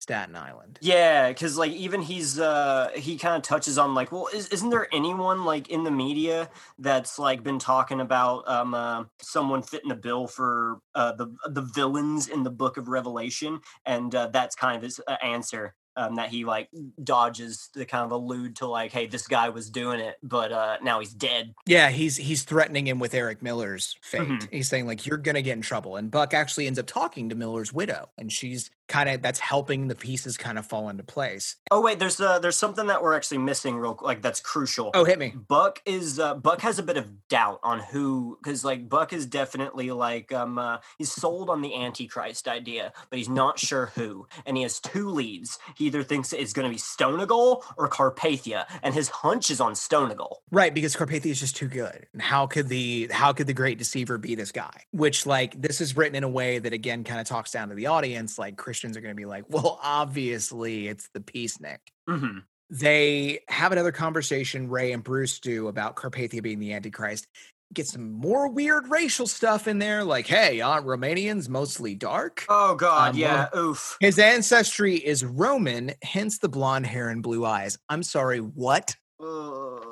Staten 0.00 0.36
Island." 0.36 0.82
Yeah, 0.82 1.28
because 1.28 1.58
like 1.58 1.72
even 1.72 2.00
he's 2.00 2.38
uh 2.38 2.88
he 2.96 3.18
kind 3.18 3.36
of 3.36 3.42
touches 3.42 3.76
on 3.76 3.94
like, 3.94 4.10
well, 4.10 4.28
is, 4.32 4.48
isn't 4.48 4.70
there 4.70 4.88
anyone 4.94 5.44
like 5.44 5.68
in 5.68 5.84
the 5.84 5.90
media 5.90 6.48
that's 6.78 7.18
like 7.18 7.42
been 7.42 7.58
talking 7.58 8.00
about 8.00 8.48
um 8.48 8.72
uh, 8.72 9.04
someone 9.20 9.62
fitting 9.62 9.90
the 9.90 9.94
bill 9.94 10.26
for 10.26 10.80
uh 10.94 11.12
the 11.12 11.26
the 11.50 11.60
villains 11.60 12.28
in 12.28 12.44
the 12.44 12.50
Book 12.50 12.78
of 12.78 12.88
Revelation, 12.88 13.60
and 13.84 14.14
uh, 14.14 14.28
that's 14.28 14.56
kind 14.56 14.74
of 14.76 14.82
his 14.82 15.00
uh, 15.06 15.18
answer. 15.22 15.74
Um, 16.00 16.14
that 16.14 16.30
he 16.30 16.44
like 16.46 16.68
dodges 17.04 17.68
to 17.74 17.84
kind 17.84 18.04
of 18.04 18.10
allude 18.12 18.56
to 18.56 18.66
like, 18.66 18.90
hey, 18.90 19.06
this 19.06 19.26
guy 19.28 19.50
was 19.50 19.68
doing 19.68 20.00
it, 20.00 20.16
but 20.22 20.50
uh 20.50 20.78
now 20.82 20.98
he's 21.00 21.12
dead. 21.12 21.54
Yeah, 21.66 21.90
he's 21.90 22.16
he's 22.16 22.42
threatening 22.44 22.86
him 22.86 22.98
with 22.98 23.12
Eric 23.12 23.42
Miller's 23.42 23.96
fate. 24.00 24.22
Mhm. 24.22 24.48
He's 24.50 24.68
saying 24.68 24.86
like 24.86 25.04
you're 25.04 25.18
gonna 25.18 25.42
get 25.42 25.56
in 25.56 25.62
trouble, 25.62 25.96
and 25.96 26.10
Buck 26.10 26.32
actually 26.32 26.66
ends 26.66 26.78
up 26.78 26.86
talking 26.86 27.28
to 27.28 27.34
Miller's 27.34 27.72
widow, 27.72 28.08
and 28.16 28.32
she's 28.32 28.70
kind 28.90 29.08
of 29.08 29.22
that's 29.22 29.40
helping 29.40 29.88
the 29.88 29.94
pieces 29.94 30.36
kind 30.36 30.58
of 30.58 30.66
fall 30.66 30.88
into 30.88 31.04
place. 31.04 31.56
Oh 31.70 31.80
wait, 31.80 31.98
there's 31.98 32.20
uh 32.20 32.40
there's 32.40 32.58
something 32.58 32.88
that 32.88 33.02
we're 33.02 33.14
actually 33.14 33.38
missing 33.38 33.76
real 33.76 33.98
like 34.02 34.20
that's 34.20 34.40
crucial. 34.40 34.90
Oh, 34.92 35.04
hit 35.04 35.18
me. 35.18 35.32
Buck 35.48 35.80
is 35.86 36.18
uh, 36.18 36.34
Buck 36.34 36.60
has 36.60 36.78
a 36.78 36.82
bit 36.82 36.96
of 36.96 37.28
doubt 37.28 37.60
on 37.62 37.78
who 37.78 38.36
because 38.42 38.64
like 38.64 38.88
Buck 38.88 39.12
is 39.12 39.24
definitely 39.24 39.92
like 39.92 40.32
um 40.32 40.58
uh, 40.58 40.78
he's 40.98 41.12
sold 41.12 41.48
on 41.48 41.62
the 41.62 41.74
Antichrist 41.74 42.48
idea, 42.48 42.92
but 43.08 43.18
he's 43.18 43.28
not 43.28 43.58
sure 43.58 43.92
who. 43.94 44.26
And 44.44 44.56
he 44.56 44.64
has 44.64 44.80
two 44.80 45.08
leads. 45.08 45.58
He 45.76 45.86
either 45.86 46.02
thinks 46.02 46.32
it's 46.32 46.52
going 46.52 46.68
to 46.68 46.72
be 46.72 46.80
Stonagal 46.80 47.62
or 47.76 47.88
Carpathia, 47.88 48.64
and 48.82 48.94
his 48.94 49.08
hunch 49.08 49.50
is 49.50 49.60
on 49.60 49.72
Stonagal. 49.72 50.36
Right, 50.50 50.74
because 50.74 50.96
Carpathia 50.96 51.30
is 51.30 51.40
just 51.40 51.56
too 51.56 51.68
good. 51.68 52.06
And 52.12 52.20
how 52.20 52.46
could 52.46 52.68
the 52.68 53.08
how 53.12 53.32
could 53.32 53.46
the 53.46 53.54
great 53.54 53.78
deceiver 53.78 54.18
be 54.18 54.34
this 54.34 54.50
guy? 54.50 54.84
Which 54.90 55.26
like 55.26 55.60
this 55.60 55.80
is 55.80 55.96
written 55.96 56.16
in 56.16 56.24
a 56.24 56.28
way 56.28 56.58
that 56.58 56.72
again 56.72 57.04
kind 57.04 57.20
of 57.20 57.26
talks 57.26 57.52
down 57.52 57.68
to 57.68 57.74
the 57.74 57.86
audience. 57.86 58.38
Like 58.38 58.56
Christians 58.80 58.96
are 58.96 59.02
gonna 59.02 59.14
be 59.14 59.26
like, 59.26 59.44
well, 59.50 59.78
obviously 59.82 60.88
it's 60.88 61.10
the 61.12 61.20
peacenik. 61.20 61.80
Mm-hmm. 62.08 62.38
They 62.70 63.40
have 63.48 63.72
another 63.72 63.92
conversation, 63.92 64.70
Ray 64.70 64.92
and 64.92 65.04
Bruce 65.04 65.38
do, 65.38 65.68
about 65.68 65.96
Carpathia 65.96 66.42
being 66.42 66.60
the 66.60 66.72
Antichrist. 66.72 67.26
Get 67.74 67.88
some 67.88 68.10
more 68.10 68.48
weird 68.48 68.88
racial 68.88 69.26
stuff 69.26 69.68
in 69.68 69.78
there, 69.80 70.02
like, 70.02 70.26
hey, 70.26 70.62
aren't 70.62 70.86
Romanians 70.86 71.46
mostly 71.50 71.94
dark? 71.94 72.46
Oh 72.48 72.74
God, 72.74 73.10
Um, 73.10 73.18
yeah, 73.18 73.48
oof. 73.54 73.98
His 74.00 74.18
ancestry 74.18 74.96
is 74.96 75.26
Roman, 75.26 75.92
hence 76.02 76.38
the 76.38 76.48
blonde 76.48 76.86
hair 76.86 77.10
and 77.10 77.22
blue 77.22 77.44
eyes. 77.44 77.76
I'm 77.90 78.02
sorry, 78.02 78.38
what? 78.38 78.96
Ugh. 79.20 79.84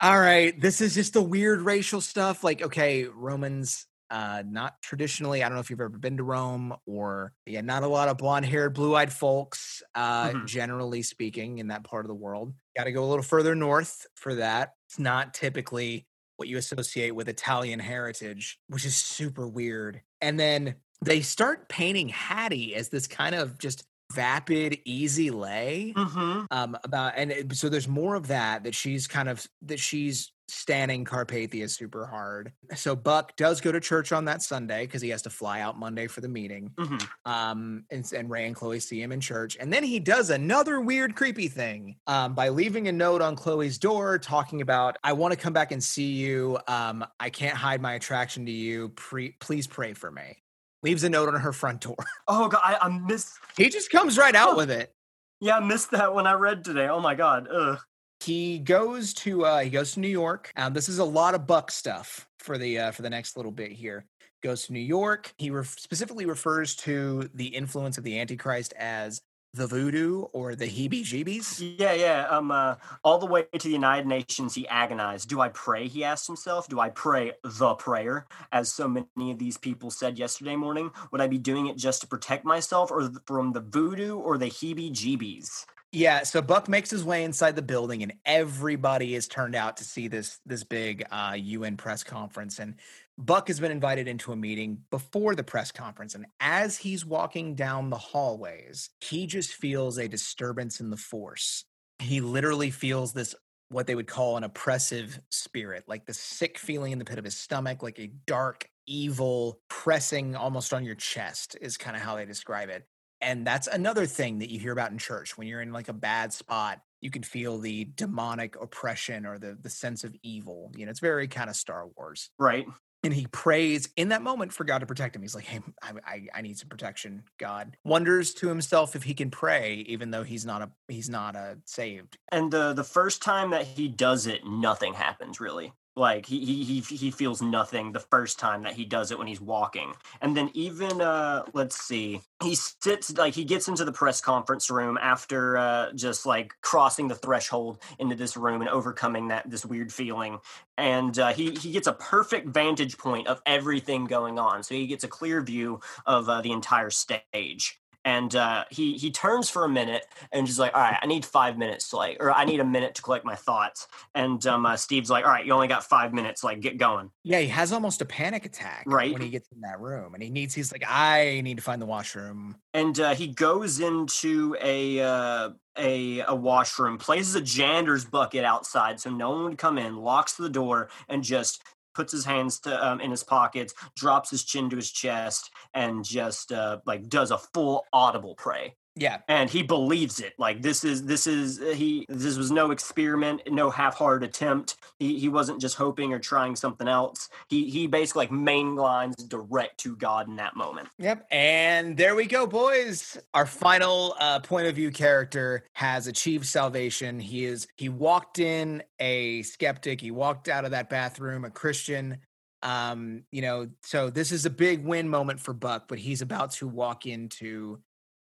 All 0.00 0.18
right, 0.18 0.58
this 0.58 0.80
is 0.80 0.94
just 0.94 1.12
the 1.12 1.22
weird 1.22 1.60
racial 1.60 2.00
stuff. 2.00 2.42
Like, 2.42 2.62
okay, 2.62 3.04
Romans, 3.04 3.86
uh, 4.10 4.42
not 4.46 4.80
traditionally. 4.82 5.42
I 5.42 5.48
don't 5.48 5.54
know 5.56 5.60
if 5.60 5.70
you've 5.70 5.80
ever 5.80 5.98
been 5.98 6.16
to 6.18 6.22
Rome, 6.22 6.74
or 6.86 7.32
yeah, 7.46 7.60
not 7.60 7.82
a 7.82 7.88
lot 7.88 8.08
of 8.08 8.18
blonde-haired, 8.18 8.74
blue-eyed 8.74 9.12
folks. 9.12 9.82
Uh, 9.94 10.30
Mhm. 10.30 10.46
generally 10.46 11.02
speaking, 11.02 11.58
in 11.58 11.68
that 11.68 11.84
part 11.84 12.04
of 12.04 12.08
the 12.08 12.14
world, 12.14 12.54
got 12.76 12.84
to 12.84 12.92
go 12.92 13.04
a 13.04 13.08
little 13.08 13.22
further 13.22 13.54
north 13.54 14.06
for 14.14 14.34
that. 14.36 14.74
It's 14.88 14.98
not 14.98 15.34
typically 15.34 16.06
what 16.36 16.48
you 16.48 16.58
associate 16.58 17.12
with 17.12 17.28
Italian 17.28 17.80
heritage, 17.80 18.58
which 18.68 18.84
is 18.84 18.96
super 18.96 19.48
weird. 19.48 20.02
And 20.20 20.38
then 20.38 20.76
they 21.02 21.20
start 21.22 21.68
painting 21.68 22.08
Hattie 22.08 22.74
as 22.74 22.90
this 22.90 23.06
kind 23.06 23.34
of 23.34 23.58
just 23.58 23.84
vapid, 24.12 24.78
easy 24.84 25.30
lay 25.30 25.92
Mhm. 25.96 26.46
um 26.50 26.76
about 26.84 27.14
and 27.16 27.30
it, 27.32 27.56
so 27.56 27.68
there's 27.68 27.88
more 27.88 28.14
of 28.14 28.28
that 28.28 28.64
that 28.64 28.74
she's 28.74 29.06
kind 29.06 29.28
of 29.28 29.46
that 29.62 29.80
she's 29.80 30.32
standing 30.48 31.04
Carpathia 31.04 31.68
super 31.68 32.06
hard. 32.06 32.52
So 32.76 32.94
Buck 32.94 33.34
does 33.34 33.60
go 33.60 33.72
to 33.72 33.80
church 33.80 34.12
on 34.12 34.26
that 34.26 34.42
Sunday 34.42 34.86
because 34.86 35.02
he 35.02 35.08
has 35.08 35.22
to 35.22 35.30
fly 35.30 35.60
out 35.60 35.76
Monday 35.76 36.06
for 36.06 36.20
the 36.20 36.28
meeting. 36.28 36.70
Mhm. 36.78 37.08
Um, 37.24 37.84
and, 37.90 38.08
and 38.12 38.30
Ray 38.30 38.46
and 38.46 38.54
Chloe 38.54 38.78
see 38.78 39.02
him 39.02 39.10
in 39.10 39.20
church, 39.20 39.56
and 39.58 39.72
then 39.72 39.82
he 39.82 39.98
does 39.98 40.30
another 40.30 40.80
weird, 40.80 41.16
creepy 41.16 41.48
thing 41.48 41.96
um, 42.06 42.36
by 42.36 42.50
leaving 42.50 42.86
a 42.86 42.92
note 42.92 43.22
on 43.22 43.34
Chloe's 43.34 43.76
door 43.76 44.20
talking 44.20 44.60
about, 44.62 44.96
"I 45.02 45.14
want 45.14 45.32
to 45.34 45.36
come 45.40 45.52
back 45.52 45.72
and 45.72 45.82
see 45.82 46.12
you. 46.12 46.58
Um, 46.68 47.04
I 47.18 47.28
can't 47.30 47.56
hide 47.56 47.82
my 47.82 47.94
attraction 47.94 48.46
to 48.46 48.52
you. 48.52 48.90
Pre- 48.90 49.32
please 49.40 49.66
pray 49.66 49.94
for 49.94 50.12
me." 50.12 50.44
Leaves 50.82 51.04
a 51.04 51.08
note 51.10 51.28
on 51.28 51.40
her 51.40 51.52
front 51.52 51.80
door. 51.80 51.96
Oh 52.28 52.48
God, 52.48 52.60
I, 52.62 52.76
I 52.82 52.88
missed. 52.88 53.34
he 53.56 53.68
just 53.68 53.90
comes 53.90 54.18
right 54.18 54.34
out 54.34 54.56
with 54.56 54.70
it. 54.70 54.92
Yeah, 55.40 55.58
I 55.58 55.60
missed 55.60 55.90
that 55.92 56.14
when 56.14 56.26
I 56.26 56.32
read 56.32 56.64
today. 56.64 56.88
Oh 56.88 57.00
my 57.00 57.14
God. 57.14 57.46
Ugh. 57.52 57.78
he 58.20 58.58
goes 58.58 59.12
to 59.14 59.44
uh 59.44 59.60
he 59.60 59.68
goes 59.70 59.92
to 59.92 60.00
new 60.00 60.08
york 60.08 60.50
um 60.56 60.72
this 60.72 60.88
is 60.88 60.98
a 60.98 61.04
lot 61.04 61.34
of 61.34 61.46
buck 61.46 61.70
stuff 61.70 62.26
for 62.38 62.56
the 62.56 62.78
uh 62.78 62.90
for 62.90 63.02
the 63.02 63.10
next 63.10 63.36
little 63.36 63.52
bit 63.52 63.70
here 63.70 64.06
goes 64.42 64.62
to 64.62 64.72
new 64.72 64.80
york 64.80 65.34
he 65.36 65.50
ref- 65.50 65.78
specifically 65.78 66.24
refers 66.24 66.74
to 66.74 67.28
the 67.34 67.46
influence 67.48 67.98
of 67.98 68.04
the 68.04 68.18
antichrist 68.18 68.72
as 68.78 69.20
the 69.56 69.66
voodoo 69.66 70.22
or 70.32 70.54
the 70.54 70.66
heebie-jeebies. 70.66 71.78
Yeah, 71.78 71.94
yeah. 71.94 72.28
Um, 72.28 72.50
uh, 72.50 72.76
all 73.02 73.18
the 73.18 73.26
way 73.26 73.46
to 73.52 73.68
the 73.68 73.72
United 73.72 74.06
Nations, 74.06 74.54
he 74.54 74.68
agonized. 74.68 75.28
Do 75.28 75.40
I 75.40 75.48
pray? 75.48 75.88
He 75.88 76.04
asked 76.04 76.26
himself. 76.26 76.68
Do 76.68 76.78
I 76.78 76.90
pray 76.90 77.32
the 77.42 77.74
prayer, 77.74 78.26
as 78.52 78.70
so 78.70 78.86
many 78.86 79.30
of 79.30 79.38
these 79.38 79.56
people 79.56 79.90
said 79.90 80.18
yesterday 80.18 80.56
morning? 80.56 80.90
Would 81.10 81.20
I 81.20 81.26
be 81.26 81.38
doing 81.38 81.66
it 81.66 81.76
just 81.76 82.02
to 82.02 82.06
protect 82.06 82.44
myself, 82.44 82.90
or 82.90 83.10
from 83.26 83.52
the 83.52 83.60
voodoo 83.60 84.16
or 84.16 84.38
the 84.38 84.46
heebie-jeebies? 84.46 85.66
Yeah, 85.92 86.24
so 86.24 86.42
Buck 86.42 86.68
makes 86.68 86.90
his 86.90 87.04
way 87.04 87.24
inside 87.24 87.56
the 87.56 87.62
building, 87.62 88.02
and 88.02 88.12
everybody 88.26 89.14
is 89.14 89.28
turned 89.28 89.54
out 89.54 89.78
to 89.78 89.84
see 89.84 90.08
this 90.08 90.40
this 90.44 90.62
big 90.62 91.06
uh, 91.10 91.34
UN 91.38 91.76
press 91.78 92.04
conference. 92.04 92.58
And 92.58 92.74
Buck 93.18 93.48
has 93.48 93.60
been 93.60 93.72
invited 93.72 94.08
into 94.08 94.32
a 94.32 94.36
meeting 94.36 94.84
before 94.90 95.34
the 95.34 95.44
press 95.44 95.72
conference, 95.72 96.14
and 96.14 96.26
as 96.38 96.76
he's 96.76 97.06
walking 97.06 97.54
down 97.54 97.88
the 97.88 97.96
hallways, 97.96 98.90
he 99.00 99.26
just 99.26 99.54
feels 99.54 99.98
a 99.98 100.08
disturbance 100.08 100.80
in 100.80 100.90
the 100.90 100.96
force. 100.98 101.64
He 101.98 102.20
literally 102.20 102.70
feels 102.70 103.14
this 103.14 103.34
what 103.68 103.86
they 103.86 103.94
would 103.94 104.06
call 104.06 104.36
an 104.36 104.44
oppressive 104.44 105.18
spirit, 105.30 105.84
like 105.88 106.06
the 106.06 106.14
sick 106.14 106.58
feeling 106.58 106.92
in 106.92 106.98
the 106.98 107.04
pit 107.04 107.18
of 107.18 107.24
his 107.24 107.36
stomach, 107.36 107.82
like 107.82 107.98
a 107.98 108.12
dark, 108.26 108.68
evil 108.86 109.60
pressing 109.68 110.36
almost 110.36 110.72
on 110.72 110.84
your 110.84 110.94
chest, 110.94 111.56
is 111.60 111.76
kind 111.76 111.96
of 111.96 112.02
how 112.02 112.16
they 112.16 112.26
describe 112.26 112.68
it. 112.68 112.86
And 113.20 113.46
that's 113.46 113.66
another 113.66 114.06
thing 114.06 114.38
that 114.38 114.50
you 114.50 114.60
hear 114.60 114.72
about 114.72 114.92
in 114.92 114.98
church 114.98 115.38
when 115.38 115.48
you're 115.48 115.62
in 115.62 115.72
like 115.72 115.88
a 115.88 115.94
bad 115.94 116.32
spot. 116.32 116.80
You 117.00 117.10
can 117.10 117.22
feel 117.22 117.58
the 117.58 117.84
demonic 117.84 118.56
oppression 118.60 119.26
or 119.26 119.38
the 119.38 119.56
the 119.60 119.70
sense 119.70 120.04
of 120.04 120.14
evil. 120.22 120.70
You 120.76 120.84
know, 120.84 120.90
it's 120.90 121.00
very 121.00 121.28
kind 121.28 121.48
of 121.48 121.56
Star 121.56 121.86
Wars. 121.96 122.30
Right. 122.38 122.66
And 123.06 123.14
he 123.14 123.28
prays 123.28 123.88
in 123.94 124.08
that 124.08 124.20
moment 124.20 124.52
for 124.52 124.64
God 124.64 124.80
to 124.80 124.86
protect 124.86 125.14
him. 125.14 125.22
He's 125.22 125.36
like, 125.36 125.44
"Hey, 125.44 125.60
I, 125.80 125.92
I, 126.04 126.26
I 126.34 126.42
need 126.42 126.58
some 126.58 126.68
protection." 126.68 127.22
God 127.38 127.76
wonders 127.84 128.34
to 128.34 128.48
himself 128.48 128.96
if 128.96 129.04
he 129.04 129.14
can 129.14 129.30
pray, 129.30 129.84
even 129.86 130.10
though 130.10 130.24
he's 130.24 130.44
not 130.44 130.60
a 130.60 130.70
he's 130.88 131.08
not 131.08 131.36
a 131.36 131.58
saved. 131.66 132.18
And 132.30 132.50
the 132.50 132.72
the 132.72 132.82
first 132.82 133.22
time 133.22 133.50
that 133.50 133.64
he 133.64 133.86
does 133.86 134.26
it, 134.26 134.44
nothing 134.44 134.92
happens 134.92 135.38
really. 135.38 135.72
Like 135.96 136.26
he 136.26 136.44
he 136.62 136.80
he 136.80 137.10
feels 137.10 137.40
nothing 137.40 137.92
the 137.92 138.00
first 138.00 138.38
time 138.38 138.64
that 138.64 138.74
he 138.74 138.84
does 138.84 139.10
it 139.10 139.18
when 139.18 139.26
he's 139.26 139.40
walking. 139.40 139.94
And 140.20 140.36
then 140.36 140.50
even 140.52 141.00
uh 141.00 141.44
let's 141.54 141.80
see. 141.80 142.20
He 142.42 142.54
sits 142.54 143.16
like 143.16 143.34
he 143.34 143.44
gets 143.44 143.66
into 143.66 143.84
the 143.84 143.92
press 143.92 144.20
conference 144.20 144.70
room 144.70 144.98
after 145.00 145.56
uh 145.56 145.92
just 145.94 146.26
like 146.26 146.52
crossing 146.60 147.08
the 147.08 147.14
threshold 147.14 147.78
into 147.98 148.14
this 148.14 148.36
room 148.36 148.60
and 148.60 148.68
overcoming 148.68 149.28
that 149.28 149.48
this 149.48 149.64
weird 149.64 149.90
feeling. 149.90 150.38
And 150.76 151.18
uh, 151.18 151.32
he 151.32 151.52
he 151.52 151.72
gets 151.72 151.86
a 151.86 151.94
perfect 151.94 152.48
vantage 152.48 152.98
point 152.98 153.26
of 153.26 153.40
everything 153.46 154.04
going 154.04 154.38
on. 154.38 154.62
So 154.64 154.74
he 154.74 154.86
gets 154.86 155.04
a 155.04 155.08
clear 155.08 155.40
view 155.40 155.80
of 156.04 156.28
uh, 156.28 156.42
the 156.42 156.52
entire 156.52 156.90
stage 156.90 157.80
and 158.06 158.36
uh, 158.36 158.64
he 158.70 158.94
he 158.96 159.10
turns 159.10 159.50
for 159.50 159.64
a 159.64 159.68
minute 159.68 160.06
and 160.32 160.46
just 160.46 160.60
like, 160.60 160.72
all 160.74 160.80
right, 160.80 160.96
I 161.02 161.06
need 161.06 161.24
five 161.24 161.58
minutes 161.58 161.90
to 161.90 161.96
like, 161.96 162.16
or 162.20 162.30
I 162.30 162.44
need 162.44 162.60
a 162.60 162.64
minute 162.64 162.94
to 162.94 163.02
collect 163.02 163.24
my 163.24 163.34
thoughts. 163.34 163.88
And 164.14 164.46
um, 164.46 164.64
uh, 164.64 164.76
Steve's 164.76 165.10
like, 165.10 165.24
all 165.24 165.30
right, 165.32 165.44
you 165.44 165.52
only 165.52 165.66
got 165.66 165.84
five 165.84 166.14
minutes, 166.14 166.44
like 166.44 166.60
get 166.60 166.78
going. 166.78 167.10
Yeah, 167.24 167.40
he 167.40 167.48
has 167.48 167.72
almost 167.72 168.00
a 168.00 168.04
panic 168.04 168.46
attack 168.46 168.84
Right. 168.86 169.12
when 169.12 169.20
he 169.22 169.28
gets 169.28 169.48
in 169.50 169.60
that 169.62 169.80
room, 169.80 170.14
and 170.14 170.22
he 170.22 170.30
needs. 170.30 170.54
He's 170.54 170.70
like, 170.72 170.84
I 170.86 171.40
need 171.42 171.56
to 171.56 171.62
find 171.62 171.82
the 171.82 171.86
washroom. 171.86 172.56
And 172.72 172.98
uh, 173.00 173.14
he 173.16 173.26
goes 173.26 173.80
into 173.80 174.56
a 174.62 175.00
uh, 175.00 175.50
a 175.76 176.20
a 176.20 176.34
washroom, 176.34 176.98
places 176.98 177.34
a 177.34 177.40
Jander's 177.40 178.04
bucket 178.04 178.44
outside 178.44 179.00
so 179.00 179.10
no 179.10 179.30
one 179.30 179.44
would 179.44 179.58
come 179.58 179.78
in, 179.78 179.96
locks 179.96 180.34
the 180.34 180.48
door, 180.48 180.90
and 181.08 181.24
just 181.24 181.62
puts 181.96 182.12
his 182.12 182.24
hands 182.24 182.60
to, 182.60 182.86
um, 182.86 183.00
in 183.00 183.10
his 183.10 183.24
pockets, 183.24 183.74
drops 183.96 184.30
his 184.30 184.44
chin 184.44 184.70
to 184.70 184.76
his 184.76 184.92
chest, 184.92 185.50
and 185.74 186.04
just 186.04 186.52
uh, 186.52 186.78
like 186.86 187.08
does 187.08 187.30
a 187.30 187.38
full 187.38 187.84
audible 187.92 188.34
pray. 188.36 188.76
Yeah, 188.96 189.18
and 189.28 189.48
he 189.48 189.62
believes 189.62 190.20
it 190.20 190.34
like 190.38 190.62
this 190.62 190.84
is 190.84 191.04
this 191.04 191.26
is 191.26 191.60
uh, 191.60 191.66
he 191.66 192.06
this 192.08 192.36
was 192.36 192.50
no 192.50 192.70
experiment 192.70 193.42
no 193.50 193.70
half-hearted 193.70 194.28
attempt 194.28 194.76
he 194.98 195.18
he 195.18 195.28
wasn't 195.28 195.60
just 195.60 195.76
hoping 195.76 196.12
or 196.12 196.18
trying 196.18 196.56
something 196.56 196.88
else 196.88 197.28
he 197.48 197.68
he 197.68 197.86
basically 197.86 198.22
like 198.22 198.30
mainlines 198.30 199.28
direct 199.28 199.78
to 199.78 199.96
god 199.96 200.28
in 200.28 200.36
that 200.36 200.56
moment 200.56 200.88
Yep. 200.98 201.26
And 201.30 201.96
there 201.96 202.14
we 202.14 202.26
go, 202.26 202.46
boys. 202.46 203.18
Our 203.34 203.46
final 203.46 204.16
uh, 204.18 204.40
point 204.40 204.66
of 204.66 204.74
view 204.74 204.90
character 204.90 205.64
has 205.74 206.06
achieved 206.06 206.46
salvation. 206.46 207.20
He 207.20 207.44
is 207.44 207.66
he 207.76 207.88
walked 207.88 208.38
in 208.38 208.82
a 208.98 209.42
skeptic. 209.42 210.00
He 210.00 210.10
walked 210.10 210.48
out 210.48 210.64
of 210.64 210.70
that 210.70 210.88
bathroom 210.88 211.44
a 211.44 211.50
Christian. 211.50 212.18
Um, 212.62 213.24
you 213.30 213.42
know, 213.42 213.68
so 213.82 214.10
this 214.10 214.32
is 214.32 214.46
a 214.46 214.50
big 214.50 214.84
win 214.84 215.08
moment 215.08 215.38
for 215.38 215.52
Buck, 215.52 215.86
but 215.86 215.98
he's 215.98 216.22
about 216.22 216.52
to 216.52 216.66
walk 216.66 217.06
into 217.06 217.78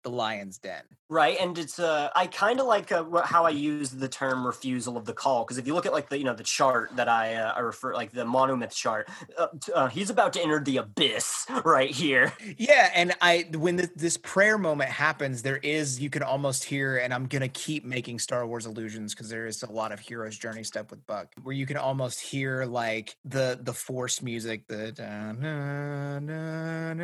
the 0.08 0.16
lion's 0.16 0.58
den. 0.58 0.82
right 1.08 1.38
and 1.40 1.58
it's 1.58 1.78
uh 1.78 2.08
i 2.14 2.26
kind 2.26 2.60
of 2.60 2.66
like 2.66 2.90
uh, 2.92 3.04
how 3.24 3.44
i 3.44 3.50
use 3.50 3.90
the 3.90 4.08
term 4.08 4.46
refusal 4.46 4.96
of 4.96 5.04
the 5.04 5.12
call 5.12 5.44
because 5.44 5.58
if 5.58 5.66
you 5.66 5.74
look 5.74 5.86
at 5.86 5.92
like 5.92 6.08
the 6.08 6.18
you 6.18 6.24
know 6.24 6.34
the 6.34 6.42
chart 6.42 6.94
that 6.96 7.08
i 7.08 7.34
uh, 7.34 7.52
i 7.54 7.60
refer 7.60 7.94
like 7.94 8.10
the 8.12 8.24
monomyth 8.24 8.74
chart 8.74 9.08
uh, 9.38 9.46
uh, 9.74 9.88
he's 9.88 10.10
about 10.10 10.32
to 10.32 10.40
enter 10.42 10.60
the 10.60 10.76
abyss 10.78 11.46
right 11.64 11.90
here 11.90 12.32
Yeah, 12.56 12.90
and 12.94 13.14
I 13.20 13.46
when 13.54 13.76
th- 13.78 13.90
this 13.96 14.16
prayer 14.16 14.58
moment 14.58 14.90
happens, 14.90 15.42
there 15.42 15.58
is 15.58 16.00
you 16.00 16.10
can 16.10 16.22
almost 16.22 16.64
hear, 16.64 16.98
and 16.98 17.12
I'm 17.12 17.26
gonna 17.26 17.48
keep 17.48 17.84
making 17.84 18.18
Star 18.18 18.46
Wars 18.46 18.66
allusions 18.66 19.14
because 19.14 19.28
there 19.28 19.46
is 19.46 19.62
a 19.62 19.70
lot 19.70 19.92
of 19.92 20.00
hero's 20.00 20.36
journey 20.36 20.64
stuff 20.64 20.90
with 20.90 21.06
Buck, 21.06 21.28
where 21.42 21.54
you 21.54 21.66
can 21.66 21.76
almost 21.76 22.20
hear 22.20 22.64
like 22.64 23.16
the 23.24 23.58
the 23.62 23.72
Force 23.72 24.22
music, 24.22 24.66
the 24.66 24.92
da, 24.92 25.32
na, 25.32 26.18
na, 26.18 26.94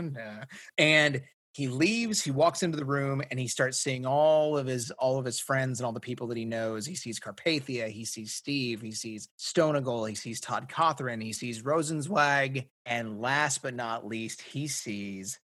na. 0.00 0.44
and 0.78 1.22
he 1.60 1.68
leaves 1.68 2.22
he 2.22 2.30
walks 2.30 2.62
into 2.62 2.78
the 2.78 2.84
room 2.86 3.20
and 3.30 3.38
he 3.38 3.46
starts 3.46 3.78
seeing 3.78 4.06
all 4.06 4.56
of 4.56 4.66
his 4.66 4.90
all 4.92 5.18
of 5.18 5.26
his 5.26 5.38
friends 5.38 5.78
and 5.78 5.84
all 5.84 5.92
the 5.92 6.00
people 6.00 6.26
that 6.26 6.38
he 6.38 6.46
knows 6.46 6.86
he 6.86 6.94
sees 6.94 7.20
carpathia 7.20 7.86
he 7.86 8.02
sees 8.02 8.32
steve 8.32 8.80
he 8.80 8.92
sees 8.92 9.28
stonagal 9.38 10.08
he 10.08 10.14
sees 10.14 10.40
todd 10.40 10.70
cothran 10.70 11.22
he 11.22 11.34
sees 11.34 11.60
rosenzweig 11.60 12.66
and 12.86 13.20
last 13.20 13.60
but 13.60 13.74
not 13.74 14.06
least 14.06 14.40
he 14.40 14.66
sees 14.66 15.38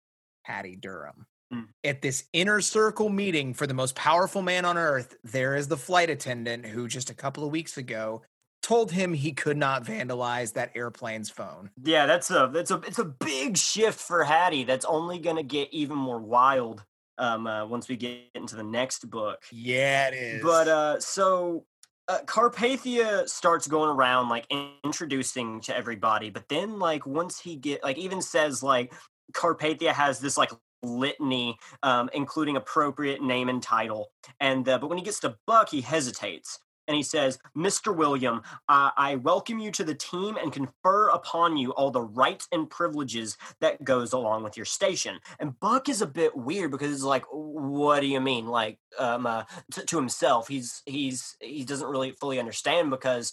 hattie 0.45 0.77
durham 0.77 1.27
Mm. 1.53 1.66
at 1.85 2.01
this 2.01 2.24
inner 2.32 2.62
circle 2.62 3.11
meeting 3.11 3.53
for 3.53 3.66
the 3.66 3.74
most 3.74 3.95
powerful 3.95 4.41
man 4.41 4.65
on 4.65 4.78
earth 4.78 5.15
there 5.24 5.55
is 5.57 5.69
the 5.69 5.77
flight 5.77 6.09
attendant 6.09 6.65
who 6.65 6.89
just 6.89 7.11
a 7.11 7.15
couple 7.15 7.45
of 7.45 7.51
weeks 7.51 7.77
ago 7.77 8.23
told 8.65 8.91
him 8.93 9.12
he 9.12 9.31
could 9.31 9.59
not 9.59 9.85
vandalize 9.85 10.55
that 10.55 10.70
airplane's 10.74 11.28
phone 11.28 11.69
Yeah, 11.85 12.07
that's 12.07 12.31
a 12.31 12.51
that's 12.51 12.70
a 12.70 12.81
it's 12.86 12.99
a 12.99 13.05
big 13.05 13.59
shift 13.59 14.01
for 14.01 14.24
Hattie. 14.24 14.65
That's 14.65 14.86
only 14.86 15.19
going 15.19 15.36
to 15.36 15.43
get 15.43 15.69
even 15.73 15.97
more 15.99 16.19
wild 16.19 16.82
um 17.19 17.47
uh, 17.47 17.66
once 17.66 17.89
we 17.89 17.97
get 17.97 18.20
into 18.35 18.57
the 18.57 18.62
next 18.62 19.11
book. 19.11 19.43
yeah 19.53 20.09
it 20.09 20.15
is 20.15 20.43
But 20.43 20.69
uh 20.69 21.01
so 21.01 21.66
uh, 22.09 22.20
Carpathia 22.24 23.28
starts 23.28 23.66
going 23.66 23.91
around 23.91 24.28
like 24.31 24.47
introducing 24.82 25.61
to 25.62 25.77
everybody, 25.77 26.31
but 26.31 26.49
then 26.49 26.78
like 26.78 27.07
once 27.07 27.39
he 27.39 27.57
get 27.57 27.85
like 27.85 27.99
even 27.99 28.23
says 28.23 28.62
like 28.62 28.95
Carpathia 29.32 29.93
has 29.93 30.20
this 30.20 30.39
like 30.39 30.51
litany 30.82 31.59
um 31.82 32.09
including 32.15 32.57
appropriate 32.57 33.23
name 33.23 33.49
and 33.49 33.62
title 33.62 34.11
and 34.41 34.69
uh, 34.69 34.78
but 34.78 34.89
when 34.89 34.99
he 34.99 35.05
gets 35.05 35.20
to 35.20 35.36
Buck 35.47 35.70
he 35.70 35.81
hesitates 35.81 36.59
and 36.86 36.97
he 36.97 37.02
says, 37.02 37.39
Mr. 37.56 37.94
William, 37.94 38.43
uh, 38.69 38.90
I 38.97 39.16
welcome 39.16 39.59
you 39.59 39.70
to 39.73 39.85
the 39.85 39.94
team 39.94 40.36
and 40.36 40.52
confer 40.52 41.09
upon 41.09 41.56
you 41.56 41.73
all 41.73 41.90
the 41.90 42.02
rights 42.02 42.48
and 42.52 42.69
privileges 42.69 43.36
that 43.61 43.82
goes 43.85 44.12
along 44.12 44.43
with 44.43 44.56
your 44.56 44.66
station. 44.66 45.19
And 45.39 45.59
Buck 45.61 45.89
is 45.89 46.02
a 46.02 46.06
bit 46.06 46.36
weird 46.36 46.70
because 46.70 46.93
it's 46.93 47.02
like, 47.02 47.24
what 47.31 48.01
do 48.01 48.06
you 48.06 48.20
mean? 48.20 48.47
Like, 48.47 48.78
um, 48.98 49.27
uh, 49.27 49.44
to, 49.73 49.85
to 49.85 49.97
himself, 49.97 50.48
he's 50.48 50.82
he's 50.86 51.36
he 51.40 51.65
doesn't 51.65 51.89
really 51.89 52.12
fully 52.12 52.39
understand 52.39 52.90
because 52.90 53.32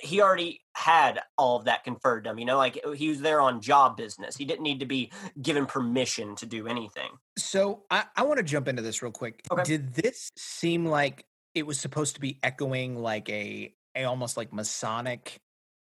he 0.00 0.20
already 0.20 0.60
had 0.74 1.20
all 1.36 1.56
of 1.56 1.64
that 1.64 1.84
conferred 1.84 2.24
to 2.24 2.30
him. 2.30 2.38
You 2.38 2.44
know, 2.44 2.56
like 2.56 2.80
he 2.96 3.08
was 3.08 3.20
there 3.20 3.40
on 3.40 3.60
job 3.60 3.96
business. 3.96 4.36
He 4.36 4.44
didn't 4.44 4.62
need 4.62 4.80
to 4.80 4.86
be 4.86 5.10
given 5.40 5.66
permission 5.66 6.36
to 6.36 6.46
do 6.46 6.66
anything. 6.66 7.10
So 7.36 7.84
I, 7.90 8.04
I 8.16 8.22
want 8.22 8.38
to 8.38 8.44
jump 8.44 8.68
into 8.68 8.82
this 8.82 9.02
real 9.02 9.12
quick. 9.12 9.42
Okay. 9.50 9.62
Did 9.62 9.94
this 9.94 10.30
seem 10.36 10.86
like 10.86 11.24
it 11.54 11.66
was 11.66 11.78
supposed 11.78 12.14
to 12.14 12.20
be 12.20 12.38
echoing 12.42 12.96
like 12.96 13.28
a 13.28 13.74
a 13.96 14.04
almost 14.04 14.36
like 14.36 14.52
Masonic 14.52 15.40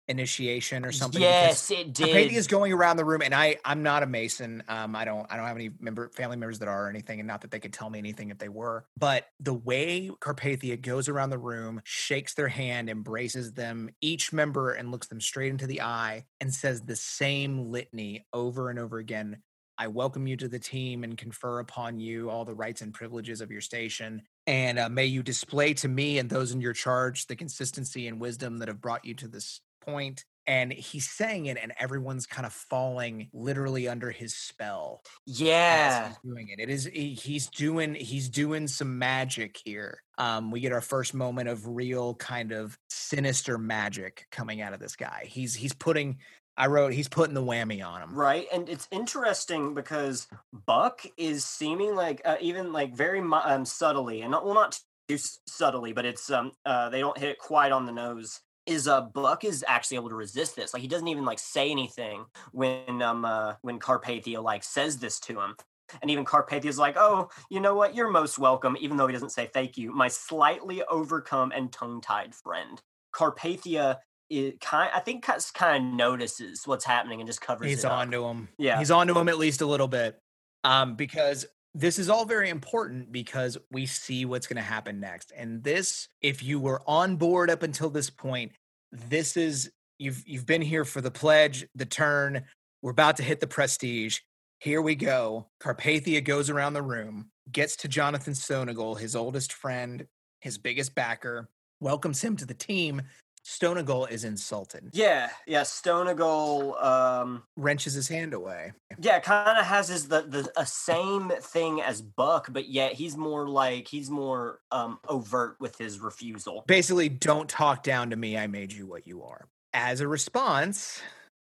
initiation 0.08 0.86
or 0.86 0.92
something? 0.92 1.22
Yes, 1.22 1.72
it 1.72 1.94
did. 1.94 2.08
Carpathia 2.08 2.34
is 2.34 2.48
going 2.48 2.74
around 2.74 2.98
the 2.98 3.06
room, 3.06 3.22
and 3.22 3.34
I 3.34 3.58
I'm 3.66 3.84
not 3.84 4.04
a 4.04 4.06
Mason. 4.06 4.64
Um, 4.68 4.96
I 4.96 5.06
don't 5.06 5.26
I 5.32 5.38
don't 5.38 5.46
have 5.46 5.56
any 5.56 5.72
member 5.80 6.10
family 6.10 6.38
members 6.38 6.60
that 6.60 6.68
are 6.68 6.86
or 6.86 6.90
anything, 6.90 7.20
and 7.20 7.28
not 7.28 7.42
that 7.42 7.52
they 7.52 7.60
could 7.60 7.74
tell 7.74 7.90
me 7.90 8.00
anything 8.00 8.30
if 8.30 8.38
they 8.38 8.50
were. 8.50 8.86
But 8.98 9.26
the 9.40 9.54
way 9.54 10.12
Carpathia 10.20 10.80
goes 10.80 11.10
around 11.10 11.30
the 11.30 11.38
room, 11.38 11.82
shakes 11.84 12.34
their 12.34 12.50
hand, 12.50 12.90
embraces 12.90 13.54
them, 13.54 13.90
each 14.02 14.34
member, 14.34 14.72
and 14.72 14.92
looks 14.92 15.08
them 15.08 15.22
straight 15.22 15.52
into 15.52 15.68
the 15.68 15.82
eye, 15.82 16.26
and 16.40 16.54
says 16.54 16.82
the 16.82 16.96
same 16.96 17.72
litany 17.72 18.26
over 18.34 18.70
and 18.70 18.78
over 18.78 18.98
again. 18.98 19.42
I 19.78 19.88
welcome 19.88 20.28
you 20.28 20.38
to 20.38 20.48
the 20.48 20.60
team 20.60 21.04
and 21.04 21.18
confer 21.18 21.60
upon 21.60 22.00
you 22.00 22.30
all 22.30 22.46
the 22.46 22.54
rights 22.54 22.82
and 22.82 22.94
privileges 22.94 23.42
of 23.42 23.52
your 23.52 23.62
station. 23.62 24.22
And 24.48 24.78
uh, 24.80 24.90
may 24.90 25.06
you 25.06 25.24
display 25.24 25.74
to 25.76 25.88
me 25.88 26.20
and 26.20 26.30
those 26.30 26.52
in 26.52 26.62
your 26.62 26.74
charge 26.74 27.28
the 27.28 27.36
consistency 27.36 28.08
and 28.08 28.20
wisdom 28.20 28.58
that 28.60 28.68
have 28.68 28.82
brought 28.82 29.06
you 29.06 29.14
to 29.16 29.28
this 29.28 29.62
point. 29.82 30.26
and 30.48 30.74
he's 30.74 31.08
saying 31.10 31.46
it, 31.46 31.58
and 31.62 31.72
everyone's 31.80 32.26
kind 32.26 32.46
of 32.48 32.54
falling 32.54 33.30
literally 33.32 33.88
under 33.88 34.10
his 34.12 34.36
spell. 34.36 35.04
Yeah. 35.28 36.08
he's 36.10 36.18
doing 36.24 36.48
it. 36.50 36.60
It 36.60 36.70
is 36.70 36.86
he- 36.86 37.14
he's 37.14 37.48
doing 37.48 37.94
he's 37.96 38.28
doing 38.30 38.68
some 38.68 38.98
magic 39.00 39.60
here. 39.64 40.02
Um, 40.18 40.50
we 40.52 40.60
get 40.60 40.72
our 40.74 40.82
first 40.82 41.14
moment 41.14 41.48
of 41.50 41.68
real 41.68 42.16
kind 42.16 42.52
of 42.52 42.78
sinister 42.90 43.58
magic 43.60 44.26
coming 44.32 44.62
out 44.62 44.74
of 44.74 44.80
this 44.80 44.96
guy. 44.96 45.26
He's 45.28 45.54
he's 45.56 45.74
putting 45.74 46.18
I 46.58 46.68
wrote 46.68 46.94
he's 46.94 47.08
putting 47.08 47.34
the 47.34 47.44
whammy 47.44 47.86
on 47.86 48.02
him. 48.02 48.14
Right, 48.14 48.48
and 48.52 48.70
it's 48.70 48.88
interesting 48.92 49.74
because 49.74 50.28
Buck 50.66 51.04
is 51.18 51.46
seeming 51.46 51.96
like 51.96 52.22
uh, 52.26 52.38
even 52.42 52.74
like 52.74 52.96
very 52.96 53.20
um, 53.20 53.66
subtly, 53.66 54.22
and 54.22 54.32
not, 54.32 54.46
well, 54.46 54.54
not 54.54 54.80
too 55.08 55.18
subtly, 55.48 55.94
but 55.94 56.06
it's 56.06 56.30
um 56.30 56.52
uh 56.66 56.90
they 56.90 57.00
don't 57.00 57.18
hit 57.18 57.30
it 57.30 57.38
quite 57.38 57.72
on 57.72 57.86
the 57.86 57.92
nose. 57.92 58.42
Is 58.66 58.88
uh 58.88 59.02
Buck 59.02 59.44
is 59.44 59.66
actually 59.68 59.98
able 59.98 60.10
to 60.10 60.16
resist 60.16 60.56
this? 60.56 60.74
Like 60.74 60.82
he 60.82 60.88
doesn't 60.88 61.08
even 61.08 61.26
like 61.26 61.40
say 61.40 61.72
anything 61.72 62.26
when 62.52 63.02
um 63.02 63.26
uh 63.26 63.56
when 63.62 63.80
Carpathia 63.80 64.44
like 64.44 64.64
says 64.64 64.98
this 64.98 65.20
to 65.22 65.40
him. 65.40 65.56
And 66.02 66.10
even 66.10 66.24
Carpathia's 66.24 66.78
like, 66.78 66.96
oh, 66.98 67.30
you 67.50 67.60
know 67.60 67.76
what? 67.76 67.96
You're 67.96 68.10
most 68.10 68.40
welcome, 68.40 68.78
even 68.80 68.96
though 68.96 69.08
he 69.08 69.14
doesn't 69.14 69.32
say 69.32 69.50
thank 69.54 69.78
you. 69.78 69.92
My 69.94 70.08
slightly 70.08 70.84
overcome 70.84 71.52
and 71.54 71.70
tongue-tied 71.70 72.34
friend. 72.34 72.82
Carpathia 73.14 73.98
it 74.32 74.62
kind 74.62 74.90
I 74.94 75.00
think 75.00 75.24
cuts 75.24 75.52
kind 75.52 75.86
of 75.86 75.94
notices 75.94 76.66
what's 76.66 76.86
happening 76.86 77.20
and 77.20 77.28
just 77.28 77.42
covers 77.42 77.68
He's 77.68 77.84
it 77.84 77.88
up. 77.88 78.00
on 78.00 78.12
to 78.12 78.26
him. 78.26 78.48
Yeah. 78.58 78.80
He's 78.80 78.92
on 78.92 79.08
to 79.08 79.18
him 79.18 79.30
at 79.30 79.38
least 79.38 79.62
a 79.62 79.66
little 79.66 79.88
bit. 79.88 80.18
Um, 80.64 80.96
because 80.96 81.46
this 81.74 82.00
is 82.00 82.10
all 82.10 82.26
very 82.26 82.50
important 82.50 83.12
because 83.12 83.58
we 83.72 83.86
see 83.86 84.26
what's 84.26 84.48
going 84.48 84.58
to 84.58 84.62
happen 84.62 85.00
next. 85.00 85.32
And 85.36 85.64
this, 85.64 86.08
if 86.22 86.44
you 86.44 86.60
were 86.60 86.82
on 86.86 87.16
board 87.16 87.50
up 87.50 87.64
until 87.64 87.90
this 87.90 88.10
point, 88.10 88.52
this 88.92 89.38
is 89.38 89.72
you've 89.98 90.24
you've 90.26 90.46
been 90.46 90.62
here 90.62 90.86
for 90.86 91.02
the 91.02 91.12
pledge, 91.12 91.66
the 91.76 91.86
turn. 91.86 92.44
We're 92.82 92.92
about 92.92 93.18
to 93.18 93.24
hit 93.24 93.40
the 93.40 93.48
prestige. 93.48 94.20
Here 94.60 94.82
we 94.82 94.96
go. 94.96 95.48
Carpathia 95.62 96.24
goes 96.24 96.50
around 96.50 96.74
the 96.74 96.82
room, 96.82 97.32
gets 97.52 97.76
to 97.78 97.88
Jonathan 97.88 98.34
Stonagal, 98.34 99.00
his 99.00 99.16
oldest 99.16 99.54
friend, 99.54 100.06
his 100.40 100.58
biggest 100.58 100.94
backer, 100.94 101.50
welcomes 101.80 102.22
him 102.22 102.36
to 102.38 102.46
the 102.46 102.54
team. 102.54 103.02
Stonagal 103.46 104.12
is 104.12 104.24
insulted, 104.24 104.90
Yeah, 104.94 105.30
yeah. 105.48 105.62
Stonagal, 105.62 106.84
um, 106.84 107.44
wrenches 107.58 107.94
his 107.94 108.08
hand 108.08 108.34
away. 108.34 108.74
yeah, 109.00 109.20
kind 109.20 109.58
of 109.58 109.66
has 109.66 109.88
his 109.90 110.08
the 110.08 110.22
the 110.22 110.52
a 110.58 110.66
same 110.66 111.30
thing 111.42 111.82
as 111.82 112.02
Buck, 112.02 112.48
but 112.52 112.70
yet 112.70 112.94
he's 112.94 113.18
more 113.18 113.48
like 113.48 113.88
he's 113.88 114.10
more 114.10 114.60
um 114.72 115.00
overt 115.08 115.56
with 115.60 115.78
his 115.78 116.00
refusal. 116.00 116.64
basically 116.68 117.10
don't 117.10 117.50
talk 117.50 117.84
down 117.84 118.10
to 118.12 118.16
me 118.16 118.38
i 118.38 118.48
made 118.48 118.72
you 118.72 118.86
what 118.86 119.08
you 119.08 119.24
are 119.24 119.46
as 119.74 120.02
a 120.02 120.08
response 120.08 121.02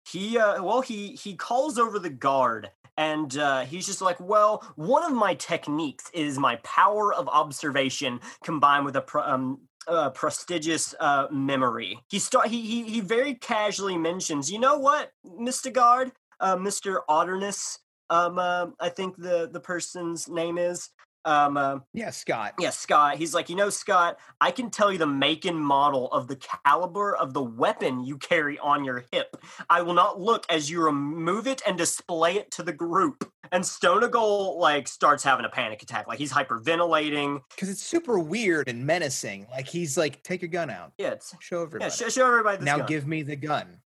He 0.10 0.38
uh, 0.38 0.64
well, 0.64 0.82
he 0.82 1.10
he 1.14 1.36
calls 1.36 1.78
over 1.78 2.00
the 2.00 2.10
guard. 2.10 2.72
And 2.98 3.38
uh, 3.38 3.62
he's 3.62 3.86
just 3.86 4.02
like, 4.02 4.20
well, 4.20 4.62
one 4.76 5.04
of 5.06 5.14
my 5.14 5.34
techniques 5.36 6.12
is 6.14 6.38
my 6.38 6.58
power 6.64 7.14
of 7.14 7.30
observation 7.30 8.20
combined 8.44 8.84
with 8.84 8.98
a 8.98 9.02
pro- 9.02 9.24
um, 9.24 9.62
uh, 9.90 10.10
prestigious 10.12 10.96
uh, 11.00 11.28
memory. 11.32 12.00
He 12.10 12.20
start 12.20 12.48
he, 12.48 12.62
he 12.62 12.84
he 12.84 13.00
very 13.02 13.34
casually 13.34 13.98
mentions, 13.98 14.52
you 14.52 14.60
know 14.60 14.78
what, 14.78 15.12
Mister 15.38 15.72
Guard, 15.72 16.12
uh, 16.40 16.56
Mister 16.56 17.02
Otterness, 17.10 17.80
um, 18.10 18.38
uh, 18.40 18.68
I 18.80 18.90
think 18.90 19.18
the 19.18 19.50
the 19.52 19.60
person's 19.60 20.30
name 20.30 20.58
is. 20.58 20.90
Um, 21.26 21.58
uh, 21.58 21.80
yeah 21.94 22.10
scott 22.12 22.54
yeah, 22.60 22.70
Scott. 22.70 23.18
He's 23.18 23.34
like, 23.34 23.50
you 23.50 23.56
know, 23.56 23.70
Scott, 23.70 24.18
I 24.42 24.52
can 24.52 24.70
tell 24.70 24.92
you 24.92 24.98
the 24.98 25.06
make 25.08 25.46
and 25.46 25.60
model 25.60 26.12
of 26.12 26.28
the 26.28 26.38
caliber 26.66 27.16
of 27.16 27.34
the 27.34 27.44
weapon 27.44 28.04
you 28.06 28.18
carry 28.18 28.58
on 28.60 28.84
your 28.86 29.04
hip. 29.12 29.36
I 29.70 29.82
will 29.82 29.94
not 29.94 30.20
look 30.20 30.46
as 30.50 30.70
you 30.70 30.82
remove 30.82 31.46
it 31.48 31.62
and 31.68 31.78
display 31.78 32.36
it 32.38 32.52
to 32.52 32.64
the 32.64 32.72
group. 32.74 33.30
And 33.52 33.64
Stonagal 33.64 34.58
like 34.58 34.88
starts 34.88 35.24
having 35.24 35.46
a 35.46 35.50
panic 35.50 35.82
attack. 35.84 36.08
Like 36.08 36.20
he's 36.20 36.32
hyperventilating. 36.32 37.42
because 37.50 37.70
it's 37.70 37.82
super 37.84 38.20
weird 38.20 38.70
and 38.70 38.86
menacing 38.86 39.48
like 39.52 39.68
he's 39.68 39.98
like 39.98 40.24
take 40.24 40.42
your 40.42 40.50
gun 40.50 40.70
out 40.70 40.94
Yeah, 40.98 41.12
it's 41.12 41.36
show 41.40 41.58
yeah. 41.58 41.64
everybody 41.64 41.92
Show, 42.12 42.28
everybody 42.28 42.58
this 42.58 42.66
now 42.66 42.78
gun. 42.78 42.86
give 42.88 43.08
me 43.08 43.24
the 43.24 43.36
gun 43.36 43.80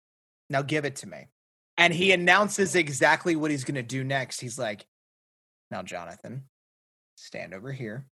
now 0.49 0.61
give 0.61 0.85
it 0.85 0.97
to 0.97 1.07
me 1.07 1.27
and 1.77 1.93
he 1.93 2.11
announces 2.11 2.75
exactly 2.75 3.35
what 3.35 3.51
he's 3.51 3.63
going 3.63 3.75
to 3.75 3.83
do 3.83 4.03
next 4.03 4.41
he's 4.41 4.59
like 4.59 4.85
now 5.69 5.81
jonathan 5.81 6.43
stand 7.21 7.53
over 7.53 7.71
here 7.71 8.05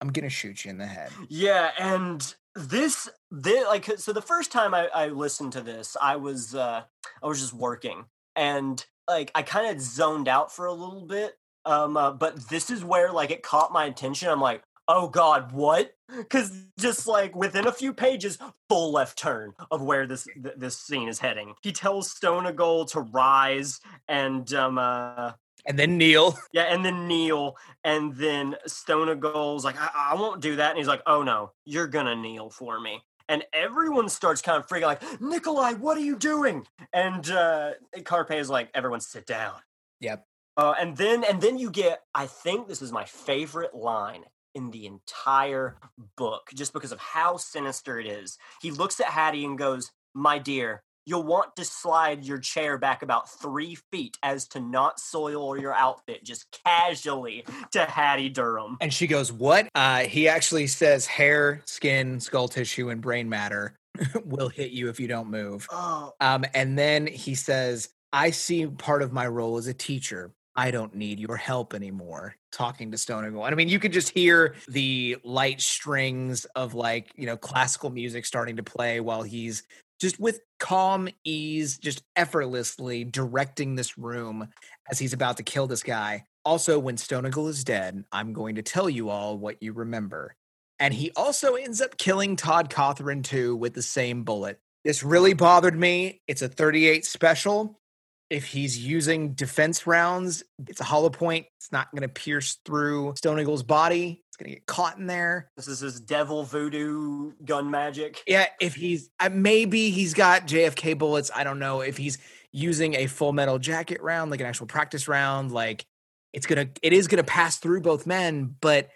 i'm 0.00 0.10
to 0.10 0.28
shoot 0.28 0.64
you 0.64 0.70
in 0.70 0.78
the 0.78 0.86
head 0.86 1.10
Yeah, 1.28 1.70
and 1.78 2.34
this, 2.54 3.08
this 3.30 3.66
like 3.66 3.98
so 3.98 4.12
the 4.12 4.22
first 4.22 4.50
time 4.50 4.74
I, 4.74 4.88
I 4.94 5.08
listened 5.08 5.52
to 5.52 5.60
this, 5.60 5.96
I 6.00 6.16
was 6.16 6.54
uh 6.54 6.82
I 7.22 7.26
was 7.26 7.40
just 7.40 7.52
working 7.52 8.06
and 8.34 8.84
like 9.08 9.30
I 9.34 9.42
kind 9.42 9.74
of 9.74 9.80
zoned 9.80 10.28
out 10.28 10.52
for 10.52 10.66
a 10.66 10.72
little 10.72 11.06
bit. 11.06 11.38
Um, 11.64 11.96
uh, 11.96 12.12
but 12.12 12.48
this 12.48 12.70
is 12.70 12.84
where 12.84 13.12
like 13.12 13.30
it 13.30 13.42
caught 13.42 13.72
my 13.72 13.86
attention. 13.86 14.28
I'm 14.28 14.40
like, 14.40 14.62
oh 14.88 15.08
god, 15.08 15.52
what? 15.52 15.92
Because 16.16 16.64
just 16.78 17.06
like 17.06 17.34
within 17.34 17.66
a 17.66 17.72
few 17.72 17.92
pages, 17.92 18.38
full 18.68 18.92
left 18.92 19.18
turn 19.18 19.52
of 19.70 19.82
where 19.82 20.06
this 20.06 20.24
th- 20.24 20.54
this 20.56 20.78
scene 20.78 21.08
is 21.08 21.18
heading. 21.18 21.54
He 21.62 21.72
tells 21.72 22.14
Stonagal 22.14 22.92
to 22.92 23.00
rise 23.00 23.80
and 24.08 24.52
um 24.54 24.78
uh 24.78 25.32
and 25.66 25.78
then 25.78 25.98
kneel 25.98 26.38
yeah, 26.52 26.64
and 26.64 26.84
then 26.84 27.06
kneel, 27.08 27.56
and 27.84 28.14
then 28.16 28.56
Stonagal's 28.66 29.64
like, 29.64 29.76
I-, 29.78 30.12
I 30.12 30.14
won't 30.14 30.40
do 30.40 30.56
that. 30.56 30.70
And 30.70 30.78
he's 30.78 30.88
like, 30.88 31.02
oh 31.06 31.22
no, 31.22 31.52
you're 31.64 31.86
gonna 31.86 32.16
kneel 32.16 32.50
for 32.50 32.80
me. 32.80 33.02
And 33.28 33.44
everyone 33.52 34.08
starts 34.08 34.40
kind 34.40 34.56
of 34.56 34.68
freaking 34.68 34.82
like, 34.82 35.20
Nikolai, 35.20 35.72
what 35.72 35.96
are 35.96 36.02
you 36.02 36.16
doing? 36.16 36.66
And 36.92 37.28
uh 37.30 37.72
Carpe 38.04 38.32
is 38.32 38.48
like, 38.48 38.70
everyone 38.74 39.00
sit 39.00 39.26
down. 39.26 39.54
Yep. 40.00 40.24
Uh, 40.56 40.74
and 40.78 40.96
then 40.96 41.24
and 41.24 41.40
then 41.40 41.58
you 41.58 41.70
get, 41.70 42.02
I 42.14 42.26
think 42.26 42.68
this 42.68 42.80
is 42.80 42.92
my 42.92 43.04
favorite 43.04 43.74
line 43.74 44.24
in 44.54 44.70
the 44.70 44.86
entire 44.86 45.76
book, 46.16 46.48
just 46.54 46.72
because 46.72 46.90
of 46.90 46.98
how 46.98 47.36
sinister 47.36 48.00
it 48.00 48.06
is. 48.06 48.38
He 48.62 48.70
looks 48.70 48.98
at 49.00 49.06
Hattie 49.06 49.44
and 49.44 49.58
goes, 49.58 49.92
My 50.14 50.38
dear, 50.38 50.82
you'll 51.06 51.22
want 51.22 51.56
to 51.56 51.64
slide 51.64 52.24
your 52.24 52.38
chair 52.38 52.76
back 52.76 53.02
about 53.02 53.30
three 53.30 53.76
feet 53.92 54.18
as 54.22 54.46
to 54.48 54.60
not 54.60 55.00
soil 55.00 55.58
your 55.58 55.72
outfit 55.72 56.24
just 56.24 56.46
casually 56.64 57.44
to 57.72 57.84
Hattie 57.84 58.28
Durham. 58.28 58.76
And 58.80 58.92
she 58.92 59.06
goes, 59.06 59.32
What? 59.32 59.68
Uh, 59.74 60.00
he 60.00 60.28
actually 60.28 60.66
says 60.66 61.06
hair, 61.06 61.62
skin, 61.64 62.20
skull 62.20 62.48
tissue, 62.48 62.90
and 62.90 63.00
brain 63.00 63.28
matter 63.28 63.78
will 64.24 64.48
hit 64.48 64.72
you 64.72 64.88
if 64.88 65.00
you 65.00 65.08
don't 65.08 65.30
move. 65.30 65.66
Oh, 65.70 66.12
Um, 66.20 66.44
and 66.52 66.76
then 66.76 67.06
he 67.06 67.34
says, 67.34 67.88
I 68.12 68.30
see 68.30 68.66
part 68.66 69.02
of 69.02 69.12
my 69.12 69.26
role 69.26 69.56
as 69.56 69.68
a 69.68 69.74
teacher. 69.74 70.32
I 70.58 70.70
don't 70.70 70.94
need 70.94 71.20
your 71.20 71.36
help 71.36 71.74
anymore. 71.74 72.34
Talking 72.50 72.90
to 72.90 72.96
Stonagal. 72.96 73.44
And 73.44 73.52
I 73.52 73.54
mean, 73.54 73.68
you 73.68 73.78
could 73.78 73.92
just 73.92 74.08
hear 74.08 74.54
the 74.68 75.18
light 75.22 75.60
strings 75.60 76.46
of 76.56 76.72
like, 76.72 77.12
you 77.14 77.26
know, 77.26 77.36
classical 77.36 77.90
music 77.90 78.24
starting 78.24 78.56
to 78.56 78.62
play 78.62 79.00
while 79.00 79.22
he's 79.22 79.64
just 80.00 80.20
with 80.20 80.40
calm 80.58 81.08
ease, 81.24 81.78
just 81.78 82.02
effortlessly 82.14 83.04
directing 83.04 83.74
this 83.74 83.98
room 83.98 84.48
as 84.90 84.98
he's 84.98 85.12
about 85.12 85.36
to 85.38 85.42
kill 85.42 85.66
this 85.66 85.82
guy. 85.82 86.24
Also, 86.44 86.78
when 86.78 86.96
Stonagal 86.96 87.48
is 87.48 87.64
dead, 87.64 88.04
I'm 88.12 88.32
going 88.32 88.54
to 88.56 88.62
tell 88.62 88.88
you 88.88 89.08
all 89.08 89.36
what 89.36 89.62
you 89.62 89.72
remember. 89.72 90.34
And 90.78 90.92
he 90.92 91.10
also 91.16 91.54
ends 91.54 91.80
up 91.80 91.96
killing 91.96 92.36
Todd 92.36 92.70
Cothran 92.70 93.24
too 93.24 93.56
with 93.56 93.74
the 93.74 93.82
same 93.82 94.24
bullet. 94.24 94.60
This 94.84 95.02
really 95.02 95.34
bothered 95.34 95.76
me. 95.76 96.20
It's 96.28 96.42
a 96.42 96.48
38 96.48 97.04
special. 97.04 97.80
If 98.28 98.46
he's 98.46 98.84
using 98.84 99.34
defense 99.34 99.86
rounds, 99.86 100.42
it's 100.66 100.80
a 100.80 100.84
hollow 100.84 101.10
point. 101.10 101.46
It's 101.58 101.70
not 101.70 101.90
going 101.92 102.02
to 102.02 102.08
pierce 102.08 102.58
through 102.64 103.12
Stonagal's 103.12 103.62
body. 103.62 104.24
It's 104.28 104.36
going 104.36 104.50
to 104.50 104.56
get 104.56 104.66
caught 104.66 104.98
in 104.98 105.06
there. 105.06 105.50
this 105.56 105.68
is 105.68 105.80
his 105.80 106.00
devil 106.00 106.42
voodoo 106.42 107.32
gun 107.44 107.70
magic. 107.70 108.22
Yeah, 108.26 108.46
if 108.60 108.74
he's 108.74 109.10
uh, 109.20 109.30
maybe 109.32 109.90
he's 109.90 110.12
got 110.12 110.46
JFK 110.46 110.98
bullets. 110.98 111.30
I 111.34 111.44
don't 111.44 111.58
know 111.60 111.82
if 111.82 111.96
he's 111.96 112.18
using 112.52 112.94
a 112.94 113.06
full 113.06 113.32
metal 113.32 113.58
jacket 113.58 114.02
round, 114.02 114.30
like 114.30 114.40
an 114.40 114.46
actual 114.46 114.66
practice 114.66 115.06
round. 115.06 115.52
Like 115.52 115.84
it's 116.32 116.46
gonna, 116.46 116.68
it 116.82 116.92
is 116.92 117.06
gonna 117.06 117.24
pass 117.24 117.58
through 117.58 117.80
both 117.82 118.06
men, 118.06 118.56
but 118.60 118.90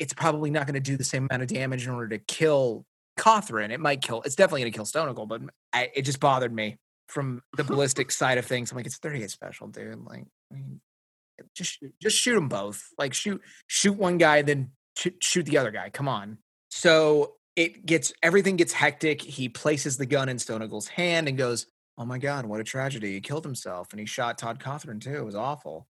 it's 0.00 0.12
probably 0.12 0.50
not 0.50 0.66
gonna 0.66 0.80
do 0.80 0.96
the 0.96 1.04
same 1.04 1.28
amount 1.30 1.42
of 1.42 1.48
damage 1.48 1.86
in 1.86 1.92
order 1.94 2.08
to 2.08 2.18
kill 2.18 2.84
Cothran. 3.16 3.70
It 3.70 3.78
might 3.78 4.02
kill. 4.02 4.22
It's 4.22 4.34
definitely 4.34 4.62
gonna 4.62 4.72
kill 4.72 4.84
Stonagal, 4.84 5.28
but 5.28 5.42
I, 5.72 5.90
it 5.94 6.02
just 6.02 6.18
bothered 6.18 6.52
me 6.52 6.76
from 7.08 7.42
the 7.56 7.64
ballistic 7.64 8.10
side 8.10 8.38
of 8.38 8.44
things. 8.44 8.70
I'm 8.70 8.76
like, 8.76 8.86
it's 8.86 8.98
38 8.98 9.30
special, 9.30 9.68
dude. 9.68 10.04
Like, 10.04 10.24
I 10.50 10.54
mean, 10.54 10.80
just 11.54 11.82
just 12.00 12.16
shoot 12.16 12.34
them 12.34 12.48
both. 12.48 12.88
Like 12.98 13.14
shoot 13.14 13.40
shoot 13.66 13.96
one 13.96 14.18
guy, 14.18 14.42
then 14.42 14.70
sh- 14.96 15.08
shoot 15.20 15.46
the 15.46 15.58
other 15.58 15.70
guy. 15.70 15.90
Come 15.90 16.08
on. 16.08 16.38
So 16.70 17.34
it 17.56 17.86
gets 17.86 18.12
everything 18.22 18.56
gets 18.56 18.72
hectic. 18.72 19.22
He 19.22 19.48
places 19.48 19.96
the 19.96 20.06
gun 20.06 20.28
in 20.28 20.36
Stonagal's 20.36 20.88
hand 20.88 21.28
and 21.28 21.38
goes, 21.38 21.66
"Oh 21.98 22.04
my 22.04 22.18
god, 22.18 22.46
what 22.46 22.60
a 22.60 22.64
tragedy! 22.64 23.14
He 23.14 23.20
killed 23.20 23.44
himself, 23.44 23.88
and 23.92 24.00
he 24.00 24.06
shot 24.06 24.38
Todd 24.38 24.60
Cothran 24.60 25.00
too. 25.00 25.16
It 25.16 25.24
was 25.24 25.36
awful." 25.36 25.86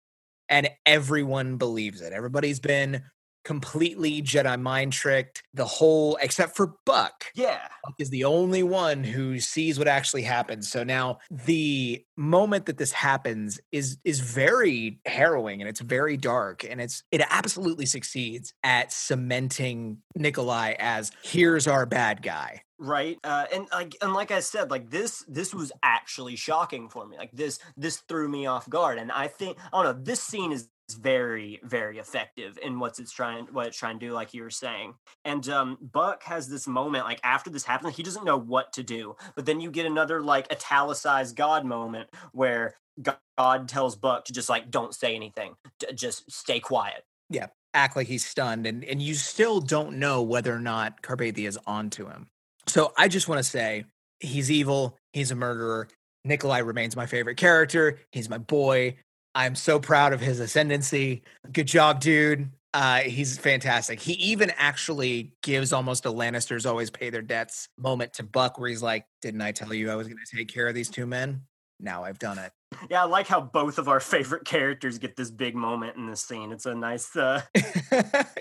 And 0.48 0.68
everyone 0.84 1.56
believes 1.56 2.02
it. 2.02 2.12
Everybody's 2.12 2.60
been 2.60 3.02
completely 3.44 4.22
Jedi 4.22 4.60
mind 4.60 4.92
tricked. 4.92 5.42
The 5.52 5.64
whole, 5.64 6.16
except 6.20 6.56
for 6.56 6.74
Buck, 6.86 7.26
Yeah. 7.34 7.68
Buck 7.84 7.94
is 7.98 8.10
the 8.10 8.24
only 8.24 8.62
one 8.62 9.04
who 9.04 9.38
sees 9.40 9.78
what 9.78 9.88
actually 9.88 10.22
happens. 10.22 10.70
So 10.70 10.82
now 10.84 11.18
the 11.30 12.04
moment 12.16 12.66
that 12.66 12.78
this 12.78 12.92
happens 12.92 13.60
is 13.72 13.98
is 14.04 14.20
very 14.20 15.00
harrowing 15.06 15.60
and 15.60 15.68
it's 15.68 15.80
very 15.80 16.16
dark 16.16 16.64
and 16.64 16.80
it's 16.80 17.02
it 17.10 17.20
absolutely 17.28 17.86
succeeds 17.86 18.54
at 18.62 18.92
cementing 18.92 19.98
Nikolai 20.16 20.74
as 20.78 21.10
here's 21.22 21.66
our 21.66 21.86
bad 21.86 22.22
guy. 22.22 22.62
right 22.78 23.18
uh 23.24 23.46
and 23.52 23.66
like 23.72 23.96
and 24.02 24.12
like 24.14 24.30
i 24.32 24.40
said 24.40 24.70
like 24.70 24.90
this 24.90 25.24
this 25.28 25.54
was 25.54 25.70
actually 25.82 26.34
shocking 26.36 26.88
for 26.88 27.06
me 27.06 27.16
like 27.16 27.30
this 27.32 27.58
this 27.76 27.98
threw 28.08 28.28
me 28.28 28.46
off 28.46 28.68
guard 28.68 28.98
and 28.98 29.12
i 29.12 29.28
think 29.28 29.56
i 29.72 29.82
don't 29.82 29.84
know 29.96 30.02
this 30.04 30.20
scene 30.20 30.50
is 30.52 30.68
very 30.92 31.60
very 31.64 31.98
effective 31.98 32.58
in 32.62 32.78
what's 32.78 32.98
it's 32.98 33.10
trying 33.10 33.46
what 33.52 33.66
it's 33.66 33.78
trying 33.78 33.98
to 33.98 34.06
do 34.06 34.12
like 34.12 34.34
you 34.34 34.42
were 34.42 34.50
saying 34.50 34.94
and 35.24 35.48
um 35.48 35.78
buck 35.92 36.22
has 36.22 36.46
this 36.48 36.66
moment 36.66 37.04
like 37.04 37.20
after 37.24 37.48
this 37.48 37.64
happens 37.64 37.96
he 37.96 38.02
doesn't 38.02 38.24
know 38.24 38.36
what 38.36 38.72
to 38.72 38.82
do 38.82 39.16
but 39.34 39.46
then 39.46 39.60
you 39.60 39.70
get 39.70 39.86
another 39.86 40.20
like 40.22 40.50
italicized 40.52 41.34
god 41.36 41.64
moment 41.64 42.08
where 42.32 42.76
god 43.02 43.66
tells 43.66 43.96
buck 43.96 44.26
to 44.26 44.32
just 44.32 44.48
like 44.50 44.70
don't 44.70 44.94
say 44.94 45.14
anything 45.14 45.54
just 45.94 46.30
stay 46.30 46.60
quiet 46.60 47.02
Yeah. 47.30 47.46
Act 47.72 47.96
like 47.96 48.06
he's 48.06 48.24
stunned 48.24 48.66
and 48.66 48.84
and 48.84 49.02
you 49.02 49.14
still 49.14 49.60
don't 49.60 49.98
know 49.98 50.22
whether 50.22 50.54
or 50.54 50.60
not 50.60 51.02
Carpathia 51.02 51.48
is 51.48 51.58
onto 51.66 52.06
him. 52.06 52.28
So 52.68 52.92
I 52.96 53.08
just 53.08 53.26
want 53.26 53.40
to 53.40 53.42
say 53.42 53.86
he's 54.20 54.48
evil, 54.50 54.96
he's 55.12 55.32
a 55.32 55.34
murderer. 55.34 55.88
Nikolai 56.24 56.58
remains 56.58 56.94
my 56.94 57.06
favorite 57.06 57.36
character. 57.36 57.98
He's 58.12 58.30
my 58.30 58.38
boy. 58.38 58.96
I'm 59.34 59.54
so 59.54 59.78
proud 59.80 60.12
of 60.12 60.20
his 60.20 60.40
ascendancy. 60.40 61.22
Good 61.52 61.66
job, 61.66 62.00
dude. 62.00 62.50
Uh, 62.72 63.00
he's 63.00 63.38
fantastic. 63.38 64.00
He 64.00 64.14
even 64.14 64.50
actually 64.56 65.32
gives 65.42 65.72
almost 65.72 66.06
a 66.06 66.10
Lannisters 66.10 66.68
always 66.68 66.90
pay 66.90 67.10
their 67.10 67.22
debts 67.22 67.68
moment 67.78 68.14
to 68.14 68.22
Buck, 68.24 68.58
where 68.58 68.68
he's 68.68 68.82
like, 68.82 69.06
Didn't 69.22 69.42
I 69.42 69.52
tell 69.52 69.72
you 69.72 69.90
I 69.90 69.94
was 69.94 70.08
going 70.08 70.18
to 70.24 70.36
take 70.36 70.48
care 70.48 70.66
of 70.66 70.74
these 70.74 70.88
two 70.88 71.06
men? 71.06 71.42
Now 71.80 72.04
I've 72.04 72.18
done 72.18 72.38
it. 72.38 72.52
yeah 72.90 73.02
i 73.02 73.04
like 73.04 73.26
how 73.26 73.40
both 73.40 73.78
of 73.78 73.88
our 73.88 74.00
favorite 74.00 74.44
characters 74.44 74.98
get 74.98 75.16
this 75.16 75.30
big 75.30 75.54
moment 75.54 75.96
in 75.96 76.06
this 76.08 76.22
scene 76.22 76.50
it's 76.50 76.66
a 76.66 76.74
nice 76.74 77.14
uh 77.14 77.40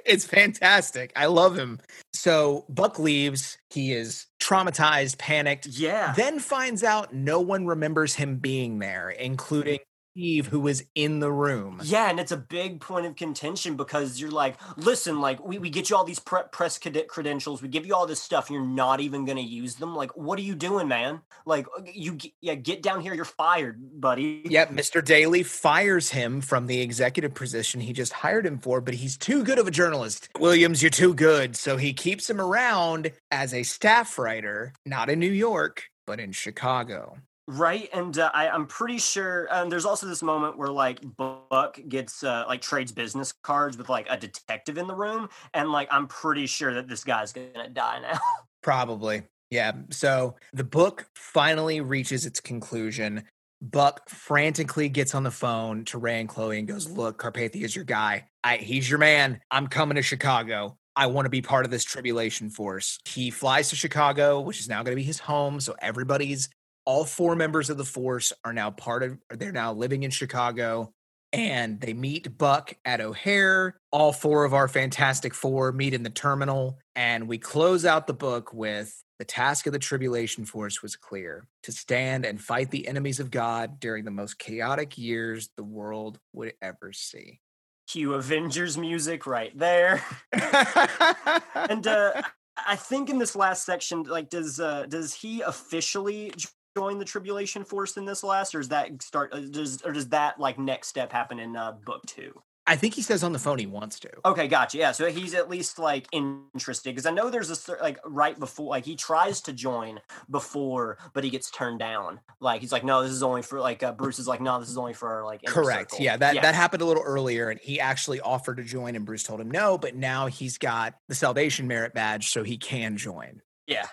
it's 0.05 0.25
fantastic. 0.25 1.11
I 1.15 1.25
love 1.27 1.57
him. 1.57 1.79
So 2.13 2.65
Buck 2.69 2.97
leaves. 2.99 3.57
He 3.71 3.91
is 3.91 4.27
traumatized, 4.41 5.17
panicked, 5.17 5.67
yeah 5.67 6.13
then 6.15 6.39
finds 6.39 6.83
out 6.83 7.13
no 7.13 7.39
one 7.39 7.65
remembers 7.65 8.15
him 8.15 8.37
being 8.37 8.79
there, 8.79 9.09
including 9.09 9.79
Steve, 10.13 10.45
who 10.47 10.59
was 10.59 10.83
in 10.93 11.19
the 11.19 11.31
room. 11.31 11.81
Yeah, 11.83 12.07
and 12.07 12.19
it's 12.19 12.31
a 12.31 12.37
big 12.37 12.79
point 12.79 13.07
of 13.07 13.15
contention 13.15 13.75
because 13.75 14.21
you're 14.21 14.29
like, 14.29 14.57
listen, 14.77 15.19
like 15.19 15.43
we, 15.43 15.57
we 15.57 15.71
get 15.71 15.89
you 15.89 15.95
all 15.95 16.03
these 16.03 16.19
pre- 16.19 16.43
press 16.51 16.77
cadet 16.77 17.07
credentials, 17.07 17.63
we 17.63 17.67
give 17.67 17.87
you 17.87 17.95
all 17.95 18.05
this 18.05 18.21
stuff, 18.21 18.49
and 18.49 18.55
you're 18.55 18.63
not 18.63 18.99
even 18.99 19.25
going 19.25 19.37
to 19.37 19.43
use 19.43 19.75
them. 19.75 19.95
Like, 19.95 20.15
what 20.15 20.37
are 20.37 20.43
you 20.43 20.53
doing, 20.53 20.87
man? 20.87 21.21
Like, 21.47 21.65
uh, 21.75 21.81
you 21.91 22.19
yeah, 22.41 22.53
get 22.53 22.83
down 22.83 23.01
here, 23.01 23.15
you're 23.15 23.25
fired, 23.25 23.79
buddy. 23.99 24.43
Yep, 24.45 24.69
Mr. 24.73 25.03
Bailey 25.03 25.41
fires 25.41 26.11
him 26.11 26.41
from 26.41 26.67
the 26.67 26.79
executive 26.79 27.33
position 27.33 27.81
he 27.81 27.91
just 27.91 28.13
hired 28.13 28.45
him 28.45 28.59
for, 28.59 28.81
but 28.81 28.93
he's 28.93 29.17
too 29.17 29.43
good 29.43 29.57
of 29.57 29.67
a 29.67 29.71
journalist. 29.71 30.29
Williams, 30.39 30.83
you're 30.83 30.91
too 30.91 31.15
good. 31.15 31.55
So 31.55 31.75
he 31.75 31.91
keeps 31.91 32.29
him 32.29 32.39
around 32.39 33.11
as 33.31 33.51
a 33.51 33.63
staff 33.63 34.19
writer, 34.19 34.73
not 34.85 35.09
in 35.09 35.17
New 35.17 35.31
York, 35.31 35.85
but 36.05 36.19
in 36.19 36.33
Chicago. 36.33 37.17
Right, 37.47 37.89
and 37.91 38.17
uh, 38.17 38.31
I, 38.33 38.47
I'm 38.47 38.67
pretty 38.67 38.97
sure. 38.97 39.47
Um, 39.51 39.69
there's 39.69 39.85
also 39.85 40.07
this 40.07 40.23
moment 40.23 40.57
where 40.57 40.69
like 40.69 40.99
Buck 41.17 41.77
gets 41.89 42.23
uh, 42.23 42.45
like 42.47 42.61
trades 42.61 42.93
business 42.93 43.33
cards 43.43 43.77
with 43.77 43.89
like 43.89 44.07
a 44.09 44.15
detective 44.15 44.77
in 44.77 44.87
the 44.87 44.95
room, 44.95 45.27
and 45.53 45.71
like 45.71 45.89
I'm 45.91 46.07
pretty 46.07 46.45
sure 46.45 46.73
that 46.73 46.87
this 46.87 47.03
guy's 47.03 47.33
gonna 47.33 47.69
die 47.69 47.99
now. 47.99 48.17
Probably. 48.63 49.23
Yeah. 49.49 49.73
So 49.91 50.35
the 50.53 50.63
book 50.63 51.05
finally 51.15 51.81
reaches 51.81 52.25
its 52.25 52.39
conclusion. 52.39 53.23
Buck 53.61 54.09
frantically 54.09 54.89
gets 54.89 55.13
on 55.13 55.23
the 55.23 55.31
phone 55.31 55.85
to 55.85 55.97
Ray 55.97 56.19
and 56.19 56.27
Chloe 56.27 56.59
and 56.59 56.67
goes, 56.67 56.89
Look, 56.89 57.21
Carpathia 57.21 57.63
is 57.63 57.75
your 57.75 57.85
guy. 57.85 58.25
I, 58.43 58.57
he's 58.57 58.89
your 58.89 58.99
man. 58.99 59.39
I'm 59.51 59.67
coming 59.67 59.95
to 59.95 60.01
Chicago. 60.01 60.77
I 60.95 61.07
want 61.07 61.25
to 61.25 61.29
be 61.29 61.41
part 61.41 61.65
of 61.65 61.71
this 61.71 61.83
tribulation 61.83 62.49
force. 62.49 62.99
He 63.05 63.29
flies 63.31 63.69
to 63.69 63.75
Chicago, 63.75 64.41
which 64.41 64.59
is 64.59 64.67
now 64.67 64.83
going 64.83 64.91
to 64.91 64.99
be 64.99 65.03
his 65.03 65.19
home. 65.19 65.59
So 65.59 65.75
everybody's, 65.79 66.49
all 66.85 67.05
four 67.05 67.35
members 67.35 67.69
of 67.69 67.77
the 67.77 67.85
force 67.85 68.33
are 68.43 68.53
now 68.53 68.71
part 68.71 69.03
of, 69.03 69.17
they're 69.29 69.51
now 69.51 69.73
living 69.73 70.03
in 70.03 70.11
Chicago 70.11 70.93
and 71.33 71.81
they 71.81 71.93
meet 71.93 72.37
Buck 72.37 72.75
at 72.85 73.01
O'Hare. 73.01 73.75
All 73.91 74.13
four 74.13 74.45
of 74.45 74.53
our 74.53 74.67
Fantastic 74.67 75.33
Four 75.33 75.71
meet 75.71 75.93
in 75.93 76.03
the 76.03 76.09
terminal, 76.11 76.77
and 76.95 77.27
we 77.27 77.39
close 77.39 77.85
out 77.85 78.05
the 78.05 78.13
book 78.13 78.53
with 78.53 79.03
the 79.17 79.25
task 79.25 79.65
of 79.65 79.73
the 79.73 79.79
Tribulation 79.79 80.45
Force 80.45 80.83
was 80.83 80.95
clear 80.95 81.47
to 81.63 81.71
stand 81.71 82.25
and 82.25 82.41
fight 82.41 82.71
the 82.71 82.87
enemies 82.87 83.19
of 83.19 83.31
God 83.31 83.79
during 83.79 84.05
the 84.05 84.11
most 84.11 84.37
chaotic 84.37 84.97
years 84.97 85.49
the 85.57 85.63
world 85.63 86.19
would 86.33 86.53
ever 86.61 86.93
see. 86.93 87.39
Cue 87.87 88.13
Avengers 88.13 88.77
music 88.77 89.25
right 89.25 89.57
there. 89.57 90.03
and 90.31 91.85
uh 91.87 92.21
I 92.55 92.75
think 92.75 93.09
in 93.09 93.17
this 93.17 93.35
last 93.35 93.65
section, 93.65 94.03
like, 94.03 94.29
does 94.29 94.59
uh 94.59 94.85
does 94.87 95.13
he 95.13 95.41
officially 95.41 96.33
join 96.75 96.99
the 96.99 97.05
Tribulation 97.05 97.63
Force 97.63 97.97
in 97.97 98.05
this 98.05 98.23
last, 98.23 98.55
or 98.55 98.59
does 98.59 98.69
that 98.69 99.01
start? 99.01 99.33
Uh, 99.33 99.39
does 99.39 99.81
or 99.83 99.91
does 99.91 100.09
that 100.09 100.39
like 100.39 100.57
next 100.59 100.87
step 100.87 101.11
happen 101.11 101.39
in 101.39 101.55
uh 101.55 101.73
book 101.85 102.05
two? 102.05 102.41
I 102.65 102.77
think 102.77 102.93
he 102.93 103.01
says 103.01 103.25
on 103.25 103.33
the 103.33 103.39
phone 103.39 103.59
he 103.59 103.65
wants 103.65 103.99
to. 103.99 104.09
Okay, 104.23 104.47
gotcha. 104.47 104.77
Yeah, 104.77 104.93
so 104.93 105.11
he's 105.11 105.33
at 105.33 105.49
least 105.49 105.79
like 105.79 106.07
interested 106.13 106.91
because 106.91 107.05
I 107.05 107.11
know 107.11 107.29
there's 107.29 107.51
a 107.51 107.73
like 107.81 107.99
right 108.05 108.39
before 108.39 108.69
like 108.69 108.85
he 108.85 108.95
tries 108.95 109.41
to 109.41 109.53
join 109.53 109.99
before, 110.31 110.97
but 111.13 111.25
he 111.25 111.29
gets 111.29 111.51
turned 111.51 111.79
down. 111.79 112.21
Like 112.39 112.61
he's 112.61 112.71
like, 112.71 112.85
no, 112.85 113.03
this 113.03 113.11
is 113.11 113.21
only 113.21 113.41
for 113.41 113.59
like 113.59 113.83
uh, 113.83 113.91
Bruce 113.91 114.17
is 114.17 114.29
like, 114.29 114.39
no, 114.39 114.61
this 114.61 114.69
is 114.69 114.77
only 114.77 114.93
for 114.93 115.09
our, 115.09 115.25
like 115.25 115.43
Correct. 115.45 115.91
circle." 115.91 116.05
Yeah, 116.05 116.15
that 116.15 116.41
that 116.41 116.55
happened 116.55 116.81
a 116.81 116.85
little 116.85 117.03
earlier, 117.03 117.49
and 117.49 117.59
he 117.59 117.81
actually 117.81 118.21
offered 118.21 118.55
to 118.57 118.63
join, 118.63 118.95
and 118.95 119.05
Bruce 119.05 119.23
told 119.23 119.41
him 119.41 119.51
no. 119.51 119.77
But 119.77 119.95
now 119.95 120.27
he's 120.27 120.57
got 120.57 120.93
the 121.09 121.15
Salvation 121.15 121.67
Merit 121.67 121.93
badge, 121.93 122.29
so 122.29 122.43
he 122.43 122.57
can 122.57 122.95
join. 122.95 123.41
yeah. 123.67 123.87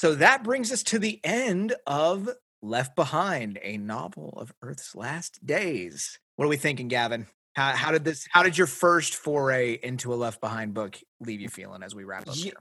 So 0.00 0.14
that 0.14 0.42
brings 0.42 0.72
us 0.72 0.82
to 0.84 0.98
the 0.98 1.20
end 1.22 1.74
of 1.86 2.30
Left 2.62 2.96
Behind, 2.96 3.58
a 3.62 3.76
novel 3.76 4.32
of 4.34 4.50
Earth's 4.62 4.94
last 4.94 5.44
days. 5.44 6.18
What 6.36 6.46
are 6.46 6.48
we 6.48 6.56
thinking, 6.56 6.88
Gavin? 6.88 7.26
How, 7.52 7.72
how 7.72 7.92
did 7.92 8.02
this? 8.02 8.26
How 8.30 8.42
did 8.42 8.56
your 8.56 8.66
first 8.66 9.14
foray 9.14 9.74
into 9.74 10.14
a 10.14 10.16
Left 10.16 10.40
Behind 10.40 10.72
book 10.72 10.98
leave 11.20 11.42
you 11.42 11.50
feeling 11.50 11.82
as 11.82 11.94
we 11.94 12.04
wrap 12.04 12.26
up? 12.26 12.34
Here? 12.34 12.54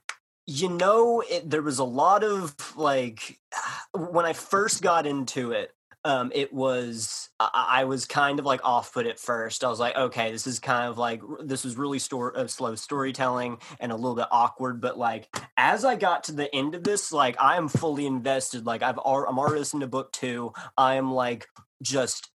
You 0.48 0.68
know, 0.68 1.22
it, 1.22 1.50
there 1.50 1.62
was 1.62 1.80
a 1.80 1.86
lot 1.86 2.26
of 2.26 2.54
like 2.76 3.40
when 3.98 4.26
I 4.26 4.34
first 4.34 4.82
got 4.82 5.08
into 5.08 5.54
it. 5.54 5.72
Um, 6.06 6.32
it 6.34 6.54
was 6.54 7.30
I, 7.40 7.68
I 7.70 7.84
was 7.84 8.06
kind 8.06 8.40
of 8.40 8.46
like 8.46 8.62
off 8.64 8.94
put 8.94 9.06
at 9.06 9.20
first. 9.20 9.64
I 9.64 9.70
was 9.70 9.80
like, 9.80 9.96
okay, 9.96 10.32
this 10.32 10.48
is 10.48 10.60
kind 10.60 10.90
of 10.90 10.98
like 10.98 11.22
this 11.44 11.64
was 11.64 11.78
really 11.78 12.00
store 12.00 12.38
uh, 12.38 12.48
slow 12.48 12.76
storytelling 12.76 13.58
and 13.80 13.92
a 13.92 13.96
little 13.96 14.16
bit 14.16 14.28
awkward. 14.32 14.82
But 14.82 14.98
like 14.98 15.28
as 15.58 15.84
I 15.84 15.96
got 15.96 16.26
to 16.26 16.32
the 16.32 16.54
end 16.56 16.76
of 16.76 16.84
this, 16.84 17.12
like 17.12 17.36
I 17.40 17.58
am 17.58 17.68
fully 17.68 18.06
invested. 18.06 18.66
Like 18.66 18.82
I've 18.82 18.98
I'm 18.98 19.40
already 19.40 19.60
listening 19.60 19.82
to 19.82 19.88
book 19.88 20.12
two. 20.12 20.54
I 20.78 20.96
am 20.96 21.12
like 21.12 21.48
just 21.82 22.30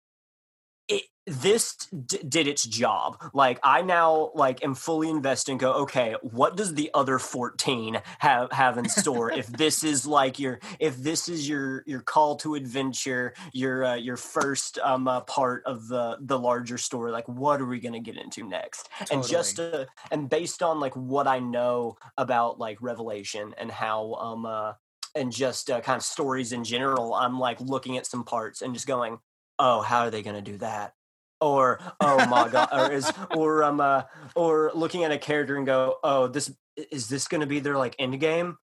it, 0.88 1.03
this 1.26 1.76
d- 1.88 2.19
did 2.27 2.47
its 2.47 2.65
job. 2.65 3.18
Like 3.34 3.60
I 3.64 3.81
now 3.81 4.31
like 4.35 4.64
am 4.64 4.76
fully 4.76 5.10
invested 5.10 5.51
and 5.51 5.60
go, 5.60 5.73
okay, 5.84 6.15
what 6.22 6.57
does 6.57 6.73
the 6.73 6.91
other 6.93 7.19
14 7.19 8.01
have 8.19 8.51
have 8.51 8.77
in 8.77 8.89
store? 8.89 9.31
if 9.31 9.47
this 9.57 9.84
is 9.84 10.05
like 10.05 10.39
your 10.39 10.60
if 10.80 10.97
this 10.97 11.30
is 11.30 11.47
your 11.47 11.84
your 11.85 12.01
call 12.01 12.35
to 12.38 12.55
adventure, 12.55 13.34
your 13.53 13.85
uh, 13.85 13.95
your 13.95 14.18
first 14.18 14.77
um 14.80 15.07
uh, 15.07 15.22
part 15.22 15.64
of 15.65 15.88
the 15.88 16.18
the 16.19 16.38
larger 16.38 16.77
story, 16.77 17.11
like 17.11 17.27
what 17.27 17.61
are 17.61 17.65
we 17.65 17.80
going 17.80 17.93
to 17.93 17.99
get 17.99 18.18
into 18.18 18.43
next? 18.43 18.89
And 19.11 19.26
just 19.26 19.60
uh, 19.60 19.85
and 20.11 20.30
based 20.30 20.61
on 20.61 20.80
like 20.80 20.95
what 20.95 21.27
I 21.27 21.39
know 21.39 21.97
about 22.18 22.60
like 22.60 22.81
Revelation 22.81 23.55
and 23.57 23.72
how 23.72 24.14
um 24.15 24.45
uh 24.45 24.73
and 25.15 25.31
just 25.31 25.69
uh, 25.69 25.80
kind 25.81 25.97
of 25.97 26.03
stories 26.03 26.51
in 26.51 26.64
general, 26.64 27.14
I'm 27.14 27.39
like 27.39 27.61
looking 27.61 27.97
at 27.97 28.05
some 28.05 28.23
parts 28.23 28.61
and 28.61 28.73
just 28.73 28.88
going, 28.88 29.19
oh, 29.64 29.81
how 29.81 30.02
are 30.02 30.11
they 30.11 30.22
going 30.22 30.35
to 30.35 30.41
do 30.41 30.57
that? 30.57 30.94
Or 31.40 31.80
oh 31.99 32.26
my 32.27 32.48
god, 32.48 32.69
or 32.72 32.91
is 32.91 33.11
or 33.35 33.64
um 33.64 33.81
uh, 33.81 34.03
or 34.34 34.72
looking 34.73 35.03
at 35.03 35.11
a 35.11 35.18
character 35.18 35.57
and 35.57 35.65
go, 35.65 35.98
oh, 36.02 36.27
this 36.27 36.53
is 36.77 37.10
this 37.10 37.27
going 37.27 37.41
to 37.41 37.48
be 37.48 37.60
their 37.60 37.77
like 37.77 37.95
end 37.99 38.18
game? 38.19 38.57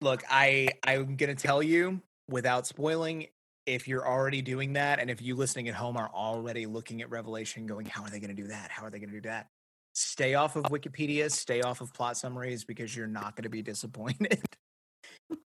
Look, 0.00 0.22
I 0.30 0.68
I'm 0.86 1.16
gonna 1.16 1.34
tell 1.34 1.62
you 1.62 2.00
without 2.30 2.66
spoiling. 2.66 3.26
If 3.66 3.88
you're 3.88 4.06
already 4.06 4.42
doing 4.42 4.74
that, 4.74 5.00
and 5.00 5.10
if 5.10 5.20
you 5.20 5.34
listening 5.34 5.68
at 5.68 5.74
home 5.74 5.96
are 5.96 6.08
already 6.08 6.66
looking 6.66 7.02
at 7.02 7.10
Revelation, 7.10 7.66
going, 7.66 7.84
"How 7.84 8.04
are 8.04 8.10
they 8.10 8.20
going 8.20 8.34
to 8.34 8.42
do 8.42 8.48
that? 8.48 8.70
How 8.70 8.84
are 8.84 8.90
they 8.90 9.00
going 9.00 9.10
to 9.10 9.16
do 9.16 9.28
that?" 9.28 9.48
Stay 9.92 10.34
off 10.34 10.56
of 10.56 10.64
Wikipedia. 10.64 11.30
Stay 11.30 11.62
off 11.62 11.80
of 11.80 11.92
plot 11.92 12.16
summaries 12.16 12.64
because 12.64 12.96
you're 12.96 13.08
not 13.08 13.34
going 13.34 13.42
to 13.42 13.50
be 13.50 13.62
disappointed. 13.62 14.40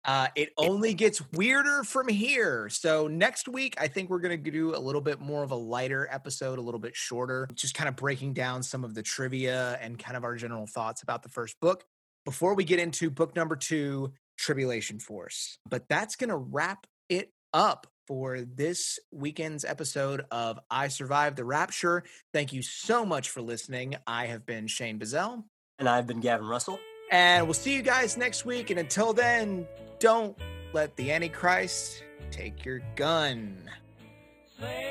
Uh, 0.04 0.28
it 0.34 0.50
only 0.56 0.94
gets 0.94 1.22
weirder 1.32 1.84
from 1.84 2.08
here. 2.08 2.68
So 2.68 3.06
next 3.06 3.48
week, 3.48 3.74
I 3.80 3.88
think 3.88 4.10
we're 4.10 4.20
going 4.20 4.42
to 4.42 4.50
do 4.50 4.74
a 4.74 4.78
little 4.78 5.00
bit 5.00 5.20
more 5.20 5.42
of 5.42 5.50
a 5.50 5.56
lighter 5.56 6.08
episode, 6.10 6.58
a 6.58 6.62
little 6.62 6.80
bit 6.80 6.96
shorter, 6.96 7.48
just 7.54 7.74
kind 7.74 7.88
of 7.88 7.96
breaking 7.96 8.34
down 8.34 8.62
some 8.62 8.84
of 8.84 8.94
the 8.94 9.02
trivia 9.02 9.78
and 9.80 9.98
kind 9.98 10.16
of 10.16 10.24
our 10.24 10.36
general 10.36 10.66
thoughts 10.66 11.02
about 11.02 11.22
the 11.22 11.28
first 11.28 11.58
book 11.60 11.84
before 12.24 12.54
we 12.54 12.64
get 12.64 12.78
into 12.78 13.10
book 13.10 13.34
number 13.34 13.56
two, 13.56 14.12
Tribulation 14.38 14.98
Force. 14.98 15.58
But 15.68 15.84
that's 15.88 16.16
going 16.16 16.30
to 16.30 16.36
wrap 16.36 16.86
it 17.08 17.32
up 17.52 17.86
for 18.06 18.40
this 18.40 18.98
weekend's 19.12 19.64
episode 19.64 20.24
of 20.30 20.58
I 20.70 20.88
Survived 20.88 21.36
the 21.36 21.44
Rapture. 21.44 22.04
Thank 22.32 22.52
you 22.52 22.62
so 22.62 23.06
much 23.06 23.30
for 23.30 23.40
listening. 23.40 23.96
I 24.06 24.26
have 24.26 24.44
been 24.44 24.66
Shane 24.66 24.98
Bazell. 24.98 25.44
And 25.78 25.88
I've 25.88 26.06
been 26.06 26.20
Gavin 26.20 26.46
Russell. 26.46 26.78
And 27.10 27.44
we'll 27.46 27.54
see 27.54 27.74
you 27.74 27.82
guys 27.82 28.16
next 28.16 28.44
week. 28.44 28.70
And 28.70 28.78
until 28.78 29.12
then, 29.12 29.66
don't 29.98 30.36
let 30.72 30.94
the 30.96 31.10
Antichrist 31.10 32.04
take 32.30 32.64
your 32.64 32.80
gun. 32.96 33.56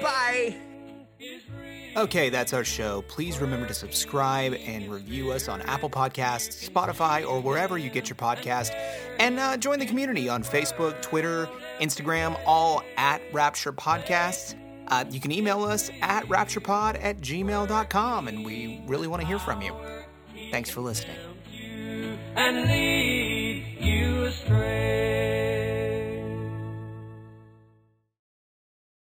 Bye. 0.01 0.57
Okay, 1.97 2.29
that's 2.29 2.53
our 2.53 2.63
show. 2.63 3.03
Please 3.07 3.39
remember 3.39 3.67
to 3.67 3.73
subscribe 3.73 4.53
and 4.53 4.91
review 4.91 5.31
us 5.31 5.47
on 5.47 5.61
Apple 5.63 5.89
Podcasts, 5.89 6.69
Spotify, 6.69 7.27
or 7.27 7.41
wherever 7.41 7.77
you 7.77 7.89
get 7.89 8.09
your 8.09 8.15
podcast. 8.15 8.71
And 9.19 9.39
uh, 9.39 9.57
join 9.57 9.79
the 9.79 9.85
community 9.85 10.29
on 10.29 10.43
Facebook, 10.43 11.01
Twitter, 11.01 11.49
Instagram, 11.79 12.39
all 12.45 12.83
at 12.95 13.21
Rapture 13.33 13.73
Podcasts. 13.73 14.55
Uh, 14.87 15.05
you 15.09 15.19
can 15.19 15.31
email 15.31 15.63
us 15.63 15.91
at 16.01 16.25
rapturepod 16.25 17.03
at 17.03 17.19
gmail.com, 17.19 18.27
and 18.27 18.45
we 18.45 18.81
really 18.87 19.07
want 19.07 19.21
to 19.21 19.27
hear 19.27 19.39
from 19.39 19.61
you. 19.61 19.73
Thanks 20.51 20.69
for 20.69 20.81
listening. 20.81 21.15
And 22.35 22.67
lead 22.67 23.63
you 23.79 24.25
astray. 24.25 25.58